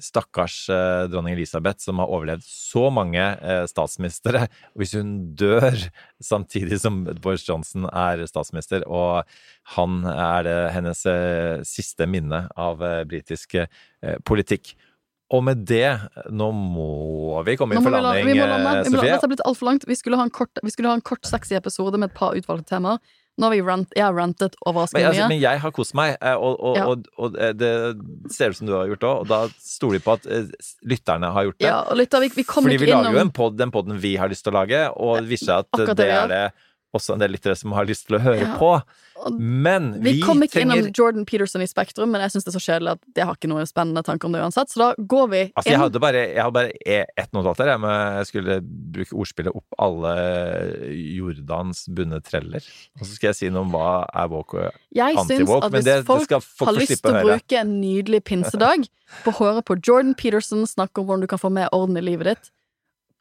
stakkars 0.00 0.68
eh, 0.70 1.04
dronning 1.10 1.34
Elisabeth 1.34 1.82
som 1.82 2.00
har 2.02 2.10
overlevd 2.12 2.44
så 2.46 2.86
mange 2.94 3.22
eh, 3.22 3.64
statsministre. 3.70 4.46
Hvis 4.78 4.94
hun 4.98 5.14
dør 5.38 5.74
samtidig 6.22 6.78
som 6.82 7.02
Boris 7.22 7.46
Johnson 7.48 7.88
er 7.90 8.22
statsminister, 8.30 8.86
og 8.86 9.26
han 9.76 10.02
er 10.12 10.46
det 10.46 10.58
hennes 10.76 11.04
eh, 11.10 11.64
siste 11.66 12.08
minne 12.10 12.46
av 12.54 12.84
eh, 12.84 13.02
britisk 13.08 13.58
politikk. 14.26 14.76
Og 15.34 15.42
med 15.42 15.64
det, 15.66 15.88
nå 16.30 16.52
må 16.54 17.40
vi 17.46 17.56
komme 17.58 17.74
i 17.74 17.78
inn 17.80 17.82
må 17.82 17.90
for 17.90 17.96
vi 18.22 18.36
må 18.38 18.46
lande. 18.46 18.84
Sofie. 18.86 19.08
dette 19.08 19.24
har 19.24 19.32
blitt 19.32 19.46
altfor 19.48 19.72
langt. 19.72 19.86
Vi 19.88 19.96
skulle, 19.98 20.18
ha 20.20 20.26
en 20.28 20.30
kort, 20.30 20.62
vi 20.62 20.70
skulle 20.70 20.92
ha 20.92 20.98
en 20.98 21.02
kort, 21.02 21.26
sexy 21.26 21.56
episode 21.58 21.98
med 21.98 22.12
et 22.12 22.18
par 22.18 22.38
utvalgte 22.38 22.70
temaer. 22.70 23.02
Nå 23.36 23.46
har 23.50 23.52
vi 23.52 23.60
rant, 23.60 23.90
jeg 23.92 24.00
har 24.04 24.14
rantet 24.16 24.54
Men, 24.56 24.62
overraskende 24.70 25.08
altså, 25.10 25.24
mye. 25.26 25.28
men 25.34 25.40
jeg 25.42 25.60
har 25.60 25.72
kost 25.76 25.92
meg, 25.98 26.14
eh, 26.20 26.34
og, 26.40 26.54
og, 26.56 26.76
Ja. 26.78 26.84
og, 26.88 27.08
og 27.20 27.36
eh, 27.36 27.52
det 27.52 27.72
ser 28.32 28.54
ut 28.54 28.56
som 28.56 28.66
du 28.70 28.72
har 28.72 28.86
gjort 28.88 29.04
òg. 29.04 29.18
Og 29.24 29.28
da 29.28 29.40
stoler 29.60 29.98
vi 29.98 30.04
på 30.06 30.14
at 30.16 30.24
eh, 30.26 30.46
lytterne 30.88 31.32
har 31.34 31.44
gjort 31.50 31.58
det. 31.60 31.66
Ja, 31.68 31.82
og 31.84 32.00
lytter, 32.00 32.24
vi, 32.24 32.30
vi 32.32 32.46
innom... 32.46 32.64
Fordi 32.70 32.78
vi 32.80 32.88
lager 32.92 33.12
jo 33.18 33.24
en 33.26 33.34
pod, 33.36 33.58
den 33.60 33.74
poden 33.74 34.00
vi 34.00 34.14
har 34.16 34.32
lyst 34.32 34.46
til 34.46 34.54
å 34.54 34.60
lage, 34.62 34.80
og 34.96 35.20
det 35.20 35.28
viser 35.34 35.52
seg 35.52 35.66
at 35.66 35.82
det 35.82 35.98
det 36.00 36.08
er 36.16 36.32
det 36.32 36.44
også 36.94 37.14
en 37.16 37.20
del 37.20 37.32
lyttere 37.34 37.56
som 37.58 37.72
har 37.76 37.84
lyst 37.88 38.06
til 38.06 38.16
å 38.16 38.22
høre 38.22 38.40
Ja. 38.46 38.56
på. 38.60 38.82
Men 39.40 39.94
Vi, 40.02 40.12
vi, 40.12 40.20
kom 40.22 40.38
ikke 40.44 40.52
trenger 40.60 40.76
innom 40.76 40.92
Jordan 40.94 41.24
Peterson 41.26 41.62
i 41.62 41.66
Spektrum, 41.66 42.10
men 42.12 42.20
jeg 42.20 42.30
syns 42.34 42.44
det 42.44 42.52
er 42.54 42.58
så 42.58 42.64
kjedelig 42.66 42.90
at 42.94 43.00
jeg 43.16 43.24
har 43.26 43.34
ikke 43.34 43.48
noen 43.48 43.66
spennende 43.66 44.02
tanker 44.04 44.28
om 44.28 44.32
det 44.36 44.42
uansett, 44.44 44.68
så 44.70 44.78
da 44.78 44.88
går 44.98 45.28
vi 45.32 45.40
Altså, 45.56 45.64
jeg 45.70 45.74
inn. 45.74 45.80
hadde 45.80 46.00
bare, 46.04 46.22
jeg 46.34 46.42
hadde 46.44 46.52
bare 46.52 46.72
e- 46.86 47.06
ett 47.16 47.32
notat 47.32 47.56
der. 47.56 47.72
Jeg, 47.72 47.80
jeg 48.20 48.26
skulle 48.30 48.58
bruke 48.62 49.16
ordspillet 49.16 49.56
opp 49.56 49.78
alle 49.78 50.12
Jordans 51.16 51.86
bunne 51.96 52.20
treller. 52.24 52.64
Og 53.00 53.06
så 53.06 53.12
skal 53.16 53.30
jeg 53.32 53.38
si 53.40 53.50
noe 53.52 53.64
om 53.66 53.72
hva 53.74 54.04
er 54.12 54.28
woke 54.32 54.60
og 54.68 54.76
Jeg 54.96 55.16
syns 55.16 55.24
anti-woke, 55.32 55.70
men 55.70 55.78
hvis 55.80 55.88
det, 55.88 55.96
det 56.02 56.08
folk 56.08 56.26
skal 56.28 56.44
folk 56.44 56.70
har 56.70 56.78
lyst 56.80 57.02
til 57.02 57.12
å 57.16 57.24
bruke 57.24 57.60
en 57.62 57.72
nydelig 57.80 58.22
pinsedag 58.28 58.86
på 59.24 59.32
å 59.32 59.38
høre 59.40 59.64
på 59.66 59.78
Jordan 59.80 60.14
Peterson 60.18 60.66
snakke 60.68 61.00
om 61.02 61.08
hvordan 61.08 61.24
du 61.26 61.30
kan 61.30 61.40
få 61.42 61.50
mer 61.52 61.68
orden 61.76 61.96
i 61.98 62.04
livet 62.04 62.30
ditt, 62.32 62.50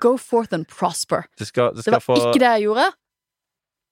go 0.04 0.16
forth 0.20 0.54
and 0.56 0.68
prosper. 0.68 1.26
Du 1.40 1.46
skal, 1.48 1.74
du 1.76 1.82
Det 1.82 1.94
var 1.96 2.04
få 2.04 2.18
ikke 2.20 2.42
det 2.44 2.52
jeg 2.58 2.68
gjorde, 2.68 2.90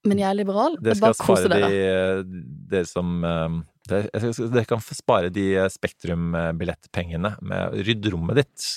men 0.03 0.19
jeg 0.19 0.27
er 0.29 0.35
liberal. 0.37 0.77
Det 0.83 0.97
skal 0.97 1.13
bare 1.13 1.27
kose 1.27 1.51
dere. 1.51 1.69
de, 1.69 1.77
dere. 1.77 2.41
dere 2.73 2.89
som 2.89 3.13
eh, 3.27 3.59
det, 3.89 4.01
Dere 4.39 4.65
kan 4.67 4.83
spare 4.83 5.31
de 5.33 5.45
eh, 5.55 5.69
Spektrum-billettpengene 5.71 7.35
med 7.43 7.77
Rydd 7.87 8.09
rommet 8.13 8.41
ditt, 8.41 8.67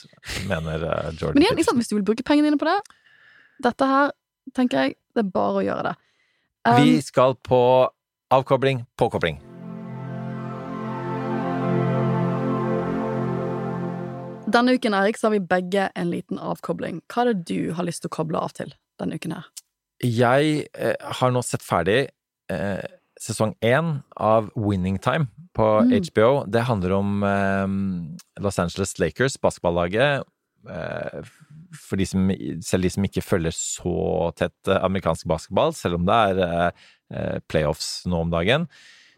mener 0.51 0.86
eh, 0.86 1.11
Jordan. 1.15 1.39
Men 1.39 1.48
igjen, 1.48 1.59
liksom, 1.62 1.82
hvis 1.82 1.90
du 1.90 1.97
vil 1.98 2.07
bruke 2.07 2.27
pengene 2.27 2.51
dine 2.51 2.61
på 2.61 2.69
det 2.69 2.78
Dette 3.66 3.90
her, 3.90 4.15
tenker 4.55 4.85
jeg, 4.85 4.98
det 5.16 5.24
er 5.24 5.35
bare 5.35 5.62
å 5.62 5.66
gjøre 5.66 5.90
det. 5.90 5.98
Vi 6.77 6.97
Um, 6.97 7.03
skal 7.07 7.36
på 7.47 7.59
avkobling, 8.35 8.81
påkobling. 8.98 9.39
denne 14.57 14.73
uken, 14.73 14.94
Erik, 14.94 15.19
så 15.19 15.27
har 15.27 15.31
vi 15.31 15.40
begge 15.40 15.90
en 15.94 16.11
liten 16.11 16.39
avkobling. 16.39 17.03
Hva 17.12 17.24
er 17.24 17.32
det 17.35 17.47
du 17.51 17.73
har 17.77 17.86
lyst 17.86 18.05
til 18.05 18.11
å 18.12 18.16
koble 18.16 18.40
av 18.40 18.55
til 18.57 18.73
denne 19.01 19.19
uken 19.19 19.36
her? 19.36 19.48
Jeg 20.05 20.66
eh, 20.77 20.97
har 21.20 21.32
nå 21.32 21.43
sett 21.47 21.64
ferdig 21.64 22.09
eh, 22.52 22.85
sesong 23.20 23.55
én 23.64 24.01
av 24.20 24.51
Winning 24.56 24.98
Time 25.01 25.31
på 25.56 25.66
Mm. 25.86 25.93
HBO. 26.10 26.44
Det 26.44 26.66
handler 26.68 26.93
om 26.93 27.23
eh, 27.24 28.43
Los 28.44 28.59
Angeles 28.59 28.98
Lakers, 29.01 29.39
basketballaget. 29.40 30.27
Eh, 30.68 31.23
for 31.77 31.97
de 31.97 32.06
som, 32.09 32.28
selv 32.64 32.86
de 32.86 32.90
som 32.93 33.06
ikke 33.06 33.24
følger 33.24 33.55
så 33.55 34.32
tett 34.36 34.68
eh, 34.68 34.82
amerikansk 34.85 35.27
basketball, 35.31 35.73
selv 35.77 36.01
om 36.01 36.06
det 36.09 36.14
er 36.14 36.43
eh, 36.44 37.39
playoffs 37.48 38.05
nå 38.06 38.20
om 38.27 38.31
dagen, 38.32 38.68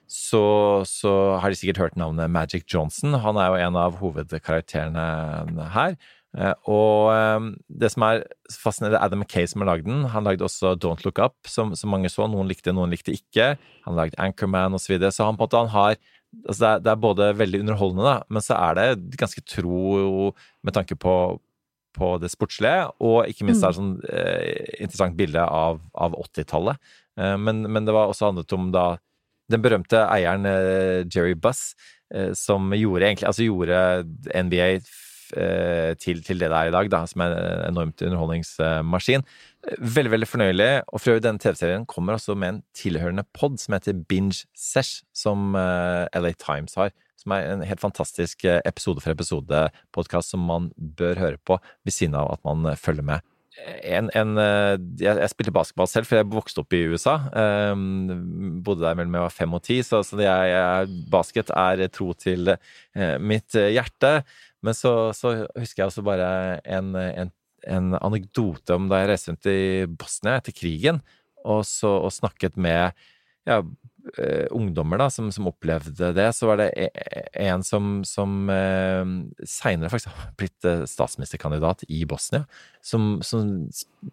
så, 0.08 0.84
så 0.88 1.36
har 1.42 1.50
de 1.52 1.58
sikkert 1.58 1.82
hørt 1.82 1.98
navnet 2.00 2.30
Magic 2.32 2.64
Johnson. 2.72 3.18
Han 3.20 3.36
er 3.36 3.50
jo 3.50 3.58
en 3.66 3.76
av 3.76 3.98
hovedkarakterene 4.00 5.66
her. 5.74 5.98
Eh, 6.38 6.54
Og 6.70 7.10
eh, 7.12 7.48
det 7.82 7.90
som 7.94 8.04
er 8.06 8.22
fascinerende, 8.54 8.98
er 9.00 9.06
Adam 9.06 9.24
McKay 9.24 9.48
som 9.50 9.64
har 9.64 9.72
lagd 9.72 9.88
den. 9.88 10.06
Han 10.12 10.28
lagde 10.28 10.46
også 10.46 10.76
Don't 10.78 11.02
Look 11.06 11.18
Up, 11.22 11.36
som, 11.50 11.74
som 11.78 11.90
mange 11.92 12.10
så. 12.12 12.28
Noen 12.30 12.48
likte, 12.50 12.74
noen 12.74 12.94
likte 12.94 13.14
ikke. 13.16 13.56
Han 13.88 13.98
lagde 13.98 14.18
Anchorman 14.22 14.76
osv. 14.78 14.86
Så, 14.86 14.94
videre. 14.94 15.12
så 15.14 15.26
han 15.28 15.36
på 15.38 15.44
en 15.44 15.48
måte 15.48 15.64
han 15.64 15.74
har 15.74 15.98
altså 16.44 16.60
det, 16.60 16.70
er, 16.70 16.80
det 16.84 16.90
er 16.92 17.02
både 17.02 17.26
veldig 17.38 17.60
underholdende, 17.64 18.04
da, 18.04 18.16
men 18.28 18.44
så 18.44 18.56
er 18.58 18.74
det 18.76 19.18
ganske 19.20 19.42
tro 19.48 20.28
med 20.66 20.74
tanke 20.76 20.96
på, 21.00 21.14
på 21.96 22.10
det 22.20 22.28
sportslige, 22.32 22.88
og 23.00 23.30
ikke 23.30 23.46
minst 23.48 23.64
er 23.64 23.72
det 23.72 23.78
sånn 23.78 23.94
eh, 24.12 24.74
interessant 24.76 25.16
bilde 25.18 25.40
av, 25.40 25.80
av 25.96 26.16
80-tallet. 26.28 26.80
Eh, 27.20 27.36
men, 27.40 27.64
men 27.64 27.88
det 27.88 27.96
var 27.96 28.12
også 28.12 28.28
handlet 28.28 28.52
om 28.56 28.68
da 28.74 28.86
den 29.48 29.64
berømte 29.64 30.04
eieren 30.12 30.44
eh, 30.48 31.06
Jerry 31.08 31.32
Buss, 31.32 31.72
eh, 32.12 32.34
som 32.36 32.68
gjorde 32.76 33.08
egentlig 33.08 33.28
Altså 33.30 33.46
gjorde 33.46 33.78
NBA 34.28 34.68
til, 35.30 36.22
til 36.24 36.40
det 36.40 36.48
det 36.48 36.56
er 36.56 36.70
i 36.70 36.74
dag, 36.74 36.90
da, 36.92 37.02
som 37.08 37.22
er 37.24 37.34
en 37.36 37.68
enormt 37.72 38.02
underholdningsmaskin. 38.04 39.24
Eh, 39.24 39.46
Veldig, 39.78 40.10
veldig 40.14 40.28
fornøyelig. 40.28 40.68
Og 40.88 41.00
for 41.00 41.12
øvrig, 41.12 41.24
denne 41.26 41.42
TV-serien 41.42 41.86
kommer 41.86 42.14
også 42.16 42.36
med 42.38 42.48
en 42.48 42.60
tilhørende 42.78 43.24
pod 43.36 43.58
som 43.60 43.74
heter 43.74 43.98
Binge 44.08 44.46
Sesh, 44.56 45.02
som 45.12 45.54
eh, 45.58 46.06
LA 46.16 46.32
Times 46.40 46.78
har. 46.78 46.94
Som 47.18 47.34
er 47.34 47.50
en 47.50 47.64
helt 47.66 47.82
fantastisk 47.82 48.46
eh, 48.46 48.60
episode 48.68 49.02
for 49.04 49.12
episode-podkast 49.12 50.32
som 50.32 50.46
man 50.46 50.70
bør 50.78 51.18
høre 51.18 51.42
på 51.44 51.58
ved 51.84 51.92
siden 51.92 52.16
av 52.16 52.30
at 52.36 52.44
man 52.46 52.70
eh, 52.70 52.78
følger 52.78 53.04
med. 53.04 53.26
en, 53.82 54.08
en, 54.14 54.36
eh, 54.38 54.76
jeg, 55.02 55.18
jeg 55.18 55.30
spilte 55.32 55.52
basketball 55.52 55.88
selv, 55.90 56.06
for 56.06 56.20
jeg 56.20 56.30
vokste 56.30 56.62
opp 56.62 56.76
i 56.78 56.84
USA. 56.86 57.16
Um, 57.72 58.60
bodde 58.62 58.86
der 58.86 58.94
mellom 58.94 59.18
jeg 59.18 59.26
var 59.26 59.34
fem 59.34 59.56
og 59.58 59.64
ti, 59.66 59.80
så, 59.82 60.04
så 60.06 60.20
jeg, 60.22 60.52
jeg, 60.54 61.00
basket 61.10 61.50
er 61.50 61.88
tro 61.90 62.12
til 62.14 62.54
uh, 62.54 63.16
mitt 63.18 63.58
hjerte. 63.58 64.20
Men 64.64 64.74
så, 64.74 64.92
så, 65.14 65.34
husker 65.54 65.84
jeg 65.84 65.92
også 65.92 66.04
bare 66.06 66.30
en, 66.66 66.94
en, 66.98 67.30
en, 67.66 67.92
anekdote 68.00 68.74
om 68.74 68.88
da 68.90 69.02
jeg 69.02 69.12
reiste 69.12 69.32
rundt 69.32 69.50
i 69.52 69.60
Bosnia 69.90 70.38
etter 70.40 70.56
krigen, 70.56 71.02
og, 71.44 71.62
så, 71.66 71.92
og 72.02 72.12
snakket 72.12 72.58
med 72.60 72.96
ja, 73.48 73.60
uh, 73.62 74.46
ungdommer 74.54 75.00
da, 75.00 75.08
som, 75.12 75.30
som, 75.34 75.48
opplevde 75.50 76.10
det, 76.16 76.26
så 76.36 76.48
var 76.50 76.60
det 76.60 76.68
e, 76.76 76.88
e, 76.90 77.22
en 77.46 77.64
som, 77.66 78.00
som 78.08 78.50
uh, 78.50 79.04
seinere 79.46 79.92
faktisk 79.92 80.12
har 80.12 80.32
blitt 80.40 80.68
uh, 80.68 80.84
statsministerkandidat 80.88 81.86
i 81.88 82.02
Bosnia, 82.08 82.44
som, 82.84 83.18
som, 83.22 83.68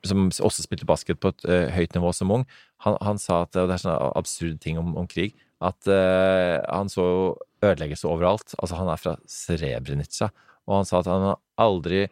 også 0.05 0.65
spilte 0.65 0.87
basket 0.89 1.19
på 1.21 1.33
et 1.33 1.49
uh, 1.49 1.65
høyt 1.75 1.97
nivå 1.97 2.13
som 2.15 2.33
ung. 2.37 2.45
Han, 2.85 2.99
han 3.03 3.21
sa 3.21 3.43
at, 3.43 3.57
og 3.57 3.69
det 3.69 3.77
er 3.77 3.85
sånne 3.85 4.13
absurde 4.21 4.61
ting 4.61 4.79
om, 4.81 4.95
om 4.99 5.09
krig, 5.09 5.35
at 5.63 5.87
han 5.87 6.89
så 6.91 7.05
ødeleggelse 7.65 8.07
overalt. 8.09 8.55
Altså, 8.59 8.79
han 8.79 8.89
er 8.91 9.01
fra 9.01 9.15
Srebrenica, 9.29 10.31
og 10.65 10.79
han 10.79 10.89
sa 10.89 11.01
at 11.01 11.11
han 11.11 11.35
aldri 11.61 12.05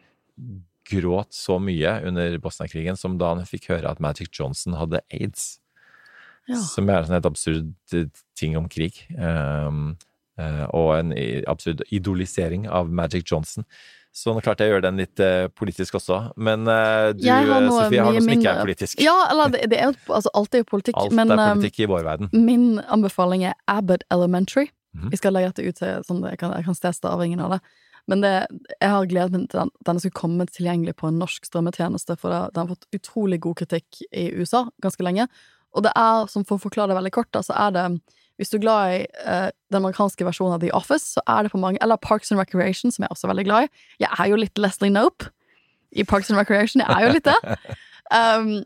gråt 0.90 1.32
så 1.32 1.58
mye 1.62 1.98
under 2.06 2.38
Bosnia-krigen 2.44 2.98
som 3.00 3.18
da 3.20 3.32
han 3.32 3.48
fikk 3.48 3.70
høre 3.72 3.90
at 3.90 4.02
Magic 4.04 4.32
Johnson 4.36 4.76
hadde 4.78 5.00
aids. 5.14 5.58
Ja. 6.50 6.60
Som 6.60 6.90
er 6.90 7.00
en 7.00 7.08
sånn 7.08 7.16
helt 7.16 7.28
absurd 7.30 7.96
eh, 7.96 8.10
ting 8.36 8.58
om 8.58 8.66
krig. 8.68 9.06
Um, 9.16 9.94
uh, 10.36 10.66
og 10.76 10.90
en 10.98 11.14
absurd 11.48 11.80
idolisering 11.88 12.66
av 12.68 12.92
Magic 12.92 13.24
Johnson. 13.30 13.64
Så 14.14 14.30
nå 14.30 14.44
klarte 14.44 14.62
jeg 14.62 14.70
å 14.70 14.74
gjøre 14.76 14.84
den 14.84 15.00
litt 15.00 15.20
uh, 15.24 15.48
politisk 15.56 15.96
også. 15.98 16.20
Men 16.36 16.68
uh, 16.68 17.10
du, 17.16 17.24
har 17.26 17.48
Sofie, 17.66 17.98
har 17.98 18.12
noe 18.12 18.20
som 18.20 18.34
ikke 18.36 18.52
er 18.52 18.60
politisk. 18.60 19.00
Ja, 19.02 19.16
eller 19.32 19.56
det, 19.56 19.64
det 19.72 19.80
er 19.80 19.90
altså, 19.90 20.30
Alt 20.36 20.54
er 20.54 20.62
jo 20.62 20.68
politikk. 20.68 21.00
Alt 21.00 21.16
men, 21.16 21.32
er 21.32 21.56
politikk 21.56 21.80
i 21.82 21.88
vår 21.90 22.04
verden. 22.06 22.30
Min 22.36 22.76
anbefaling 22.84 23.48
er 23.48 23.56
Abbott 23.70 24.04
Elementary. 24.14 24.68
Mm 24.94 25.10
Jeg 25.10 25.18
skal 25.18 25.34
legge 25.34 25.52
dette 25.52 25.64
ut 25.66 25.80
sånn 25.82 26.04
sånn 26.06 26.30
jeg 26.30 26.38
kan, 26.38 26.52
jeg 26.54 26.64
kan 26.68 26.76
steste 26.78 27.02
stavingen 27.02 27.40
av 27.42 27.56
det. 27.56 27.60
Men 28.06 28.20
det, 28.20 28.32
jeg 28.80 28.90
har 28.92 29.06
gledet 29.08 29.32
meg 29.32 29.46
til 29.48 29.62
den, 29.62 29.70
denne 29.86 30.02
skulle 30.02 30.18
komme 30.18 30.46
tilgjengelig 30.46 30.96
på 31.00 31.08
en 31.08 31.18
norsk 31.18 31.46
strømmetjeneste, 31.48 32.18
for 32.20 32.30
det, 32.30 32.40
den 32.54 32.66
har 32.66 32.76
fått 32.76 32.98
utrolig 32.98 33.40
god 33.40 33.62
kritikk 33.62 34.02
i 34.12 34.28
USA 34.36 34.66
ganske 34.84 35.06
lenge. 35.06 35.26
Og 35.74 35.86
det 35.86 35.94
er, 35.96 36.28
som 36.30 36.44
for 36.44 36.60
å 36.60 36.64
forklare 36.66 36.92
det 36.92 36.98
veldig 37.00 37.14
kort, 37.16 37.32
da, 37.34 37.42
så 37.42 37.56
er 37.56 37.72
det 37.74 37.86
Hvis 38.36 38.50
du 38.50 38.56
er 38.56 38.62
glad 38.64 38.92
i 38.92 39.00
eh, 39.30 39.50
den 39.70 39.78
amerikanske 39.78 40.24
versjonen 40.26 40.56
av 40.56 40.60
The 40.60 40.72
Office, 40.74 41.14
så 41.14 41.22
er 41.26 41.42
det 41.42 41.52
på 41.52 41.58
mange 41.62 41.78
Eller 41.82 41.96
Parks 41.96 42.32
and 42.32 42.40
Recreation, 42.40 42.90
som 42.90 43.04
jeg 43.04 43.06
er 43.06 43.14
også 43.14 43.30
veldig 43.30 43.44
glad 43.46 43.66
i. 43.66 43.68
Jeg 44.02 44.10
er 44.10 44.26
jo 44.26 44.36
litt 44.36 44.58
Leslie 44.58 44.90
Nope 44.90 45.30
i 45.94 46.02
Parks 46.02 46.30
and 46.30 46.38
Recreation. 46.38 46.82
Jeg 46.82 46.90
er 46.90 47.06
jo 47.06 47.14
litt 47.14 47.30
det. 47.30 47.58
Um, 48.14 48.58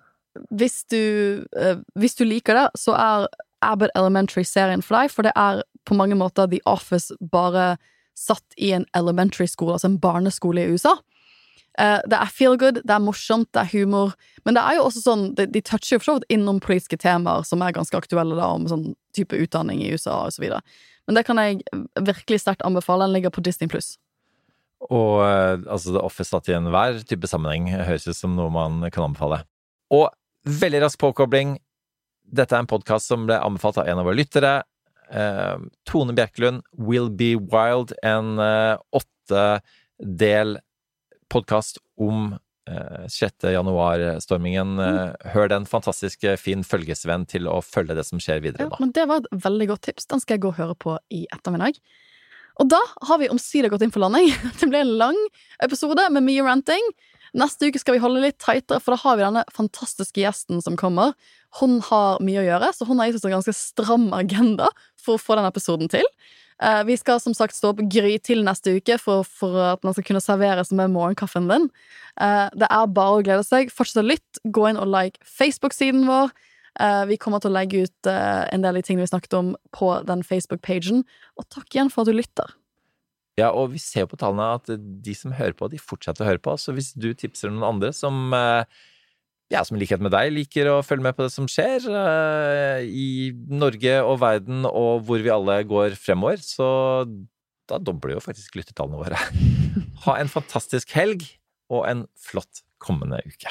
hvis, 0.51 0.83
du, 0.91 1.45
eh, 1.57 1.79
hvis 1.95 2.17
du 2.19 2.25
liker 2.27 2.57
det, 2.59 2.65
så 2.75 2.93
er 2.99 3.29
Abbott 3.63 3.93
Elementary-serien 3.95 4.83
for 4.83 4.99
deg, 4.99 5.13
for 5.15 5.27
det 5.27 5.33
er 5.39 5.63
på 5.89 5.97
mange 5.97 6.19
måter 6.19 6.49
The 6.51 6.61
Office 6.69 7.17
bare 7.33 7.77
satt 8.19 8.57
i 8.57 8.73
en 8.75 8.87
elementary 8.99 9.47
school, 9.49 9.73
altså 9.73 9.89
en 9.93 10.01
barneskole 10.03 10.65
i 10.65 10.75
USA. 10.75 10.97
Eh, 11.79 12.01
det 12.11 12.19
er 12.19 12.33
feel 12.35 12.59
good, 12.59 12.81
det 12.83 12.95
er 12.95 13.03
morsomt, 13.03 13.49
det 13.55 13.63
er 13.63 13.73
humor, 13.77 14.15
men 14.45 14.57
det 14.57 14.65
er 14.67 14.79
jo 14.79 14.89
også 14.89 15.03
sånn 15.05 15.25
De, 15.39 15.47
de 15.47 15.63
toucher 15.63 15.95
jo 15.95 16.01
for 16.01 16.09
så 16.09 16.17
vidt 16.17 16.33
innom 16.35 16.59
politiske 16.65 16.99
temaer 16.99 17.47
som 17.47 17.63
er 17.63 17.77
ganske 17.77 17.95
aktuelle, 17.95 18.35
da, 18.39 18.49
om 18.51 18.67
sånn 18.71 18.89
type 19.15 19.39
utdanning 19.39 19.85
i 19.85 19.93
USA 19.95 20.25
og 20.27 20.35
så 20.35 20.43
videre. 20.43 20.63
Men 21.07 21.17
det 21.17 21.25
kan 21.25 21.39
jeg 21.41 21.63
virkelig 22.05 22.43
sterkt 22.43 22.65
anbefale. 22.67 23.07
Den 23.07 23.15
ligger 23.17 23.33
på 23.33 23.45
Disney 23.47 23.71
pluss. 23.71 23.95
Og 24.91 25.23
eh, 25.25 25.55
altså 25.71 25.95
The 25.95 26.03
Office 26.03 26.35
satt 26.35 26.51
i 26.51 26.57
enhver 26.59 27.01
type 27.09 27.31
sammenheng 27.31 27.71
høres 27.73 28.07
ut 28.11 28.19
som 28.19 28.35
noe 28.37 28.51
man 28.53 28.83
kan 28.93 29.07
anbefale. 29.07 29.41
Og 29.95 30.11
veldig 30.49 30.83
rask 30.85 31.01
påkobling. 31.01 31.57
Dette 32.29 32.55
er 32.55 32.65
en 32.65 32.71
podkast 32.71 33.09
som 33.09 33.25
ble 33.29 33.39
anbefalt 33.41 33.81
av 33.81 33.89
en 33.89 34.03
av 34.03 34.11
våre 34.11 34.19
lyttere. 34.21 34.59
Eh, 35.11 35.57
Tone 35.89 36.13
Bjerkelund, 36.13 36.63
Will 36.73 37.11
Be 37.11 37.35
Wild, 37.37 37.93
en 38.03 38.39
eh, 38.39 38.77
åttedel 38.93 40.59
podkast 41.29 41.79
om 42.01 42.35
eh, 42.71 43.07
6. 43.09 43.49
januar-stormingen. 43.53 44.75
Mm. 44.77 45.15
Hør 45.35 45.49
den 45.53 45.69
fantastiske 45.69 46.37
fin 46.41 46.65
følgesvenn 46.65 47.27
til 47.29 47.49
å 47.49 47.61
følge 47.65 47.97
det 47.99 48.05
som 48.09 48.21
skjer 48.23 48.45
videre 48.45 48.69
Ja, 48.69 48.83
men 48.83 48.93
det 48.97 49.09
var 49.09 49.25
et 49.25 49.45
veldig 49.45 49.73
godt 49.73 49.89
tips. 49.89 50.09
Den 50.13 50.25
skal 50.25 50.39
jeg 50.39 50.47
gå 50.47 50.53
og 50.53 50.61
høre 50.61 50.79
på 50.79 50.99
i 51.15 51.25
ettermiddag. 51.33 51.81
Og 52.59 52.71
da 52.73 52.81
har 53.07 53.21
vi 53.21 53.31
omsider 53.31 53.71
gått 53.71 53.85
inn 53.87 53.95
for 53.95 54.03
landing. 54.03 54.33
Det 54.61 54.69
ble 54.71 54.83
en 54.83 54.97
lang 55.01 55.19
episode 55.65 56.09
med 56.15 56.27
mye 56.27 56.45
ranting. 56.47 56.93
Neste 57.37 57.69
uke 57.69 57.81
skal 57.81 57.97
vi 57.97 58.03
holde 58.03 58.23
litt 58.23 58.39
tightere, 58.41 58.81
for 58.81 58.95
da 58.95 59.03
har 59.03 59.19
vi 59.19 59.27
denne 59.27 59.45
fantastiske 59.55 60.23
gjesten 60.23 60.63
som 60.65 60.79
kommer. 60.81 61.15
Hun 61.61 61.79
har 61.89 62.21
mye 62.25 62.43
å 62.43 62.47
gjøre, 62.47 62.73
så 62.77 62.89
hun 62.89 63.01
har 63.01 63.11
gitt 63.11 63.21
oss 63.21 63.29
en 63.29 63.37
ganske 63.37 63.57
stram 63.57 64.11
agenda 64.17 64.69
for 65.01 65.17
å 65.17 65.23
få 65.23 65.39
denne 65.39 65.53
episoden 65.53 65.91
til. 65.93 66.07
Eh, 66.63 66.85
vi 66.85 66.97
skal 66.99 67.21
som 67.23 67.35
sagt 67.37 67.55
stå 67.55 67.71
opp 67.73 67.83
gry 67.93 68.17
til 68.25 68.43
neste 68.47 68.75
uke 68.79 68.99
for, 68.99 69.23
for 69.23 69.55
at 69.77 69.85
man 69.87 69.95
skal 69.95 70.07
kunne 70.09 70.23
serveres 70.23 70.73
med 70.75 70.91
morgenkaffen 70.95 71.47
din. 71.51 71.69
Eh, 72.21 72.47
det 72.59 72.67
er 72.67 72.95
bare 72.95 73.19
å 73.19 73.25
glede 73.25 73.47
seg. 73.47 73.73
Fortsett 73.75 74.03
å 74.03 74.09
lytte. 74.09 74.43
Gå 74.45 74.69
inn 74.71 74.81
og 74.81 74.91
like 74.91 75.23
Facebook-siden 75.39 76.09
vår. 76.09 76.35
Eh, 76.83 77.05
vi 77.11 77.19
kommer 77.21 77.43
til 77.43 77.53
å 77.53 77.59
legge 77.59 77.85
ut 77.87 78.11
en 78.11 78.63
del 78.65 78.73
av 78.73 78.79
de 78.79 78.87
tingene 78.87 79.07
vi 79.07 79.13
snakket 79.13 79.39
om 79.39 79.53
på 79.75 79.93
den 80.09 80.25
Facebook-pagen. 80.27 81.05
Og 81.39 81.47
takk 81.55 81.71
igjen 81.71 81.93
for 81.95 82.03
at 82.03 82.11
du 82.11 82.19
lytter. 82.19 82.59
Ja, 83.39 83.53
og 83.55 83.71
vi 83.75 83.81
ser 83.83 84.05
jo 84.05 84.11
på 84.11 84.19
tallene 84.19 84.51
at 84.59 84.69
de 84.69 85.15
som 85.15 85.35
hører 85.37 85.55
på, 85.55 85.69
de 85.71 85.79
fortsetter 85.79 86.25
å 86.25 86.31
høre 86.33 86.43
på. 86.43 86.57
Så 86.59 86.75
hvis 86.75 86.91
du 86.99 87.13
tipser 87.15 87.53
noen 87.53 87.69
andre 87.69 87.93
som 87.95 88.35
eh, 88.35 88.67
ja, 89.53 89.63
som 89.65 89.79
i 89.79 89.81
likhet 89.81 90.03
med 90.05 90.13
deg 90.13 90.33
liker 90.35 90.69
å 90.73 90.83
følge 90.85 91.07
med 91.07 91.17
på 91.17 91.25
det 91.25 91.33
som 91.33 91.47
skjer 91.49 91.87
eh, 91.89 92.85
i 92.85 93.09
Norge 93.49 93.95
og 94.03 94.19
verden, 94.25 94.67
og 94.69 95.07
hvor 95.09 95.23
vi 95.25 95.33
alle 95.33 95.63
går 95.69 95.97
fremover, 96.01 96.43
så 96.43 96.69
da 97.69 97.79
dobler 97.81 98.17
jo 98.17 98.25
faktisk 98.25 98.59
lyttetallene 98.59 99.01
våre. 99.01 99.23
Ha 100.05 100.15
en 100.23 100.31
fantastisk 100.31 100.93
helg 100.95 101.25
og 101.75 101.83
en 101.89 102.05
flott 102.23 102.63
kommende 102.79 103.19
uke. 103.27 103.51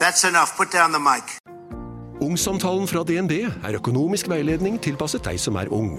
That's 0.00 0.24
enough. 0.24 0.56
Put 0.56 0.72
down 0.72 0.92
the 0.92 0.98
mic. 0.98 1.36
Ungsamtalen 2.24 2.88
fra 2.88 3.04
DNB 3.04 3.34
er 3.44 3.76
økonomisk 3.76 4.30
veiledning 4.32 4.80
tilpasset 4.82 5.26
deg 5.28 5.36
som 5.40 5.60
er 5.60 5.68
ung. 5.68 5.98